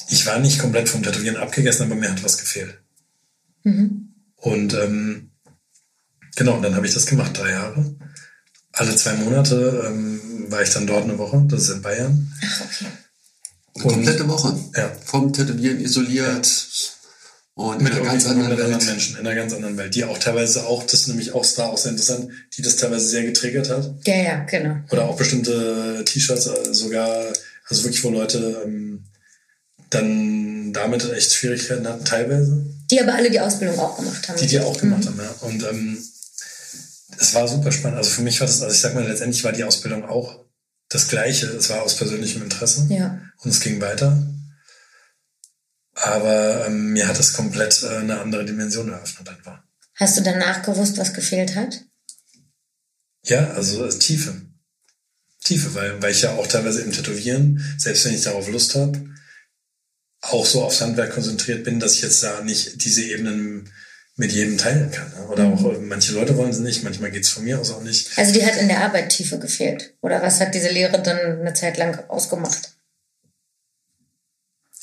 ich 0.10 0.26
war 0.26 0.39
nicht 0.39 0.60
komplett 0.60 0.89
vom 0.89 1.03
Tätowieren 1.03 1.38
abgegessen, 1.38 1.84
aber 1.84 1.95
mir 1.95 2.12
hat 2.12 2.24
was 2.24 2.38
gefehlt. 2.38 2.80
Und 4.36 4.74
ähm, 4.74 5.32
genau, 6.36 6.55
und 6.55 6.64
dann 6.64 6.76
habe 6.76 6.88
ich 6.88 6.93
das 6.93 7.05
gemacht, 7.05 7.38
drei 7.38 7.51
Jahre. 7.51 7.95
Alle 8.72 8.95
zwei 8.95 9.14
Monate 9.14 9.84
ähm, 9.88 10.45
war 10.49 10.62
ich 10.62 10.70
dann 10.70 10.88
dort 10.88 11.03
eine 11.03 11.18
Woche, 11.18 11.43
das 11.49 11.64
ist 11.64 11.70
in 11.70 11.82
Bayern. 11.82 12.32
Ach, 12.43 12.62
okay. 12.62 12.86
Eine 13.76 13.93
komplette 13.93 14.28
Woche. 14.28 14.57
Ja. 14.76 14.91
Vom 15.05 15.34
Tätowieren 15.34 15.80
isoliert 15.80 16.49
und 17.53 17.82
Mit 17.82 17.91
in 17.91 17.99
einer 17.99 18.12
ganz 18.12 18.26
anderen 18.26 18.51
anderen 18.51 18.72
Welt. 18.72 18.86
Menschen, 18.86 19.18
in 19.18 19.28
einer 19.28 19.36
ganz 19.36 19.53
anderen 19.53 19.78
Welt, 19.78 19.93
die 19.93 20.05
auch 20.05 20.18
teilweise 20.18 20.66
auch, 20.66 20.84
das 20.84 21.01
ist 21.01 21.07
nämlich 21.10 21.34
auch, 21.34 21.41
das 21.41 21.57
war 21.57 21.70
auch 21.70 21.78
sehr 21.78 21.91
interessant, 21.91 22.30
die 22.55 22.62
das 22.62 22.78
teilweise 22.78 23.05
sehr 23.05 23.24
getriggert 23.24 23.70
hat. 23.70 23.93
Ja, 24.05 24.16
ja, 24.16 24.43
genau. 24.45 24.78
Oder 24.91 25.05
auch 25.05 25.18
bestimmte 25.18 26.03
T-Shirts 26.05 26.47
äh, 26.47 26.74
sogar, 26.74 27.34
also 27.68 27.84
wirklich, 27.84 28.03
wo 28.03 28.12
Leute 28.12 28.64
ähm, 28.66 29.03
dann 29.90 30.74
damit 30.74 31.10
echt 31.12 31.34
Schwierigkeiten 31.34 31.88
hatten, 31.88 32.06
teilweise. 32.06 32.66
Die 32.92 33.02
aber 33.02 33.16
alle 33.16 33.30
die 33.32 33.40
Ausbildung 33.40 33.80
auch 33.80 33.98
gemacht 33.98 34.28
haben. 34.30 34.40
Die 34.40 34.48
die 34.48 34.60
auch 34.60 34.78
gemacht 34.78 35.04
Mhm. 35.04 35.08
haben, 35.08 35.20
ja. 35.20 35.30
Und 35.48 35.64
ähm, 35.64 35.98
es 37.18 37.34
war 37.34 37.48
super 37.48 37.72
spannend. 37.72 37.98
Also 37.98 38.12
für 38.12 38.22
mich 38.22 38.40
war 38.40 38.48
das, 38.48 38.62
also 38.62 38.74
ich 38.74 38.82
sag 38.82 38.94
mal, 38.94 39.06
letztendlich 39.08 39.44
war 39.44 39.52
die 39.52 39.64
Ausbildung 39.64 40.06
auch 40.06 40.46
das 40.90 41.08
Gleiche. 41.08 41.48
Es 41.48 41.70
war 41.70 41.82
aus 41.84 41.96
persönlichem 41.96 42.42
Interesse 42.44 42.88
Ja. 42.90 43.20
und 43.44 43.52
es 43.52 43.60
ging 43.60 43.80
weiter. 43.82 44.26
Aber 45.94 46.66
ähm, 46.68 46.94
mir 46.94 47.08
hat 47.08 47.20
es 47.20 47.34
komplett 47.34 47.84
äh, 47.84 47.98
eine 47.98 48.20
andere 48.20 48.46
Dimension 48.46 48.90
eröffnet 48.90 49.28
einfach. 49.30 49.60
Hast 49.96 50.18
du 50.18 50.22
danach 50.24 50.62
gewusst, 50.64 50.98
was 50.98 51.14
gefehlt 51.14 51.56
hat? 51.56 51.82
Ja, 53.26 53.50
also 53.52 53.86
äh, 53.86 53.90
Tiefe. 54.00 54.34
Tiefe, 55.44 55.74
weil, 55.76 56.02
weil 56.02 56.12
ich 56.12 56.22
ja 56.22 56.32
auch 56.36 56.48
teilweise 56.48 56.82
im 56.82 56.92
Tätowieren, 56.92 57.62
selbst 57.78 58.06
wenn 58.06 58.14
ich 58.14 58.22
darauf 58.24 58.50
Lust 58.50 58.76
habe, 58.76 59.04
auch 60.22 60.45
so 60.45 60.63
aufs 60.63 60.82
Handwerk 60.82 61.13
konzentriert 61.13 61.63
bin, 61.63 61.80
dass 61.80 61.93
ich 61.95 62.01
jetzt 62.01 62.22
da 62.24 62.41
nicht 62.41 62.84
diese 62.84 63.03
Ebenen 63.03 63.72
mit 64.15 64.34
jedem 64.34 64.57
teilen 64.57 64.91
kann. 64.91 65.09
Ne? 65.11 65.28
Oder 65.28 65.45
auch 65.45 65.74
äh, 65.74 65.78
manche 65.78 66.11
Leute 66.13 66.36
wollen 66.36 66.51
sie 66.51 66.61
nicht, 66.61 66.84
manchmal 66.84 67.09
geht's 67.11 67.30
von 67.30 67.45
mir 67.45 67.59
aus 67.59 67.72
auch 67.72 67.82
nicht. 67.82 68.17
Also 68.17 68.34
die 68.34 68.45
hat 68.45 68.57
in 68.57 68.67
der 68.67 68.82
Arbeit 68.84 69.09
Tiefe 69.09 69.39
gefehlt. 69.39 69.93
Oder 70.01 70.22
was 70.22 70.41
hat 70.41 70.53
diese 70.53 70.70
Lehre 70.70 71.01
dann 71.01 71.39
eine 71.39 71.53
Zeit 71.53 71.78
lang 71.78 71.97
ausgemacht? 72.09 72.74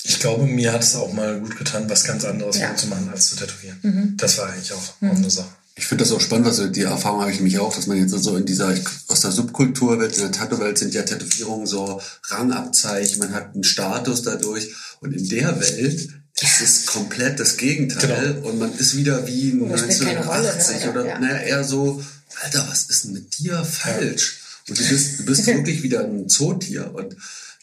Ich 0.04 0.20
glaube, 0.20 0.44
mir 0.44 0.72
hat 0.72 0.82
es 0.82 0.94
auch 0.94 1.12
mal 1.12 1.38
gut 1.40 1.58
getan, 1.58 1.90
was 1.90 2.04
ganz 2.04 2.24
anderes 2.24 2.58
Ja. 2.58 2.74
zu 2.76 2.86
machen, 2.86 3.10
als 3.10 3.28
zu 3.28 3.36
tätowieren. 3.36 4.14
Das 4.16 4.38
war 4.38 4.50
eigentlich 4.50 4.72
auch, 4.72 4.78
auch 5.02 5.16
eine 5.16 5.30
Sache. 5.30 5.52
Ich 5.78 5.86
finde 5.86 6.04
das 6.04 6.12
auch 6.12 6.20
spannend, 6.22 6.46
was 6.46 6.60
die 6.72 6.82
Erfahrung 6.82 7.20
habe 7.20 7.30
ich 7.30 7.36
nämlich 7.36 7.58
auch, 7.58 7.74
dass 7.74 7.86
man 7.86 7.98
jetzt 7.98 8.10
so 8.10 8.34
in 8.36 8.46
dieser, 8.46 8.74
aus 9.08 9.20
der 9.20 9.30
Subkulturwelt, 9.30 10.14
in 10.16 10.22
der 10.22 10.32
Tattoo-Welt 10.32 10.78
sind 10.78 10.94
ja 10.94 11.02
Tätowierungen 11.02 11.66
so 11.66 12.00
Rangabzeichen, 12.28 13.18
man 13.18 13.34
hat 13.34 13.52
einen 13.54 13.62
Status 13.62 14.22
dadurch 14.22 14.74
und 15.00 15.12
in 15.12 15.28
der 15.28 15.60
Welt 15.60 16.08
ist 16.40 16.60
es 16.62 16.86
komplett 16.86 17.38
das 17.40 17.58
Gegenteil 17.58 18.34
Genau. 18.34 18.48
und 18.48 18.58
man 18.58 18.76
ist 18.78 18.96
wieder 18.96 19.26
wie 19.26 19.52
Und 19.52 19.68
das 19.70 19.82
spielt 19.82 20.00
keine 20.00 20.24
Rolle, 20.26 20.42
ne? 20.44 20.48
1980 20.52 20.88
Oder- 20.88 21.00
oder, 21.00 21.06
ja. 21.08 21.18
naja, 21.18 21.36
eher 21.38 21.64
so, 21.64 22.02
Alter, 22.42 22.66
was 22.70 22.84
ist 22.84 23.04
denn 23.04 23.12
mit 23.12 23.38
dir 23.38 23.62
falsch? 23.64 24.38
Und 24.68 24.78
du 24.78 24.88
bist, 24.88 25.18
du 25.20 25.24
bist 25.26 25.46
wirklich 25.46 25.82
wieder 25.82 26.04
ein 26.04 26.28
Zootier 26.28 26.90
und 26.94 27.16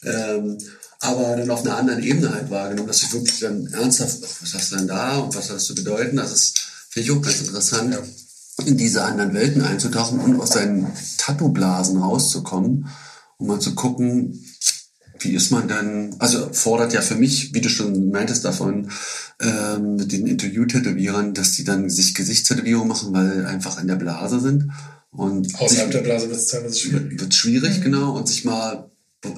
ähm, 0.04 0.58
aber 1.00 1.36
dann 1.36 1.50
auf 1.50 1.62
einer 1.66 1.76
anderen 1.76 2.02
Ebene 2.02 2.32
halt 2.32 2.48
wahrgenommen, 2.50 2.88
dass 2.88 3.02
ich 3.02 3.12
wirklich 3.12 3.40
dann 3.40 3.66
ernsthaft, 3.72 4.18
ach, 4.24 4.36
was 4.40 4.54
hast 4.54 4.72
du 4.72 4.76
denn 4.76 4.86
da 4.88 5.18
und 5.18 5.34
was 5.34 5.48
hat 5.50 5.56
das 5.56 5.64
zu 5.64 5.74
bedeuten? 5.74 6.16
Das 6.16 6.32
ist, 6.32 6.54
finde 6.94 7.10
ich 7.10 7.16
auch 7.16 7.22
ganz 7.22 7.40
interessant, 7.40 7.98
in 8.66 8.76
diese 8.76 9.02
anderen 9.02 9.34
Welten 9.34 9.62
einzutauchen 9.62 10.20
und 10.20 10.40
aus 10.40 10.50
seinen 10.50 10.86
Tattoo-Blasen 11.18 11.96
rauszukommen, 11.98 12.86
um 13.38 13.46
mal 13.48 13.58
zu 13.60 13.74
gucken, 13.74 14.44
wie 15.18 15.34
ist 15.34 15.50
man 15.50 15.66
dann, 15.66 16.14
also 16.20 16.52
fordert 16.52 16.92
ja 16.92 17.00
für 17.00 17.16
mich, 17.16 17.52
wie 17.52 17.60
du 17.60 17.68
schon 17.68 18.10
meintest 18.10 18.44
davon, 18.44 18.90
ähm, 19.40 19.96
mit 19.96 20.12
den 20.12 20.26
Interview-Tätowierern, 20.28 21.34
dass 21.34 21.52
die 21.52 21.64
dann 21.64 21.90
sich 21.90 22.14
Gesichtstätowierungen 22.14 22.88
machen, 22.88 23.12
weil 23.12 23.44
einfach 23.46 23.80
in 23.80 23.88
der 23.88 23.96
Blase 23.96 24.38
sind. 24.40 24.70
Und 25.10 25.52
Außerhalb 25.56 25.70
sich- 25.86 25.90
der 25.90 26.02
Blase 26.02 26.28
wird 26.28 26.38
es 26.38 26.46
teilweise 26.46 26.78
schwierig. 26.78 27.20
wird 27.20 27.34
schwierig, 27.34 27.80
genau, 27.82 28.16
und 28.16 28.28
sich 28.28 28.44
mal, 28.44 28.90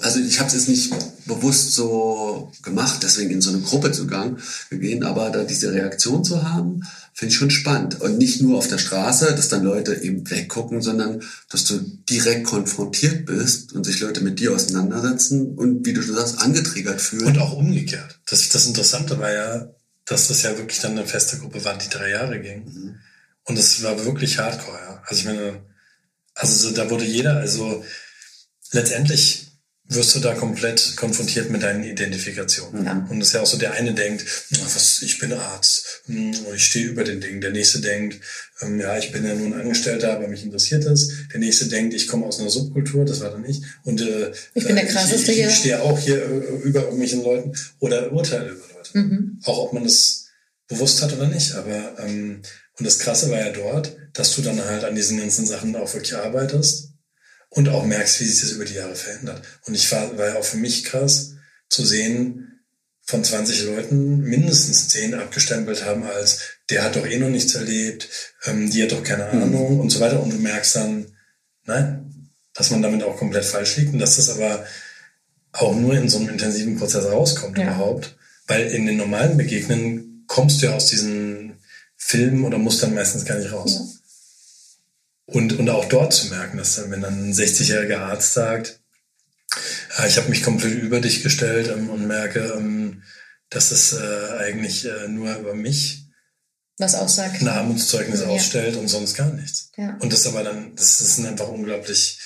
also 0.02 0.20
ich 0.20 0.38
habe 0.38 0.48
es 0.48 0.54
jetzt 0.54 0.68
nicht 0.68 0.92
bewusst 1.26 1.72
so 1.72 2.52
gemacht, 2.62 3.00
deswegen 3.02 3.30
in 3.30 3.40
so 3.40 3.50
eine 3.50 3.60
Gruppe 3.60 3.92
zu 3.92 4.06
gehen, 4.06 5.04
aber 5.04 5.30
da 5.30 5.44
diese 5.44 5.72
Reaktion 5.72 6.24
zu 6.24 6.42
haben, 6.42 6.82
finde 7.14 7.32
ich 7.32 7.38
schon 7.38 7.50
spannend. 7.50 8.00
Und 8.00 8.18
nicht 8.18 8.42
nur 8.42 8.58
auf 8.58 8.68
der 8.68 8.78
Straße, 8.78 9.34
dass 9.34 9.48
dann 9.48 9.64
Leute 9.64 9.94
eben 9.94 10.28
weggucken, 10.30 10.82
sondern 10.82 11.22
dass 11.48 11.64
du 11.64 11.78
direkt 11.78 12.44
konfrontiert 12.44 13.26
bist 13.26 13.72
und 13.72 13.84
sich 13.84 14.00
Leute 14.00 14.20
mit 14.20 14.38
dir 14.38 14.52
auseinandersetzen 14.52 15.54
und, 15.56 15.86
wie 15.86 15.94
du 15.94 16.02
schon 16.02 16.16
sagst, 16.16 16.38
angetriggert 16.40 17.00
fühlen. 17.00 17.26
Und 17.26 17.38
auch 17.38 17.54
umgekehrt. 17.54 18.18
Das, 18.26 18.48
das 18.50 18.66
Interessante 18.66 19.18
war 19.18 19.32
ja, 19.32 19.68
dass 20.04 20.28
das 20.28 20.42
ja 20.42 20.56
wirklich 20.58 20.80
dann 20.80 20.92
eine 20.92 21.06
feste 21.06 21.38
Gruppe 21.38 21.64
war, 21.64 21.78
die 21.78 21.88
drei 21.88 22.10
Jahre 22.10 22.38
ging. 22.38 22.98
Und 23.44 23.58
es 23.58 23.82
war 23.82 24.04
wirklich 24.04 24.38
hardcore, 24.38 24.78
ja. 24.78 25.02
Also 25.06 25.20
ich 25.20 25.26
meine, 25.26 25.62
also 26.34 26.68
so, 26.68 26.74
da 26.74 26.90
wurde 26.90 27.04
jeder, 27.04 27.36
also 27.38 27.84
letztendlich 28.72 29.45
wirst 29.88 30.14
du 30.14 30.18
da 30.20 30.34
komplett 30.34 30.96
konfrontiert 30.96 31.50
mit 31.50 31.62
deinen 31.62 31.84
Identifikationen. 31.84 32.84
Ja. 32.84 33.06
Und 33.08 33.20
es 33.20 33.28
ist 33.28 33.34
ja 33.34 33.42
auch 33.42 33.46
so, 33.46 33.56
der 33.56 33.72
eine 33.72 33.94
denkt, 33.94 34.24
"Ah, 34.54 34.66
was, 34.74 35.02
ich 35.02 35.18
bin 35.18 35.32
Arzt, 35.32 36.02
hm, 36.06 36.34
ich 36.54 36.64
stehe 36.64 36.86
über 36.86 37.04
den 37.04 37.20
Dingen. 37.20 37.40
Der 37.40 37.52
nächste 37.52 37.80
denkt, 37.80 38.20
ähm, 38.60 38.80
ja, 38.80 38.98
ich 38.98 39.12
bin 39.12 39.24
ja 39.24 39.34
nur 39.34 39.46
ein 39.46 39.60
Angestellter, 39.60 40.12
aber 40.12 40.26
mich 40.28 40.42
interessiert 40.44 40.84
das. 40.86 41.08
Der 41.32 41.38
nächste 41.38 41.66
denkt, 41.68 41.94
ich 41.94 42.08
komme 42.08 42.26
aus 42.26 42.40
einer 42.40 42.50
Subkultur, 42.50 43.04
das 43.04 43.20
war 43.20 43.30
dann 43.30 43.44
ich. 43.44 43.62
Und 43.84 44.00
äh, 44.00 44.32
Ich 44.54 44.66
bin 44.66 44.74
der 44.76 44.88
äh, 44.88 44.92
Krasseste 44.92 45.30
ich, 45.32 45.38
ich, 45.38 45.44
hier. 45.44 45.48
ich 45.48 45.56
stehe 45.56 45.82
auch 45.82 45.98
hier 45.98 46.16
äh, 46.16 46.62
über 46.64 46.82
irgendwelchen 46.82 47.22
Leuten 47.22 47.52
oder 47.78 48.12
urteile 48.12 48.50
über 48.50 48.64
Leute. 48.74 48.98
Mhm. 48.98 49.40
Auch 49.44 49.58
ob 49.58 49.72
man 49.72 49.84
das 49.84 50.26
bewusst 50.68 51.00
hat 51.02 51.12
oder 51.12 51.28
nicht. 51.28 51.54
Aber 51.54 51.96
ähm, 52.00 52.42
und 52.78 52.84
das 52.86 52.98
Krasse 52.98 53.30
war 53.30 53.38
ja 53.38 53.50
dort, 53.52 53.96
dass 54.14 54.34
du 54.34 54.42
dann 54.42 54.62
halt 54.64 54.84
an 54.84 54.94
diesen 54.96 55.18
ganzen 55.18 55.46
Sachen 55.46 55.76
auch 55.76 55.92
wirklich 55.94 56.14
arbeitest 56.14 56.90
und 57.50 57.68
auch 57.68 57.84
merkst, 57.84 58.20
wie 58.20 58.24
sich 58.24 58.40
das 58.40 58.50
über 58.52 58.64
die 58.64 58.74
Jahre 58.74 58.94
verändert. 58.96 59.42
Und 59.66 59.74
ich 59.74 59.90
war, 59.92 60.16
war 60.18 60.28
ja 60.28 60.34
auch 60.36 60.44
für 60.44 60.56
mich 60.58 60.84
krass 60.84 61.32
zu 61.68 61.84
sehen, 61.84 62.42
von 63.08 63.22
20 63.22 63.64
Leuten 63.66 64.20
mindestens 64.22 64.88
10 64.88 65.14
abgestempelt 65.14 65.84
haben 65.84 66.02
als, 66.02 66.40
der 66.70 66.82
hat 66.82 66.96
doch 66.96 67.06
eh 67.06 67.18
noch 67.18 67.28
nichts 67.28 67.54
erlebt, 67.54 68.08
ähm, 68.44 68.68
die 68.68 68.82
hat 68.82 68.90
doch 68.92 69.04
keine 69.04 69.26
Ahnung 69.26 69.78
und 69.78 69.90
so 69.90 70.00
weiter. 70.00 70.20
Und 70.20 70.32
du 70.32 70.38
merkst 70.38 70.74
dann, 70.76 71.06
nein, 71.64 72.30
dass 72.54 72.70
man 72.70 72.82
damit 72.82 73.04
auch 73.04 73.16
komplett 73.16 73.44
falsch 73.44 73.76
liegt 73.76 73.92
und 73.92 74.00
dass 74.00 74.16
das 74.16 74.28
aber 74.30 74.66
auch 75.52 75.74
nur 75.76 75.94
in 75.94 76.08
so 76.08 76.18
einem 76.18 76.30
intensiven 76.30 76.76
Prozess 76.78 77.04
rauskommt 77.04 77.56
Ja. 77.58 77.64
überhaupt, 77.64 78.16
Weil 78.48 78.66
in 78.66 78.86
den 78.86 78.96
normalen 78.96 79.36
Begegnen 79.36 80.24
kommst 80.26 80.60
du 80.62 80.66
ja 80.66 80.74
aus 80.74 80.86
diesen 80.86 81.54
Filmen 81.96 82.44
oder 82.44 82.58
musst 82.58 82.82
dann 82.82 82.94
meistens 82.94 83.24
gar 83.24 83.38
nicht 83.38 83.52
raus. 83.52 83.74
Ja. 83.74 83.95
Und, 85.26 85.58
und 85.58 85.68
auch 85.70 85.86
dort 85.86 86.14
zu 86.14 86.28
merken, 86.28 86.56
dass 86.56 86.76
dann, 86.76 86.90
wenn 86.90 87.02
dann 87.02 87.30
ein 87.30 87.32
60-jähriger 87.32 87.98
Arzt 87.98 88.32
sagt, 88.32 88.80
äh, 89.98 90.08
ich 90.08 90.16
habe 90.16 90.28
mich 90.28 90.42
komplett 90.42 90.74
über 90.74 91.00
dich 91.00 91.22
gestellt 91.22 91.68
ähm, 91.68 91.90
und 91.90 92.06
merke, 92.06 92.54
ähm, 92.56 93.02
dass 93.50 93.70
es 93.70 93.92
äh, 93.92 94.38
eigentlich 94.38 94.84
äh, 94.84 95.08
nur 95.08 95.34
über 95.36 95.54
mich 95.54 96.06
was 96.78 96.94
aussagt. 96.94 97.40
Ein 97.40 97.48
Armutszeugnis 97.48 98.20
ja. 98.20 98.26
ausstellt 98.26 98.76
und 98.76 98.88
sonst 98.88 99.14
gar 99.14 99.32
nichts. 99.32 99.70
Ja. 99.76 99.96
Und 100.00 100.12
das 100.12 100.26
aber 100.26 100.42
dann, 100.42 100.76
das, 100.76 100.98
das 100.98 101.16
sind 101.16 101.26
einfach 101.26 101.48
unglaublich 101.48 102.20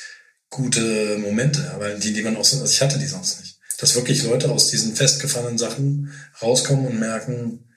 gute 0.48 1.18
Momente, 1.18 1.70
aber 1.72 1.94
die, 1.94 2.12
die 2.12 2.22
man 2.22 2.36
auch 2.36 2.44
so, 2.44 2.60
also 2.60 2.70
ich 2.70 2.82
hatte 2.82 2.98
die 2.98 3.06
sonst 3.06 3.40
nicht. 3.40 3.58
Dass 3.78 3.94
wirklich 3.94 4.24
Leute 4.24 4.50
aus 4.50 4.68
diesen 4.68 4.96
festgefahrenen 4.96 5.56
Sachen 5.56 6.12
rauskommen 6.42 6.86
und 6.86 6.98
merken, 6.98 7.69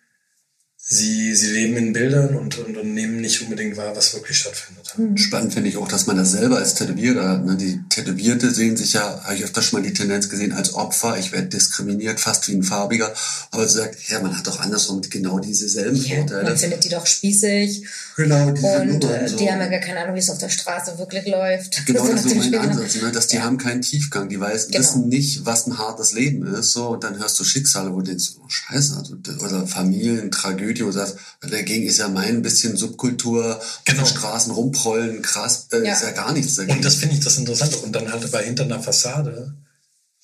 sie, 0.85 1.33
sie 1.33 1.51
leben 1.51 1.77
in 1.77 1.93
Bildern 1.93 2.35
und, 2.35 2.57
und, 2.59 2.77
und 2.77 2.93
nehmen 2.93 3.21
nicht 3.21 3.41
unbedingt 3.41 3.77
wahr, 3.77 3.95
was 3.95 4.13
wirklich 4.13 4.37
stattfindet. 4.37 4.93
Mhm. 4.97 5.17
Spannend 5.17 5.53
finde 5.53 5.69
ich 5.69 5.77
auch, 5.77 5.87
dass 5.87 6.07
man 6.07 6.17
das 6.17 6.31
selber 6.31 6.57
als 6.57 6.75
Tätowierer 6.75 7.29
hat. 7.29 7.45
Ne? 7.45 7.55
Die 7.55 7.79
Tätowierte 7.87 8.51
sehen 8.51 8.75
sich 8.75 8.93
ja, 8.93 9.21
habe 9.23 9.35
ich 9.35 9.43
öfter 9.43 9.61
schon 9.61 9.79
mal 9.79 9.87
die 9.87 9.93
Tendenz 9.93 10.29
gesehen, 10.29 10.51
als 10.51 10.73
Opfer. 10.73 11.17
Ich 11.17 11.31
werde 11.31 11.47
diskriminiert, 11.47 12.19
fast 12.19 12.47
wie 12.49 12.53
ein 12.53 12.63
Farbiger. 12.63 13.13
Aber 13.51 13.67
sie 13.67 13.77
sagt, 13.77 14.09
ja, 14.09 14.19
man 14.19 14.37
hat 14.37 14.45
doch 14.45 14.59
andersrum 14.59 15.01
genau 15.09 15.39
diese 15.39 15.69
selben 15.69 15.95
ja, 15.95 16.17
Vorteile. 16.17 16.43
Man 16.43 16.57
findet 16.57 16.83
die 16.83 16.89
doch 16.89 17.07
spießig. 17.07 17.85
Genau, 18.17 18.51
diese 18.51 18.67
Und 18.67 18.87
Nummern, 19.03 19.21
äh, 19.21 19.27
so. 19.29 19.37
die 19.37 19.49
haben 19.49 19.59
ja 19.59 19.67
gar 19.67 19.79
keine 19.79 20.01
Ahnung, 20.01 20.15
wie 20.15 20.19
es 20.19 20.29
auf 20.29 20.37
der 20.37 20.49
Straße 20.49 20.97
wirklich 20.99 21.25
läuft. 21.25 21.85
Genau, 21.85 22.07
das 22.11 22.25
ist 22.25 22.29
so 22.29 22.35
mein 22.35 22.55
Ansatz, 22.55 23.01
ne? 23.01 23.11
dass 23.11 23.27
die 23.27 23.37
ja. 23.37 23.43
haben 23.43 23.57
keinen 23.57 23.81
Tiefgang. 23.81 24.27
Die 24.27 24.39
weiß, 24.39 24.67
genau. 24.67 24.79
wissen 24.79 25.07
nicht, 25.07 25.45
was 25.45 25.65
ein 25.65 25.77
hartes 25.77 26.11
Leben 26.11 26.45
ist. 26.45 26.73
So, 26.73 26.89
und 26.89 27.03
dann 27.03 27.17
hörst 27.17 27.39
du 27.39 27.43
Schicksale, 27.43 27.91
wo 27.93 28.01
du 28.01 28.07
denkst, 28.07 28.33
oh 28.39 28.49
scheiße, 28.49 28.97
also, 28.97 29.15
oder 29.43 29.65
Familien, 29.65 30.29
Tragödie, 30.29 30.72
wo 30.81 30.87
du 30.87 30.91
sagst, 30.93 31.17
dagegen 31.41 31.85
ist 31.85 31.99
ja 31.99 32.07
mein 32.07 32.41
bisschen 32.41 32.75
Subkultur, 32.75 33.61
genau. 33.85 34.03
auf 34.03 34.09
Straßen 34.09 34.51
rumprollen, 34.51 35.21
krass, 35.21 35.67
äh, 35.71 35.85
ja. 35.85 35.93
ist 35.93 36.03
ja 36.03 36.11
gar 36.11 36.33
nichts 36.33 36.55
dagegen. 36.55 36.77
Und 36.77 36.85
das 36.85 36.95
finde 36.95 37.15
ich 37.15 37.23
das 37.23 37.37
Interessante. 37.37 37.77
Und 37.77 37.93
dann 37.93 38.11
halt 38.11 38.29
bei 38.31 38.43
hinter 38.43 38.63
einer 38.63 38.81
Fassade, 38.81 39.53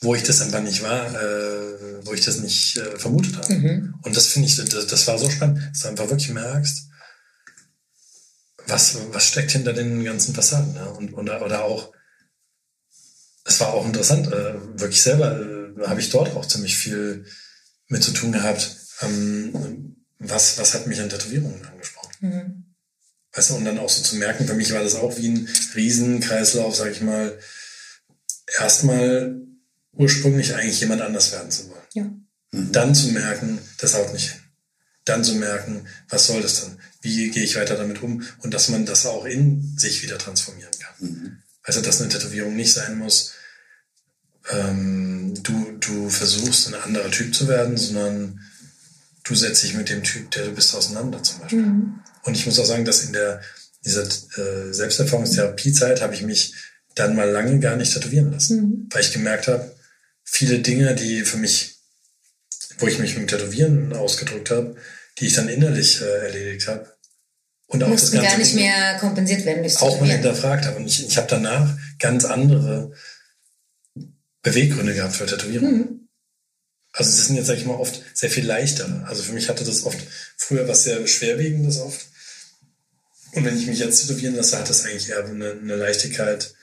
wo 0.01 0.15
ich 0.15 0.23
das 0.23 0.41
einfach 0.41 0.61
nicht 0.61 0.81
war, 0.84 1.13
äh, 1.13 2.05
wo 2.05 2.13
ich 2.13 2.21
das 2.21 2.39
nicht 2.39 2.77
äh, 2.77 2.97
vermutet 2.97 3.35
habe. 3.38 3.53
Mhm. 3.53 3.95
Und 4.01 4.15
das 4.15 4.27
finde 4.27 4.47
ich, 4.47 4.55
das, 4.55 4.88
das, 4.88 5.07
war 5.07 5.17
so 5.17 5.30
spannend, 5.30 5.59
dass 5.71 5.81
du 5.81 5.88
einfach 5.89 6.09
wirklich 6.09 6.30
merkst, 6.30 6.88
was, 8.67 8.97
was 9.11 9.26
steckt 9.26 9.51
hinter 9.51 9.73
den 9.73 10.03
ganzen 10.03 10.34
Fassaden. 10.34 10.76
Ja? 10.76 10.85
Und, 10.85 11.13
oder, 11.13 11.43
oder 11.43 11.63
auch, 11.63 11.91
es 13.45 13.59
war 13.59 13.73
auch 13.73 13.85
interessant, 13.85 14.27
äh, 14.27 14.55
wirklich 14.80 15.01
selber 15.01 15.39
äh, 15.39 15.88
habe 15.88 15.99
ich 15.99 16.09
dort 16.09 16.35
auch 16.35 16.45
ziemlich 16.45 16.77
viel 16.77 17.26
mit 17.88 18.03
zu 18.03 18.11
tun 18.11 18.31
gehabt. 18.31 18.77
Ähm, 19.01 19.88
was, 20.19 20.57
was 20.57 20.73
hat 20.73 20.87
mich 20.87 20.99
an 20.99 21.09
Tätowierungen 21.09 21.65
angesprochen? 21.65 22.11
Mhm. 22.19 22.65
Weißt 23.33 23.51
du, 23.51 23.55
und 23.55 23.65
dann 23.65 23.79
auch 23.79 23.89
so 23.89 24.01
zu 24.03 24.15
merken, 24.15 24.47
für 24.47 24.53
mich 24.53 24.73
war 24.73 24.83
das 24.83 24.95
auch 24.95 25.17
wie 25.17 25.29
ein 25.29 25.49
Riesenkreislauf, 25.75 26.75
sag 26.75 26.91
ich 26.91 27.01
mal, 27.01 27.37
erstmal 28.59 29.39
ursprünglich 29.93 30.55
eigentlich 30.55 30.79
jemand 30.79 31.01
anders 31.01 31.31
werden 31.31 31.51
zu 31.51 31.69
wollen. 31.69 31.81
Ja. 31.93 32.03
Mhm. 32.51 32.71
Dann 32.71 32.95
zu 32.95 33.11
merken, 33.11 33.59
das 33.77 33.93
haut 33.93 34.13
nicht 34.13 34.31
hin. 34.31 34.41
Dann 35.05 35.23
zu 35.23 35.35
merken, 35.35 35.87
was 36.09 36.27
soll 36.27 36.41
das 36.41 36.61
denn? 36.61 36.77
Wie 37.01 37.29
gehe 37.29 37.43
ich 37.43 37.55
weiter 37.55 37.75
damit 37.75 38.01
um? 38.01 38.23
Und 38.39 38.53
dass 38.53 38.69
man 38.69 38.85
das 38.85 39.05
auch 39.05 39.25
in 39.25 39.77
sich 39.77 40.03
wieder 40.03 40.17
transformieren 40.17 40.71
kann. 40.79 40.95
Mhm. 40.99 41.37
Also, 41.63 41.81
dass 41.81 42.01
eine 42.01 42.09
Tätowierung 42.09 42.55
nicht 42.55 42.73
sein 42.73 42.97
muss, 42.97 43.33
ähm, 44.49 45.33
du, 45.43 45.77
du 45.79 46.09
versuchst, 46.09 46.67
ein 46.67 46.81
anderer 46.81 47.11
Typ 47.11 47.33
zu 47.33 47.47
werden, 47.47 47.77
sondern 47.77 48.41
du 49.30 49.35
setzt 49.35 49.64
dich 49.64 49.76
mit 49.76 49.89
dem 49.89 50.03
Typ, 50.03 50.31
der 50.31 50.45
du 50.45 50.51
bist, 50.51 50.76
auseinander 50.76 51.22
zum 51.22 51.39
Beispiel. 51.39 51.61
Mhm. 51.61 51.99
Und 52.23 52.35
ich 52.35 52.45
muss 52.45 52.60
auch 52.60 52.65
sagen, 52.65 52.85
dass 52.85 53.03
in 53.03 53.14
der 53.14 53.41
dieser 53.85 54.03
äh, 54.03 54.73
Selbsterfahrungstherapiezeit 54.73 56.01
habe 56.01 56.14
ich 56.14 56.22
mich 56.22 56.53
dann 56.95 57.15
mal 57.15 57.30
lange 57.30 57.60
gar 57.60 57.77
nicht 57.77 57.93
tätowieren 57.93 58.31
lassen, 58.31 58.57
mhm. 58.57 58.89
weil 58.91 59.01
ich 59.01 59.14
gemerkt 59.14 59.47
habe, 59.47 59.73
viele 60.23 60.60
Dinge, 60.60 60.95
die 60.95 61.22
für 61.22 61.38
mich, 61.38 61.77
wo 62.80 62.88
ich 62.88 62.99
mich 62.99 63.18
mit 63.18 63.30
Tätowieren 63.30 63.93
ausgedrückt 63.93 64.49
habe, 64.49 64.76
die 65.19 65.27
ich 65.27 65.34
dann 65.34 65.47
innerlich 65.47 66.01
äh, 66.01 66.26
erledigt 66.26 66.68
habe. 66.68 66.91
Und 67.68 67.84
auch 67.84 67.91
das 67.91 68.11
Ganze 68.11 68.27
gar 68.27 68.38
nicht 68.38 68.56
mehr 68.56 68.97
kompensiert 68.97 69.45
werden 69.45 69.61
durch 69.61 69.77
Auch 69.77 70.01
mal 70.01 70.10
hinterfragt 70.10 70.65
habe. 70.65 70.77
Und 70.77 70.88
ich, 70.88 71.07
ich 71.07 71.18
habe 71.18 71.27
danach 71.30 71.77
ganz 71.99 72.26
andere 72.26 72.91
Beweggründe 74.41 74.95
gehabt 74.95 75.15
für 75.15 75.27
Tätowierung. 75.27 75.72
Mhm. 75.72 75.98
Also 76.91 77.09
es 77.09 77.27
sind 77.27 77.35
jetzt, 77.35 77.47
sag 77.47 77.57
ich 77.57 77.65
mal, 77.65 77.75
oft 77.75 78.01
sehr 78.13 78.29
viel 78.29 78.45
leichter. 78.45 79.05
Also 79.07 79.23
für 79.23 79.33
mich 79.33 79.49
hatte 79.49 79.63
das 79.63 79.83
oft 79.83 79.99
früher 80.37 80.67
was 80.67 80.83
sehr 80.83 81.05
Schwerwiegendes 81.07 81.79
oft. 81.79 82.07
Und 83.33 83.45
wenn 83.45 83.57
ich 83.57 83.67
mich 83.67 83.79
jetzt 83.79 84.01
tätowieren 84.01 84.35
lasse, 84.35 84.57
hat 84.57 84.69
das 84.69 84.85
eigentlich 84.85 85.09
eher 85.09 85.23
eine, 85.23 85.51
eine 85.51 85.75
Leichtigkeit, 85.75 86.53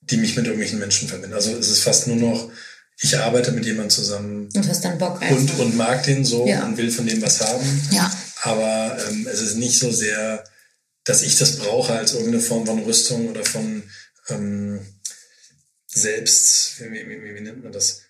die 0.00 0.16
mich 0.16 0.36
mit 0.36 0.46
irgendwelchen 0.46 0.78
Menschen 0.78 1.08
verbindet. 1.08 1.34
Also 1.34 1.54
es 1.56 1.68
ist 1.68 1.80
fast 1.80 2.06
nur 2.06 2.16
noch, 2.16 2.50
ich 2.98 3.18
arbeite 3.18 3.52
mit 3.52 3.66
jemandem 3.66 3.90
zusammen. 3.90 4.48
Und 4.54 4.68
hast 4.68 4.84
dann 4.84 4.96
Bock 4.98 5.20
einfach. 5.20 5.36
Und, 5.36 5.58
und 5.58 5.76
mag 5.76 6.02
den 6.04 6.24
so 6.24 6.46
ja. 6.46 6.64
und 6.64 6.78
will 6.78 6.90
von 6.90 7.06
dem 7.06 7.20
was 7.20 7.40
haben. 7.40 7.88
Ja. 7.90 8.10
Aber 8.42 8.96
ähm, 9.08 9.28
es 9.30 9.42
ist 9.42 9.56
nicht 9.56 9.78
so 9.78 9.92
sehr, 9.92 10.44
dass 11.04 11.22
ich 11.22 11.36
das 11.36 11.56
brauche 11.56 11.92
als 11.92 12.12
irgendeine 12.12 12.40
Form 12.42 12.64
von 12.64 12.82
Rüstung 12.82 13.28
oder 13.28 13.44
von 13.44 13.82
ähm, 14.28 14.80
selbst, 15.86 16.80
wie, 16.80 16.90
wie, 16.90 17.22
wie, 17.22 17.34
wie 17.34 17.40
nennt 17.40 17.62
man 17.62 17.72
das? 17.72 18.02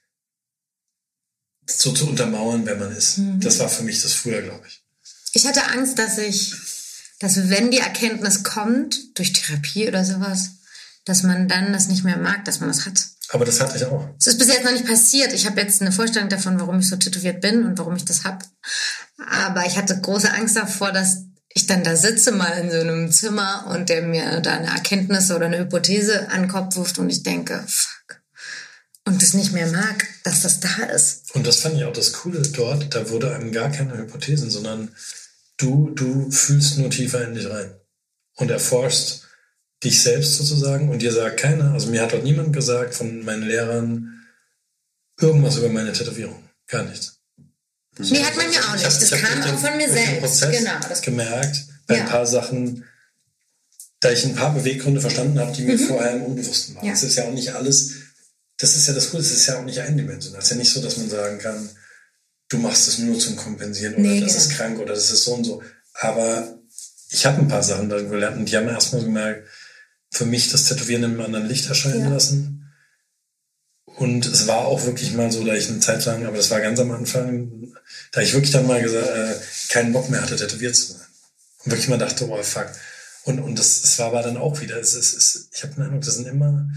So 1.66 1.92
zu 1.92 2.08
untermauern, 2.08 2.64
wer 2.64 2.76
man 2.76 2.94
ist. 2.94 3.18
Mhm. 3.18 3.40
Das 3.40 3.58
war 3.58 3.68
für 3.68 3.82
mich 3.82 4.02
das 4.02 4.12
früher, 4.12 4.42
glaube 4.42 4.66
ich. 4.66 4.82
Ich 5.32 5.46
hatte 5.46 5.66
Angst, 5.68 5.98
dass 5.98 6.18
ich, 6.18 6.54
dass 7.18 7.50
wenn 7.50 7.70
die 7.70 7.78
Erkenntnis 7.78 8.42
kommt, 8.42 9.18
durch 9.18 9.32
Therapie 9.32 9.88
oder 9.88 10.04
sowas, 10.04 10.50
dass 11.04 11.22
man 11.22 11.48
dann 11.48 11.72
das 11.72 11.88
nicht 11.88 12.04
mehr 12.04 12.16
mag, 12.16 12.44
dass 12.44 12.60
man 12.60 12.68
das 12.68 12.86
hat. 12.86 13.00
Aber 13.30 13.44
das 13.44 13.60
hatte 13.60 13.76
ich 13.76 13.84
auch. 13.84 14.08
Es 14.18 14.28
ist 14.28 14.38
bis 14.38 14.48
jetzt 14.48 14.64
noch 14.64 14.72
nicht 14.72 14.86
passiert. 14.86 15.32
Ich 15.32 15.46
habe 15.46 15.60
jetzt 15.60 15.80
eine 15.80 15.92
Vorstellung 15.92 16.28
davon, 16.28 16.60
warum 16.60 16.78
ich 16.78 16.88
so 16.88 16.96
tätowiert 16.96 17.40
bin 17.40 17.64
und 17.64 17.78
warum 17.78 17.96
ich 17.96 18.04
das 18.04 18.24
hab. 18.24 18.44
Aber 19.18 19.66
ich 19.66 19.76
hatte 19.76 20.00
große 20.00 20.32
Angst 20.32 20.56
davor, 20.56 20.92
dass 20.92 21.24
ich 21.56 21.66
dann 21.66 21.82
da 21.82 21.96
sitze 21.96 22.32
mal 22.32 22.52
in 22.58 22.70
so 22.70 22.78
einem 22.78 23.10
Zimmer 23.10 23.66
und 23.68 23.88
der 23.88 24.02
mir 24.02 24.40
da 24.40 24.52
eine 24.52 24.66
Erkenntnis 24.66 25.30
oder 25.30 25.46
eine 25.46 25.58
Hypothese 25.58 26.28
an 26.30 26.42
den 26.42 26.50
Kopf 26.50 26.76
wirft 26.76 26.98
und 26.98 27.08
ich 27.08 27.22
denke, 27.22 27.64
fuck, 27.66 28.15
und 29.06 29.22
es 29.22 29.34
nicht 29.34 29.52
mehr 29.52 29.68
mag, 29.68 30.06
dass 30.24 30.42
das 30.42 30.60
da 30.60 30.84
ist. 30.94 31.34
Und 31.34 31.46
das 31.46 31.58
fand 31.58 31.76
ich 31.76 31.84
auch 31.84 31.92
das 31.92 32.12
Coole 32.12 32.42
dort. 32.42 32.94
Da 32.94 33.08
wurde 33.08 33.34
einem 33.34 33.52
gar 33.52 33.70
keine 33.70 33.96
Hypothesen, 33.96 34.50
sondern 34.50 34.90
du, 35.56 35.90
du 35.90 36.30
fühlst 36.30 36.76
nur 36.78 36.90
tiefer 36.90 37.24
in 37.24 37.34
dich 37.34 37.48
rein 37.48 37.70
und 38.34 38.50
erforschst 38.50 39.22
dich 39.84 40.02
selbst 40.02 40.36
sozusagen 40.36 40.88
und 40.88 41.00
dir 41.00 41.12
sagt 41.12 41.38
keiner, 41.38 41.72
also 41.72 41.88
mir 41.88 42.02
hat 42.02 42.12
dort 42.12 42.24
niemand 42.24 42.52
gesagt 42.52 42.94
von 42.94 43.24
meinen 43.24 43.42
Lehrern 43.42 44.26
irgendwas 45.20 45.56
über 45.56 45.68
meine 45.68 45.92
Tätowierung. 45.92 46.42
Gar 46.66 46.84
nichts. 46.84 47.20
Nee, 47.98 48.24
hat 48.24 48.36
man 48.36 48.50
mir 48.50 48.58
auch 48.58 48.74
nicht. 48.74 48.84
das 48.84 49.10
kam 49.10 49.42
auch 49.42 49.58
von 49.58 49.76
mir 49.76 49.88
selbst. 49.88 50.20
Prozess 50.20 50.58
genau. 50.58 50.78
Das 50.88 51.00
gemerkt 51.00 51.64
bei 51.86 51.96
ja. 51.96 52.02
ein 52.02 52.08
paar 52.08 52.26
Sachen, 52.26 52.84
da 54.00 54.10
ich 54.10 54.24
ein 54.24 54.34
paar 54.34 54.52
Beweggründe 54.52 55.00
verstanden 55.00 55.38
habe, 55.38 55.52
die 55.52 55.62
mir 55.62 55.78
mhm. 55.78 55.86
vorher 55.86 56.16
im 56.16 56.22
Unbewussten 56.24 56.74
waren. 56.74 56.86
Ja. 56.86 56.92
Das 56.92 57.04
ist 57.04 57.16
ja 57.16 57.24
auch 57.24 57.32
nicht 57.32 57.54
alles 57.54 58.05
das 58.58 58.76
ist 58.76 58.86
ja 58.88 58.94
das 58.94 59.10
Coole, 59.10 59.22
es 59.22 59.32
ist 59.32 59.46
ja 59.46 59.58
auch 59.58 59.64
nicht 59.64 59.80
eindimensional. 59.80 60.38
Es 60.38 60.46
ist 60.46 60.50
ja 60.50 60.56
nicht 60.56 60.72
so, 60.72 60.80
dass 60.80 60.96
man 60.96 61.10
sagen 61.10 61.38
kann, 61.38 61.68
du 62.48 62.58
machst 62.58 62.88
es 62.88 62.98
nur 62.98 63.18
zum 63.18 63.36
Kompensieren 63.36 63.94
oder 63.94 64.02
nee, 64.02 64.20
das 64.20 64.32
genau. 64.32 64.44
ist 64.44 64.50
krank 64.50 64.78
oder 64.78 64.94
das 64.94 65.10
ist 65.10 65.24
so 65.24 65.34
und 65.34 65.44
so. 65.44 65.62
Aber 65.94 66.58
ich 67.10 67.26
habe 67.26 67.38
ein 67.38 67.48
paar 67.48 67.62
Sachen 67.62 67.88
da 67.88 68.00
gelernt 68.00 68.38
und 68.38 68.50
die 68.50 68.56
haben 68.56 68.68
erstmal 68.68 69.02
gemerkt, 69.02 69.48
für 70.10 70.26
mich 70.26 70.50
das 70.50 70.64
Tätowieren 70.64 71.04
in 71.04 71.10
einem 71.10 71.20
anderen 71.20 71.46
Licht 71.46 71.68
erscheinen 71.68 72.04
ja. 72.04 72.08
lassen. 72.10 72.72
Und 73.84 74.26
es 74.26 74.46
war 74.46 74.66
auch 74.66 74.84
wirklich 74.84 75.12
mal 75.14 75.32
so, 75.32 75.44
da 75.44 75.54
ich 75.54 75.68
eine 75.68 75.80
Zeit 75.80 76.04
lang, 76.04 76.26
aber 76.26 76.36
das 76.36 76.50
war 76.50 76.60
ganz 76.60 76.78
am 76.80 76.90
Anfang, 76.90 77.72
da 78.12 78.20
ich 78.20 78.34
wirklich 78.34 78.52
dann 78.52 78.66
mal 78.66 78.82
gesagt, 78.82 79.08
äh, 79.08 79.34
keinen 79.68 79.92
Bock 79.92 80.10
mehr 80.10 80.20
hatte, 80.20 80.36
tätowiert 80.36 80.76
zu 80.76 80.92
sein. 80.92 81.06
Und 81.64 81.72
wirklich 81.72 81.88
mal 81.88 81.98
dachte, 81.98 82.28
oh 82.28 82.42
fuck. 82.42 82.68
Und, 83.24 83.40
und 83.40 83.58
das, 83.58 83.82
das 83.82 83.98
war 83.98 84.08
aber 84.08 84.22
dann 84.22 84.36
auch 84.36 84.60
wieder, 84.60 84.78
es 84.78 84.94
ist, 84.94 85.14
es, 85.14 85.48
ich 85.52 85.62
habe 85.62 85.74
den 85.74 85.84
Eindruck, 85.84 86.02
das 86.02 86.14
sind 86.14 86.28
immer, 86.28 86.68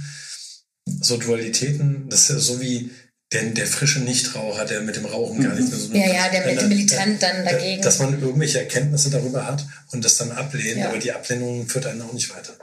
so 1.01 1.17
Dualitäten, 1.17 2.07
das 2.09 2.21
ist 2.21 2.29
ja 2.29 2.39
so 2.39 2.61
wie 2.61 2.91
der, 3.31 3.43
der 3.43 3.67
frische 3.67 3.99
Nichtraucher, 3.99 4.65
der 4.65 4.81
mit 4.81 4.95
dem 4.95 5.05
Rauchen 5.05 5.43
gar 5.43 5.53
nicht 5.53 5.69
mehr 5.69 5.79
so. 5.79 5.93
Ja, 5.93 6.07
ja, 6.07 6.29
der 6.29 6.45
mit 6.45 6.61
dem 6.61 6.69
Militant 6.69 7.21
dann 7.21 7.45
dagegen. 7.45 7.81
Dass 7.81 7.99
man 7.99 8.19
irgendwelche 8.19 8.59
Erkenntnisse 8.59 9.09
darüber 9.09 9.45
hat 9.45 9.65
und 9.91 10.03
das 10.03 10.17
dann 10.17 10.31
ablehnt, 10.31 10.79
ja. 10.79 10.89
aber 10.89 10.97
die 10.97 11.11
Ablehnung 11.11 11.67
führt 11.67 11.85
einen 11.85 12.01
auch 12.01 12.13
nicht 12.13 12.33
weiter. 12.35 12.53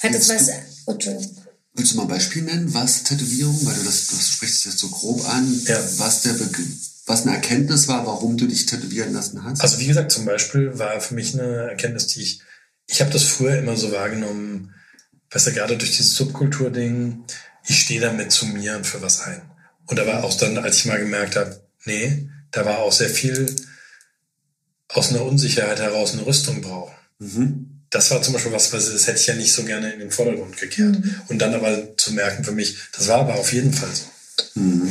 Hat 0.00 0.14
es 0.14 0.28
was. 0.28 0.50
Oh, 0.86 0.98
Willst 1.76 1.92
du 1.92 1.96
mal 1.96 2.02
ein 2.04 2.08
Beispiel 2.08 2.42
nennen, 2.42 2.72
was 2.72 3.02
Tätowierung, 3.02 3.66
weil 3.66 3.74
du 3.74 3.82
das, 3.82 4.06
du 4.06 4.16
sprichst 4.16 4.64
jetzt 4.64 4.78
so 4.78 4.88
grob 4.88 5.28
an, 5.28 5.60
ja. 5.66 5.78
was 5.98 6.22
der 6.22 6.34
was 7.06 7.22
eine 7.22 7.34
Erkenntnis 7.34 7.88
war, 7.88 8.06
warum 8.06 8.36
du 8.38 8.46
dich 8.46 8.64
tätowieren 8.66 9.12
lassen 9.12 9.44
hast? 9.44 9.60
Also 9.60 9.78
wie 9.78 9.86
gesagt, 9.86 10.10
zum 10.10 10.24
Beispiel 10.24 10.78
war 10.78 11.00
für 11.00 11.14
mich 11.14 11.34
eine 11.34 11.70
Erkenntnis, 11.70 12.06
die 12.06 12.22
ich, 12.22 12.40
ich 12.86 13.00
habe 13.00 13.10
das 13.10 13.24
früher 13.24 13.58
immer 13.58 13.76
so 13.76 13.92
wahrgenommen, 13.92 14.74
weißt 15.34 15.48
du, 15.48 15.52
gerade 15.52 15.76
durch 15.76 15.96
dieses 15.96 16.14
Subkultur-Ding, 16.14 17.24
ich 17.66 17.80
stehe 17.80 18.00
damit 18.00 18.30
zu 18.30 18.46
mir 18.46 18.76
und 18.76 18.86
für 18.86 19.02
was 19.02 19.20
ein. 19.22 19.42
Und 19.86 19.98
da 19.98 20.06
war 20.06 20.24
auch 20.24 20.36
dann, 20.36 20.56
als 20.58 20.78
ich 20.78 20.84
mal 20.86 20.98
gemerkt 20.98 21.36
habe, 21.36 21.60
nee, 21.84 22.28
da 22.50 22.64
war 22.64 22.78
auch 22.78 22.92
sehr 22.92 23.10
viel 23.10 23.54
aus 24.88 25.10
einer 25.10 25.24
Unsicherheit 25.24 25.80
heraus 25.80 26.12
eine 26.12 26.24
Rüstung 26.24 26.60
brauchen. 26.60 26.94
Mhm. 27.18 27.70
Das 27.90 28.10
war 28.10 28.22
zum 28.22 28.34
Beispiel 28.34 28.52
was, 28.52 28.72
was 28.72 28.92
das 28.92 29.06
hätte 29.06 29.20
ich 29.20 29.26
ja 29.26 29.34
nicht 29.34 29.52
so 29.52 29.64
gerne 29.64 29.92
in 29.92 30.00
den 30.00 30.10
Vordergrund 30.10 30.56
gekehrt. 30.56 30.98
Mhm. 30.98 31.20
Und 31.28 31.38
dann 31.38 31.54
aber 31.54 31.96
zu 31.96 32.12
merken 32.12 32.44
für 32.44 32.52
mich, 32.52 32.76
das 32.92 33.08
war 33.08 33.20
aber 33.20 33.34
auf 33.34 33.52
jeden 33.52 33.72
Fall 33.72 33.90
so. 33.92 34.60
Mhm. 34.60 34.88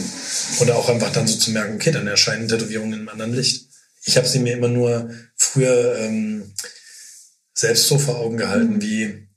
Oder 0.60 0.76
auch 0.76 0.90
einfach 0.90 1.12
dann 1.12 1.28
so 1.28 1.38
zu 1.38 1.52
merken, 1.52 1.76
okay, 1.76 1.92
dann 1.92 2.08
erscheinen 2.08 2.48
Tätowierungen 2.48 2.94
in 2.94 3.00
einem 3.00 3.10
anderen 3.10 3.34
Licht. 3.34 3.68
Ich 4.04 4.18
habe 4.18 4.28
sie 4.28 4.40
mir 4.40 4.54
immer 4.54 4.68
nur 4.68 5.10
früher 5.36 5.98
ähm, 6.00 6.54
selbst 7.54 7.88
so 7.88 7.98
vor 7.98 8.18
Augen 8.18 8.38
gehalten, 8.38 8.82
wie 8.82 9.28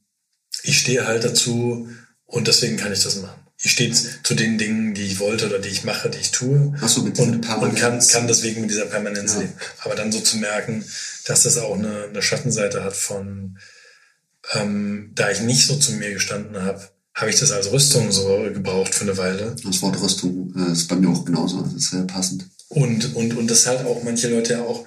ich 0.67 0.79
stehe 0.79 1.07
halt 1.07 1.25
dazu 1.25 1.89
und 2.27 2.49
deswegen 2.49 2.77
kann 2.77 2.93
ich 2.93 3.03
das 3.03 3.17
machen. 3.17 3.41
Ich 3.63 3.71
stehe 3.73 3.91
zu 3.93 4.35
den 4.35 4.59
Dingen, 4.59 4.95
die 4.95 5.03
ich 5.07 5.19
wollte 5.19 5.47
oder 5.47 5.59
die 5.59 5.71
ich 5.71 5.85
mache, 5.85 6.11
die 6.11 6.19
ich 6.19 6.31
tue 6.31 6.75
Ach 6.81 6.89
so, 6.89 7.03
mit 7.03 7.19
und, 7.19 7.37
und 7.49 7.75
kann, 7.75 8.07
kann 8.07 8.27
deswegen 8.29 8.61
mit 8.61 8.71
dieser 8.71 8.85
Permanenz 8.87 9.35
Ja. 9.35 9.41
leben. 9.41 9.55
Aber 9.83 9.95
dann 9.95 10.13
so 10.13 10.21
zu 10.21 10.37
merken, 10.37 10.85
dass 11.25 11.45
das 11.45 11.57
auch 11.57 11.75
eine, 11.75 12.05
eine 12.05 12.21
Schattenseite 12.23 12.85
hat 12.85 12.95
von, 12.95 13.59
ähm, 14.53 15.13
da 15.15 15.31
ich 15.31 15.41
nicht 15.41 15.67
so 15.67 15.77
zu 15.77 15.93
mir 15.93 16.13
gestanden 16.13 16.63
habe, 16.63 16.87
habe 17.15 17.31
ich 17.31 17.41
das 17.41 17.51
als 17.51 17.73
Rüstung 17.73 18.13
so 18.13 18.27
gebraucht 18.53 18.95
für 18.95 19.05
eine 19.05 19.17
Weile. 19.17 19.57
Das 19.65 19.81
Wort 19.81 20.01
Rüstung 20.03 20.53
äh, 20.55 20.73
ist 20.73 20.87
bei 20.89 20.97
mir 20.97 21.09
auch 21.09 21.25
genauso. 21.25 21.63
Das 21.63 21.73
ist 21.73 21.91
sehr 21.91 22.03
passend. 22.03 22.47
Und, 22.69 23.15
und, 23.15 23.37
und 23.39 23.51
das 23.51 23.67
halt 23.67 23.87
auch 23.87 24.03
manche 24.03 24.29
Leute 24.29 24.55
ja 24.55 24.63
auch 24.63 24.85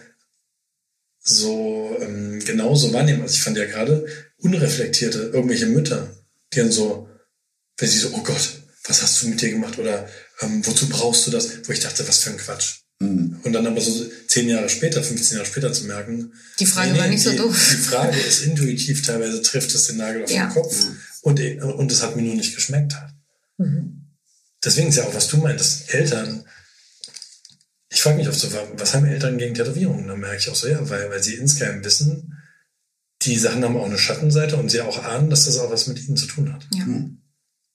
so 1.21 1.97
ähm, 1.99 2.39
genauso 2.45 2.93
wahrnehmen. 2.93 3.21
Also 3.23 3.33
ich 3.33 3.41
fand 3.41 3.57
ja 3.57 3.65
gerade 3.65 4.05
unreflektierte, 4.39 5.31
irgendwelche 5.33 5.67
Mütter, 5.67 6.09
die 6.53 6.59
dann 6.59 6.71
so, 6.71 7.09
wenn 7.77 7.89
sie 7.89 7.99
so, 7.99 8.09
oh 8.13 8.23
Gott, 8.23 8.61
was 8.85 9.01
hast 9.01 9.21
du 9.21 9.27
mit 9.27 9.41
dir 9.41 9.51
gemacht? 9.51 9.77
Oder 9.77 10.07
ähm, 10.41 10.65
wozu 10.65 10.89
brauchst 10.89 11.27
du 11.27 11.31
das? 11.31 11.67
Wo 11.67 11.71
ich 11.71 11.79
dachte, 11.79 12.07
was 12.07 12.19
für 12.19 12.31
ein 12.31 12.37
Quatsch. 12.37 12.79
Mhm. 12.99 13.39
Und 13.43 13.53
dann 13.53 13.67
aber 13.67 13.79
so 13.81 14.09
zehn 14.27 14.49
Jahre 14.49 14.67
später, 14.69 15.01
15 15.03 15.37
Jahre 15.37 15.47
später 15.47 15.71
zu 15.71 15.85
merken, 15.85 16.33
Die 16.59 16.65
Frage 16.65 16.97
war 16.97 17.07
nicht 17.07 17.23
so 17.23 17.31
die, 17.31 17.37
doof. 17.37 17.69
Die 17.71 17.77
Frage 17.77 18.17
ist 18.19 18.43
intuitiv, 18.43 19.05
teilweise 19.05 19.41
trifft 19.41 19.73
es 19.73 19.87
den 19.87 19.97
Nagel 19.97 20.23
auf 20.23 20.31
Ja. 20.31 20.47
den 20.47 20.53
Kopf 20.53 20.75
und, 21.21 21.39
und 21.61 21.91
es 21.91 22.01
hat 22.01 22.15
mir 22.15 22.23
nur 22.23 22.35
nicht 22.35 22.55
geschmeckt 22.55 22.95
hat. 22.95 23.11
Mhm. 23.57 24.05
Deswegen 24.63 24.89
ist 24.89 24.95
ja 24.97 25.03
auch, 25.05 25.13
was 25.13 25.29
du 25.29 25.37
meintest, 25.37 25.93
Eltern, 25.93 26.43
ich 27.89 28.01
frage 28.01 28.17
mich 28.17 28.27
oft 28.27 28.39
so, 28.39 28.49
was 28.73 28.93
haben 28.93 29.05
Eltern 29.05 29.37
gegen 29.37 29.55
Tätowierungen? 29.55 30.07
Dann 30.07 30.19
merke 30.19 30.37
ich 30.37 30.49
auch 30.49 30.55
so, 30.55 30.67
ja, 30.67 30.89
weil, 30.89 31.09
weil 31.09 31.23
sie 31.23 31.35
insgeheim 31.35 31.83
wissen, 31.83 32.37
die 33.23 33.37
Sachen 33.37 33.63
haben 33.63 33.77
auch 33.77 33.85
eine 33.85 33.97
Schattenseite 33.97 34.55
und 34.57 34.69
sie 34.69 34.81
auch 34.81 35.03
ahnen, 35.03 35.29
dass 35.29 35.45
das 35.45 35.57
auch 35.59 35.71
was 35.71 35.87
mit 35.87 35.99
ihnen 36.07 36.17
zu 36.17 36.25
tun 36.25 36.53
hat. 36.53 36.67
Ja. 36.73 36.85
Mhm. 36.85 37.21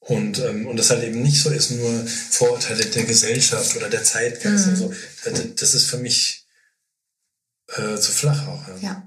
Und, 0.00 0.38
ähm, 0.40 0.66
und 0.66 0.76
das 0.76 0.90
halt 0.90 1.02
eben 1.02 1.22
nicht 1.22 1.42
so 1.42 1.50
ist, 1.50 1.70
nur 1.70 2.06
Vorurteile 2.06 2.84
der 2.84 3.04
Gesellschaft 3.04 3.76
oder 3.76 3.88
der 3.88 4.04
Zeitgeist. 4.04 4.66
Mhm. 4.66 4.72
Also, 4.72 4.94
das, 5.24 5.54
das 5.56 5.74
ist 5.74 5.86
für 5.86 5.96
mich 5.96 6.46
äh, 7.68 7.96
zu 7.96 8.12
flach 8.12 8.46
auch. 8.46 8.68
Ja. 8.68 8.76
Ja. 8.80 9.06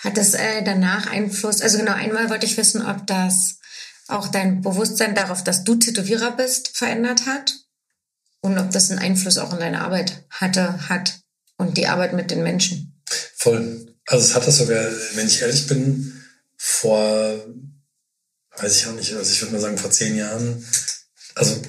Hat 0.00 0.16
das 0.16 0.34
äh, 0.34 0.64
danach 0.64 1.06
Einfluss? 1.06 1.62
Also 1.62 1.78
genau, 1.78 1.92
einmal 1.92 2.28
wollte 2.28 2.46
ich 2.46 2.56
wissen, 2.56 2.84
ob 2.84 3.06
das 3.06 3.58
auch 4.08 4.28
dein 4.28 4.62
Bewusstsein 4.62 5.14
darauf, 5.14 5.44
dass 5.44 5.62
du 5.62 5.76
Tätowierer 5.76 6.32
bist, 6.32 6.76
verändert 6.76 7.26
hat 7.26 7.54
und 8.40 8.58
ob 8.58 8.72
das 8.72 8.90
einen 8.90 8.98
Einfluss 8.98 9.38
auch 9.38 9.52
in 9.52 9.60
deine 9.60 9.80
Arbeit 9.82 10.24
hatte, 10.28 10.88
hat 10.88 11.20
und 11.56 11.76
die 11.76 11.86
Arbeit 11.86 12.14
mit 12.14 12.32
den 12.32 12.42
Menschen. 12.42 13.00
Voll. 13.36 13.91
Also 14.06 14.24
es 14.24 14.34
hat 14.34 14.46
das 14.46 14.58
sogar, 14.58 14.84
wenn 15.14 15.26
ich 15.26 15.40
ehrlich 15.40 15.66
bin, 15.66 16.22
vor, 16.56 17.44
weiß 18.56 18.76
ich 18.76 18.86
auch 18.86 18.92
nicht, 18.92 19.12
also 19.14 19.32
ich 19.32 19.40
würde 19.40 19.52
mal 19.52 19.60
sagen 19.60 19.78
vor 19.78 19.90
zehn 19.90 20.16
Jahren, 20.16 20.64
also 21.34 21.60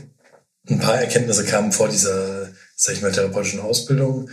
ein 0.69 0.79
paar 0.79 0.99
Erkenntnisse 0.99 1.45
kamen 1.45 1.71
vor 1.71 1.89
dieser, 1.89 2.51
sag 2.75 2.95
ich 2.95 3.01
mal, 3.01 3.11
therapeutischen 3.11 3.59
Ausbildung, 3.59 4.29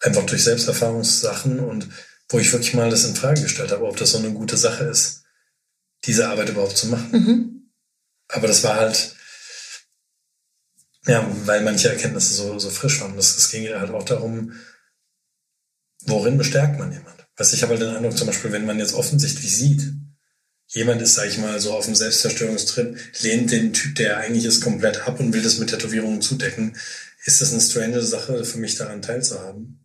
einfach 0.00 0.24
durch 0.26 0.44
Selbsterfahrungssachen 0.44 1.60
und 1.60 1.88
wo 2.28 2.38
ich 2.38 2.52
wirklich 2.52 2.74
mal 2.74 2.90
das 2.90 3.04
in 3.04 3.14
Frage 3.14 3.42
gestellt 3.42 3.72
habe, 3.72 3.84
ob 3.84 3.96
das 3.96 4.12
so 4.12 4.18
eine 4.18 4.32
gute 4.32 4.56
Sache 4.56 4.84
ist, 4.84 5.22
diese 6.04 6.28
Arbeit 6.28 6.48
überhaupt 6.48 6.76
zu 6.76 6.88
machen. 6.88 7.10
Mhm. 7.12 7.72
Aber 8.28 8.48
das 8.48 8.64
war 8.64 8.76
halt, 8.76 9.14
ja, 11.06 11.28
weil 11.44 11.62
manche 11.62 11.90
Erkenntnisse 11.90 12.34
so, 12.34 12.58
so 12.58 12.70
frisch 12.70 13.00
waren. 13.00 13.16
Das, 13.16 13.36
es 13.36 13.50
ging 13.50 13.64
ja 13.64 13.80
halt 13.80 13.90
auch 13.90 14.04
darum, 14.04 14.52
worin 16.06 16.38
bestärkt 16.38 16.78
man 16.78 16.92
jemand? 16.92 17.21
Du, 17.50 17.56
ich 17.56 17.62
habe 17.62 17.72
halt 17.72 17.82
den 17.82 17.96
Eindruck, 17.96 18.16
zum 18.16 18.26
Beispiel, 18.26 18.52
wenn 18.52 18.66
man 18.66 18.78
jetzt 18.78 18.94
offensichtlich 18.94 19.54
sieht, 19.54 19.92
jemand 20.68 21.02
ist, 21.02 21.14
sag 21.14 21.26
ich 21.26 21.38
mal, 21.38 21.58
so 21.60 21.72
auf 21.72 21.84
dem 21.84 21.94
Selbstzerstörungstrip, 21.94 22.98
lehnt 23.22 23.50
den 23.50 23.72
Typ, 23.72 23.96
der 23.96 24.18
eigentlich 24.18 24.44
ist, 24.44 24.62
komplett 24.62 25.06
ab 25.06 25.20
und 25.20 25.32
will 25.32 25.42
das 25.42 25.58
mit 25.58 25.70
Tätowierungen 25.70 26.22
zudecken, 26.22 26.76
ist 27.24 27.40
das 27.40 27.52
eine 27.52 27.60
strange 27.60 28.02
Sache 28.02 28.44
für 28.44 28.58
mich 28.58 28.76
daran 28.76 29.02
teilzuhaben? 29.02 29.78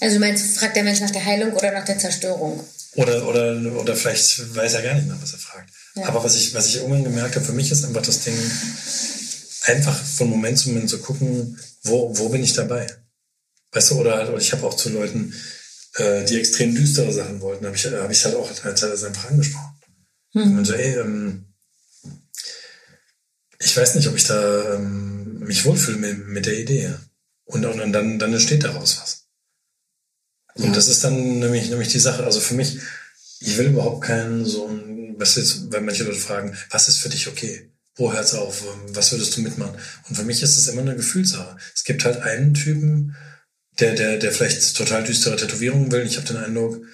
Also 0.00 0.16
du 0.16 0.20
meinst, 0.20 0.58
fragt 0.58 0.76
der 0.76 0.84
Mensch 0.84 1.00
nach 1.00 1.10
der 1.10 1.24
Heilung 1.24 1.52
oder 1.52 1.72
nach 1.72 1.84
der 1.84 1.98
Zerstörung? 1.98 2.64
Oder, 2.94 3.28
oder, 3.28 3.56
oder 3.76 3.94
vielleicht 3.94 4.54
weiß 4.56 4.74
er 4.74 4.82
gar 4.82 4.94
nicht 4.94 5.06
nach, 5.06 5.20
was 5.22 5.34
er 5.34 5.38
fragt. 5.38 5.70
Ja. 5.94 6.06
Aber 6.06 6.24
was 6.24 6.34
ich, 6.36 6.54
was 6.54 6.66
ich 6.66 6.76
irgendwann 6.76 7.04
gemerkt 7.04 7.36
habe, 7.36 7.44
für 7.44 7.52
mich 7.52 7.70
ist 7.70 7.84
einfach 7.84 8.02
das 8.02 8.24
Ding, 8.24 8.34
einfach 9.64 9.96
von 10.02 10.30
Moment 10.30 10.58
zu 10.58 10.70
Moment 10.70 10.90
zu 10.90 10.98
gucken, 10.98 11.58
wo, 11.82 12.16
wo 12.16 12.28
bin 12.30 12.42
ich 12.42 12.54
dabei? 12.54 12.86
Weißt 13.72 13.90
du, 13.90 14.00
oder 14.00 14.28
oder 14.28 14.38
ich 14.38 14.52
habe 14.52 14.66
auch 14.66 14.74
zu 14.74 14.88
Leuten, 14.88 15.34
äh, 15.94 16.24
die 16.24 16.38
extrem 16.38 16.74
düstere 16.74 17.12
Sachen 17.12 17.40
wollten, 17.40 17.66
habe 17.66 17.76
ich, 17.76 17.86
hab 17.86 18.10
ich 18.10 18.24
halt 18.24 18.34
auch 18.36 18.50
teilweise 18.52 19.06
einfach 19.08 19.30
angesprochen. 19.30 19.74
Mhm. 20.34 20.58
Und 20.58 20.64
so, 20.64 20.74
ey, 20.74 20.98
ähm, 20.98 21.46
ich 23.58 23.76
weiß 23.76 23.94
nicht, 23.94 24.08
ob 24.08 24.16
ich 24.16 24.24
da 24.24 24.74
ähm, 24.74 25.38
mich 25.40 25.64
wohlfühle 25.64 25.98
mit, 25.98 26.28
mit 26.28 26.46
der 26.46 26.58
Idee. 26.58 26.94
Und, 27.44 27.64
und, 27.64 27.92
dann, 27.92 28.18
dann 28.18 28.32
entsteht 28.32 28.64
daraus 28.64 29.00
was. 29.00 29.26
Und 30.54 30.66
Ja. 30.66 30.72
das 30.72 30.88
ist 30.88 31.02
dann 31.04 31.40
nämlich, 31.40 31.68
nämlich 31.68 31.88
die 31.88 31.98
Sache. 31.98 32.24
Also 32.24 32.40
für 32.40 32.54
mich, 32.54 32.78
ich 33.40 33.58
will 33.58 33.68
überhaupt 33.68 34.04
keinen 34.04 34.44
so 34.44 34.68
ein, 34.68 35.14
was 35.18 35.36
jetzt, 35.36 35.72
weil 35.72 35.80
manche 35.80 36.04
Leute 36.04 36.18
fragen, 36.18 36.56
was 36.70 36.88
ist 36.88 36.98
für 36.98 37.08
dich 37.08 37.28
okay? 37.28 37.70
Wo 37.96 38.12
hört's 38.12 38.34
auf? 38.34 38.62
Was 38.88 39.12
würdest 39.12 39.36
du 39.36 39.42
mitmachen? 39.42 39.76
Und 40.08 40.14
für 40.14 40.22
mich 40.22 40.42
ist 40.42 40.56
es 40.56 40.68
immer 40.68 40.82
eine 40.82 40.96
Gefühlssache. 40.96 41.56
Es 41.74 41.84
gibt 41.84 42.04
halt 42.04 42.18
einen 42.18 42.54
Typen, 42.54 43.16
der, 43.80 43.94
der, 43.94 44.18
der 44.18 44.32
vielleicht 44.32 44.76
total 44.76 45.04
düstere 45.04 45.36
Tätowierungen 45.36 45.90
will. 45.90 46.06
Ich 46.06 46.16
habe 46.16 46.26
den 46.26 46.36
Eindruck, 46.36 46.84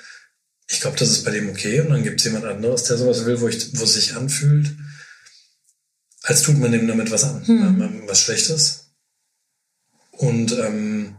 ich 0.68 0.80
glaube, 0.80 0.98
das 0.98 1.10
ist 1.10 1.24
bei 1.24 1.30
dem 1.30 1.48
okay. 1.48 1.80
Und 1.80 1.90
dann 1.90 2.02
gibt 2.02 2.20
es 2.20 2.24
jemand 2.24 2.44
anderes, 2.44 2.84
der 2.84 2.96
sowas 2.96 3.24
will, 3.24 3.40
wo, 3.40 3.48
ich, 3.48 3.78
wo 3.78 3.84
es 3.84 3.94
sich 3.94 4.14
anfühlt, 4.14 4.74
als 6.22 6.42
tut 6.42 6.58
man 6.58 6.72
dem 6.72 6.88
damit 6.88 7.10
was 7.10 7.24
an, 7.24 7.46
Hm. 7.46 8.02
was 8.06 8.22
Schlechtes. 8.22 8.90
Und 10.12 10.52
ähm, 10.52 11.16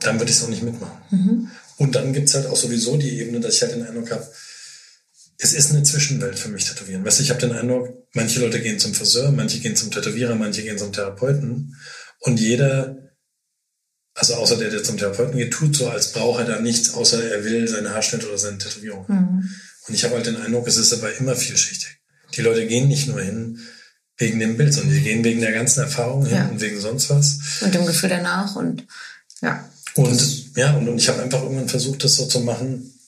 dann 0.00 0.18
würde 0.18 0.30
ich 0.30 0.38
es 0.38 0.44
auch 0.44 0.48
nicht 0.48 0.62
mitmachen. 0.62 0.98
Mhm. 1.10 1.50
Und 1.78 1.94
dann 1.94 2.12
gibt's 2.12 2.34
halt 2.34 2.46
auch 2.46 2.56
sowieso 2.56 2.96
die 2.96 3.20
Ebene, 3.20 3.40
dass 3.40 3.56
ich 3.56 3.62
halt 3.62 3.72
den 3.72 3.86
Eindruck 3.86 4.10
habe, 4.10 4.26
es 5.38 5.52
ist 5.52 5.70
eine 5.70 5.82
Zwischenwelt 5.82 6.38
für 6.38 6.48
mich 6.48 6.64
tätowieren. 6.64 7.04
Weißt 7.04 7.18
du, 7.18 7.22
ich 7.22 7.30
habe 7.30 7.40
den 7.40 7.52
Eindruck, 7.52 7.90
manche 8.14 8.40
Leute 8.40 8.62
gehen 8.62 8.78
zum 8.78 8.94
Friseur, 8.94 9.30
manche 9.32 9.58
gehen 9.60 9.76
zum 9.76 9.90
Tätowierer, 9.90 10.34
manche 10.34 10.62
gehen 10.62 10.78
zum 10.78 10.92
Therapeuten. 10.92 11.76
Und 12.20 12.40
jeder, 12.40 13.05
also 14.16 14.34
außer 14.34 14.56
der, 14.56 14.70
der 14.70 14.82
zum 14.82 14.96
Therapeuten 14.96 15.36
geht, 15.36 15.52
tut 15.52 15.76
so, 15.76 15.88
als 15.88 16.12
brauche 16.12 16.40
er 16.42 16.46
da 16.48 16.60
nichts, 16.60 16.94
außer 16.94 17.22
er 17.22 17.44
will 17.44 17.68
seine 17.68 17.90
Haarschnitt 17.90 18.24
oder 18.26 18.38
seine 18.38 18.58
Tätowierung. 18.58 19.04
Mhm. 19.08 19.50
Und 19.86 19.94
ich 19.94 20.04
habe 20.04 20.14
halt 20.16 20.26
den 20.26 20.36
Eindruck, 20.36 20.66
es 20.66 20.78
ist 20.78 20.92
aber 20.94 21.14
immer 21.16 21.36
vielschichtig. 21.36 21.98
Die 22.34 22.40
Leute 22.40 22.66
gehen 22.66 22.88
nicht 22.88 23.06
nur 23.08 23.20
hin 23.20 23.60
wegen 24.16 24.40
dem 24.40 24.56
Bild, 24.56 24.72
sondern 24.72 24.94
die 24.94 25.02
gehen 25.02 25.22
wegen 25.22 25.40
der 25.42 25.52
ganzen 25.52 25.80
Erfahrung 25.80 26.24
hin 26.24 26.36
Ja. 26.36 26.48
und 26.48 26.60
wegen 26.60 26.80
sonst 26.80 27.10
was. 27.10 27.38
Und 27.60 27.74
dem 27.74 27.86
Gefühl 27.86 28.08
danach 28.08 28.56
und 28.56 28.86
ja. 29.42 29.68
Und 29.94 30.56
ja, 30.56 30.74
und, 30.74 30.88
und 30.88 30.98
ich 30.98 31.08
habe 31.08 31.22
einfach 31.22 31.42
irgendwann 31.42 31.68
versucht, 31.68 32.02
das 32.02 32.16
so 32.16 32.26
zu 32.26 32.40
machen, 32.40 32.98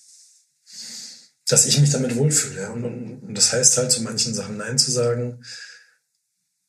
dass 1.49 1.65
ich 1.65 1.81
mich 1.81 1.91
damit 1.91 2.17
wohlfühle. 2.17 2.71
Und, 2.71 2.85
und, 2.85 3.23
und 3.23 3.35
das 3.35 3.53
heißt 3.53 3.79
halt, 3.79 3.91
zu 3.91 4.03
manchen 4.03 4.35
Sachen 4.35 4.59
Nein 4.59 4.77
zu 4.79 4.91
sagen, 4.91 5.43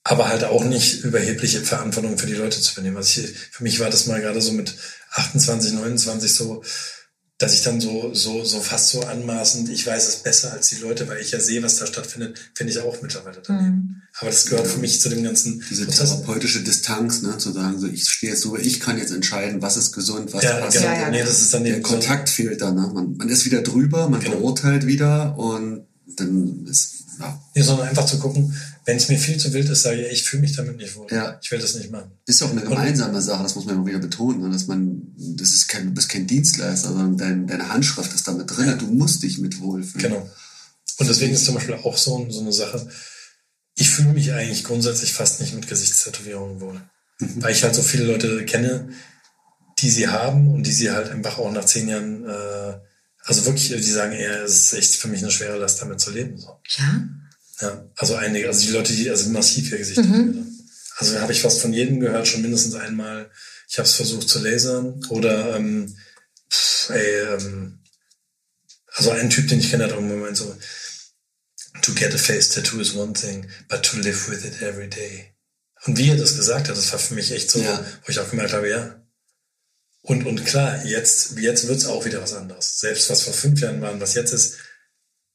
aber 0.04 0.30
halt 0.30 0.44
auch 0.46 0.64
nicht 0.64 1.04
überhebliche 1.04 1.62
Verantwortung 1.62 2.18
für 2.18 2.28
die 2.28 2.34
Leute 2.34 2.60
zu 2.62 2.74
übernehmen. 2.74 2.98
Also 2.98 3.22
ich, 3.22 3.32
für 3.52 3.64
mich 3.64 3.80
war 3.80 3.90
das 3.90 4.08
mal 4.08 4.22
gerade 4.22 4.42
so 4.42 4.52
mit 4.54 4.74
28, 5.14 5.74
29 5.74 6.34
so, 6.34 6.64
dass 7.38 7.54
ich 7.54 7.64
dann 7.64 7.80
so, 7.80 8.14
so, 8.14 8.44
so 8.44 8.60
fast 8.60 8.90
so 8.90 9.02
anmaßend, 9.02 9.70
ich 9.70 9.86
weiß 9.88 10.08
es 10.10 10.18
besser 10.18 10.52
als 10.52 10.70
die 10.70 10.78
Leute, 10.82 11.08
weil 11.08 11.20
ich 11.22 11.32
ja 11.32 11.40
sehe, 11.40 11.64
was 11.64 11.78
da 11.78 11.86
stattfindet, 11.86 12.38
finde 12.54 12.74
ich 12.74 12.80
auch 12.80 13.02
mittlerweile 13.02 13.42
daneben. 13.46 13.68
Mhm. 13.76 13.96
Aber 14.20 14.30
das 14.30 14.46
gehört 14.48 14.68
für 14.68 14.80
mich 14.80 15.00
zu 15.00 15.08
dem 15.10 15.24
ganzen 15.24 15.64
Diese 15.70 15.86
Prozess. 15.86 16.10
therapeutische 16.10 16.62
Distanz, 16.64 17.22
ne, 17.22 17.38
zu 17.38 17.54
sagen, 17.54 17.80
so 17.80 17.88
ich 17.88 18.10
stehe 18.10 18.34
jetzt 18.34 18.44
drüber, 18.44 18.60
ich 18.60 18.80
kann 18.82 18.98
jetzt 18.98 19.12
entscheiden, 19.12 19.62
was 19.62 19.78
ist 19.78 19.94
gesund, 19.94 20.34
was 20.34 20.44
Ja, 20.44 20.58
passt. 20.60 20.78
genau. 20.78 20.90
Ja, 20.90 21.00
ja. 21.02 21.10
Nee, 21.12 21.24
das 21.24 21.42
ist 21.42 21.54
dann 21.54 21.64
Der 21.64 21.76
eben 21.78 21.84
so- 21.86 21.92
Kontakt 21.92 22.30
fehlt 22.30 22.62
da, 22.62 22.72
ne? 22.72 22.90
Man, 22.94 23.16
man 23.16 23.30
ist 23.30 23.46
wieder 23.46 23.62
drüber, 23.62 24.10
man 24.10 24.20
Genau. 24.20 24.38
beurteilt 24.38 24.86
wieder 24.88 25.38
und 25.38 25.86
dann 26.18 26.66
ist, 26.70 26.96
ja, 27.20 27.40
Nee, 27.56 27.62
sondern 27.62 27.88
einfach 27.88 28.06
zu 28.06 28.20
gucken, 28.20 28.54
wenn 28.90 28.98
es 28.98 29.08
mir 29.08 29.20
viel 29.20 29.38
zu 29.38 29.54
wild 29.54 29.70
ist, 29.70 29.84
sage 29.84 30.02
ich, 30.02 30.12
ich 30.12 30.24
fühle 30.24 30.42
mich 30.42 30.56
damit 30.56 30.78
nicht 30.78 30.96
wohl. 30.96 31.06
Ja. 31.12 31.38
Ich 31.44 31.52
will 31.52 31.60
das 31.60 31.76
nicht 31.76 31.92
machen. 31.92 32.10
ist 32.26 32.42
ja 32.42 32.48
auch 32.48 32.52
eine 32.52 32.62
gemeinsame 32.62 33.22
Sache, 33.22 33.44
das 33.44 33.54
muss 33.54 33.66
man 33.66 33.76
immer 33.76 33.86
wieder 33.86 34.00
betonen, 34.00 34.42
ne? 34.42 34.50
dass 34.50 34.66
man, 34.66 35.14
das 35.16 35.52
ist 35.52 35.68
kein, 35.68 35.86
du 35.86 35.92
bist 35.92 36.10
kein 36.10 36.26
Dienstleister, 36.26 36.88
sondern 36.88 37.16
dein, 37.16 37.46
deine 37.46 37.70
Handschrift 37.70 38.12
ist 38.16 38.28
da 38.28 38.32
mit 38.32 38.50
drin, 38.50 38.80
du 38.80 38.88
musst 38.88 39.22
dich 39.22 39.38
mit 39.38 39.60
wohlfühlen. 39.62 40.12
Genau. 40.12 40.30
Und 40.98 41.08
deswegen 41.08 41.36
ist 41.36 41.46
zum 41.46 41.54
Beispiel 41.54 41.76
auch 41.76 41.98
so, 41.98 42.26
so 42.32 42.42
eine 42.42 42.52
Sache, 42.52 42.90
ich 43.76 43.92
fühle 43.92 44.12
mich 44.12 44.34
eigentlich 44.34 44.64
grundsätzlich 44.64 45.14
fast 45.14 45.40
nicht 45.40 45.54
mit 45.54 45.68
Gesichtstätowierungen 45.68 46.60
wohl. 46.60 46.82
Mhm. 47.20 47.44
Weil 47.44 47.52
ich 47.52 47.62
halt 47.62 47.76
so 47.76 47.84
viele 47.84 48.06
Leute 48.06 48.44
kenne, 48.46 48.90
die 49.78 49.92
sie 49.92 50.08
haben 50.08 50.48
und 50.48 50.66
die 50.66 50.74
sie 50.74 50.90
halt 50.90 51.12
einfach 51.12 51.38
auch 51.38 51.52
nach 51.52 51.66
zehn 51.66 51.90
Jahren, 51.90 52.26
äh, 52.26 52.80
also 53.24 53.46
wirklich, 53.46 53.68
die 53.68 53.84
sagen, 53.84 54.14
eher, 54.14 54.44
es 54.46 54.64
ist 54.64 54.74
echt 54.74 54.96
für 54.96 55.10
mich 55.10 55.22
eine 55.22 55.30
schwere 55.30 55.60
Last, 55.60 55.80
damit 55.80 56.00
zu 56.00 56.10
leben. 56.10 56.40
So. 56.40 56.60
Ja. 56.80 57.04
Ja, 57.62 57.90
also 57.96 58.16
einige, 58.16 58.48
also 58.48 58.66
die 58.66 58.72
Leute, 58.72 58.94
die 58.94 59.10
also 59.10 59.30
massiv 59.30 59.72
ihr 59.72 59.78
Gesicht 59.78 60.00
mhm. 60.00 60.46
Also 60.98 61.20
habe 61.20 61.32
ich 61.32 61.42
fast 61.42 61.62
von 61.62 61.72
jedem 61.72 62.02
gehört, 62.02 62.28
schon 62.28 62.42
mindestens 62.42 62.76
einmal. 62.76 63.32
Ich 63.70 63.78
habe 63.78 63.88
es 63.88 63.96
versucht 63.96 64.28
zu 64.28 64.40
lasern 64.40 65.02
oder 65.10 65.56
ähm, 65.56 65.96
pff, 66.52 66.90
ey, 66.90 67.22
ähm, 67.36 67.80
also 68.94 69.12
ein 69.12 69.30
Typ, 69.30 69.48
den 69.48 69.62
ich 69.62 69.70
kenne, 69.70 69.86
hat 69.86 69.94
auch 69.94 70.00
im 70.00 70.10
Moment 70.10 70.36
so, 70.36 70.54
to 71.82 71.94
get 71.94 72.14
a 72.14 72.18
face 72.18 72.50
tattoo 72.50 72.82
is 72.82 72.96
one 72.96 73.14
thing, 73.14 73.48
but 73.70 73.84
to 73.84 73.98
live 73.98 74.30
with 74.30 74.44
it 74.44 74.62
every 74.62 74.90
day. 74.90 75.34
Und 75.86 75.98
wie 75.98 76.10
er 76.10 76.18
das 76.18 76.36
gesagt 76.36 76.68
hat, 76.68 76.76
das 76.76 76.92
war 76.92 77.00
für 77.00 77.14
mich 77.14 77.32
echt 77.32 77.50
so, 77.50 77.62
ja. 77.62 77.86
wo 78.04 78.12
ich 78.12 78.20
auch 78.20 78.30
gemerkt 78.30 78.54
habe, 78.54 78.70
ja. 78.70 79.02
Und, 80.02 80.26
und 80.26 80.46
klar, 80.46 80.84
jetzt, 80.86 81.38
jetzt 81.38 81.68
wird's 81.68 81.86
auch 81.86 82.04
wieder 82.06 82.22
was 82.22 82.34
anderes. 82.34 82.80
Selbst 82.80 83.10
was 83.10 83.24
vor 83.24 83.34
fünf 83.34 83.62
Jahren 83.62 83.82
war 83.82 83.92
und 83.92 84.02
was 84.02 84.16
jetzt 84.16 84.34
ist, 84.34 84.58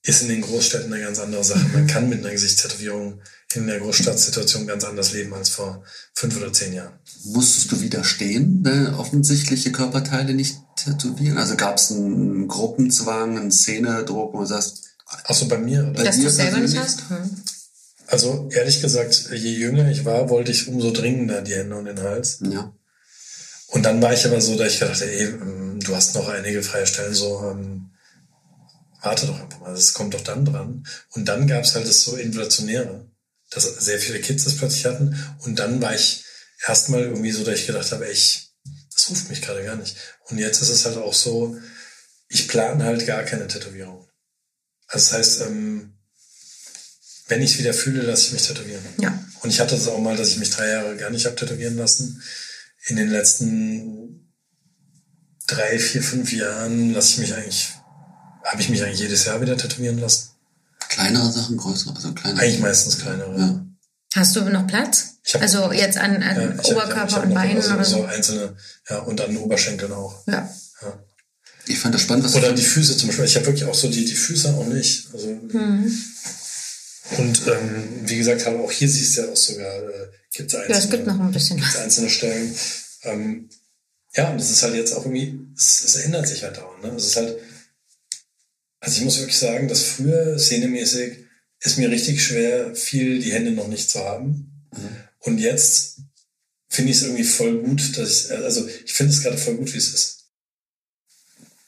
ist 0.05 0.23
in 0.23 0.29
den 0.29 0.43
Großstädten 0.43 0.93
eine 0.93 1.03
ganz 1.03 1.19
andere 1.19 1.43
Sache. 1.43 1.67
Man 1.73 1.87
kann 1.87 2.09
mit 2.09 2.21
einer 2.21 2.31
Gesichtstätowierung 2.31 3.21
in 3.55 3.67
der 3.67 3.81
Großstadtsituation 3.81 4.67
ganz 4.67 4.85
anders 4.85 5.13
leben 5.13 5.33
als 5.33 5.49
vor 5.49 5.83
fünf 6.13 6.37
oder 6.37 6.53
zehn 6.53 6.75
Jahren. 6.75 6.93
Musstest 7.25 7.73
du 7.73 7.81
widerstehen, 7.81 8.61
wenn 8.63 8.95
offensichtliche 8.95 9.73
Körperteile 9.73 10.35
nicht 10.35 10.57
tätowieren? 10.77 11.39
Also 11.39 11.57
gab 11.57 11.79
es 11.79 11.91
einen 11.91 12.49
Gruppenzwang, 12.49 13.39
einen 13.39 13.53
Szenedruck, 13.53 14.35
wo 14.35 14.41
du 14.41 14.47
sagst... 14.47 14.83
Achso, 15.25 15.47
bei 15.47 15.59
mir? 15.59 15.89
Oder? 15.89 16.05
Dass 16.05 16.21
du 16.21 16.31
selber 16.31 16.59
nicht 16.59 16.77
hast? 16.77 17.09
Hm. 17.09 17.31
Also 18.07 18.49
ehrlich 18.53 18.83
gesagt, 18.83 19.31
je 19.33 19.53
jünger 19.53 19.91
ich 19.91 20.05
war, 20.05 20.29
wollte 20.29 20.51
ich 20.51 20.69
umso 20.69 20.91
dringender 20.91 21.41
die 21.41 21.55
Hände 21.55 21.77
und 21.77 21.87
den 21.87 22.01
Hals. 22.01 22.41
Ja. 22.43 22.73
Und 23.69 23.85
dann 23.85 24.03
war 24.03 24.13
ich 24.13 24.27
aber 24.27 24.41
so, 24.41 24.57
dass 24.57 24.75
ich 24.75 24.81
gedacht 24.81 25.01
ey, 25.01 25.25
ähm, 25.25 25.81
du 25.81 25.97
hast 25.97 26.15
noch 26.15 26.29
einige 26.29 26.63
freie 26.63 26.87
Stellen, 26.87 27.15
so 27.15 27.43
ähm, 27.51 27.91
warte 29.05 29.27
doch 29.27 29.41
einfach 29.41 29.61
mal, 29.61 29.75
das 29.75 29.93
kommt 29.93 30.15
doch 30.15 30.23
dann 30.23 30.45
dran. 30.45 30.87
Und 31.11 31.27
dann 31.27 31.47
gab 31.47 31.65
es 31.65 31.75
halt 31.75 31.87
das 31.87 32.03
so 32.03 32.17
Inflationäre, 32.17 33.09
dass 33.51 33.65
sehr 33.65 33.99
viele 33.99 34.21
Kids 34.21 34.45
das 34.45 34.57
plötzlich 34.57 34.87
hatten. 34.87 35.17
Und 35.41 35.59
dann 35.59 35.81
war 35.81 35.95
ich 35.95 36.25
erstmal 36.67 37.03
irgendwie 37.03 37.31
so, 37.31 37.45
dass 37.45 37.61
ich 37.61 37.67
gedacht 37.67 37.93
habe, 37.93 38.09
ich, 38.09 38.51
das 38.93 39.11
ruft 39.11 39.29
mich 39.29 39.43
gerade 39.43 39.65
gar 39.65 39.77
nicht. 39.77 39.97
Und 40.29 40.39
jetzt 40.39 40.63
ist 40.63 40.71
es 40.71 40.87
halt 40.87 40.97
auch 40.97 41.15
so, 41.15 41.57
ich 42.29 42.49
plane 42.49 42.85
halt 42.85 43.07
gar 43.07 43.23
keine 43.23 43.47
Tätowierung. 43.47 44.09
Also 44.87 45.11
das 45.11 45.13
heißt, 45.13 45.41
ähm, 45.43 45.95
wenn 47.29 47.43
ich 47.43 47.53
es 47.53 47.59
wieder 47.59 47.75
fühle, 47.75 48.03
lasse 48.03 48.27
ich 48.27 48.33
mich 48.33 48.47
tätowieren. 48.47 48.85
Ja. 48.99 49.19
Und 49.43 49.51
ich 49.51 49.61
hatte 49.61 49.75
das 49.75 49.89
auch 49.89 49.99
mal, 49.99 50.17
dass 50.17 50.31
ich 50.31 50.39
mich 50.39 50.51
drei 50.51 50.69
Jahre 50.69 50.97
gar 50.97 51.11
nicht 51.11 51.27
habe 51.27 51.37
tätowieren 51.37 51.77
lassen. 51.77 52.23
In 52.87 52.97
den 52.97 53.09
letzten 53.09 54.33
drei, 55.47 55.79
vier, 55.79 56.03
fünf 56.03 56.33
Jahren 56.33 56.93
lasse 56.93 57.13
ich 57.13 57.19
mich 57.19 57.35
eigentlich 57.35 57.69
habe 58.55 58.63
ich 58.63 58.69
mich 58.69 58.85
eigentlich 58.85 59.01
jedes 59.01 59.25
Jahr 59.25 59.41
wieder 59.41 59.57
tätowieren 59.57 59.99
lassen. 59.99 60.31
Kleinere 60.89 61.29
Sachen, 61.33 61.57
größere, 61.57 61.93
also 61.93 62.13
kleinere? 62.13 62.45
Eigentlich 62.45 62.61
meistens 62.61 63.01
kleinere, 63.01 63.37
ja. 63.37 63.67
Hast 64.15 64.37
du 64.37 64.43
noch 64.43 64.69
Platz? 64.69 65.17
also 65.41 65.73
jetzt 65.73 65.99
an, 65.99 66.23
an 66.23 66.57
ja, 66.57 66.65
Oberkörper 66.71 67.17
hab, 67.17 67.25
und 67.25 67.35
Beinen 67.35 67.57
also 67.57 67.75
oder 67.75 67.85
so? 67.85 67.97
So 67.97 68.05
einzelne, 68.05 68.57
ja, 68.89 68.99
und 69.01 69.21
an 69.21 69.37
Oberschenkeln 69.39 69.91
auch. 69.93 70.25
Ja. 70.29 70.49
ja. 70.83 71.05
Ich 71.67 71.81
fand 71.81 71.97
das 71.97 72.03
spannend, 72.03 72.27
was 72.27 72.37
Oder 72.37 72.53
die 72.53 72.63
Füße 72.63 72.97
zum 72.97 73.09
Beispiel. 73.09 73.25
Ich 73.25 73.35
habe 73.35 73.47
wirklich 73.47 73.65
auch 73.65 73.75
so 73.75 73.89
die, 73.89 74.05
die 74.05 74.15
Füße 74.15 74.55
auch 74.55 74.67
nicht. 74.67 75.09
Also, 75.13 75.27
mhm. 75.27 76.05
Und 77.19 77.47
ähm, 77.49 78.03
wie 78.05 78.19
gesagt, 78.19 78.47
auch 78.47 78.71
hier 78.71 78.89
siehst 78.89 79.17
du 79.17 79.23
ja 79.23 79.33
auch 79.33 79.37
sogar, 79.37 79.83
äh, 79.83 80.11
gibt 80.33 80.51
es 80.51 80.55
einzelne, 80.55 80.75
ja, 80.75 80.85
es 80.85 80.91
gibt 80.91 81.07
noch 81.09 81.19
ein 81.19 81.33
bisschen 81.33 81.57
gibt's 81.57 81.77
einzelne 81.77 82.09
Stellen. 82.09 82.55
Ähm, 83.03 83.49
ja, 84.15 84.31
und 84.31 84.39
das 84.39 84.51
ist 84.51 84.63
halt 84.63 84.77
jetzt 84.77 84.93
auch 84.93 85.05
irgendwie, 85.05 85.41
es, 85.57 85.83
es 85.83 85.97
ändert 85.97 86.29
sich 86.29 86.45
halt 86.45 86.57
dauernd. 86.57 86.85
Ne? 86.85 86.93
Es 86.97 87.07
ist 87.07 87.17
halt, 87.17 87.37
also 88.85 88.99
ich 88.99 89.05
muss 89.05 89.19
wirklich 89.19 89.39
sagen, 89.39 89.67
dass 89.67 89.83
früher 89.83 90.39
szenemäßig 90.39 91.25
ist 91.61 91.79
mir 91.79 91.91
richtig 91.91 92.23
schwer, 92.23 92.75
viel 92.75 93.19
die 93.19 93.33
Hände 93.33 93.51
noch 93.51 93.69
nicht 93.69 93.89
zu 93.89 94.01
haben. 94.01 94.69
Mhm. 94.73 94.97
Und 95.21 95.39
jetzt 95.39 96.01
finde 96.69 96.91
ich 96.91 96.99
es 96.99 97.05
irgendwie 97.05 97.25
voll 97.25 97.63
gut, 97.63 97.97
dass 97.97 98.27
ich, 98.27 98.33
also 98.33 98.69
ich 98.85 98.93
finde 98.93 99.13
es 99.13 99.23
gerade 99.23 99.39
voll 99.39 99.57
gut, 99.57 99.73
wie 99.73 99.79
es 99.79 99.95
ist. 99.95 100.25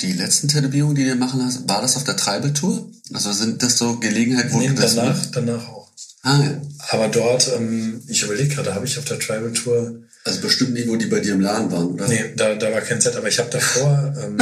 Die 0.02 0.12
letzten 0.12 0.48
Tätowierungen, 0.48 0.94
die 0.94 1.06
du 1.06 1.14
machen 1.14 1.42
hast, 1.42 1.66
war 1.66 1.80
das 1.80 1.96
auf 1.96 2.04
der 2.04 2.18
Tribal 2.18 2.52
Tour? 2.52 2.90
Also 3.14 3.32
sind 3.32 3.62
das 3.62 3.78
so 3.78 3.98
Gelegenheiten, 3.98 4.52
wo 4.52 4.58
nee, 4.58 4.68
du 4.68 4.74
das 4.74 4.94
danach, 4.94 5.26
danach 5.26 5.68
auch. 5.68 5.90
Ah, 6.20 6.38
ja. 6.42 6.60
Aber 6.90 7.08
dort, 7.08 7.50
ähm, 7.56 8.02
ich 8.08 8.22
überlege 8.22 8.56
gerade, 8.56 8.74
habe 8.74 8.84
ich 8.84 8.98
auf 8.98 9.06
der 9.06 9.18
Tribal 9.18 9.52
Tour. 9.54 10.02
Also 10.24 10.42
bestimmt 10.42 10.74
nicht, 10.74 10.88
wo 10.88 10.96
die 10.96 11.06
bei 11.06 11.20
dir 11.20 11.32
im 11.32 11.40
Laden 11.40 11.70
waren, 11.70 11.86
oder? 11.86 12.08
Nee, 12.08 12.34
da, 12.36 12.56
da 12.56 12.70
war 12.72 12.82
kein 12.82 13.00
Set, 13.00 13.16
aber 13.16 13.28
ich 13.28 13.38
habe 13.38 13.48
davor 13.48 14.14
ähm, 14.22 14.36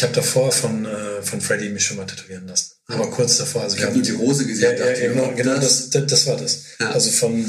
Ich 0.00 0.04
habe 0.04 0.14
davor 0.14 0.50
von, 0.50 0.86
äh, 0.86 1.20
von 1.20 1.42
Freddy 1.42 1.68
mich 1.68 1.84
schon 1.84 1.98
mal 1.98 2.06
tätowieren 2.06 2.46
lassen. 2.46 2.70
Aber 2.86 3.10
kurz 3.10 3.36
davor. 3.36 3.64
Also 3.64 3.76
ich 3.76 3.82
habe 3.82 3.92
nur 3.92 4.02
die 4.02 4.12
Rose 4.12 4.46
gesehen. 4.46 4.78
Ja, 4.78 4.92
ja, 4.94 5.08
genau, 5.12 5.30
genau 5.36 5.56
das, 5.56 5.90
das, 5.90 6.06
das 6.06 6.26
war 6.26 6.38
das. 6.38 6.62
Ja. 6.80 6.92
Also 6.92 7.10
von, 7.10 7.44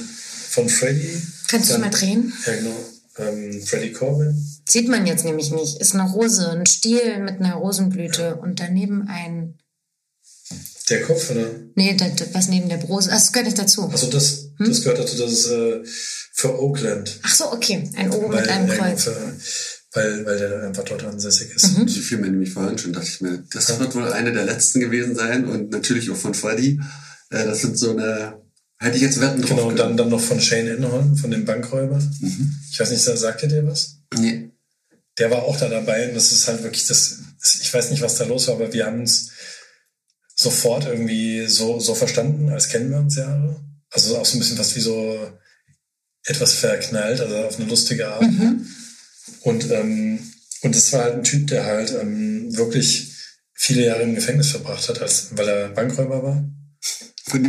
von 0.50 0.68
Freddy. 0.68 1.22
Kannst 1.48 1.70
du 1.70 1.76
es 1.76 1.80
mal 1.80 1.90
drehen? 1.90 2.34
Ja, 2.46 2.56
genau. 2.56 2.76
Ähm, 3.20 3.62
Freddy 3.66 3.94
Corbin. 3.94 4.36
Sieht 4.68 4.90
man 4.90 5.08
jetzt 5.08 5.24
nämlich 5.24 5.50
nicht. 5.52 5.80
Ist 5.80 5.94
eine 5.94 6.12
Rose, 6.12 6.50
ein 6.50 6.66
Stiel 6.66 7.20
mit 7.20 7.40
einer 7.40 7.56
Rosenblüte 7.56 8.22
ja. 8.22 8.34
und 8.34 8.60
daneben 8.60 9.08
ein. 9.08 9.58
Der 10.90 11.04
Kopf, 11.04 11.32
oder? 11.32 11.52
Nee, 11.76 11.96
das, 11.96 12.34
was 12.34 12.50
neben 12.50 12.68
der 12.68 12.84
Rose. 12.84 13.12
Ach, 13.14 13.16
das 13.16 13.32
gehört 13.32 13.46
nicht 13.46 13.60
dazu. 13.60 13.88
Also 13.90 14.08
das, 14.08 14.50
hm? 14.58 14.68
das 14.68 14.82
gehört 14.82 15.00
dazu, 15.00 15.18
das 15.18 15.32
ist 15.32 15.48
äh, 15.52 15.80
für 16.34 16.62
Oakland. 16.62 17.18
Ach 17.24 17.34
so, 17.34 17.50
okay. 17.54 17.90
Ein 17.96 18.12
O 18.12 18.28
mit 18.28 18.46
einem 18.50 18.68
Kreuz. 18.68 19.06
Für, 19.06 19.38
weil, 19.94 20.26
weil 20.26 20.38
der 20.38 20.64
einfach 20.64 20.84
dort 20.84 21.04
ansässig 21.04 21.54
ist. 21.56 21.78
Mhm. 21.78 21.88
So 21.88 22.00
viel 22.00 22.18
mir 22.18 22.32
nämlich 22.32 22.54
vorhin 22.54 22.78
schon, 22.78 22.94
dachte 22.94 23.08
ich 23.08 23.22
mir, 23.22 23.44
das 23.52 23.78
wird 23.80 23.94
wohl 23.94 24.12
eine 24.12 24.32
der 24.32 24.46
letzten 24.46 24.80
gewesen 24.80 25.16
sein 25.16 25.46
und 25.46 25.72
natürlich 25.72 26.10
auch 26.10 26.16
von 26.16 26.34
Freddy. 26.34 26.80
Äh, 27.30 27.46
das 27.46 27.62
sind 27.62 27.78
so 27.78 27.92
eine, 27.92 28.42
hätte 28.78 28.96
ich 28.96 29.04
jetzt 29.04 29.20
Wetten 29.20 29.42
drauf 29.42 29.50
Genau, 29.50 29.68
und 29.68 29.78
dann, 29.78 29.98
dann 29.98 30.10
noch 30.10 30.22
von 30.22 30.40
Shane 30.40 30.68
Enhorn, 30.68 31.18
von 31.18 31.32
dem 31.32 31.46
Bankräuber. 31.46 32.00
Mhm. 32.20 32.56
Ich 32.72 32.80
weiß 32.80 32.92
nicht, 32.92 33.04
sagt 33.04 33.44
ihr 33.44 33.50
dir 33.50 33.68
was? 33.68 33.98
Nee. 34.18 34.50
Der 35.18 35.30
war 35.30 35.44
auch 35.44 35.58
da 35.58 35.68
dabei 35.68 36.08
und 36.08 36.16
das 36.16 36.32
ist 36.32 36.48
halt 36.48 36.64
wirklich 36.64 36.88
das, 36.88 37.20
ich 37.62 37.74
weiß 37.74 37.92
nicht, 37.92 38.02
was 38.02 38.16
da 38.16 38.24
los 38.24 38.48
war, 38.48 38.56
aber 38.56 38.72
wir 38.72 38.86
haben 38.86 39.02
uns 39.02 39.32
sofort 40.36 40.86
irgendwie 40.86 41.48
so, 41.48 41.80
so 41.80 41.96
verstanden, 41.96 42.50
als 42.50 42.70
kennen 42.70 42.90
wir 42.90 42.98
uns 42.98 43.18
ja. 43.18 43.56
Also 43.90 44.18
auch 44.18 44.26
so 44.26 44.38
ein 44.38 44.40
bisschen 44.40 44.58
was 44.58 44.74
wie 44.78 44.80
so 44.80 45.20
etwas 46.24 46.54
verknallt, 46.54 47.20
also 47.20 47.36
auf 47.36 47.60
eine 47.60 47.68
lustige 47.68 48.08
Art. 48.08 48.22
Mhm. 48.22 48.66
Und, 49.42 49.70
ähm, 49.72 50.20
und 50.62 50.76
das 50.76 50.92
war 50.94 51.04
halt 51.04 51.16
ein 51.16 51.24
Typ, 51.24 51.48
der 51.48 51.66
halt 51.66 51.92
ähm, 52.00 52.56
wirklich 52.56 53.12
viele 53.54 53.86
Jahre 53.86 54.04
im 54.04 54.16
Gefängnis 54.16 54.52
verbracht 54.52 54.88
hat, 54.90 55.02
als, 55.02 55.30
weil 55.32 55.48
er 55.48 55.70
Bankräuber 55.70 56.24
war. 56.24 56.44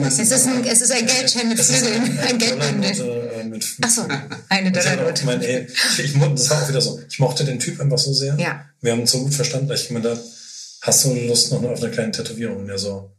Es 0.07 0.19
ist, 0.19 0.47
ein, 0.47 0.65
es 0.65 0.81
ist 0.81 0.93
ein 0.93 1.07
Geldschein 1.07 1.49
mit 1.49 1.59
Flügeln, 1.59 2.03
ein, 2.03 2.19
ein 2.19 2.39
Geldbündel. 2.39 3.31
Äh, 3.35 3.45
mit, 3.45 3.67
Achso, 3.81 4.07
eine 4.49 4.71
Dollarnote. 4.71 5.25
Mein, 5.25 5.43
ey, 5.43 5.67
ich, 5.67 6.05
ich, 6.05 6.13
das 6.13 6.51
war 6.51 6.63
auch 6.63 6.69
wieder 6.69 6.81
so. 6.81 7.01
Ich 7.09 7.19
mochte 7.19 7.45
den 7.45 7.59
Typ 7.59 7.81
einfach 7.81 7.99
so 7.99 8.13
sehr. 8.13 8.37
Ja. 8.39 8.65
Wir 8.81 8.93
haben 8.93 9.01
uns 9.01 9.11
so 9.11 9.23
gut 9.23 9.35
verstanden, 9.35 9.69
dass 9.69 9.83
ich 9.83 9.89
gemeint 9.89 10.07
habe, 10.07 10.21
hast 10.83 11.05
du 11.05 11.15
Lust 11.15 11.51
noch 11.51 11.63
auf 11.65 11.83
eine 11.83 11.91
kleine 11.91 12.13
Tätowierung? 12.13 12.59
Und 12.59 12.69
er 12.69 12.79
so, 12.79 13.17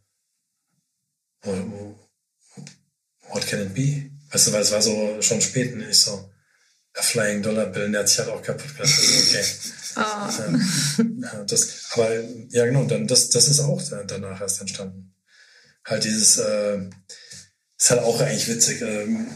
what 3.30 3.48
can 3.48 3.62
it 3.62 3.74
be? 3.74 4.12
Weißt 4.32 4.48
du, 4.48 4.54
weil 4.54 4.62
es 4.62 4.72
war 4.72 4.82
so 4.82 5.22
schon 5.22 5.42
spät 5.42 5.74
und 5.74 5.82
ich 5.82 5.98
so, 5.98 6.30
Flying 6.94 7.42
Dollar 7.42 7.68
Bill, 7.68 7.92
der 7.92 8.02
hat 8.02 8.10
sich 8.10 8.20
halt 8.20 8.30
auch 8.30 8.42
kaputt 8.42 8.76
gemacht. 8.76 8.94
Also 9.00 9.38
okay. 9.38 9.46
Oh. 9.96 10.02
Ja, 11.22 11.44
das, 11.44 11.92
aber 11.92 12.20
ja, 12.50 12.66
genau, 12.66 12.86
dann 12.86 13.06
das, 13.06 13.30
das 13.30 13.48
ist 13.48 13.60
auch 13.60 13.80
danach 14.08 14.42
erst 14.42 14.60
entstanden. 14.60 15.14
Halt 15.86 16.04
dieses, 16.04 16.40
äh, 16.40 16.80
ist 17.80 17.92
halt 17.92 18.02
auch 18.02 18.20
eigentlich 18.20 18.48
witzig. 18.48 18.82
Ähm, 18.82 19.28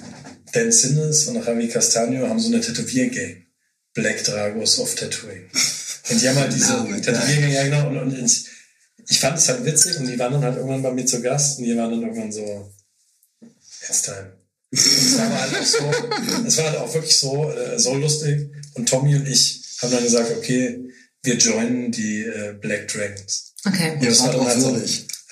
Dan 0.54 0.72
Sinnes 0.72 1.28
und 1.28 1.46
Javi 1.46 1.68
Castagno 1.68 2.28
haben 2.28 2.40
so 2.40 2.48
eine 2.48 2.62
Tätowier-Gang. 2.62 3.44
Black 3.94 4.24
Dragos 4.24 4.80
of 4.80 4.96
Tattooing. 4.96 5.50
Und 6.10 6.22
die 6.22 6.30
haben 6.30 6.38
halt 6.38 6.54
diese 6.54 6.74
oh 6.82 6.86
Tätowier-Gang, 6.86 7.52
ja 7.52 7.64
genau, 7.64 7.90
und, 7.90 7.98
und 7.98 8.26
ich, 8.26 8.48
ich 9.08 9.20
fand 9.20 9.38
es 9.38 9.50
halt 9.50 9.66
witzig 9.66 9.98
und 10.00 10.08
die 10.08 10.18
waren 10.18 10.34
dann 10.34 10.44
halt 10.44 10.56
irgendwann 10.58 10.82
bei 10.82 10.92
mir 10.92 11.06
zu 11.06 11.22
Gast 11.22 11.60
und 11.60 11.66
die 11.66 11.78
waren 11.78 11.92
dann 11.92 12.02
irgendwann 12.02 12.32
so, 12.32 12.74
it's 13.42 14.02
time. 14.02 14.32
Es 14.72 15.18
war 15.18 15.42
halt 15.42 15.56
auch 15.56 15.66
so, 15.66 16.46
es 16.46 16.58
war 16.58 16.66
halt 16.66 16.78
auch 16.78 16.94
wirklich 16.94 17.18
so, 17.18 17.50
äh, 17.50 17.80
so 17.80 17.96
lustig. 17.96 18.52
Und 18.74 18.90
Tommy 18.90 19.16
und 19.16 19.28
ich 19.28 19.64
haben 19.82 19.92
dann 19.92 20.04
gesagt, 20.04 20.32
okay, 20.38 20.90
wir 21.24 21.36
joinen 21.36 21.92
die 21.92 22.24
äh, 22.24 22.54
Black 22.60 22.88
Dragons. 22.88 23.54
Okay. 23.66 23.94
Und 23.94 24.06
das 24.06 24.20
war 24.22 24.32
dann 24.34 24.46
halt 24.46 24.62
so, 24.62 24.78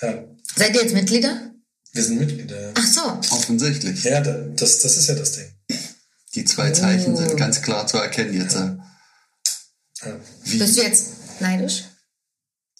ja. 0.02 0.24
Seid 0.56 0.74
ihr 0.74 0.82
jetzt 0.82 0.94
Mitglieder? 0.94 1.52
Wir 1.92 2.02
sind 2.02 2.18
Mitglieder, 2.18 2.60
ja. 2.60 2.70
Ach 2.74 2.86
so. 2.86 3.34
Offensichtlich. 3.34 4.04
Ja, 4.04 4.20
das, 4.20 4.80
das 4.80 4.96
ist 4.96 5.08
ja 5.08 5.14
das 5.14 5.32
Ding. 5.32 5.50
Die 6.34 6.44
zwei 6.44 6.70
Zeichen 6.70 7.14
oh. 7.14 7.16
sind 7.16 7.36
ganz 7.36 7.62
klar 7.62 7.86
zu 7.86 7.96
erkennen 7.96 8.34
jetzt. 8.34 8.54
Ja. 8.54 8.78
Ja. 10.04 10.20
Bist 10.44 10.76
du 10.76 10.82
jetzt 10.82 11.06
neidisch? 11.40 11.84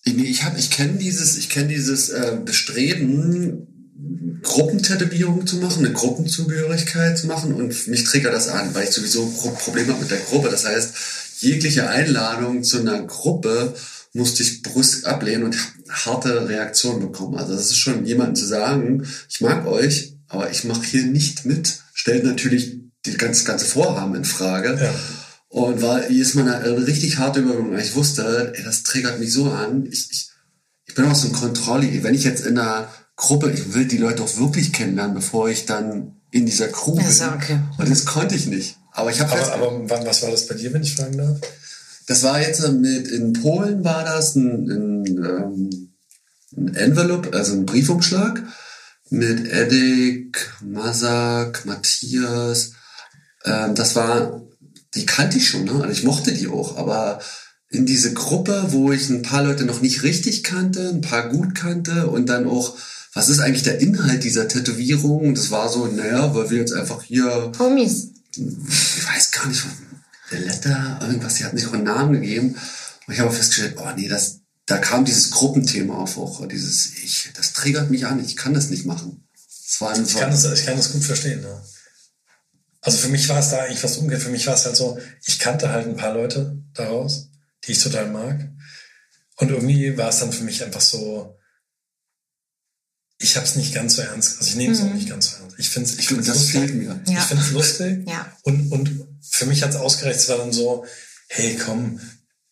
Ich, 0.04 0.16
ich, 0.18 0.44
hab, 0.44 0.58
ich 0.58 0.70
kenne 0.70 0.98
dieses, 0.98 1.36
ich 1.36 1.48
kenn 1.48 1.68
dieses 1.68 2.10
äh, 2.10 2.38
Bestreben, 2.44 3.75
Gruppentätowierung 4.42 5.46
zu 5.46 5.56
machen, 5.56 5.84
eine 5.84 5.94
Gruppenzugehörigkeit 5.94 7.18
zu 7.18 7.26
machen 7.26 7.54
und 7.54 7.88
mich 7.88 8.04
triggert 8.04 8.34
das 8.34 8.48
an, 8.48 8.74
weil 8.74 8.84
ich 8.84 8.90
sowieso 8.90 9.26
Probleme 9.26 9.92
habe 9.92 10.02
mit 10.02 10.10
der 10.10 10.18
Gruppe. 10.18 10.50
Das 10.50 10.66
heißt, 10.66 10.94
jegliche 11.40 11.88
Einladung 11.88 12.62
zu 12.62 12.80
einer 12.80 13.02
Gruppe 13.02 13.74
musste 14.12 14.42
ich 14.42 14.62
brüsk 14.62 15.06
ablehnen 15.06 15.44
und 15.44 15.56
harte 15.88 16.48
Reaktionen 16.48 17.00
bekommen. 17.00 17.36
Also 17.36 17.54
das 17.54 17.66
ist 17.66 17.76
schon 17.76 18.06
jemandem 18.06 18.36
zu 18.36 18.46
sagen, 18.46 19.06
ich 19.28 19.40
mag 19.40 19.66
euch, 19.66 20.14
aber 20.28 20.50
ich 20.50 20.64
mache 20.64 20.84
hier 20.84 21.04
nicht 21.04 21.44
mit, 21.44 21.80
stellt 21.94 22.24
natürlich 22.24 22.78
die 23.04 23.16
ganze, 23.16 23.44
ganze 23.44 23.66
Vorhaben 23.66 24.14
in 24.14 24.24
Frage. 24.24 24.78
Ja. 24.80 24.94
Und 25.48 25.80
war 25.80 26.10
jedes 26.10 26.34
Mal 26.34 26.52
eine 26.52 26.86
richtig 26.86 27.18
harte 27.18 27.40
Überwindung. 27.40 27.78
Ich 27.78 27.94
wusste, 27.94 28.52
ey, 28.54 28.64
das 28.64 28.82
triggert 28.82 29.20
mich 29.20 29.32
so 29.32 29.50
an. 29.50 29.86
Ich, 29.90 30.08
ich, 30.10 30.30
ich 30.86 30.94
bin 30.94 31.04
auch 31.04 31.14
so 31.14 31.28
ein 31.28 31.32
Kontrolli. 31.32 32.02
Wenn 32.02 32.14
ich 32.14 32.24
jetzt 32.24 32.44
in 32.44 32.58
einer 32.58 32.88
Gruppe, 33.16 33.50
ich 33.50 33.72
will 33.74 33.86
die 33.86 33.98
Leute 33.98 34.22
auch 34.22 34.38
wirklich 34.38 34.72
kennenlernen, 34.72 35.14
bevor 35.14 35.48
ich 35.48 35.64
dann 35.66 36.20
in 36.30 36.46
dieser 36.46 36.68
Crew 36.68 36.94
bin. 36.94 37.06
Ja, 37.18 37.34
okay. 37.34 37.60
Und 37.78 37.90
das 37.90 38.04
konnte 38.04 38.34
ich 38.34 38.46
nicht. 38.46 38.76
Aber 38.92 39.10
ich 39.10 39.20
habe 39.20 39.32
aber, 39.52 39.72
aber 39.72 40.06
was 40.06 40.22
war 40.22 40.30
das 40.30 40.46
bei 40.46 40.54
dir, 40.54 40.72
wenn 40.72 40.82
ich 40.82 40.94
fragen 40.94 41.18
darf? 41.18 41.38
Das 42.06 42.22
war 42.22 42.40
jetzt 42.40 42.66
mit, 42.68 43.08
in 43.08 43.32
Polen 43.32 43.84
war 43.84 44.04
das 44.04 44.36
ein, 44.36 44.70
ein, 44.70 45.06
ähm, 45.06 45.90
ein 46.56 46.74
Envelope, 46.74 47.36
also 47.36 47.54
ein 47.54 47.66
Briefumschlag 47.66 48.42
mit 49.10 49.50
Edik, 49.52 50.52
Masak, 50.62 51.64
Matthias. 51.64 52.72
Ähm, 53.44 53.74
das 53.74 53.96
war, 53.96 54.42
die 54.94 55.06
kannte 55.06 55.38
ich 55.38 55.48
schon, 55.48 55.64
ne? 55.64 55.72
Also 55.72 55.88
ich 55.88 56.04
mochte 56.04 56.32
die 56.32 56.48
auch, 56.48 56.76
aber 56.76 57.20
in 57.68 57.86
diese 57.86 58.14
Gruppe, 58.14 58.66
wo 58.68 58.92
ich 58.92 59.08
ein 59.10 59.22
paar 59.22 59.42
Leute 59.42 59.64
noch 59.64 59.80
nicht 59.80 60.02
richtig 60.02 60.44
kannte, 60.44 60.88
ein 60.88 61.00
paar 61.00 61.28
gut 61.28 61.54
kannte 61.54 62.06
und 62.06 62.28
dann 62.28 62.46
auch, 62.46 62.76
was 63.16 63.30
ist 63.30 63.40
eigentlich 63.40 63.62
der 63.62 63.80
Inhalt 63.80 64.24
dieser 64.24 64.46
Tätowierung? 64.46 65.34
Das 65.34 65.50
war 65.50 65.70
so, 65.70 65.86
naja, 65.86 66.34
weil 66.34 66.50
wir 66.50 66.58
jetzt 66.58 66.74
einfach 66.74 67.02
hier. 67.02 67.50
Homies. 67.58 68.10
Ich 68.36 69.08
weiß 69.08 69.30
gar 69.30 69.46
nicht, 69.46 69.64
Letter, 70.30 70.98
irgendwas, 71.00 71.36
die 71.36 71.44
hat 71.46 71.54
nicht 71.54 71.66
auch 71.66 71.72
einen 71.72 71.84
Namen 71.84 72.12
gegeben. 72.12 72.58
Und 73.06 73.14
ich 73.14 73.18
habe 73.18 73.32
festgestellt, 73.32 73.76
oh 73.78 73.88
nee, 73.96 74.06
das, 74.06 74.40
da 74.66 74.76
kam 74.76 75.06
dieses 75.06 75.30
Gruppenthema 75.30 75.94
auf 75.94 76.18
auch, 76.18 76.46
dieses, 76.46 76.92
ich, 77.02 77.30
das 77.34 77.54
triggert 77.54 77.90
mich 77.90 78.04
an, 78.04 78.22
ich 78.22 78.36
kann 78.36 78.52
das 78.52 78.68
nicht 78.68 78.84
machen. 78.84 79.26
Das 79.32 79.80
war 79.80 79.98
ich, 79.98 80.14
kann 80.14 80.30
das, 80.30 80.44
ich 80.52 80.66
kann 80.66 80.76
das 80.76 80.92
gut 80.92 81.02
verstehen, 81.02 81.42
ja. 81.42 81.62
Also 82.82 82.98
für 82.98 83.08
mich 83.08 83.30
war 83.30 83.38
es 83.38 83.48
da 83.48 83.60
eigentlich 83.62 83.80
fast 83.80 83.96
umgekehrt. 83.96 84.24
Für 84.24 84.30
mich 84.30 84.46
war 84.46 84.54
es 84.54 84.66
halt 84.66 84.76
so, 84.76 84.98
ich 85.24 85.38
kannte 85.38 85.70
halt 85.70 85.86
ein 85.86 85.96
paar 85.96 86.12
Leute 86.12 86.62
daraus, 86.74 87.30
die 87.64 87.72
ich 87.72 87.82
total 87.82 88.10
mag. 88.10 88.46
Und 89.36 89.50
irgendwie 89.50 89.96
war 89.96 90.10
es 90.10 90.18
dann 90.18 90.32
für 90.32 90.44
mich 90.44 90.62
einfach 90.62 90.82
so, 90.82 91.38
ich 93.18 93.36
habe 93.36 93.46
es 93.46 93.56
nicht 93.56 93.74
ganz 93.74 93.96
so 93.96 94.02
ernst. 94.02 94.38
Also 94.38 94.50
ich 94.50 94.56
nehme 94.56 94.74
es 94.74 94.80
mhm. 94.80 94.90
auch 94.90 94.94
nicht 94.94 95.08
ganz 95.08 95.30
so 95.30 95.36
ernst. 95.42 95.58
Ich 95.58 95.70
finde 95.70 95.88
es 95.88 95.98
ich 95.98 96.08
find's 96.08 96.28
lustig. 96.28 96.50
Fehlt 96.52 96.74
mir. 96.74 97.00
Ja. 97.06 97.18
Ich 97.18 97.24
finde 97.24 97.42
es 97.42 97.50
lustig. 97.52 98.08
Ja. 98.08 98.36
Und, 98.42 98.72
und 98.72 99.06
für 99.22 99.46
mich 99.46 99.62
hat 99.62 99.70
es 99.70 99.76
ausgereicht, 99.76 100.20
es 100.20 100.28
war 100.28 100.38
dann 100.38 100.52
so, 100.52 100.84
hey 101.28 101.56
komm, 101.56 102.00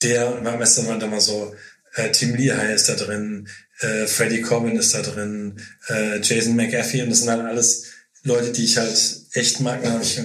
der, 0.03 0.37
am 0.37 0.59
besten 0.59 0.87
war 0.87 0.99
dann 0.99 1.11
mal 1.11 1.21
so, 1.21 1.55
äh, 1.95 2.11
Tim 2.11 2.35
Lehigh 2.35 2.75
ist 2.75 2.89
da 2.89 2.95
drin, 2.95 3.49
äh, 3.81 4.07
Freddie 4.07 4.41
Corbin 4.41 4.77
ist 4.77 4.95
da 4.95 5.03
drin, 5.03 5.61
äh, 5.89 6.21
Jason 6.21 6.57
McAfee 6.57 7.03
und 7.03 7.11
das 7.11 7.21
sind 7.21 7.31
halt 7.31 7.43
alles 7.43 7.85
Leute, 8.23 8.53
die 8.53 8.65
ich 8.65 8.79
halt 8.79 8.99
echt 9.33 9.61
mag. 9.61 9.83
Dann 9.83 9.95
habe 9.95 10.03
ich, 10.03 10.21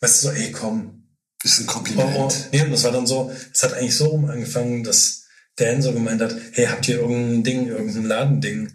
weißt 0.00 0.24
du, 0.24 0.28
so, 0.28 0.32
ey 0.32 0.52
komm. 0.52 1.00
Das 1.42 1.52
ist 1.52 1.60
ein 1.60 1.66
Kompliment. 1.66 2.10
Oh, 2.16 2.28
oh. 2.28 2.34
Nee, 2.52 2.62
und 2.62 2.70
das 2.70 2.84
war 2.84 2.92
dann 2.92 3.06
so, 3.06 3.30
es 3.52 3.62
hat 3.62 3.74
eigentlich 3.74 3.96
so 3.96 4.06
rum 4.06 4.24
angefangen, 4.24 4.82
dass 4.82 5.24
Dan 5.56 5.82
so 5.82 5.92
gemeint 5.92 6.20
hat, 6.22 6.34
hey, 6.52 6.66
habt 6.66 6.88
ihr 6.88 6.96
irgendein 6.96 7.44
Ding, 7.44 7.68
irgendein 7.68 8.06
Ladending? 8.06 8.72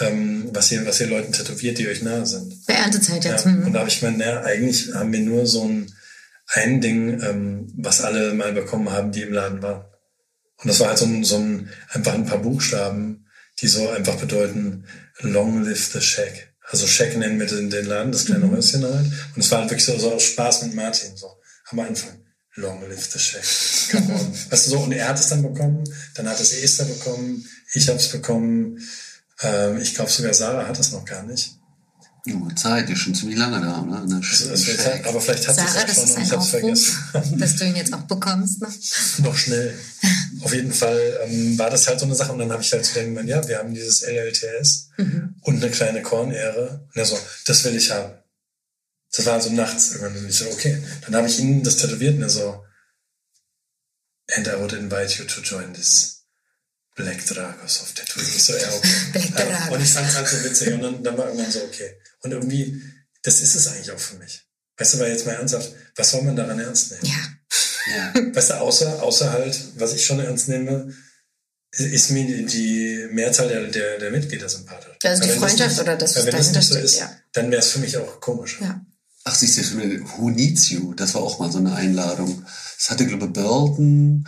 Ähm, 0.00 0.48
was, 0.52 0.72
ihr, 0.72 0.86
was 0.86 1.00
ihr 1.00 1.08
Leuten 1.08 1.32
tätowiert, 1.32 1.78
die 1.78 1.88
euch 1.88 2.02
nahe 2.02 2.26
sind. 2.26 2.66
Bei 2.66 2.74
Erntezeit 2.74 3.24
jetzt. 3.24 3.44
Ja. 3.44 3.52
Mhm. 3.52 3.66
Und 3.66 3.72
da 3.72 3.80
habe 3.80 3.88
ich 3.88 4.00
gemeint, 4.00 4.18
naja, 4.18 4.42
eigentlich 4.42 4.94
haben 4.94 5.12
wir 5.12 5.20
nur 5.20 5.46
so 5.46 5.64
ein, 5.64 5.92
ein 6.46 6.80
Ding, 6.80 7.20
ähm, 7.22 7.72
was 7.76 8.00
alle 8.00 8.34
mal 8.34 8.52
bekommen 8.52 8.90
haben, 8.90 9.12
die 9.12 9.22
im 9.22 9.32
Laden 9.32 9.62
waren. 9.62 9.84
Und 10.56 10.68
das 10.68 10.80
war 10.80 10.88
halt 10.88 10.98
so 10.98 11.06
ein, 11.06 11.24
so 11.24 11.36
ein, 11.36 11.68
einfach 11.90 12.14
ein 12.14 12.26
paar 12.26 12.38
Buchstaben, 12.38 13.26
die 13.60 13.68
so 13.68 13.88
einfach 13.90 14.16
bedeuten, 14.16 14.84
long 15.20 15.62
live 15.62 15.90
the 15.92 16.00
shack. 16.00 16.52
Also 16.70 16.86
Shack 16.86 17.16
nennen 17.16 17.38
wir 17.38 17.46
den, 17.46 17.68
den 17.68 17.86
Laden, 17.86 18.12
das 18.12 18.26
kleine 18.26 18.46
mhm. 18.46 18.56
Häuschen 18.56 18.84
halt. 18.84 19.06
Und 19.34 19.42
es 19.42 19.50
war 19.50 19.60
halt 19.60 19.70
wirklich 19.70 19.84
so, 19.84 19.98
so 19.98 20.18
Spaß 20.18 20.62
mit 20.62 20.74
Martin, 20.74 21.16
so 21.16 21.28
am 21.70 21.80
Anfang. 21.80 22.18
Long 22.54 22.82
live 22.88 23.10
the 23.12 23.18
shack. 23.18 23.42
weißt 24.50 24.66
du 24.66 24.70
so, 24.70 24.78
und 24.80 24.92
er 24.92 25.08
hat 25.08 25.18
es 25.18 25.28
dann 25.28 25.42
bekommen, 25.42 25.84
dann 26.14 26.28
hat 26.28 26.40
es 26.40 26.52
Esther 26.52 26.84
bekommen, 26.84 27.46
ich 27.74 27.88
habe 27.88 27.98
es 27.98 28.08
bekommen, 28.08 28.78
ähm, 29.42 29.78
ich 29.80 29.94
glaube 29.94 30.10
sogar 30.10 30.34
Sarah 30.34 30.66
hat 30.66 30.78
das 30.78 30.92
noch 30.92 31.04
gar 31.04 31.22
nicht. 31.22 31.58
Oh, 32.28 32.48
Zeit, 32.54 32.88
ist 32.88 33.00
schon 33.00 33.16
ziemlich 33.16 33.36
lange 33.36 33.60
da, 33.60 33.82
ne? 33.82 34.20
Das, 34.20 34.46
das 34.46 34.76
Zeit, 34.76 35.04
aber 35.08 35.20
vielleicht 35.20 35.48
hat 35.48 35.56
Sarah, 35.56 35.84
es 35.88 35.98
auch 35.98 36.06
schon 36.06 36.14
und 36.14 36.22
ich 36.22 36.32
hab's 36.32 36.48
vergessen. 36.50 36.96
dass 37.38 37.56
du 37.56 37.64
ihn 37.64 37.74
jetzt 37.74 37.92
auch 37.92 38.02
bekommst, 38.02 38.60
ne? 38.60 38.68
noch 39.24 39.36
schnell. 39.36 39.76
Auf 40.40 40.54
jeden 40.54 40.72
Fall 40.72 41.18
ähm, 41.24 41.58
war 41.58 41.68
das 41.68 41.88
halt 41.88 41.98
so 41.98 42.06
eine 42.06 42.14
Sache 42.14 42.32
und 42.32 42.38
dann 42.38 42.52
habe 42.52 42.62
ich 42.62 42.72
halt 42.72 42.84
zu 42.84 42.94
gemeint, 42.94 43.28
ja, 43.28 43.46
wir 43.48 43.58
haben 43.58 43.74
dieses 43.74 44.02
LLTS 44.02 44.90
mhm. 44.98 45.34
und 45.40 45.56
eine 45.56 45.70
kleine 45.72 46.02
Kornehre. 46.02 46.86
Und 46.94 46.96
er 46.96 47.04
so, 47.04 47.18
das 47.46 47.64
will 47.64 47.74
ich 47.74 47.90
haben. 47.90 48.12
Das 49.10 49.26
war 49.26 49.40
so 49.40 49.50
nachts 49.50 49.92
irgendwann. 49.92 50.16
Und 50.16 50.28
ich 50.28 50.36
so, 50.36 50.46
okay. 50.46 50.80
Dann 51.04 51.16
habe 51.16 51.26
ich 51.26 51.40
ihn 51.40 51.64
das 51.64 51.76
tätowiert 51.78 52.14
und 52.14 52.22
er 52.22 52.30
so, 52.30 52.62
and 54.36 54.46
I 54.46 54.60
would 54.60 54.72
invite 54.74 55.18
you 55.18 55.24
to 55.24 55.40
join 55.40 55.74
this 55.74 56.21
Black 56.94 57.24
Dragos 57.26 57.80
auf 57.80 57.92
Tattoo. 57.92 58.20
Ich 58.20 58.42
so, 58.42 58.56
ja, 58.56 58.72
okay. 58.72 58.88
Black 59.12 59.36
Dragos. 59.36 59.74
und 59.74 59.82
ich 59.82 59.92
fand 59.92 60.08
es 60.08 60.16
halt 60.16 60.28
so 60.28 60.44
witzig. 60.44 60.74
Und 60.74 60.82
dann, 60.82 61.02
dann 61.02 61.18
war 61.18 61.26
irgendwann 61.26 61.50
so, 61.50 61.62
okay. 61.64 61.96
Und 62.22 62.32
irgendwie, 62.32 62.82
das 63.22 63.40
ist 63.40 63.54
es 63.54 63.68
eigentlich 63.68 63.90
auch 63.90 63.98
für 63.98 64.16
mich. 64.16 64.42
Weißt 64.76 64.94
du, 64.94 64.98
weil 64.98 65.12
jetzt 65.12 65.26
mal 65.26 65.32
ernsthaft, 65.32 65.72
was 65.96 66.10
soll 66.10 66.22
man 66.22 66.36
daran 66.36 66.58
ernst 66.58 66.92
nehmen? 66.92 67.04
Ja. 67.04 68.12
ja. 68.14 68.34
Weißt 68.34 68.50
du, 68.50 68.54
außer, 68.60 69.02
außer 69.02 69.32
halt, 69.32 69.58
was 69.76 69.94
ich 69.94 70.04
schon 70.04 70.20
ernst 70.20 70.48
nehme, 70.48 70.92
ist 71.70 72.10
mir 72.10 72.26
die, 72.26 72.44
die 72.44 73.08
Mehrzahl 73.12 73.48
der, 73.48 73.66
der, 73.68 73.98
der 73.98 74.10
Mitglieder 74.10 74.48
sympathisch. 74.48 74.98
Also 75.04 75.22
die 75.22 75.30
Freundschaft 75.30 75.70
nicht, 75.70 75.80
oder 75.80 75.96
das, 75.96 76.16
wenn 76.16 76.32
das 76.32 76.52
nicht 76.52 76.68
so 76.68 76.78
ist, 76.78 76.98
ja. 76.98 77.10
dann 77.32 77.50
wäre 77.50 77.62
es 77.62 77.70
für 77.70 77.78
mich 77.78 77.96
auch 77.96 78.20
komisch. 78.20 78.58
Ja. 78.60 78.84
Ach, 79.24 79.34
siehst 79.34 79.56
du, 79.56 79.78
Who 80.16 80.30
Needs 80.30 80.70
You? 80.70 80.94
Das 80.94 81.14
war 81.14 81.22
auch 81.22 81.38
mal 81.38 81.50
so 81.50 81.58
eine 81.58 81.74
Einladung. 81.74 82.44
Das 82.76 82.90
hatte, 82.90 83.06
glaube 83.06 83.26
ich, 83.26 83.32
Burton, 83.32 84.26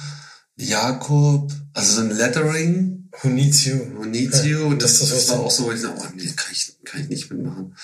Jakob, 0.56 1.52
also 1.72 1.94
so 1.94 2.00
ein 2.02 2.10
Lettering. 2.10 3.10
Who 3.22 3.28
needs 3.28 3.64
you? 3.64 3.76
Who 3.96 4.04
needs 4.04 4.38
ja, 4.38 4.44
you? 4.44 4.66
Und 4.66 4.82
das, 4.82 4.98
das, 4.98 5.10
das 5.10 5.28
war 5.30 5.40
auch 5.40 5.50
so, 5.50 5.64
wo 5.64 5.72
ich 5.72 5.82
dachte, 5.82 6.00
oh 6.00 6.12
nee, 6.14 6.32
kann 6.36 6.52
ich, 6.52 6.76
kann 6.84 7.00
ich 7.02 7.08
nicht 7.08 7.30
mitmachen. 7.30 7.76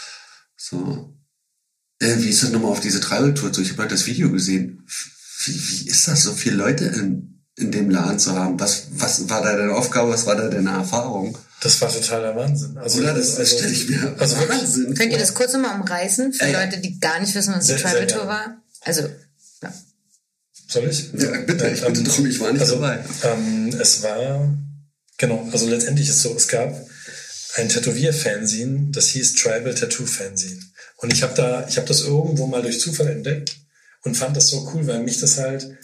So. 0.56 1.14
Äh, 2.00 2.16
wie 2.18 2.30
ist 2.30 2.42
das 2.42 2.50
nochmal 2.50 2.72
auf 2.72 2.80
diese 2.80 3.00
Travel-Tour 3.00 3.52
so? 3.52 3.62
Ich 3.62 3.70
habe 3.70 3.82
halt 3.82 3.92
das 3.92 4.06
Video 4.06 4.30
gesehen. 4.30 4.84
Wie, 5.44 5.54
wie 5.54 5.88
ist 5.88 6.08
das, 6.08 6.22
so 6.22 6.32
viele 6.32 6.56
Leute 6.56 6.86
in, 6.86 7.42
in 7.56 7.70
dem 7.70 7.90
Laden 7.90 8.18
zu 8.18 8.32
haben? 8.32 8.58
Was, 8.58 8.88
was 8.92 9.28
war 9.28 9.42
da 9.42 9.56
deine 9.56 9.74
Aufgabe? 9.74 10.10
Was 10.10 10.26
war 10.26 10.36
da 10.36 10.48
deine 10.48 10.70
Erfahrung? 10.70 11.36
Das 11.60 11.80
war 11.82 11.92
totaler 11.92 12.34
Wahnsinn. 12.34 12.78
Also, 12.78 13.00
Oder 13.00 13.14
das, 13.14 13.30
das 13.30 13.38
also, 13.38 13.58
stelle 13.58 13.72
ich 13.72 13.88
mir 13.88 14.16
also 14.18 14.36
Wahnsinn 14.36 14.94
Könnt 14.94 15.12
ihr 15.12 15.18
das 15.18 15.34
kurz 15.34 15.52
nochmal 15.52 15.78
umreißen 15.78 16.32
für 16.32 16.46
ja, 16.46 16.64
Leute, 16.64 16.78
die 16.78 16.98
gar 16.98 17.20
nicht 17.20 17.34
wissen, 17.34 17.54
was 17.54 17.66
die 17.66 17.76
Travel 17.76 18.06
Tour 18.06 18.26
war? 18.26 18.62
Also. 18.80 19.08
Soll 20.70 20.88
ich? 20.88 21.10
Ja, 21.18 21.32
bitte, 21.40 21.68
ich 21.68 21.80
bitte 21.80 21.98
ähm, 22.00 22.04
drum, 22.04 22.26
ich 22.26 22.38
war 22.38 22.52
nicht 22.52 22.60
also, 22.60 22.76
dabei. 22.76 23.04
Ähm, 23.24 23.74
es 23.80 24.04
war, 24.04 24.56
genau, 25.18 25.48
also 25.50 25.68
letztendlich 25.68 26.08
ist 26.08 26.16
es 26.16 26.22
so, 26.22 26.34
es 26.36 26.46
gab 26.46 26.72
ein 27.56 27.68
Tätowier-Fanzine, 27.68 28.92
das 28.92 29.08
hieß 29.08 29.34
Tribal 29.34 29.74
Tattoo 29.74 30.06
Fanzine. 30.06 30.60
Und 30.98 31.12
ich 31.12 31.24
habe 31.24 31.34
da, 31.34 31.66
ich 31.68 31.76
habe 31.76 31.88
das 31.88 32.02
irgendwo 32.02 32.46
mal 32.46 32.62
durch 32.62 32.78
Zufall 32.78 33.08
entdeckt 33.08 33.56
und 34.04 34.16
fand 34.16 34.36
das 34.36 34.46
so 34.46 34.70
cool, 34.72 34.86
weil 34.86 35.02
mich 35.02 35.18
das 35.18 35.38
halt 35.38 35.76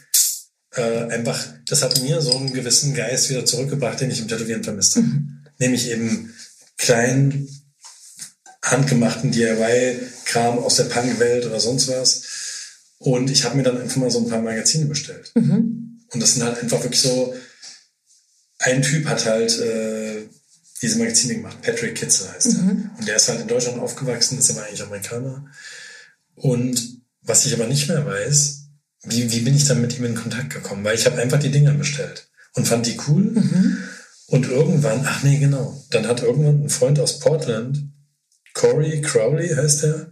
äh, 0.76 1.06
einfach, 1.08 1.44
das 1.66 1.82
hat 1.82 2.00
mir 2.02 2.20
so 2.20 2.36
einen 2.36 2.52
gewissen 2.52 2.94
Geist 2.94 3.28
wieder 3.28 3.44
zurückgebracht, 3.44 4.00
den 4.00 4.12
ich 4.12 4.20
im 4.20 4.28
Tätowieren 4.28 4.62
vermisst 4.62 4.94
habe. 4.94 5.06
Mhm. 5.06 5.46
Nämlich 5.58 5.90
eben 5.90 6.32
kleinen, 6.78 7.48
handgemachten 8.62 9.32
DIY-Kram 9.32 10.58
aus 10.58 10.76
der 10.76 10.84
Punk-Welt 10.84 11.46
oder 11.46 11.58
sonst 11.58 11.88
was 11.88 12.22
und 12.98 13.30
ich 13.30 13.44
habe 13.44 13.56
mir 13.56 13.62
dann 13.62 13.80
einfach 13.80 13.96
mal 13.96 14.10
so 14.10 14.18
ein 14.18 14.28
paar 14.28 14.40
Magazine 14.40 14.86
bestellt. 14.86 15.32
Mhm. 15.34 16.00
Und 16.12 16.22
das 16.22 16.34
sind 16.34 16.44
halt 16.44 16.58
einfach 16.58 16.82
wirklich 16.82 17.00
so, 17.00 17.34
ein 18.58 18.82
Typ 18.82 19.06
hat 19.06 19.26
halt 19.26 19.58
äh, 19.58 20.22
diese 20.82 20.98
Magazine 20.98 21.34
gemacht, 21.34 21.62
Patrick 21.62 21.94
Kitzel 21.94 22.30
heißt 22.32 22.54
er. 22.54 22.62
Mhm. 22.62 22.90
Und 22.98 23.08
der 23.08 23.16
ist 23.16 23.28
halt 23.28 23.40
in 23.40 23.48
Deutschland 23.48 23.78
aufgewachsen, 23.80 24.38
ist 24.38 24.50
aber 24.50 24.64
eigentlich 24.64 24.82
Amerikaner. 24.82 25.46
Und 26.34 27.00
was 27.22 27.46
ich 27.46 27.54
aber 27.54 27.66
nicht 27.66 27.88
mehr 27.88 28.04
weiß, 28.04 28.62
wie, 29.04 29.30
wie 29.30 29.40
bin 29.40 29.56
ich 29.56 29.66
dann 29.66 29.80
mit 29.80 29.98
ihm 29.98 30.04
in 30.04 30.14
Kontakt 30.14 30.50
gekommen? 30.50 30.84
Weil 30.84 30.94
ich 30.94 31.06
habe 31.06 31.20
einfach 31.20 31.38
die 31.38 31.50
Dinger 31.50 31.72
bestellt 31.72 32.28
und 32.54 32.66
fand 32.66 32.86
die 32.86 32.98
cool. 33.08 33.22
Mhm. 33.22 33.78
Und 34.28 34.48
irgendwann, 34.48 35.02
ach 35.04 35.22
nee, 35.22 35.38
genau, 35.38 35.84
dann 35.90 36.08
hat 36.08 36.22
irgendwann 36.22 36.64
ein 36.64 36.70
Freund 36.70 36.98
aus 36.98 37.20
Portland, 37.20 37.84
Corey 38.54 39.00
Crowley 39.00 39.54
heißt 39.54 39.84
er, 39.84 40.10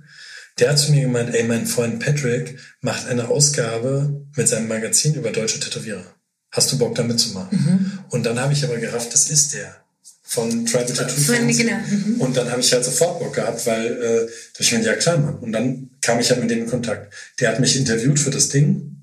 der 0.58 0.70
hat 0.70 0.78
zu 0.78 0.92
mir 0.92 1.02
gemeint, 1.02 1.34
ey, 1.34 1.42
mein 1.44 1.66
Freund 1.66 1.98
Patrick 2.00 2.58
macht 2.80 3.06
eine 3.08 3.28
Ausgabe 3.28 4.24
mit 4.36 4.48
seinem 4.48 4.68
Magazin 4.68 5.14
über 5.14 5.30
deutsche 5.30 5.58
Tätowierer. 5.60 6.04
Hast 6.52 6.70
du 6.70 6.78
Bock 6.78 6.94
damit 6.94 7.18
zu 7.18 7.30
machen? 7.30 7.48
Mhm. 7.50 7.98
Und 8.10 8.24
dann 8.26 8.38
habe 8.38 8.52
ich 8.52 8.62
aber 8.64 8.76
gerafft, 8.76 9.12
das 9.12 9.28
ist 9.30 9.54
der. 9.54 9.76
von 10.22 10.64
Tribal 10.66 10.86
Tattoo 10.86 11.20
Von- 11.20 11.48
genau, 11.48 11.76
mhm. 11.90 12.20
Und 12.20 12.36
dann 12.36 12.50
habe 12.50 12.60
ich 12.60 12.72
halt 12.72 12.84
sofort 12.84 13.18
Bock 13.18 13.34
gehabt, 13.34 13.66
weil 13.66 13.86
äh, 13.86 14.26
da 14.26 14.60
ich 14.60 14.72
mir 14.72 14.80
ja 14.80 14.94
klar, 14.94 15.18
Mann. 15.18 15.38
Und 15.38 15.52
dann 15.52 15.90
kam 16.00 16.18
ich 16.20 16.30
halt 16.30 16.40
mit 16.40 16.50
dem 16.50 16.60
in 16.60 16.70
Kontakt. 16.70 17.12
Der 17.40 17.50
hat 17.50 17.60
mich 17.60 17.76
interviewt 17.76 18.18
für 18.18 18.30
das 18.30 18.48
Ding. 18.48 18.96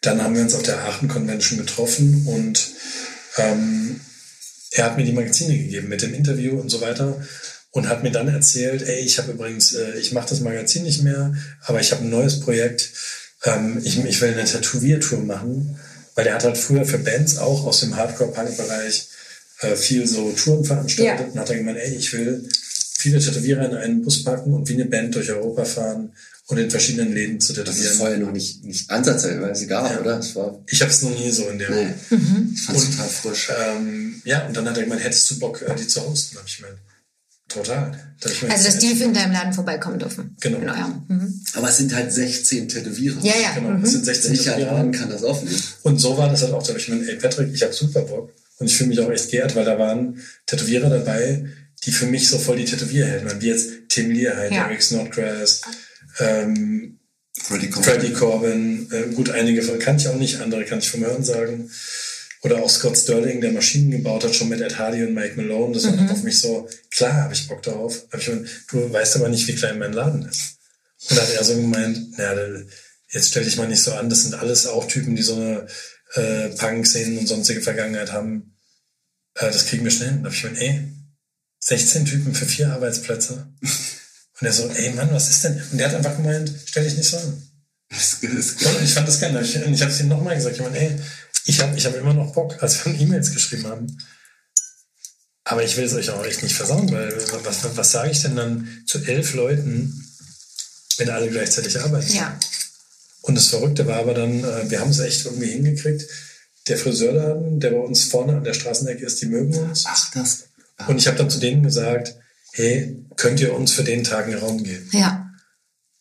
Dann 0.00 0.22
haben 0.22 0.34
wir 0.34 0.42
uns 0.42 0.54
auf 0.54 0.62
der 0.62 0.78
Aachen 0.84 1.08
Convention 1.08 1.58
getroffen 1.58 2.26
und 2.26 2.68
ähm, 3.36 4.00
er 4.72 4.84
hat 4.84 4.96
mir 4.96 5.04
die 5.04 5.12
Magazine 5.12 5.56
gegeben 5.56 5.88
mit 5.88 6.02
dem 6.02 6.14
Interview 6.14 6.58
und 6.60 6.68
so 6.68 6.80
weiter 6.80 7.20
und 7.78 7.88
hat 7.88 8.02
mir 8.02 8.10
dann 8.10 8.28
erzählt, 8.28 8.82
ey, 8.82 9.00
ich 9.00 9.18
habe 9.18 9.32
übrigens, 9.32 9.72
äh, 9.74 9.92
ich 9.98 10.12
mache 10.12 10.28
das 10.30 10.40
Magazin 10.40 10.82
nicht 10.82 11.02
mehr, 11.02 11.34
aber 11.64 11.80
ich 11.80 11.92
habe 11.92 12.02
ein 12.04 12.10
neues 12.10 12.40
Projekt. 12.40 12.90
Ähm, 13.44 13.80
ich, 13.84 14.04
ich 14.04 14.20
will 14.20 14.32
eine 14.32 14.44
Tätowiertour 14.44 15.20
machen, 15.20 15.78
weil 16.14 16.24
der 16.24 16.34
hat 16.34 16.44
halt 16.44 16.58
früher 16.58 16.84
für 16.84 16.98
Bands 16.98 17.38
auch 17.38 17.64
aus 17.64 17.80
dem 17.80 17.96
Hardcore-Punk-Bereich 17.96 19.08
äh, 19.60 19.76
viel 19.76 20.06
so 20.06 20.32
Touren 20.32 20.64
veranstaltet 20.64 21.26
Ja. 21.26 21.32
und 21.32 21.38
hat 21.38 21.48
dann 21.50 21.58
gemeint, 21.58 21.78
ey, 21.78 21.94
ich 21.94 22.12
will 22.12 22.48
viele 22.98 23.20
Tätowierer 23.20 23.66
in 23.70 23.76
einen 23.76 24.02
Bus 24.02 24.24
packen 24.24 24.52
und 24.52 24.68
wie 24.68 24.74
eine 24.74 24.86
Band 24.86 25.14
durch 25.14 25.30
Europa 25.30 25.64
fahren 25.64 26.12
und 26.48 26.58
in 26.58 26.70
verschiedenen 26.70 27.12
Läden 27.14 27.40
zu 27.40 27.52
Das 27.52 27.68
ist 27.68 27.74
tätowieren. 27.74 27.96
vorher 27.98 28.18
noch 28.18 28.32
nicht, 28.32 28.64
nicht 28.64 28.90
ansatzweise 28.90 29.66
gab, 29.66 29.90
Ja. 29.92 30.00
oder? 30.00 30.16
Das 30.16 30.34
war, 30.34 30.58
Ich 30.68 30.80
habe 30.80 30.90
es 30.90 31.02
noch 31.02 31.10
nie 31.16 31.30
so 31.30 31.48
in 31.48 31.58
der 31.58 31.70
nee. 31.70 31.86
Mhm. 32.10 32.52
Ich 32.54 32.62
fand's 32.62 32.84
Und- 32.84 32.90
total 32.92 33.08
frisch. 33.08 33.50
Ähm, 33.76 34.22
ja, 34.24 34.46
und 34.46 34.56
dann 34.56 34.68
hat 34.68 34.76
er 34.78 34.82
gemeint, 34.84 35.04
hättest 35.04 35.30
du 35.30 35.38
Bock, 35.38 35.62
äh, 35.62 35.74
die 35.76 35.86
zu 35.86 36.04
hosten? 36.08 36.34
Da 36.34 36.40
hab 36.40 36.48
ich 36.48 36.56
gemeint, 36.56 36.76
total. 37.48 37.90
Da 38.20 38.26
hab 38.26 38.32
ich 38.32 38.40
gemeint, 38.40 38.58
Also, 38.58 38.68
dass 38.70 38.78
die 38.78 39.02
in 39.02 39.14
deinem 39.14 39.32
Laden 39.32 39.52
vorbeikommen 39.52 39.98
dürfen. 39.98 40.36
Genau. 40.40 40.58
Mhm. 41.08 41.40
Aber 41.54 41.68
es 41.68 41.76
sind 41.78 41.94
halt 41.94 42.12
16 42.12 42.68
Tätowierer. 42.68 43.18
Ja, 43.22 43.34
ja. 43.42 43.54
Genau, 43.54 43.70
Mhm. 43.70 43.84
es 43.84 43.92
sind 43.92 44.04
16 44.04 44.30
Welcher 44.32 44.44
Tätowierer. 44.56 44.72
Laden 44.74 44.92
kann 44.92 45.10
das 45.10 45.22
aufnehmen? 45.24 45.60
Und 45.82 45.98
so 46.00 46.16
war 46.18 46.28
das 46.28 46.42
halt 46.42 46.52
auch. 46.52 46.62
Da 46.62 46.70
hab 46.70 46.76
ich 46.78 46.86
gemeint, 46.86 47.08
ey 47.08 47.16
Patrick, 47.16 47.52
ich 47.54 47.62
habe 47.62 47.72
super 47.72 48.02
Bock. 48.02 48.32
Und 48.58 48.66
ich 48.66 48.76
fühle 48.76 48.88
mich 48.90 49.00
auch 49.00 49.10
echt 49.10 49.30
geehrt, 49.30 49.54
weil 49.54 49.64
da 49.64 49.78
waren 49.78 50.20
Tätowierer 50.46 50.90
dabei, 50.90 51.46
die 51.84 51.92
für 51.92 52.06
mich 52.06 52.28
so 52.28 52.38
voll 52.38 52.56
die 52.56 52.64
Tätowierhelden 52.64 53.28
waren. 53.28 53.40
Wie 53.40 53.46
jetzt 53.46 53.70
Tim 53.88 54.10
Learheit, 54.10 54.50
Ja. 54.52 54.66
Eric 54.66 54.82
Snodgrass, 54.82 55.62
ähm, 56.18 56.98
Freddy 57.40 57.70
Corbin. 57.70 57.84
Freddie 57.92 58.12
Corbin, 58.12 58.88
äh, 58.90 59.14
gut, 59.14 59.30
einige 59.30 59.62
von 59.62 59.78
kann 59.78 59.96
ich 59.96 60.08
auch 60.08 60.16
nicht, 60.16 60.40
andere 60.40 60.64
kann 60.64 60.80
ich 60.80 60.90
vom 60.90 61.02
Hören 61.04 61.22
sagen. 61.22 61.70
Oder 62.42 62.62
auch 62.62 62.70
Scott 62.70 62.96
Sterling, 62.96 63.40
der 63.40 63.52
Maschinen 63.52 63.90
gebaut 63.90 64.24
hat, 64.24 64.34
schon 64.34 64.48
mit 64.48 64.60
Ed 64.60 64.78
Hardy 64.78 65.02
und 65.02 65.14
Mike 65.14 65.34
Malone. 65.36 65.74
Das 65.74 65.84
war 65.84 65.92
Mhm. 65.92 66.08
auf 66.10 66.22
mich 66.22 66.38
so, 66.40 66.68
klar 66.90 67.14
habe 67.24 67.34
ich 67.34 67.48
Bock 67.48 67.62
darauf. 67.62 68.04
Hab 68.12 68.20
ich 68.20 68.26
gemeint, 68.26 68.48
du 68.70 68.92
weißt 68.92 69.16
aber 69.16 69.28
nicht, 69.28 69.46
wie 69.48 69.54
klein 69.54 69.78
mein 69.78 69.92
Laden 69.92 70.22
ist. 70.28 70.56
Und 71.10 71.16
dann 71.18 71.26
hat 71.26 71.34
er 71.34 71.44
so 71.44 71.54
gemeint, 71.56 72.16
naja, 72.18 72.62
jetzt 73.10 73.28
stell 73.30 73.44
dich 73.44 73.56
mal 73.56 73.66
nicht 73.68 73.82
so 73.82 73.92
an, 73.92 74.08
das 74.10 74.22
sind 74.22 74.34
alles 74.34 74.66
auch 74.66 74.86
Typen, 74.86 75.16
die 75.16 75.22
so 75.22 75.34
eine 75.34 75.66
äh, 76.14 76.48
Punk-Szenen 76.50 77.18
und 77.18 77.26
sonstige 77.26 77.60
Vergangenheit 77.60 78.12
haben. 78.12 78.54
Äh, 79.34 79.50
das 79.50 79.66
kriegen 79.66 79.84
wir 79.84 79.90
schnell 79.90 80.10
hin. 80.10 80.22
Da 80.22 80.28
hab 80.28 80.34
ich 80.34 80.42
gemeint, 80.42 80.60
ey, 80.60 80.88
16 81.60 82.04
Typen 82.04 82.34
für 82.34 82.46
vier 82.46 82.72
Arbeitsplätze. 82.72 83.48
Und 84.40 84.46
er 84.46 84.52
so, 84.52 84.68
ey 84.68 84.90
Mann, 84.90 85.08
was 85.12 85.28
ist 85.28 85.42
denn? 85.44 85.60
Und 85.72 85.78
der 85.78 85.88
hat 85.88 85.96
einfach 85.96 86.16
gemeint, 86.16 86.52
stell 86.66 86.84
dich 86.84 86.96
nicht 86.96 87.08
so 87.08 87.16
an. 87.16 87.42
Das, 87.90 88.18
das, 88.20 88.56
ich 88.84 88.92
fand 88.94 89.08
das 89.08 89.18
geil. 89.20 89.36
Ich, 89.42 89.56
ich 89.56 89.80
habe 89.82 89.90
es 89.90 90.00
ihm 90.00 90.08
nochmal 90.08 90.36
gesagt. 90.36 90.56
Ich 90.56 90.62
meine, 90.62 90.78
ey, 90.78 90.94
ich 91.48 91.60
habe 91.60 91.76
ich 91.76 91.86
hab 91.86 91.94
immer 91.94 92.12
noch 92.12 92.34
Bock, 92.34 92.62
als 92.62 92.84
wir 92.84 92.94
E-Mails 93.00 93.32
geschrieben 93.32 93.66
haben. 93.66 93.98
Aber 95.44 95.64
ich 95.64 95.78
will 95.78 95.84
es 95.84 95.94
euch 95.94 96.10
auch 96.10 96.24
echt 96.26 96.42
nicht 96.42 96.54
versauen, 96.54 96.92
weil 96.92 97.10
was, 97.42 97.64
was, 97.74 97.90
sage 97.90 98.10
ich 98.10 98.20
denn 98.20 98.36
dann 98.36 98.68
zu 98.86 99.02
elf 99.02 99.32
Leuten, 99.32 100.06
wenn 100.98 101.08
alle 101.08 101.30
gleichzeitig 101.30 101.80
arbeiten? 101.80 102.12
Ja. 102.12 102.38
Und 103.22 103.34
das 103.34 103.46
Verrückte 103.46 103.86
war 103.86 103.96
aber 103.96 104.12
dann, 104.12 104.44
äh, 104.44 104.70
wir 104.70 104.80
haben 104.80 104.90
es 104.90 104.98
echt 104.98 105.24
irgendwie 105.24 105.50
hingekriegt. 105.50 106.06
Der 106.68 106.76
Friseurladen, 106.76 107.60
der 107.60 107.70
bei 107.70 107.78
uns 107.78 108.04
vorne 108.04 108.36
an 108.36 108.44
der 108.44 108.52
Straßenecke 108.52 109.06
ist, 109.06 109.22
die 109.22 109.26
mögen 109.26 109.54
uns. 109.54 109.84
ach, 109.86 110.10
das. 110.12 110.44
Und 110.86 110.98
ich 110.98 111.06
habe 111.06 111.16
dann 111.16 111.30
zu 111.30 111.38
denen 111.38 111.62
gesagt, 111.62 112.14
hey, 112.52 113.02
könnt 113.16 113.40
ihr 113.40 113.54
uns 113.54 113.72
für 113.72 113.84
den 113.84 114.04
Tag 114.04 114.26
einen 114.26 114.38
Raum 114.38 114.62
geben? 114.62 114.90
Ja. 114.92 115.30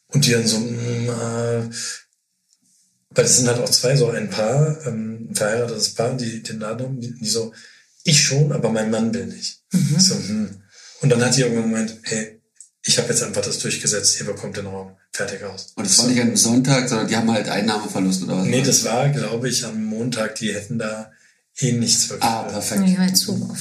Und 0.07 0.25
die 0.25 0.31
dann 0.31 0.45
so, 0.45 0.59
mm, 0.59 1.09
äh, 1.09 1.69
weil 3.17 3.25
es 3.25 3.37
sind 3.37 3.47
halt 3.47 3.59
auch 3.59 3.69
zwei, 3.69 3.95
so 3.95 4.09
ein 4.09 4.29
Paar, 4.29 4.77
ähm, 4.85 5.29
ein 5.31 5.35
verheiratetes 5.35 5.95
Paar, 5.95 6.15
die 6.15 6.43
den 6.43 6.59
Laden 6.59 6.85
haben, 6.85 7.01
die, 7.01 7.13
die 7.15 7.27
so, 7.27 7.51
ich 8.03 8.23
schon, 8.23 8.51
aber 8.51 8.69
mein 8.69 8.91
Mann 8.91 9.11
will 9.13 9.25
nicht. 9.25 9.63
Mhm. 9.73 9.99
So, 9.99 10.15
hm. 10.15 10.61
Und 11.01 11.09
dann 11.09 11.23
hat 11.25 11.35
die 11.35 11.41
irgendwann 11.41 11.71
gemeint, 11.71 11.97
hey, 12.03 12.39
ich 12.85 12.97
habe 12.99 13.09
jetzt 13.09 13.23
einfach 13.23 13.41
das 13.41 13.57
durchgesetzt, 13.57 14.19
ihr 14.19 14.27
bekommt 14.27 14.55
den 14.55 14.67
Raum, 14.67 14.95
fertig 15.11 15.43
aus. 15.43 15.73
Und 15.75 15.85
das 15.85 15.97
war 15.97 16.07
nicht 16.07 16.21
an 16.21 16.27
einem 16.27 16.37
Sonntag, 16.37 16.87
sondern 16.87 17.07
die 17.07 17.17
haben 17.17 17.31
halt 17.31 17.49
Einnahmeverlust 17.49 18.23
oder 18.23 18.37
was? 18.37 18.45
Nee, 18.45 18.61
das 18.61 18.85
war, 18.85 19.09
glaube 19.09 19.49
ich, 19.49 19.65
am 19.65 19.83
Montag, 19.83 20.35
die 20.35 20.53
hätten 20.53 20.77
da 20.77 21.11
eh 21.57 21.71
nichts 21.71 22.09
wirklich. 22.09 22.29
Ah, 22.29 22.43
perfekt. 22.43 22.83
Ich 22.85 22.97
höre 22.97 23.13
zu 23.15 23.49
auf. 23.49 23.57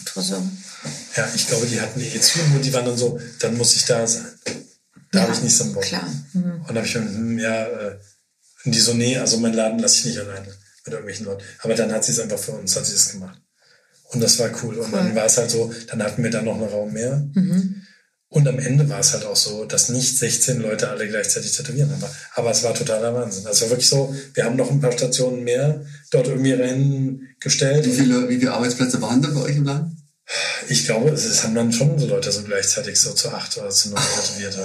Ja, 1.16 1.28
ich 1.34 1.46
glaube, 1.48 1.66
die 1.66 1.80
hatten 1.80 2.00
eh 2.00 2.20
zu 2.20 2.40
und 2.54 2.62
die 2.62 2.72
waren 2.74 2.84
dann 2.84 2.96
so, 2.96 3.18
dann 3.40 3.56
muss 3.56 3.74
ich 3.74 3.86
da 3.86 4.06
sein. 4.06 4.26
Da 5.12 5.22
habe 5.22 5.32
ich 5.32 5.42
nicht 5.42 5.56
so 5.56 5.64
einen 5.64 5.72
Bock. 5.72 5.82
Klar. 5.82 6.08
Mhm. 6.34 6.60
Und 6.60 6.68
dann 6.68 6.76
habe 6.76 6.86
ich 6.86 6.94
mir, 6.94 7.00
hm, 7.00 7.38
ja, 7.38 7.64
äh, 7.64 7.98
und 8.66 8.74
die 8.74 8.80
so, 8.80 8.94
nee, 8.94 9.16
also 9.16 9.38
mein 9.38 9.54
Laden 9.54 9.78
lasse 9.78 9.98
ich 9.98 10.04
nicht 10.06 10.18
alleine 10.18 10.48
mit 10.84 10.92
irgendwelchen 10.92 11.26
Leuten. 11.26 11.42
Aber 11.62 11.74
dann 11.74 11.92
hat 11.92 12.04
sie 12.04 12.12
es 12.12 12.20
einfach 12.20 12.38
für 12.38 12.52
uns, 12.52 12.76
hat 12.76 12.84
sie 12.84 12.94
es 12.94 13.12
gemacht. 13.12 13.40
Und 14.12 14.20
das 14.20 14.38
war 14.38 14.50
cool. 14.62 14.76
Und 14.76 14.92
dann 14.92 15.14
war 15.14 15.24
es 15.24 15.36
halt 15.36 15.50
so, 15.50 15.72
dann 15.88 16.02
hatten 16.02 16.22
wir 16.22 16.30
da 16.30 16.42
noch 16.42 16.54
einen 16.54 16.68
Raum 16.68 16.92
mehr. 16.92 17.28
Mhm. 17.34 17.82
Und 18.28 18.48
am 18.48 18.58
Ende 18.58 18.88
war 18.88 19.00
es 19.00 19.12
halt 19.12 19.24
auch 19.24 19.36
so, 19.36 19.64
dass 19.64 19.88
nicht 19.88 20.18
16 20.18 20.60
Leute 20.60 20.90
alle 20.90 21.08
gleichzeitig 21.08 21.56
tätowieren. 21.56 21.92
Aber, 21.92 22.10
aber 22.34 22.50
es 22.50 22.62
war 22.64 22.74
totaler 22.74 23.14
Wahnsinn. 23.14 23.46
Also 23.46 23.70
wirklich 23.70 23.88
so, 23.88 24.14
wir 24.34 24.44
haben 24.44 24.56
noch 24.56 24.70
ein 24.70 24.80
paar 24.80 24.92
Stationen 24.92 25.44
mehr 25.44 25.84
dort 26.10 26.26
irgendwie 26.26 26.52
reingestellt. 26.52 27.86
Wie 27.86 27.92
viele, 27.92 28.28
wie 28.28 28.38
viele 28.38 28.52
Arbeitsplätze 28.52 29.00
waren 29.00 29.22
da 29.22 29.30
bei 29.30 29.42
euch 29.42 29.56
im 29.56 29.64
Laden? 29.64 29.96
Ich 30.68 30.84
glaube, 30.84 31.10
es 31.10 31.42
haben 31.44 31.54
dann 31.54 31.72
schon 31.72 31.98
so 31.98 32.06
Leute 32.06 32.32
so 32.32 32.42
gleichzeitig 32.42 33.00
so 33.00 33.12
zu 33.12 33.28
acht 33.30 33.56
oder 33.58 33.70
zu 33.70 33.90
neun 33.90 34.02
tätowiert. 34.02 34.58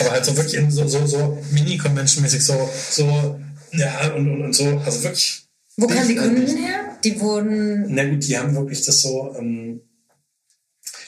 Aber 0.00 0.10
halt 0.10 0.24
so 0.24 0.36
wirklich 0.36 0.54
in 0.54 0.70
so, 0.70 0.86
so, 0.86 1.06
so 1.06 1.42
Mini-Convention-mäßig 1.52 2.42
so, 2.42 2.68
so, 2.90 3.40
ja, 3.72 4.12
und, 4.14 4.30
und, 4.30 4.42
und 4.42 4.52
so, 4.52 4.66
also 4.84 5.02
wirklich, 5.02 5.46
Wo 5.76 5.86
kamen 5.86 6.08
die 6.08 6.16
Kunden 6.16 6.56
her? 6.56 6.98
Die 7.02 7.18
wurden. 7.20 7.94
na 7.94 8.04
gut, 8.04 8.26
die 8.26 8.36
haben 8.36 8.54
wirklich 8.54 8.84
das 8.84 9.00
so, 9.00 9.34
ähm, 9.38 9.80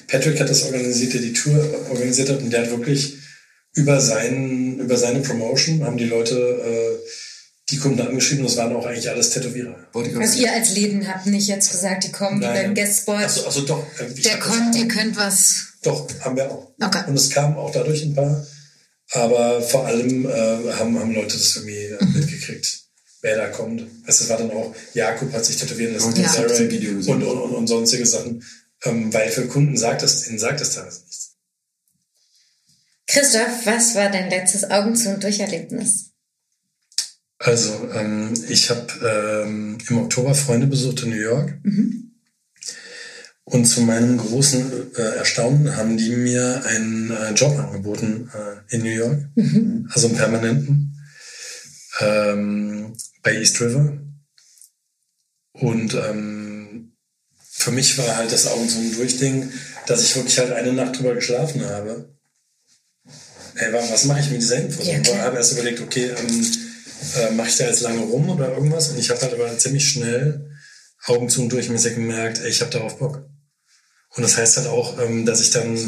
Patrick 0.08 0.40
hat 0.40 0.48
das 0.48 0.64
organisiert, 0.64 1.14
der 1.14 1.20
die 1.20 1.32
Tour 1.32 1.58
organisiert 1.90 2.30
hat 2.30 2.40
und 2.40 2.50
der 2.50 2.62
hat 2.62 2.70
wirklich 2.70 3.16
über 3.74 4.00
seinen, 4.00 4.80
über 4.80 4.96
seine 4.96 5.20
Promotion 5.20 5.84
haben 5.84 5.98
die 5.98 6.06
Leute, 6.06 6.34
äh, 6.34 7.08
die 7.70 7.78
Kunden 7.78 8.00
angeschrieben, 8.00 8.44
das 8.44 8.56
waren 8.56 8.74
auch 8.76 8.86
eigentlich 8.86 9.08
alles 9.10 9.30
Tätowierer. 9.30 9.74
Also 9.92 10.38
ihr 10.38 10.52
als 10.52 10.70
Läden 10.74 11.08
habt 11.08 11.26
nicht 11.26 11.48
jetzt 11.48 11.70
gesagt, 11.72 12.04
die 12.04 12.12
kommen, 12.12 12.40
die 12.40 12.46
beim 12.46 12.74
Guestspot. 12.74 13.16
Achso, 13.16 13.44
also 13.44 13.62
doch. 13.62 13.84
äh, 13.98 14.06
ich 14.14 14.22
der 14.22 14.38
kommt, 14.38 14.76
ihr 14.76 14.86
könnt 14.86 15.16
was. 15.16 15.64
Doch, 15.82 16.08
haben 16.20 16.36
wir 16.36 16.50
auch. 16.50 16.72
Okay. 16.80 17.02
Und 17.08 17.16
es 17.16 17.30
kamen 17.30 17.56
auch 17.56 17.72
dadurch 17.72 18.02
ein 18.04 18.14
paar. 18.14 18.46
Aber 19.12 19.60
vor 19.62 19.86
allem 19.86 20.26
äh, 20.26 20.72
haben, 20.74 20.98
haben 20.98 21.14
Leute 21.14 21.36
das 21.36 21.56
irgendwie 21.56 21.76
äh, 21.86 22.04
Mhm. 22.04 22.12
mitgekriegt, 22.14 22.80
wer 23.22 23.36
da 23.36 23.48
kommt. 23.48 23.80
Du, 23.80 23.86
es 24.06 24.28
war 24.28 24.36
dann 24.38 24.50
auch, 24.52 24.74
Jakob 24.94 25.32
hat 25.32 25.44
sich 25.44 25.56
tätowieren 25.56 25.94
lassen, 25.94 26.14
Ja, 26.16 26.32
ja. 26.34 26.42
gesehen. 26.46 26.98
und, 27.08 27.22
und, 27.22 27.38
und, 27.38 27.50
und 27.54 27.66
sonstige 27.66 28.06
Sachen. 28.06 28.44
Ähm, 28.84 29.12
weil 29.12 29.28
für 29.30 29.46
Kunden 29.48 29.76
sagt 29.76 30.02
das, 30.02 30.28
ihnen 30.28 30.38
sagt 30.38 30.60
das 30.60 30.74
teilweise 30.74 31.00
nichts. 31.04 31.32
Christoph, 33.08 33.64
was 33.64 33.94
war 33.94 34.10
dein 34.10 34.30
letztes 34.30 34.68
Augen 34.70 34.94
zu 34.96 35.08
und 35.10 35.22
Durcherlebnis? 35.22 36.10
Also, 37.38 37.90
ähm, 37.94 38.32
ich 38.48 38.70
habe 38.70 38.86
ähm, 39.46 39.78
im 39.88 39.98
Oktober 39.98 40.34
Freunde 40.34 40.66
besucht 40.66 41.02
in 41.02 41.10
New 41.10 41.16
York. 41.20 41.54
Und 43.44 43.64
zu 43.66 43.82
meinem 43.82 44.16
großen 44.18 44.94
äh, 44.96 45.16
Erstaunen 45.18 45.76
haben 45.76 45.96
die 45.96 46.10
mir 46.16 46.64
einen 46.66 47.10
äh, 47.12 47.32
Job 47.32 47.56
angeboten 47.58 48.28
äh, 48.34 48.74
in 48.74 48.82
New 48.82 48.90
York, 48.90 49.28
also 49.94 50.08
einen 50.08 50.16
permanenten, 50.16 50.98
ähm, 52.00 52.96
bei 53.22 53.34
East 53.36 53.60
River. 53.60 53.98
Und 55.52 55.94
ähm, 55.94 56.92
für 57.38 57.70
mich 57.70 57.96
war 57.98 58.16
halt 58.16 58.32
das 58.32 58.46
Augen 58.48 58.68
zum 58.68 58.92
Durchding, 58.96 59.52
dass 59.86 60.02
ich 60.02 60.16
wirklich 60.16 60.38
halt 60.38 60.52
eine 60.52 60.72
Nacht 60.72 60.98
drüber 60.98 61.14
geschlafen 61.14 61.64
habe. 61.64 62.08
Ey, 63.54 63.72
wa- 63.72 63.88
was 63.90 64.04
mache 64.06 64.20
ich 64.20 64.30
mit 64.30 64.42
dieser 64.42 64.56
Info? 64.56 64.82
Ja, 64.82 64.98
ich 65.00 65.14
habe 65.18 65.36
erst 65.36 65.52
überlegt, 65.52 65.80
okay, 65.80 66.10
ähm, 66.18 66.46
äh, 67.16 67.30
mache 67.32 67.48
ich 67.48 67.56
da 67.56 67.64
jetzt 67.64 67.82
lange 67.82 68.02
rum 68.02 68.28
oder 68.28 68.52
irgendwas? 68.52 68.88
Und 68.88 68.98
ich 68.98 69.10
habe 69.10 69.20
halt 69.20 69.34
aber 69.34 69.56
ziemlich 69.58 69.88
schnell 69.88 70.50
Augen 71.04 71.28
zu 71.28 71.42
und 71.42 71.50
durchmäßig 71.50 71.94
gemerkt, 71.94 72.40
ey, 72.40 72.48
ich 72.48 72.60
habe 72.60 72.70
darauf 72.70 72.98
Bock. 72.98 73.28
Und 74.16 74.22
das 74.22 74.36
heißt 74.36 74.56
halt 74.56 74.66
auch, 74.66 74.98
ähm, 74.98 75.26
dass 75.26 75.40
ich 75.40 75.50
dann 75.50 75.78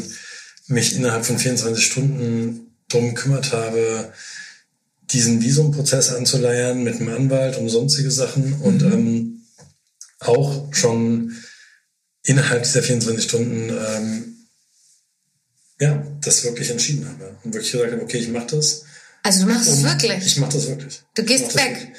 mich 0.67 0.95
innerhalb 0.95 1.25
von 1.25 1.37
24 1.37 1.83
Stunden 1.83 2.75
drum 2.87 3.13
gekümmert 3.13 3.51
habe, 3.51 4.13
diesen 5.11 5.41
Visumprozess 5.41 6.13
anzuleiern 6.13 6.83
mit 6.83 6.95
einem 6.95 7.09
Anwalt 7.09 7.57
und 7.57 7.69
sonstige 7.69 8.11
Sachen 8.11 8.53
und 8.61 8.83
ähm, 8.83 9.41
auch 10.19 10.73
schon 10.73 11.35
innerhalb 12.23 12.63
dieser 12.63 12.83
24 12.83 13.23
Stunden 13.23 13.69
ähm, 13.69 14.29
ja, 15.79 16.05
das 16.21 16.43
wirklich 16.43 16.69
entschieden 16.69 17.07
habe 17.07 17.37
und 17.43 17.53
wirklich 17.53 17.71
gesagt 17.71 17.91
habe, 17.91 18.01
okay, 18.01 18.17
ich 18.17 18.27
mache 18.27 18.57
das. 18.57 18.83
Also 19.23 19.45
du 19.45 19.53
machst 19.53 19.69
es 19.69 19.83
wirklich. 19.83 20.25
Ich 20.25 20.37
mache 20.37 20.53
das 20.53 20.67
wirklich. 20.67 21.01
Du 21.15 21.23
gehst 21.23 21.55
weg. 21.55 21.93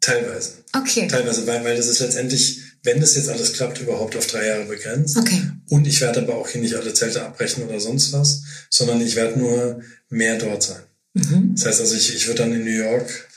Teilweise. 0.00 0.64
Okay. 0.72 1.08
Teilweise, 1.08 1.46
weil, 1.46 1.64
weil 1.64 1.76
das 1.76 1.86
ist 1.88 2.00
letztendlich 2.00 2.60
wenn 2.86 3.00
das 3.00 3.16
jetzt 3.16 3.28
alles 3.28 3.52
klappt, 3.52 3.80
überhaupt 3.80 4.16
auf 4.16 4.26
drei 4.28 4.46
Jahre 4.46 4.64
begrenzt. 4.64 5.16
Okay. 5.16 5.42
Und 5.68 5.86
ich 5.86 6.00
werde 6.00 6.22
aber 6.22 6.36
auch 6.36 6.48
hier 6.48 6.60
nicht 6.60 6.76
alle 6.76 6.94
Zelte 6.94 7.22
abbrechen 7.22 7.64
oder 7.64 7.80
sonst 7.80 8.12
was, 8.12 8.42
sondern 8.70 9.00
ich 9.00 9.16
werde 9.16 9.38
nur 9.38 9.82
mehr 10.08 10.38
dort 10.38 10.62
sein. 10.62 10.82
Mhm. 11.12 11.54
Das 11.56 11.66
heißt 11.66 11.80
also, 11.80 11.94
ich, 11.96 12.14
ich 12.14 12.26
würde 12.28 12.42
dann 12.42 12.54
in 12.54 12.64
New 12.64 12.70
York 12.70 13.28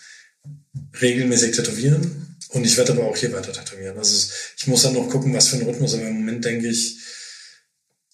regelmäßig 1.01 1.55
tätowieren 1.55 2.37
und 2.49 2.63
ich 2.63 2.77
werde 2.77 2.93
aber 2.93 3.05
auch 3.05 3.17
hier 3.17 3.33
weiter 3.33 3.51
tätowieren. 3.51 3.97
Also 3.97 4.31
ich 4.55 4.67
muss 4.67 4.83
dann 4.83 4.93
noch 4.93 5.09
gucken, 5.09 5.33
was 5.33 5.47
für 5.47 5.57
ein 5.57 5.63
Rhythmus, 5.63 5.95
aber 5.95 6.07
im 6.07 6.19
Moment 6.19 6.45
denke 6.45 6.67
ich, 6.67 6.97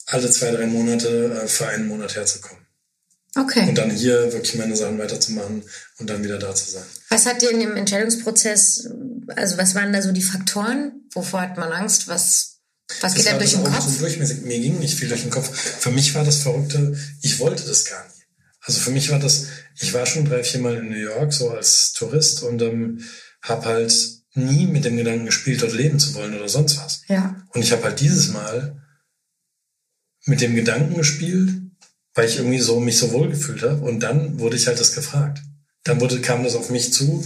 alle 0.08 0.30
zwei, 0.32 0.52
drei 0.52 0.68
Monate 0.68 1.42
äh, 1.44 1.48
für 1.48 1.68
einen 1.68 1.88
Monat 1.88 2.16
herzukommen. 2.16 2.65
Okay. 3.36 3.68
Und 3.68 3.78
dann 3.78 3.92
hier 3.92 4.32
wirklich 4.32 4.56
meine 4.56 4.76
Sachen 4.76 4.98
weiterzumachen 4.98 5.64
und 5.98 6.10
dann 6.10 6.24
wieder 6.24 6.40
da 6.40 6.56
zu 6.56 6.72
sein. 6.72 6.84
Was 7.10 7.26
hat 7.26 7.42
dir 7.42 7.52
in 7.52 7.60
dem 7.60 7.76
Entscheidungsprozess, 7.76 8.90
also 9.36 9.58
was 9.58 9.76
waren 9.76 9.92
da 9.92 10.02
so 10.02 10.14
die 10.14 10.24
Faktoren? 10.24 11.04
Wovor 11.14 11.42
hat 11.42 11.58
man 11.58 11.72
Angst? 11.72 12.08
Was, 12.08 12.60
was 13.02 13.14
geht 13.14 13.26
war 13.26 13.38
durch 13.38 13.52
den 13.52 13.64
Kopf? 13.64 13.88
So 13.88 14.00
durchmäßig. 14.00 14.42
Mir 14.42 14.60
ging 14.60 14.80
nicht 14.80 14.98
viel 14.98 15.10
durch 15.10 15.24
den 15.24 15.32
Kopf. 15.32 15.54
Für 15.54 15.92
mich 15.92 16.16
war 16.16 16.24
das 16.24 16.38
Verrückte, 16.38 16.98
ich 17.22 17.40
wollte 17.40 17.68
das 17.68 17.86
gar 17.86 18.04
nicht. 18.06 18.26
Also 18.62 18.80
für 18.80 18.92
mich 18.92 19.10
war 19.12 19.20
das, 19.20 19.48
ich 19.80 19.94
war 19.94 20.06
schon 20.06 20.26
drei, 20.26 20.44
vier 20.44 20.62
Mal 20.62 20.78
in 20.78 20.90
New 20.90 20.96
York, 20.96 21.34
so 21.34 21.50
als 21.50 21.94
Tourist 21.94 22.42
und 22.42 22.62
ähm, 22.62 23.04
habe 23.42 23.66
halt 23.66 23.94
nie 24.34 24.66
mit 24.66 24.86
dem 24.86 24.98
Gedanken 24.98 25.26
gespielt, 25.26 25.62
dort 25.62 25.74
leben 25.74 26.00
zu 26.00 26.16
wollen 26.16 26.36
oder 26.36 26.50
sonst 26.50 26.78
was. 26.78 27.02
Ja. 27.08 27.36
Und 27.54 27.62
ich 27.62 27.72
habe 27.72 27.84
halt 27.84 28.00
dieses 28.00 28.30
Mal 28.30 28.82
mit 30.26 30.42
dem 30.42 30.56
Gedanken 30.56 30.96
gespielt, 30.96 31.52
weil 32.16 32.28
ich 32.28 32.38
irgendwie 32.38 32.60
so 32.60 32.80
mich 32.80 32.98
so 32.98 33.12
wohl 33.12 33.30
gefühlt 33.30 33.62
habe. 33.62 33.86
Und 33.86 34.00
dann 34.00 34.40
wurde 34.40 34.56
ich 34.56 34.68
halt 34.68 34.80
das 34.80 34.96
gefragt. 34.96 35.42
Dann 35.84 36.00
wurde, 36.00 36.20
kam 36.22 36.44
das 36.44 36.56
auf 36.56 36.70
mich 36.70 36.92
zu 36.92 37.24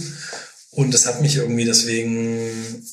und 0.70 0.94
es 0.94 1.06
hat 1.06 1.22
mich 1.22 1.36
irgendwie 1.36 1.64
deswegen 1.64 2.84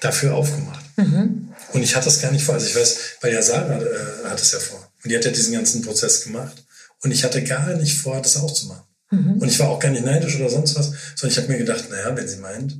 dafür 0.00 0.34
aufgemacht. 0.34 0.84
Mhm. 0.96 1.48
Und 1.72 1.82
ich 1.82 1.96
hatte 1.96 2.04
das 2.04 2.20
gar 2.20 2.30
nicht 2.30 2.44
vor. 2.44 2.54
Also 2.54 2.66
ich 2.66 2.76
weiß, 2.76 2.98
weil 3.20 3.32
ja 3.32 3.42
Sarah 3.42 3.82
äh, 3.82 4.28
hat 4.28 4.40
es 4.40 4.52
ja 4.52 4.60
vor. 4.60 4.90
Und 5.02 5.10
die 5.10 5.16
hat 5.16 5.24
ja 5.24 5.30
diesen 5.30 5.54
ganzen 5.54 5.82
Prozess 5.82 6.22
gemacht. 6.22 6.64
Und 7.02 7.10
ich 7.10 7.24
hatte 7.24 7.42
gar 7.42 7.74
nicht 7.74 7.98
vor, 7.98 8.20
das 8.20 8.36
auch 8.36 8.52
zu 8.52 8.66
machen. 8.66 8.84
Mhm. 9.10 9.38
Und 9.40 9.48
ich 9.48 9.58
war 9.58 9.68
auch 9.68 9.80
gar 9.80 9.90
nicht 9.90 10.04
neidisch 10.04 10.36
oder 10.36 10.50
sonst 10.50 10.76
was, 10.76 10.92
sondern 11.16 11.30
ich 11.30 11.38
habe 11.38 11.48
mir 11.48 11.58
gedacht, 11.58 11.90
naja, 11.90 12.14
wenn 12.16 12.28
sie 12.28 12.36
meint, 12.36 12.76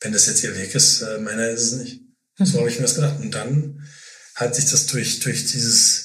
wenn 0.00 0.12
das 0.12 0.26
jetzt 0.26 0.42
ihr 0.44 0.56
Weg 0.56 0.74
ist, 0.74 1.02
äh, 1.02 1.18
meiner 1.18 1.48
ist 1.48 1.62
es 1.62 1.72
nicht. 1.72 2.00
So 2.38 2.58
habe 2.58 2.68
ich 2.68 2.76
mir 2.76 2.82
das 2.82 2.96
gedacht. 2.96 3.20
Und 3.20 3.32
dann 3.32 3.86
hat 4.34 4.54
sich 4.54 4.70
das 4.70 4.86
durch, 4.86 5.20
durch 5.20 5.46
dieses 5.46 6.03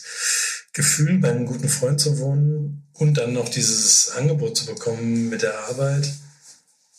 Gefühl, 0.80 1.18
bei 1.18 1.30
einem 1.30 1.46
guten 1.46 1.68
Freund 1.68 2.00
zu 2.00 2.20
wohnen 2.20 2.88
und 2.94 3.16
dann 3.16 3.34
noch 3.34 3.50
dieses 3.50 4.12
Angebot 4.12 4.56
zu 4.56 4.66
bekommen 4.66 5.28
mit 5.28 5.42
der 5.42 5.60
Arbeit, 5.68 6.10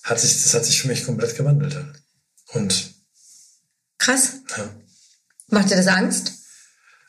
hat 0.02 0.20
sich, 0.20 0.42
das 0.42 0.52
hat 0.52 0.66
sich 0.66 0.82
für 0.82 0.88
mich 0.88 1.06
komplett 1.06 1.34
gewandelt. 1.34 1.82
Und 2.52 2.92
Krass. 3.96 4.32
ja, 4.54 4.68
Macht 5.48 5.70
dir 5.70 5.76
das 5.76 5.86
Angst? 5.86 6.32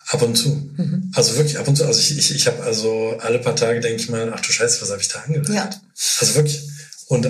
ab 0.07 0.22
und 0.22 0.35
zu. 0.38 0.73
Also 1.14 1.35
wirklich 1.35 1.57
ab 1.57 1.68
und 1.68 1.76
zu. 1.76 1.85
Also 1.85 1.99
ich, 1.99 2.18
ich, 2.18 2.35
ich 2.35 2.48
habe 2.48 2.64
also 2.64 3.18
alle 3.19 3.39
paar 3.39 3.56
Tage 3.56 3.81
denke 3.81 4.02
ich 4.02 4.10
mal, 4.10 4.31
ach 4.34 4.39
du 4.39 4.52
Scheiße, 4.52 4.81
was 4.81 4.91
habe 4.91 5.02
ich 5.02 5.10
da 5.10 5.19
angeleitet? 5.19 5.56
Ja. 5.56 5.69
Also 6.19 6.35
wirklich. 6.35 6.69
Und 7.07 7.27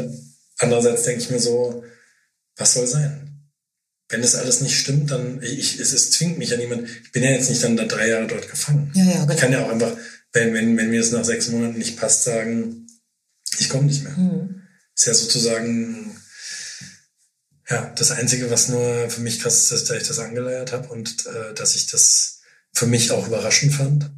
andererseits 0.59 1.03
denke 1.03 1.21
ich 1.23 1.29
mir 1.31 1.39
so, 1.39 1.83
was 2.57 2.73
soll 2.73 2.85
sein? 2.87 3.30
Wenn 4.11 4.21
das 4.21 4.35
alles 4.35 4.61
nicht 4.61 4.77
stimmt, 4.77 5.09
dann, 5.11 5.41
ich, 5.41 5.79
es, 5.79 5.93
es 5.93 6.11
zwingt 6.11 6.37
mich 6.37 6.49
ja 6.49 6.57
niemand. 6.57 6.87
Ich 7.03 7.11
bin 7.11 7.23
ja 7.23 7.31
jetzt 7.31 7.49
nicht 7.49 7.63
dann 7.63 7.77
da 7.77 7.85
drei 7.85 8.09
Jahre 8.09 8.27
dort 8.27 8.49
gefangen. 8.49 8.91
Ja, 8.93 9.03
ja, 9.05 9.21
genau. 9.21 9.33
Ich 9.33 9.39
kann 9.39 9.51
ja 9.51 9.65
auch 9.65 9.69
einfach, 9.69 9.95
wenn, 10.33 10.53
wenn, 10.53 10.77
wenn 10.77 10.89
mir 10.89 10.99
das 10.99 11.11
nach 11.11 11.25
sechs 11.25 11.47
Monaten 11.49 11.77
nicht 11.77 11.97
passt, 11.97 12.23
sagen, 12.23 12.87
ich 13.59 13.69
komme 13.69 13.85
nicht 13.85 14.03
mehr. 14.03 14.13
Mhm. 14.13 14.61
Ist 14.95 15.07
ja 15.07 15.13
sozusagen, 15.13 16.15
ja, 17.69 17.91
das 17.95 18.11
Einzige, 18.11 18.51
was 18.51 18.67
nur 18.67 19.09
für 19.09 19.21
mich 19.21 19.39
krass 19.39 19.63
ist, 19.63 19.71
ist, 19.71 19.89
dass 19.89 20.01
ich 20.01 20.07
das 20.07 20.19
angeleiert 20.19 20.71
habe 20.73 20.89
und 20.89 21.25
äh, 21.25 21.53
dass 21.53 21.75
ich 21.75 21.87
das 21.87 22.41
für 22.73 22.87
mich 22.87 23.11
auch 23.11 23.27
überraschend 23.27 23.73
fand. 23.73 24.11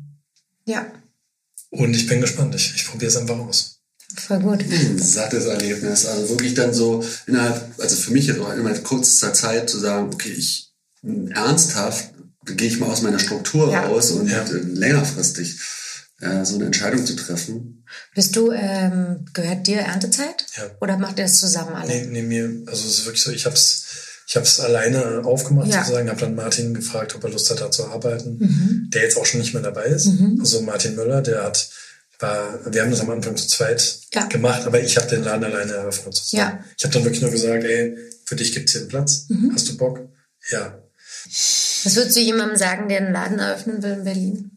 Ja, 0.65 0.91
Und 1.69 1.95
ich 1.95 2.07
bin 2.07 2.21
gespannt. 2.21 2.53
Ich, 2.55 2.75
ich 2.75 2.85
probiere 2.85 3.09
es 3.09 3.17
einfach 3.17 3.37
aus. 3.37 3.72
Voll 4.19 4.39
gut. 4.39 4.63
Ein 4.69 4.99
sattes 4.99 5.45
Erlebnis. 5.45 6.05
Also 6.05 6.29
wirklich 6.29 6.53
dann 6.53 6.73
so 6.73 7.03
innerhalb, 7.27 7.61
also 7.79 7.95
für 7.95 8.11
mich 8.11 8.27
jetzt 8.27 8.39
auch 8.39 8.53
innerhalb 8.53 8.83
kürzester 8.83 9.33
Zeit 9.33 9.69
zu 9.69 9.79
sagen, 9.79 10.09
okay, 10.13 10.29
ich 10.31 10.71
ernsthaft 11.31 12.09
gehe 12.45 12.67
ich 12.67 12.79
mal 12.79 12.87
aus 12.89 13.01
meiner 13.01 13.19
Struktur 13.19 13.71
Ja. 13.71 13.85
raus 13.85 14.11
und 14.11 14.29
Ja. 14.29 14.43
äh, 14.43 14.51
längerfristig 14.57 15.59
äh, 16.21 16.45
so 16.45 16.55
eine 16.55 16.65
Entscheidung 16.65 17.05
zu 17.05 17.15
treffen. 17.15 17.85
Bist 18.15 18.35
du, 18.35 18.51
ähm, 18.51 19.25
gehört 19.33 19.67
dir 19.67 19.79
Erntezeit? 19.79 20.45
Ja. 20.57 20.63
Oder 20.81 20.97
macht 20.97 21.19
ihr 21.19 21.25
das 21.25 21.39
zusammen 21.39 21.75
alle? 21.75 21.87
Nee, 21.87 22.05
nee, 22.09 22.21
mir, 22.21 22.63
also 22.65 22.85
es 22.87 22.99
ist 22.99 23.05
wirklich 23.05 23.23
so, 23.23 23.31
ich 23.31 23.45
hab's, 23.45 23.83
ich 24.27 24.35
hab's 24.37 24.59
alleine 24.61 25.21
aufgemacht 25.25 25.67
Ja. 25.69 25.79
sozusagen, 25.83 26.09
habe 26.09 26.19
dann 26.21 26.35
Martin 26.35 26.73
gefragt, 26.73 27.13
ob 27.15 27.23
er 27.25 27.29
Lust 27.29 27.49
hat, 27.49 27.59
da 27.61 27.71
zu 27.71 27.85
arbeiten, 27.87 28.37
Mhm. 28.39 28.89
der 28.93 29.03
jetzt 29.03 29.17
auch 29.17 29.25
schon 29.25 29.39
nicht 29.41 29.53
mehr 29.53 29.63
dabei 29.63 29.85
ist. 29.85 30.07
Also 30.39 30.61
Martin 30.61 30.95
Müller, 30.95 31.21
der 31.21 31.43
hat, 31.43 31.69
wir 32.65 32.81
haben 32.81 32.91
das 32.91 32.99
am 33.01 33.09
Anfang 33.09 33.35
zu 33.35 33.47
zweit 33.47 33.99
Ja. 34.13 34.25
gemacht, 34.27 34.65
aber 34.65 34.81
ich 34.81 34.95
habe 34.97 35.07
den 35.07 35.23
Laden 35.23 35.43
alleine 35.43 35.73
eröffnet 35.73 36.15
sozusagen. 36.15 36.57
Ja. 36.57 36.65
Ich 36.77 36.83
habe 36.83 36.93
dann 36.93 37.03
wirklich 37.03 37.21
nur 37.21 37.31
gesagt, 37.31 37.63
ey, 37.63 37.95
für 38.25 38.35
dich 38.35 38.51
gibt's 38.53 38.71
hier 38.71 38.81
einen 38.81 38.89
Platz, 38.89 39.25
Mhm. 39.29 39.51
hast 39.53 39.67
du 39.69 39.77
Bock? 39.77 39.99
Ja. 40.51 40.79
Was 41.83 41.95
würdest 41.95 42.15
du 42.15 42.21
jemandem 42.21 42.57
sagen, 42.57 42.87
der 42.89 42.99
einen 42.99 43.13
Laden 43.13 43.39
eröffnen 43.39 43.81
will 43.83 43.91
in 43.93 44.03
Berlin? 44.03 44.49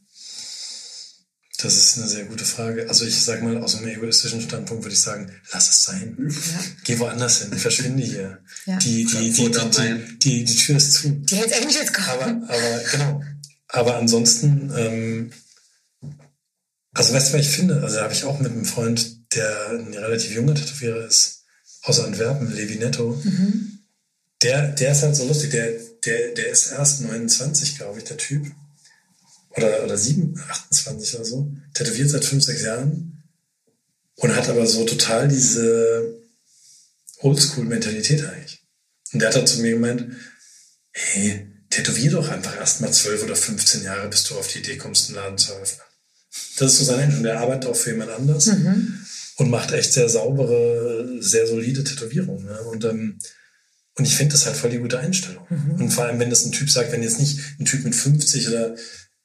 Das 1.58 1.74
ist 1.74 1.96
eine 1.96 2.06
sehr 2.06 2.24
gute 2.26 2.44
Frage. 2.44 2.86
Also 2.88 3.06
ich 3.06 3.18
sag 3.24 3.42
mal, 3.42 3.56
aus 3.62 3.76
einem 3.76 3.88
egoistischen 3.88 4.42
Standpunkt 4.42 4.84
würde 4.84 4.92
ich 4.94 5.00
sagen, 5.00 5.32
lass 5.52 5.70
es 5.70 5.84
sein. 5.84 6.14
Ja. 6.28 6.60
Geh 6.84 6.98
woanders 6.98 7.38
hin, 7.42 7.58
verschwinde 7.58 8.02
hier. 8.04 8.38
Ja. 8.66 8.76
Die, 8.78 9.06
die, 9.06 9.30
die, 9.30 9.50
die, 9.50 9.70
die, 9.70 10.18
die, 10.18 10.44
die 10.44 10.56
Tür 10.56 10.76
ist 10.76 10.92
zu. 10.92 11.08
Die 11.10 11.36
Hells 11.36 11.52
Angels 11.54 11.92
kommen. 11.94 12.44
Aber, 12.44 12.54
aber 12.54 12.80
genau. 12.92 13.22
Aber 13.68 13.96
ansonsten, 13.96 14.70
ähm, 14.76 15.32
also 16.96 17.12
weißt 17.12 17.28
du, 17.28 17.38
was 17.38 17.46
ich 17.46 17.50
finde? 17.50 17.82
Also 17.82 17.96
da 17.96 18.04
habe 18.04 18.14
ich 18.14 18.24
auch 18.24 18.38
mit 18.38 18.50
einem 18.50 18.64
Freund, 18.64 19.34
der 19.34 19.68
ein 19.70 19.92
relativ 19.92 20.34
junger 20.34 20.54
Tätowierer 20.54 21.06
ist, 21.06 21.44
aus 21.82 22.00
Antwerpen, 22.00 22.54
Levi 22.54 22.76
Netto. 22.76 23.22
Der, 24.42 24.68
der 24.68 24.92
ist 24.92 25.02
halt 25.02 25.14
so 25.14 25.26
lustig. 25.26 25.50
Der, 25.50 25.72
der, 26.06 26.32
der 26.32 26.48
ist 26.48 26.72
erst 26.72 27.02
29, 27.02 27.76
glaube 27.76 27.98
ich, 27.98 28.04
der 28.04 28.16
Typ. 28.16 28.46
Oder, 29.50 29.84
oder 29.84 29.98
7, 29.98 30.42
28 30.48 31.16
oder 31.16 31.24
so. 31.26 31.52
Tätowiert 31.74 32.08
seit 32.08 32.24
5, 32.24 32.42
6 32.42 32.62
Jahren. 32.62 33.22
Und 34.16 34.34
hat 34.34 34.48
aber 34.48 34.66
so 34.66 34.84
total 34.84 35.28
diese 35.28 36.18
Oldschool-Mentalität 37.18 38.24
eigentlich. 38.24 38.62
Und 39.12 39.20
der 39.20 39.28
hat 39.28 39.36
dann 39.36 39.46
zu 39.46 39.60
mir 39.60 39.72
gemeint, 39.72 40.06
hey, 40.92 41.46
tätowier 41.68 42.12
doch 42.12 42.28
einfach 42.30 42.56
erst 42.56 42.80
mal 42.80 42.90
12 42.90 43.24
oder 43.24 43.36
15 43.36 43.82
Jahre, 43.82 44.08
bis 44.08 44.24
du 44.24 44.38
auf 44.38 44.48
die 44.48 44.60
Idee 44.60 44.78
kommst, 44.78 45.08
einen 45.08 45.16
Laden 45.16 45.38
zu 45.38 45.52
eröffnen. 45.52 45.85
Das 46.58 46.72
ist 46.72 46.78
so 46.78 46.84
sein 46.84 46.98
Mensch. 46.98 47.16
Und 47.16 47.22
der 47.24 47.40
arbeitet 47.40 47.70
auch 47.70 47.76
für 47.76 47.90
jemand 47.90 48.10
anders 48.10 48.48
und 49.36 49.50
macht 49.50 49.72
echt 49.72 49.92
sehr 49.92 50.08
saubere, 50.08 51.16
sehr 51.20 51.46
solide 51.46 51.84
Tätowierungen. 51.84 52.46
Ne? 52.46 52.58
Und, 52.70 52.84
ähm, 52.84 53.18
und 53.96 54.04
ich 54.04 54.16
finde 54.16 54.32
das 54.32 54.46
halt 54.46 54.56
voll 54.56 54.70
die 54.70 54.78
gute 54.78 54.98
Einstellung. 54.98 55.46
Und 55.78 55.90
vor 55.90 56.04
allem, 56.04 56.18
wenn 56.18 56.30
das 56.30 56.44
ein 56.44 56.52
Typ 56.52 56.70
sagt, 56.70 56.92
wenn 56.92 57.02
jetzt 57.02 57.18
nicht 57.20 57.38
ein 57.58 57.64
Typ 57.64 57.84
mit 57.84 57.94
50 57.94 58.48
oder 58.48 58.74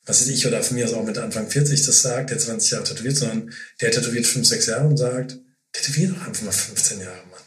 was 0.05 0.21
weiß 0.21 0.29
ich, 0.29 0.47
oder 0.47 0.63
von 0.63 0.75
mir 0.75 0.85
aus 0.85 0.93
auch 0.93 1.05
mit 1.05 1.17
Anfang 1.17 1.47
40 1.49 1.85
das 1.85 2.01
sagt, 2.01 2.31
der 2.31 2.39
20 2.39 2.71
Jahre 2.71 2.83
tätowiert, 2.83 3.17
sondern 3.17 3.51
der 3.81 3.91
tätowiert 3.91 4.25
5, 4.25 4.47
6 4.47 4.65
Jahre 4.65 4.87
und 4.87 4.97
sagt, 4.97 5.37
tätowier 5.73 6.09
doch 6.09 6.27
einfach 6.27 6.43
mal 6.43 6.51
15 6.51 6.99
Jahre, 6.99 7.21
Mann. 7.29 7.39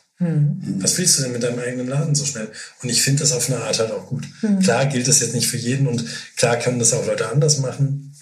Was 0.81 0.97
willst 0.97 1.19
du 1.19 1.23
denn 1.23 1.33
mit 1.33 1.43
deinem 1.43 1.59
eigenen 1.59 1.89
Laden 1.89 2.15
so 2.15 2.25
schnell? 2.25 2.49
Und 2.83 2.89
ich 2.89 3.03
finde 3.03 3.21
das 3.21 3.33
auf 3.33 3.51
eine 3.51 3.61
Art 3.61 3.79
halt 3.81 3.91
auch 3.91 4.07
gut. 4.07 4.25
Klar 4.63 4.87
gilt 4.87 5.09
das 5.09 5.21
jetzt 5.21 5.35
nicht 5.35 5.49
für 5.49 5.57
jeden 5.57 5.89
und 5.89 6.05
klar 6.37 6.57
können 6.59 6.79
das 6.79 6.93
auch 6.93 7.05
Leute 7.07 7.29
anders 7.29 7.59
machen. 7.59 8.14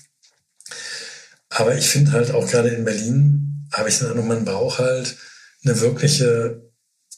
Aber 1.54 1.76
ich 1.76 1.88
finde 1.88 2.12
halt 2.12 2.30
auch 2.30 2.48
gerade 2.48 2.70
in 2.70 2.84
Berlin 2.84 3.68
habe 3.72 3.88
ich 3.88 3.98
den 3.98 4.08
Eindruck, 4.08 4.26
man 4.26 4.44
braucht 4.44 4.78
halt 4.78 5.16
eine 5.64 5.80
wirkliche 5.80 6.70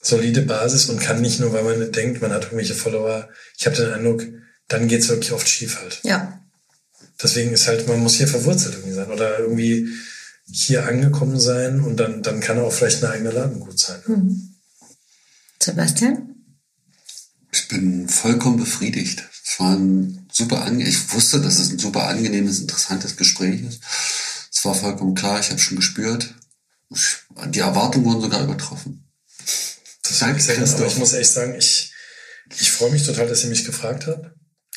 solide 0.03 0.43
Basis 0.43 0.89
und 0.89 1.01
kann 1.01 1.21
nicht 1.21 1.41
nur, 1.41 1.53
weil 1.53 1.65
man 1.65 1.93
denkt, 1.93 2.21
man 2.21 2.33
hat 2.33 2.45
irgendwelche 2.45 2.75
Follower. 2.75 3.29
Ich 3.57 3.67
habe 3.67 3.77
den 3.77 3.93
Eindruck, 3.93 4.25
dann 4.69 4.89
geht's 4.89 5.09
wirklich 5.09 5.33
oft 5.33 5.49
schief 5.49 5.81
halt. 5.81 6.01
Ja. 6.03 6.41
Deswegen 7.23 7.53
ist 7.53 7.67
halt, 7.69 7.89
man 7.89 8.01
muss 8.01 8.15
hier 8.15 8.29
verwurzelt 8.29 8.75
irgendwie 8.75 8.95
sein 8.95 9.11
oder 9.11 9.39
irgendwie 9.39 9.89
hier 10.47 10.87
angekommen 10.87 11.41
sein 11.41 11.81
und 11.81 11.97
dann, 11.97 12.23
dann 12.23 12.41
kann 12.41 12.59
auch 12.59 12.73
vielleicht 12.73 13.03
eine 13.03 13.15
eigene 13.15 13.31
Laden 13.31 13.61
gut 13.61 13.79
sein. 13.79 14.03
Sebastian? 15.61 16.35
Ich 17.53 17.69
bin 17.69 18.09
vollkommen 18.09 18.59
befriedigt. 18.59 19.25
Es 19.45 19.61
war 19.61 19.77
ein 19.77 20.27
super 20.33 20.63
ange 20.63 20.87
ich 20.87 21.13
wusste, 21.13 21.41
dass 21.41 21.59
es 21.59 21.71
ein 21.71 21.79
super 21.79 22.09
angenehmes, 22.09 22.61
interessantes 22.61 23.17
Gespräch 23.17 23.63
ist. 23.63 23.81
Es 24.65 24.67
war 24.67 24.75
vollkommen 24.75 25.15
klar, 25.15 25.39
ich 25.41 25.51
habe 25.51 25.61
schon 25.61 25.77
gespürt. 25.77 26.33
Die 27.49 27.59
Erwartungen 27.59 28.07
wurden 28.07 28.23
sogar 28.23 28.43
übertroffen. 28.45 29.07
Das 30.03 30.21
Danke, 30.21 30.39
ist 30.39 30.47
sehr 30.47 30.57
aber 30.59 30.87
ich 30.87 30.97
muss 30.97 31.13
echt 31.13 31.33
sagen, 31.33 31.55
ich, 31.55 31.93
ich 32.59 32.73
freue 32.73 32.91
mich 32.91 33.05
total, 33.05 33.29
dass 33.29 33.45
ihr 33.45 33.51
mich 33.51 33.67
gefragt 33.67 34.07
habt 34.07 34.31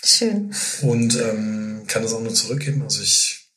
Schön. 0.04 0.54
und 0.82 1.16
ähm, 1.16 1.86
kann 1.88 2.04
das 2.04 2.12
auch 2.12 2.20
nur 2.20 2.34
zurückgeben. 2.34 2.84
Also 2.84 3.02
ich 3.02 3.50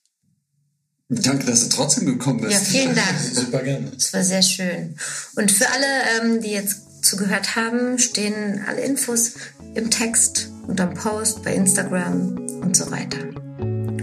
Danke, 1.09 1.47
dass 1.47 1.69
du 1.69 1.75
trotzdem 1.75 2.07
gekommen 2.07 2.43
bist. 2.43 2.53
Ja, 2.53 2.61
vielen 2.61 2.95
Dank. 2.95 3.19
super 3.33 3.65
gerne. 3.65 3.91
Das 3.91 4.13
war 4.13 4.23
sehr 4.23 4.43
schön. 4.43 4.95
Und 5.35 5.51
für 5.51 5.69
alle, 5.69 5.87
ähm, 6.21 6.41
die 6.41 6.51
jetzt 6.51 7.05
zugehört 7.05 7.57
haben, 7.57 7.99
stehen 7.99 8.65
alle 8.69 8.83
Infos 8.83 9.33
im 9.75 9.91
Text, 9.91 10.51
unterm 10.69 10.95
Post, 10.95 11.43
bei 11.43 11.57
Instagram 11.57 12.37
und 12.61 12.77
so 12.77 12.89
weiter. 12.93 13.50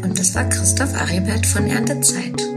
Und 0.04 0.20
das 0.20 0.36
war 0.36 0.48
Christoph 0.50 0.94
Aribert 0.94 1.46
von 1.46 1.68
Erntezeit. 1.68 2.57